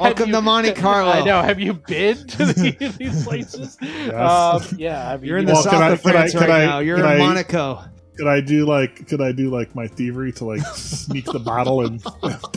Welcome 0.00 0.32
to 0.32 0.40
Monte 0.40 0.72
Carlo. 0.72 1.10
I 1.10 1.22
know. 1.22 1.42
Have 1.42 1.60
you 1.60 1.74
been 1.74 2.16
to 2.26 2.46
the, 2.46 2.94
these 2.98 3.24
places? 3.24 3.76
Um, 3.82 4.62
yeah, 4.78 5.10
I 5.10 5.16
mean, 5.18 5.26
You're 5.26 5.36
in 5.38 5.44
the 5.44 5.52
Well, 5.52 5.62
south 5.62 5.74
I- 5.74 5.90
of 5.90 6.00
can 6.02 6.10
I- 6.10 6.12
France 6.12 6.32
can 6.32 6.40
right 6.40 6.50
I- 6.50 6.64
now. 6.66 6.78
You're 6.78 6.98
in 6.98 7.04
I- 7.04 7.18
Monaco. 7.18 7.84
could 8.16 8.28
I 8.28 8.40
do 8.40 8.64
like? 8.64 9.06
Could 9.08 9.20
I 9.20 9.32
do 9.32 9.50
like 9.50 9.74
my 9.74 9.86
thievery 9.86 10.32
to 10.32 10.46
like 10.46 10.62
sneak 10.68 11.26
the 11.26 11.38
bottle 11.38 11.84
and 11.84 12.02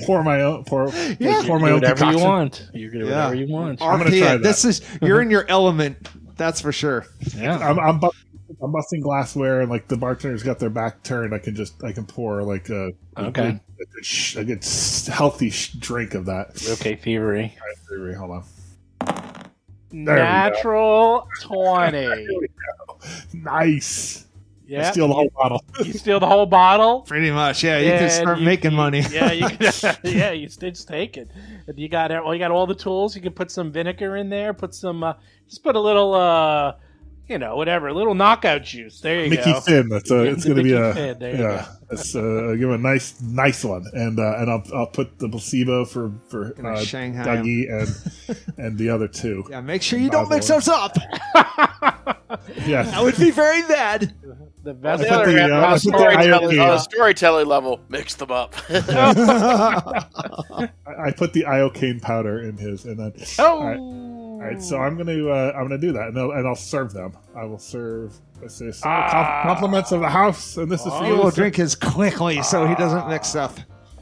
pour 0.05 0.23
my 0.23 0.39
own 0.41 0.64
pour, 0.64 0.88
like, 0.88 1.18
Yeah. 1.19 1.41
pour 1.45 1.60
my 1.60 1.68
own 1.72 1.81
whatever 1.81 2.05
you 2.05 2.11
concoction? 2.14 2.30
want. 2.30 2.69
You 2.73 2.89
can 2.89 2.99
do 3.01 3.05
Yeah. 3.07 3.11
whatever 3.26 3.35
you 3.35 3.47
want. 3.51 3.81
I'm 3.81 3.97
gonna 3.97 4.10
try 4.18 4.35
it. 4.35 4.38
This 4.41 4.64
is 4.64 4.81
you're 5.01 5.22
in 5.22 5.30
your 5.30 5.45
element. 5.49 6.07
That's 6.38 6.61
for 6.61 6.72
sure. 6.72 7.05
Yeah. 7.35 7.57
I'm, 7.57 7.77
I'm, 7.80 7.99
bu- 7.99 8.10
I'm 8.61 8.71
busting 8.71 9.01
glassware 9.01 9.61
and 9.61 9.69
like 9.69 9.88
the 9.88 9.95
bartender's 9.97 10.43
got 10.43 10.59
their 10.59 10.69
back 10.69 11.03
turned. 11.03 11.34
I 11.34 11.39
can 11.39 11.55
just 11.55 11.84
I 11.84 11.91
can 11.91 12.05
pour 12.05 12.43
like 12.43 12.69
a 12.69 12.91
a 13.17 13.25
Okay. 13.25 13.51
good, 13.51 13.59
a 13.81 13.85
good, 13.95 14.05
sh- 14.05 14.35
a 14.38 14.43
good 14.43 14.59
s- 14.59 15.07
healthy 15.07 15.49
sh- 15.49 15.71
drink 15.73 16.13
of 16.13 16.25
that. 16.25 16.61
Okay, 16.80 16.95
thievery. 16.95 17.43
All 17.61 17.67
right, 17.67 17.77
thievery, 17.89 18.15
Hold 18.15 18.31
on. 18.31 18.43
we 19.91 20.05
go. 20.05 20.15
Natural 20.15 21.27
twenty. 21.41 22.27
Nice. 23.34 24.25
I 24.25 24.65
Yeah. 24.67 24.91
steal 24.91 25.07
the 25.09 25.13
whole 25.13 25.30
bottle. 25.35 25.61
you 25.84 25.93
steal 25.93 26.19
the 26.21 26.25
whole 26.25 26.45
bottle. 26.45 27.01
Pretty 27.01 27.30
much. 27.31 27.63
Yeah, 27.63 27.77
you 27.80 27.91
can 27.91 28.03
and 28.03 28.11
start 28.11 28.39
you- 28.39 28.45
making 28.45 28.71
you- 28.71 28.77
money. 28.77 29.01
Yeah, 29.11 29.31
you 29.31 29.47
can, 29.49 29.71
yeah, 30.03 30.31
you 30.31 30.47
just 30.47 30.88
take 30.88 31.17
it. 31.17 31.30
And 31.67 31.77
You 31.77 31.89
got 31.89 32.09
well, 32.11 32.34
you 32.34 32.39
got 32.39 32.51
all 32.51 32.65
the 32.65 32.73
tools. 32.75 33.15
You 33.15 33.21
can 33.21 33.34
put 33.34 33.51
some 33.51 33.71
vinegar 33.71 34.15
in 34.15 34.30
there. 34.30 34.53
Put 34.53 34.73
some, 34.73 35.03
uh, 35.03 35.13
just 35.49 35.63
put 35.63 35.75
a 35.75 35.80
little, 35.80 36.13
uh, 36.13 36.73
you 37.27 37.37
know, 37.37 37.55
whatever, 37.55 37.87
a 37.87 37.93
little 37.93 38.13
knockout 38.13 38.63
juice. 38.63 38.99
There 38.99 39.23
you 39.23 39.29
Mickey 39.29 39.43
go. 39.45 39.51
Mickey 39.53 39.61
Finn. 39.61 39.89
That's 39.89 40.11
a. 40.11 40.23
It's 40.23 40.43
going 40.45 40.57
to 40.57 40.63
be 40.63 40.73
a. 40.73 40.93
Finn, 40.93 41.19
there 41.19 41.35
you 41.35 41.41
yeah. 41.43 41.67
It's 41.91 42.15
uh, 42.15 42.55
give 42.57 42.69
him 42.69 42.71
a 42.71 42.77
nice, 42.77 43.19
nice 43.21 43.63
one, 43.63 43.85
and 43.93 44.19
uh, 44.19 44.37
and 44.37 44.49
I'll 44.49 44.63
I'll 44.73 44.87
put 44.87 45.19
the 45.19 45.29
placebo 45.29 45.85
for 45.85 46.11
for 46.29 46.53
uh, 46.65 46.79
Shanghai 46.79 47.23
Dougie 47.23 47.71
and 47.71 48.37
and 48.57 48.77
the 48.77 48.89
other 48.89 49.07
two. 49.07 49.45
Yeah, 49.49 49.61
make 49.61 49.81
sure 49.81 49.99
you 49.99 50.09
don't 50.09 50.29
mix 50.29 50.47
Basil. 50.47 50.55
those 50.55 50.69
up. 50.69 50.97
Yeah. 52.65 52.81
That 52.83 53.03
would 53.03 53.17
be 53.17 53.29
very 53.29 53.61
bad. 53.63 54.11
the 54.63 54.73
best 54.73 55.03
I 55.03 55.23
put 55.23 55.25
the, 55.27 55.53
uh, 55.53 55.67
I 55.67 55.73
the 55.73 55.77
Storytelling, 55.77 56.57
iocane 56.57 56.79
storytelling 56.79 57.47
level, 57.47 57.79
mix 57.89 58.15
them 58.15 58.31
up. 58.31 58.55
I 58.69 59.99
I 60.87 61.11
put 61.11 61.33
the 61.33 61.43
iocane 61.43 62.01
powder 62.01 62.41
in 62.41 62.57
his, 62.57 62.85
and 62.85 62.97
then 62.99 63.13
Oh. 63.37 63.59
All 63.59 63.67
right. 63.67 64.12
All 64.43 64.49
right. 64.51 64.61
So 64.61 64.77
I'm 64.77 64.97
gonna 64.97 65.27
uh, 65.27 65.53
I'm 65.55 65.63
gonna 65.63 65.77
do 65.77 65.91
that, 65.93 66.09
and 66.09 66.17
I'll, 66.19 66.31
and 66.31 66.47
I'll 66.47 66.55
serve 66.55 66.93
them. 66.93 67.17
I 67.35 67.45
will 67.45 67.59
serve. 67.59 68.13
Let's 68.41 68.55
say 68.55 68.71
so, 68.71 68.87
Ah. 68.89 69.09
com- 69.43 69.47
compliments 69.55 69.91
of 69.91 70.01
the 70.01 70.09
house, 70.09 70.57
and 70.57 70.71
this 70.71 70.81
is 70.85 70.91
for 70.93 71.03
He 71.03 71.09
you. 71.11 71.15
will 71.17 71.31
drink 71.31 71.55
his 71.55 71.75
quickly 71.75 72.41
so 72.43 72.65
he 72.67 72.75
doesn't 72.75 73.07
mix 73.07 73.29
stuff. 73.29 73.57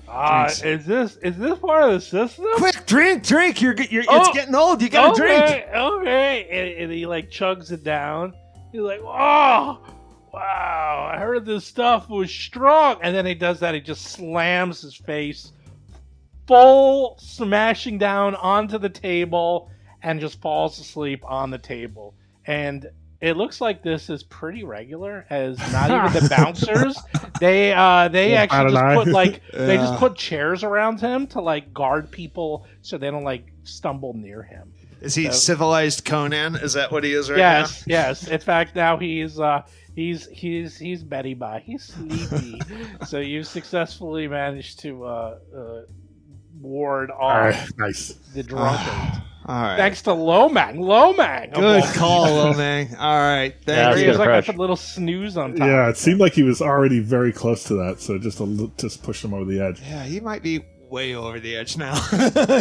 Ah, 0.09 0.45
Drinks. 0.47 0.63
is 0.63 0.85
this 0.85 1.15
is 1.17 1.37
this 1.37 1.57
part 1.59 1.83
of 1.83 1.91
the 1.93 2.01
system? 2.01 2.45
Quick, 2.55 2.85
drink, 2.85 3.23
drink. 3.23 3.61
You're, 3.61 3.75
you're 3.83 4.03
Oh. 4.09 4.19
it's 4.19 4.31
getting 4.33 4.55
old. 4.55 4.81
You 4.81 4.89
gotta 4.89 5.15
drink. 5.15 5.41
okay, 5.41 5.65
Okay, 5.73 6.47
and, 6.51 6.83
and 6.83 6.91
he 6.91 7.05
like 7.05 7.29
chugs 7.29 7.71
it 7.71 7.83
down. 7.83 8.33
He's 8.73 8.81
like, 8.81 8.99
"Oh, 9.03 9.79
wow! 10.33 11.11
I 11.13 11.17
heard 11.19 11.45
this 11.45 11.65
stuff 11.65 12.09
was 12.09 12.29
strong." 12.31 12.97
And 13.01 13.15
then 13.15 13.25
he 13.25 13.35
does 13.35 13.59
that. 13.61 13.73
He 13.73 13.79
just 13.81 14.03
slams 14.05 14.81
his 14.81 14.95
face, 14.95 15.51
full 16.47 17.15
smashing 17.19 17.97
down 17.97 18.35
onto 18.35 18.77
the 18.77 18.89
table, 18.89 19.69
and 20.03 20.19
just 20.19 20.41
falls 20.41 20.79
asleep 20.79 21.23
on 21.25 21.49
the 21.51 21.57
table. 21.57 22.13
And 22.45 22.89
it 23.19 23.37
looks 23.37 23.61
like 23.61 23.83
this 23.83 24.09
is 24.09 24.23
pretty 24.23 24.63
regular, 24.63 25.25
as 25.29 25.59
not 25.71 25.91
even 25.91 26.23
the 26.23 26.29
bouncers. 26.37 26.97
They 27.39 27.71
uh 27.73 28.07
they 28.07 28.31
Yeah, 28.31 28.41
actually 28.41 28.71
just 28.71 28.75
an 28.75 28.89
eye. 28.89 28.95
put 28.95 29.07
like 29.09 29.41
they 29.53 29.77
just 29.77 29.99
put 29.99 30.15
chairs 30.15 30.63
around 30.63 30.99
him 31.01 31.27
to 31.27 31.41
like 31.41 31.73
guard 31.73 32.09
people 32.11 32.65
so 32.81 32.97
they 32.97 33.11
don't 33.11 33.23
like 33.23 33.45
stumble 33.63 34.13
near 34.15 34.41
him. 34.41 34.73
Is 35.01 35.13
he 35.15 35.25
So- 35.25 35.31
civilized 35.33 36.03
Conan? 36.05 36.55
Is 36.55 36.73
that 36.73 36.91
what 36.91 37.03
he 37.03 37.13
is 37.13 37.29
right 37.29 37.37
now? 37.37 37.59
yes, 37.59 37.83
yes. 37.87 38.27
In 38.27 38.39
fact, 38.39 38.75
now 38.75 38.97
he's 38.97 39.39
uh 39.39 39.61
he's 39.95 40.27
he's 40.29 40.77
he's 40.77 41.03
Betty 41.03 41.35
Bye. 41.35 41.61
He's 41.63 41.83
sleepy. 41.83 42.59
so 43.07 43.19
you've 43.19 43.47
successfully 43.47 44.27
managed 44.27 44.79
to 44.79 45.03
uh, 45.05 45.37
uh 45.55 45.81
ward 46.59 47.11
off 47.11 47.53
right, 47.53 47.69
nice. 47.77 48.13
the 48.33 48.41
drunkard. 48.43 49.21
now? 49.51 49.55
All 49.57 49.61
right. 49.63 49.77
Thanks 49.77 50.01
to 50.03 50.09
Lomang. 50.11 50.77
Lomang. 50.77 51.53
Good 51.53 51.83
call, 51.95 52.25
people. 52.25 52.53
Lomang. 52.61 52.97
All 52.99 53.19
right. 53.19 53.53
Yeah, 53.67 53.75
Thank 53.85 53.95
good 53.95 54.01
you. 54.03 54.09
was 54.09 54.17
like 54.19 54.27
approach. 54.29 54.49
a 54.55 54.57
little 54.59 54.75
snooze 54.75 55.37
on 55.37 55.55
top. 55.55 55.67
Yeah, 55.67 55.89
it 55.89 55.97
seemed 55.97 56.19
like 56.19 56.33
he 56.33 56.43
was 56.43 56.61
already 56.61 56.99
very 56.99 57.31
close 57.33 57.63
to 57.65 57.75
that, 57.75 57.99
so 57.99 58.17
just 58.17 58.39
a 58.39 58.71
just 58.77 59.03
pushed 59.03 59.23
him 59.23 59.33
over 59.33 59.45
the 59.45 59.59
edge. 59.61 59.81
Yeah, 59.81 60.03
he 60.03 60.19
might 60.19 60.43
be 60.43 60.61
way 60.89 61.15
over 61.15 61.39
the 61.39 61.55
edge 61.55 61.77
now. 61.77 61.95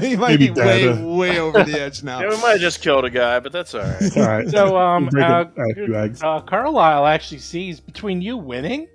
he 0.00 0.16
might 0.16 0.30
Maybe 0.38 0.46
be 0.46 0.50
way, 0.52 0.84
dead. 0.84 1.04
way 1.04 1.38
over 1.40 1.64
the 1.64 1.80
edge 1.80 2.02
now. 2.02 2.20
yeah, 2.22 2.28
we 2.28 2.36
might 2.40 2.52
have 2.52 2.60
just 2.60 2.80
killed 2.80 3.04
a 3.04 3.10
guy, 3.10 3.40
but 3.40 3.50
that's 3.52 3.74
all 3.74 3.82
right. 3.82 4.16
All 4.16 4.22
right. 4.28 4.48
So 4.48 4.76
um, 4.78 5.06
Break 5.06 5.24
uh, 5.24 5.44
a- 5.56 5.62
a 5.70 5.74
few 5.74 5.96
uh, 5.96 6.40
Carlisle 6.40 7.06
actually 7.06 7.38
sees 7.38 7.80
between 7.80 8.22
you 8.22 8.36
winning 8.36 8.86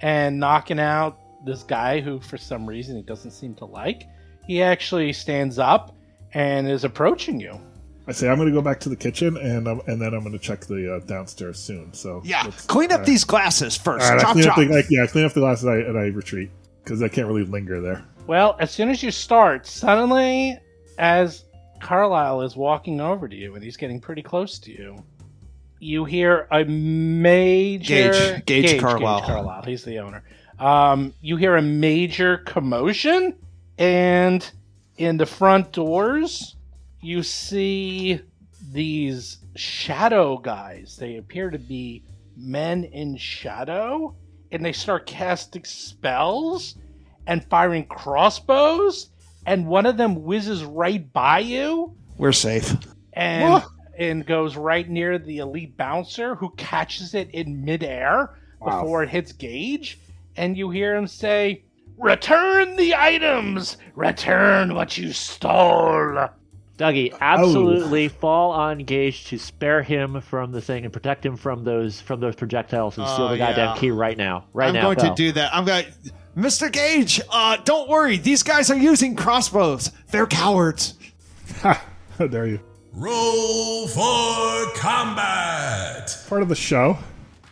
and 0.00 0.38
knocking 0.38 0.78
out 0.78 1.18
this 1.44 1.62
guy 1.64 2.00
who, 2.00 2.20
for 2.20 2.36
some 2.38 2.66
reason, 2.66 2.96
he 2.96 3.02
doesn't 3.02 3.32
seem 3.32 3.54
to 3.56 3.64
like. 3.64 4.04
He 4.46 4.62
actually 4.62 5.12
stands 5.12 5.58
up 5.58 5.96
and 6.34 6.70
is 6.70 6.84
approaching 6.84 7.40
you. 7.40 7.60
I 8.06 8.12
say 8.12 8.28
I'm 8.28 8.36
going 8.36 8.48
to 8.48 8.54
go 8.54 8.62
back 8.62 8.80
to 8.80 8.88
the 8.88 8.96
kitchen, 8.96 9.36
and 9.36 9.68
um, 9.68 9.82
and 9.86 10.00
then 10.00 10.14
I'm 10.14 10.20
going 10.20 10.32
to 10.32 10.38
check 10.38 10.60
the 10.62 10.96
uh, 10.96 11.00
downstairs 11.00 11.58
soon. 11.58 11.92
So 11.92 12.22
Yeah, 12.24 12.50
clean 12.66 12.86
up 12.86 12.92
all 12.92 12.98
right. 12.98 13.06
these 13.06 13.24
glasses 13.24 13.76
first. 13.76 14.06
All 14.06 14.12
right, 14.12 14.20
I 14.20 14.22
chop, 14.22 14.32
clean 14.32 14.44
chop. 14.44 14.58
up 14.58 14.66
the, 14.66 14.74
like, 14.74 14.86
yeah, 14.88 15.02
I 15.02 15.06
clean 15.06 15.24
up 15.26 15.34
the 15.34 15.40
glasses 15.40 15.64
and 15.64 15.72
I, 15.72 15.76
and 15.86 15.98
I 15.98 16.06
retreat 16.06 16.50
because 16.82 17.02
I 17.02 17.08
can't 17.08 17.26
really 17.26 17.44
linger 17.44 17.82
there. 17.82 18.02
Well, 18.26 18.56
as 18.60 18.70
soon 18.70 18.88
as 18.88 19.02
you 19.02 19.10
start, 19.10 19.66
suddenly, 19.66 20.58
as 20.98 21.44
Carlisle 21.80 22.42
is 22.42 22.56
walking 22.56 23.00
over 23.00 23.28
to 23.28 23.36
you 23.36 23.54
and 23.54 23.62
he's 23.62 23.76
getting 23.76 24.00
pretty 24.00 24.22
close 24.22 24.58
to 24.60 24.70
you, 24.72 25.04
you 25.78 26.04
hear 26.06 26.48
a 26.50 26.64
major 26.64 28.40
Gage. 28.46 28.64
Gage 28.70 28.80
Carlisle. 28.80 29.22
Carlisle. 29.22 29.62
He's 29.64 29.84
the 29.84 29.98
owner. 29.98 30.22
Um, 30.58 31.14
you 31.20 31.36
hear 31.36 31.56
a 31.56 31.62
major 31.62 32.38
commotion, 32.38 33.36
and 33.76 34.50
in 34.98 35.16
the 35.16 35.26
front 35.26 35.72
doors, 35.72 36.56
you 37.00 37.22
see 37.22 38.20
these 38.72 39.38
shadow 39.56 40.36
guys. 40.38 40.96
They 40.98 41.16
appear 41.16 41.50
to 41.50 41.58
be 41.58 42.02
men 42.36 42.84
in 42.84 43.16
shadow, 43.16 44.14
and 44.52 44.64
they 44.64 44.72
start 44.72 45.06
casting 45.06 45.64
spells 45.64 46.76
and 47.26 47.44
firing 47.44 47.86
crossbows, 47.86 49.10
and 49.46 49.66
one 49.66 49.86
of 49.86 49.96
them 49.96 50.24
whizzes 50.24 50.64
right 50.64 51.10
by 51.12 51.40
you 51.40 51.94
We're 52.16 52.32
safe. 52.32 52.74
and 53.12 53.62
and 53.98 54.24
goes 54.24 54.56
right 54.56 54.88
near 54.88 55.18
the 55.18 55.38
elite 55.38 55.76
bouncer 55.76 56.36
who 56.36 56.50
catches 56.50 57.14
it 57.14 57.30
in 57.32 57.64
midair 57.64 58.30
Wow. 58.60 58.80
before 58.82 59.02
it 59.04 59.08
hits 59.08 59.32
Gage, 59.32 59.98
and 60.36 60.56
you 60.56 60.70
hear 60.70 60.94
him 60.96 61.06
say, 61.06 61.62
"Return 61.98 62.76
the 62.76 62.94
items! 62.94 63.76
Return 63.94 64.74
what 64.74 64.96
you 64.96 65.12
stole!" 65.12 66.28
Dougie, 66.78 67.12
absolutely 67.20 68.06
fall 68.06 68.52
on 68.52 68.78
Gage 68.78 69.24
to 69.26 69.38
spare 69.38 69.82
him 69.82 70.20
from 70.20 70.52
the 70.52 70.60
thing 70.60 70.84
and 70.84 70.92
protect 70.92 71.26
him 71.26 71.36
from 71.36 71.64
those 71.64 72.00
from 72.00 72.20
those 72.20 72.36
projectiles 72.36 72.96
and 72.96 73.06
steal 73.08 73.26
Oh, 73.26 73.28
the 73.30 73.38
goddamn 73.38 73.74
yeah. 73.74 73.80
key 73.80 73.90
right 73.90 74.16
now. 74.16 74.44
Right 74.52 74.68
I'm 74.68 74.74
now. 74.74 74.82
going 74.82 74.98
go. 74.98 75.08
to 75.08 75.14
do 75.16 75.32
that. 75.32 75.52
I'm 75.52 75.64
going. 75.64 75.86
Mr. 76.36 76.70
Gage, 76.70 77.20
uh, 77.30 77.56
don't 77.64 77.88
worry. 77.88 78.16
These 78.16 78.44
guys 78.44 78.70
are 78.70 78.76
using 78.76 79.16
crossbows. 79.16 79.90
They're 80.12 80.28
cowards. 80.28 80.94
How 81.62 81.80
dare 82.30 82.46
you? 82.46 82.60
Roll 82.92 83.88
for 83.88 84.70
combat. 84.76 86.16
Part 86.28 86.42
of 86.42 86.48
the 86.48 86.54
show. 86.54 86.96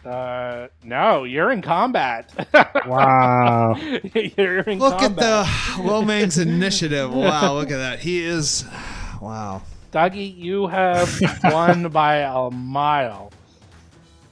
Uh, 0.06 0.68
no, 0.84 1.24
you're 1.24 1.50
in 1.50 1.62
combat. 1.62 2.32
Wow. 2.86 3.74
you're 4.14 4.60
in 4.60 4.78
Look 4.78 4.98
combat. 5.00 5.02
at 5.02 5.16
the 5.16 5.82
Lomang's 5.82 6.38
initiative. 6.38 7.12
Wow, 7.14 7.54
look 7.54 7.72
at 7.72 7.78
that. 7.78 7.98
He 7.98 8.24
is. 8.24 8.64
Wow. 9.20 9.62
Dougie, 9.92 10.36
you 10.36 10.66
have 10.66 11.10
won 11.44 11.88
by 11.88 12.16
a 12.16 12.50
mile. 12.50 13.32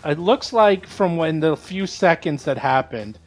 It 0.04 0.18
looks 0.18 0.52
like 0.52 0.86
from 0.86 1.16
when 1.16 1.40
the 1.40 1.56
few 1.56 1.86
seconds 1.86 2.44
that 2.44 2.58
happened, 2.58 3.18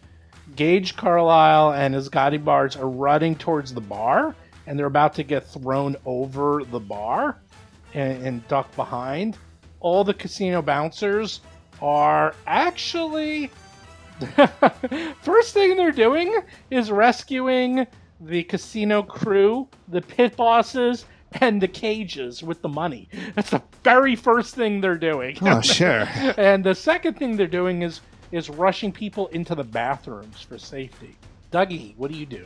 Gage 0.56 0.95
Carlisle 0.95 1.74
and 1.74 1.95
his 1.95 2.10
Gotti 2.10 2.44
bars 2.44 2.76
are 2.76 2.88
running 2.88 3.36
towards 3.36 3.74
the 3.74 3.82
bar, 3.82 4.36
and 4.68 4.78
they're 4.78 4.86
about 4.86 5.15
to 5.15 5.24
get 5.24 5.48
thrown 5.48 5.95
over 6.06 6.64
the 6.64 6.80
bar 6.80 7.40
and, 7.95 8.24
and 8.24 8.48
duck 8.48 8.74
behind. 8.76 9.36
All 9.80 10.03
the 10.03 10.14
casino 10.14 10.61
bouncers 10.61 11.41
are 11.82 12.36
actually. 12.45 13.52
First 15.22 15.54
thing 15.54 15.78
they're 15.78 15.91
doing 15.91 16.40
is 16.72 16.91
rescuing 16.91 17.86
the 18.20 18.44
casino 18.44 19.04
crew, 19.04 19.68
the 19.88 20.02
pit 20.02 20.36
bosses, 20.36 21.06
and 21.34 21.62
the 21.62 21.68
cages 21.68 22.41
with 22.41 22.62
the 22.62 22.70
money. 22.70 23.10
That's 23.36 23.52
the 23.52 23.62
very 23.84 24.16
first 24.16 24.56
thing 24.56 24.82
they're 24.82 24.98
doing. 24.98 25.38
Oh, 25.41 25.62
sure. 25.62 26.08
and 26.38 26.64
the 26.64 26.74
second 26.74 27.16
thing 27.16 27.38
they're 27.38 27.48
doing 27.48 27.82
is 27.84 28.02
is 28.32 28.49
rushing 28.49 28.91
people 28.91 29.28
into 29.28 29.56
the 29.56 29.64
bathrooms 29.64 30.41
for 30.41 30.58
safety. 30.58 31.16
Dougie, 31.52 31.95
what 31.95 32.12
do 32.12 32.18
you 32.18 32.26
do? 32.26 32.45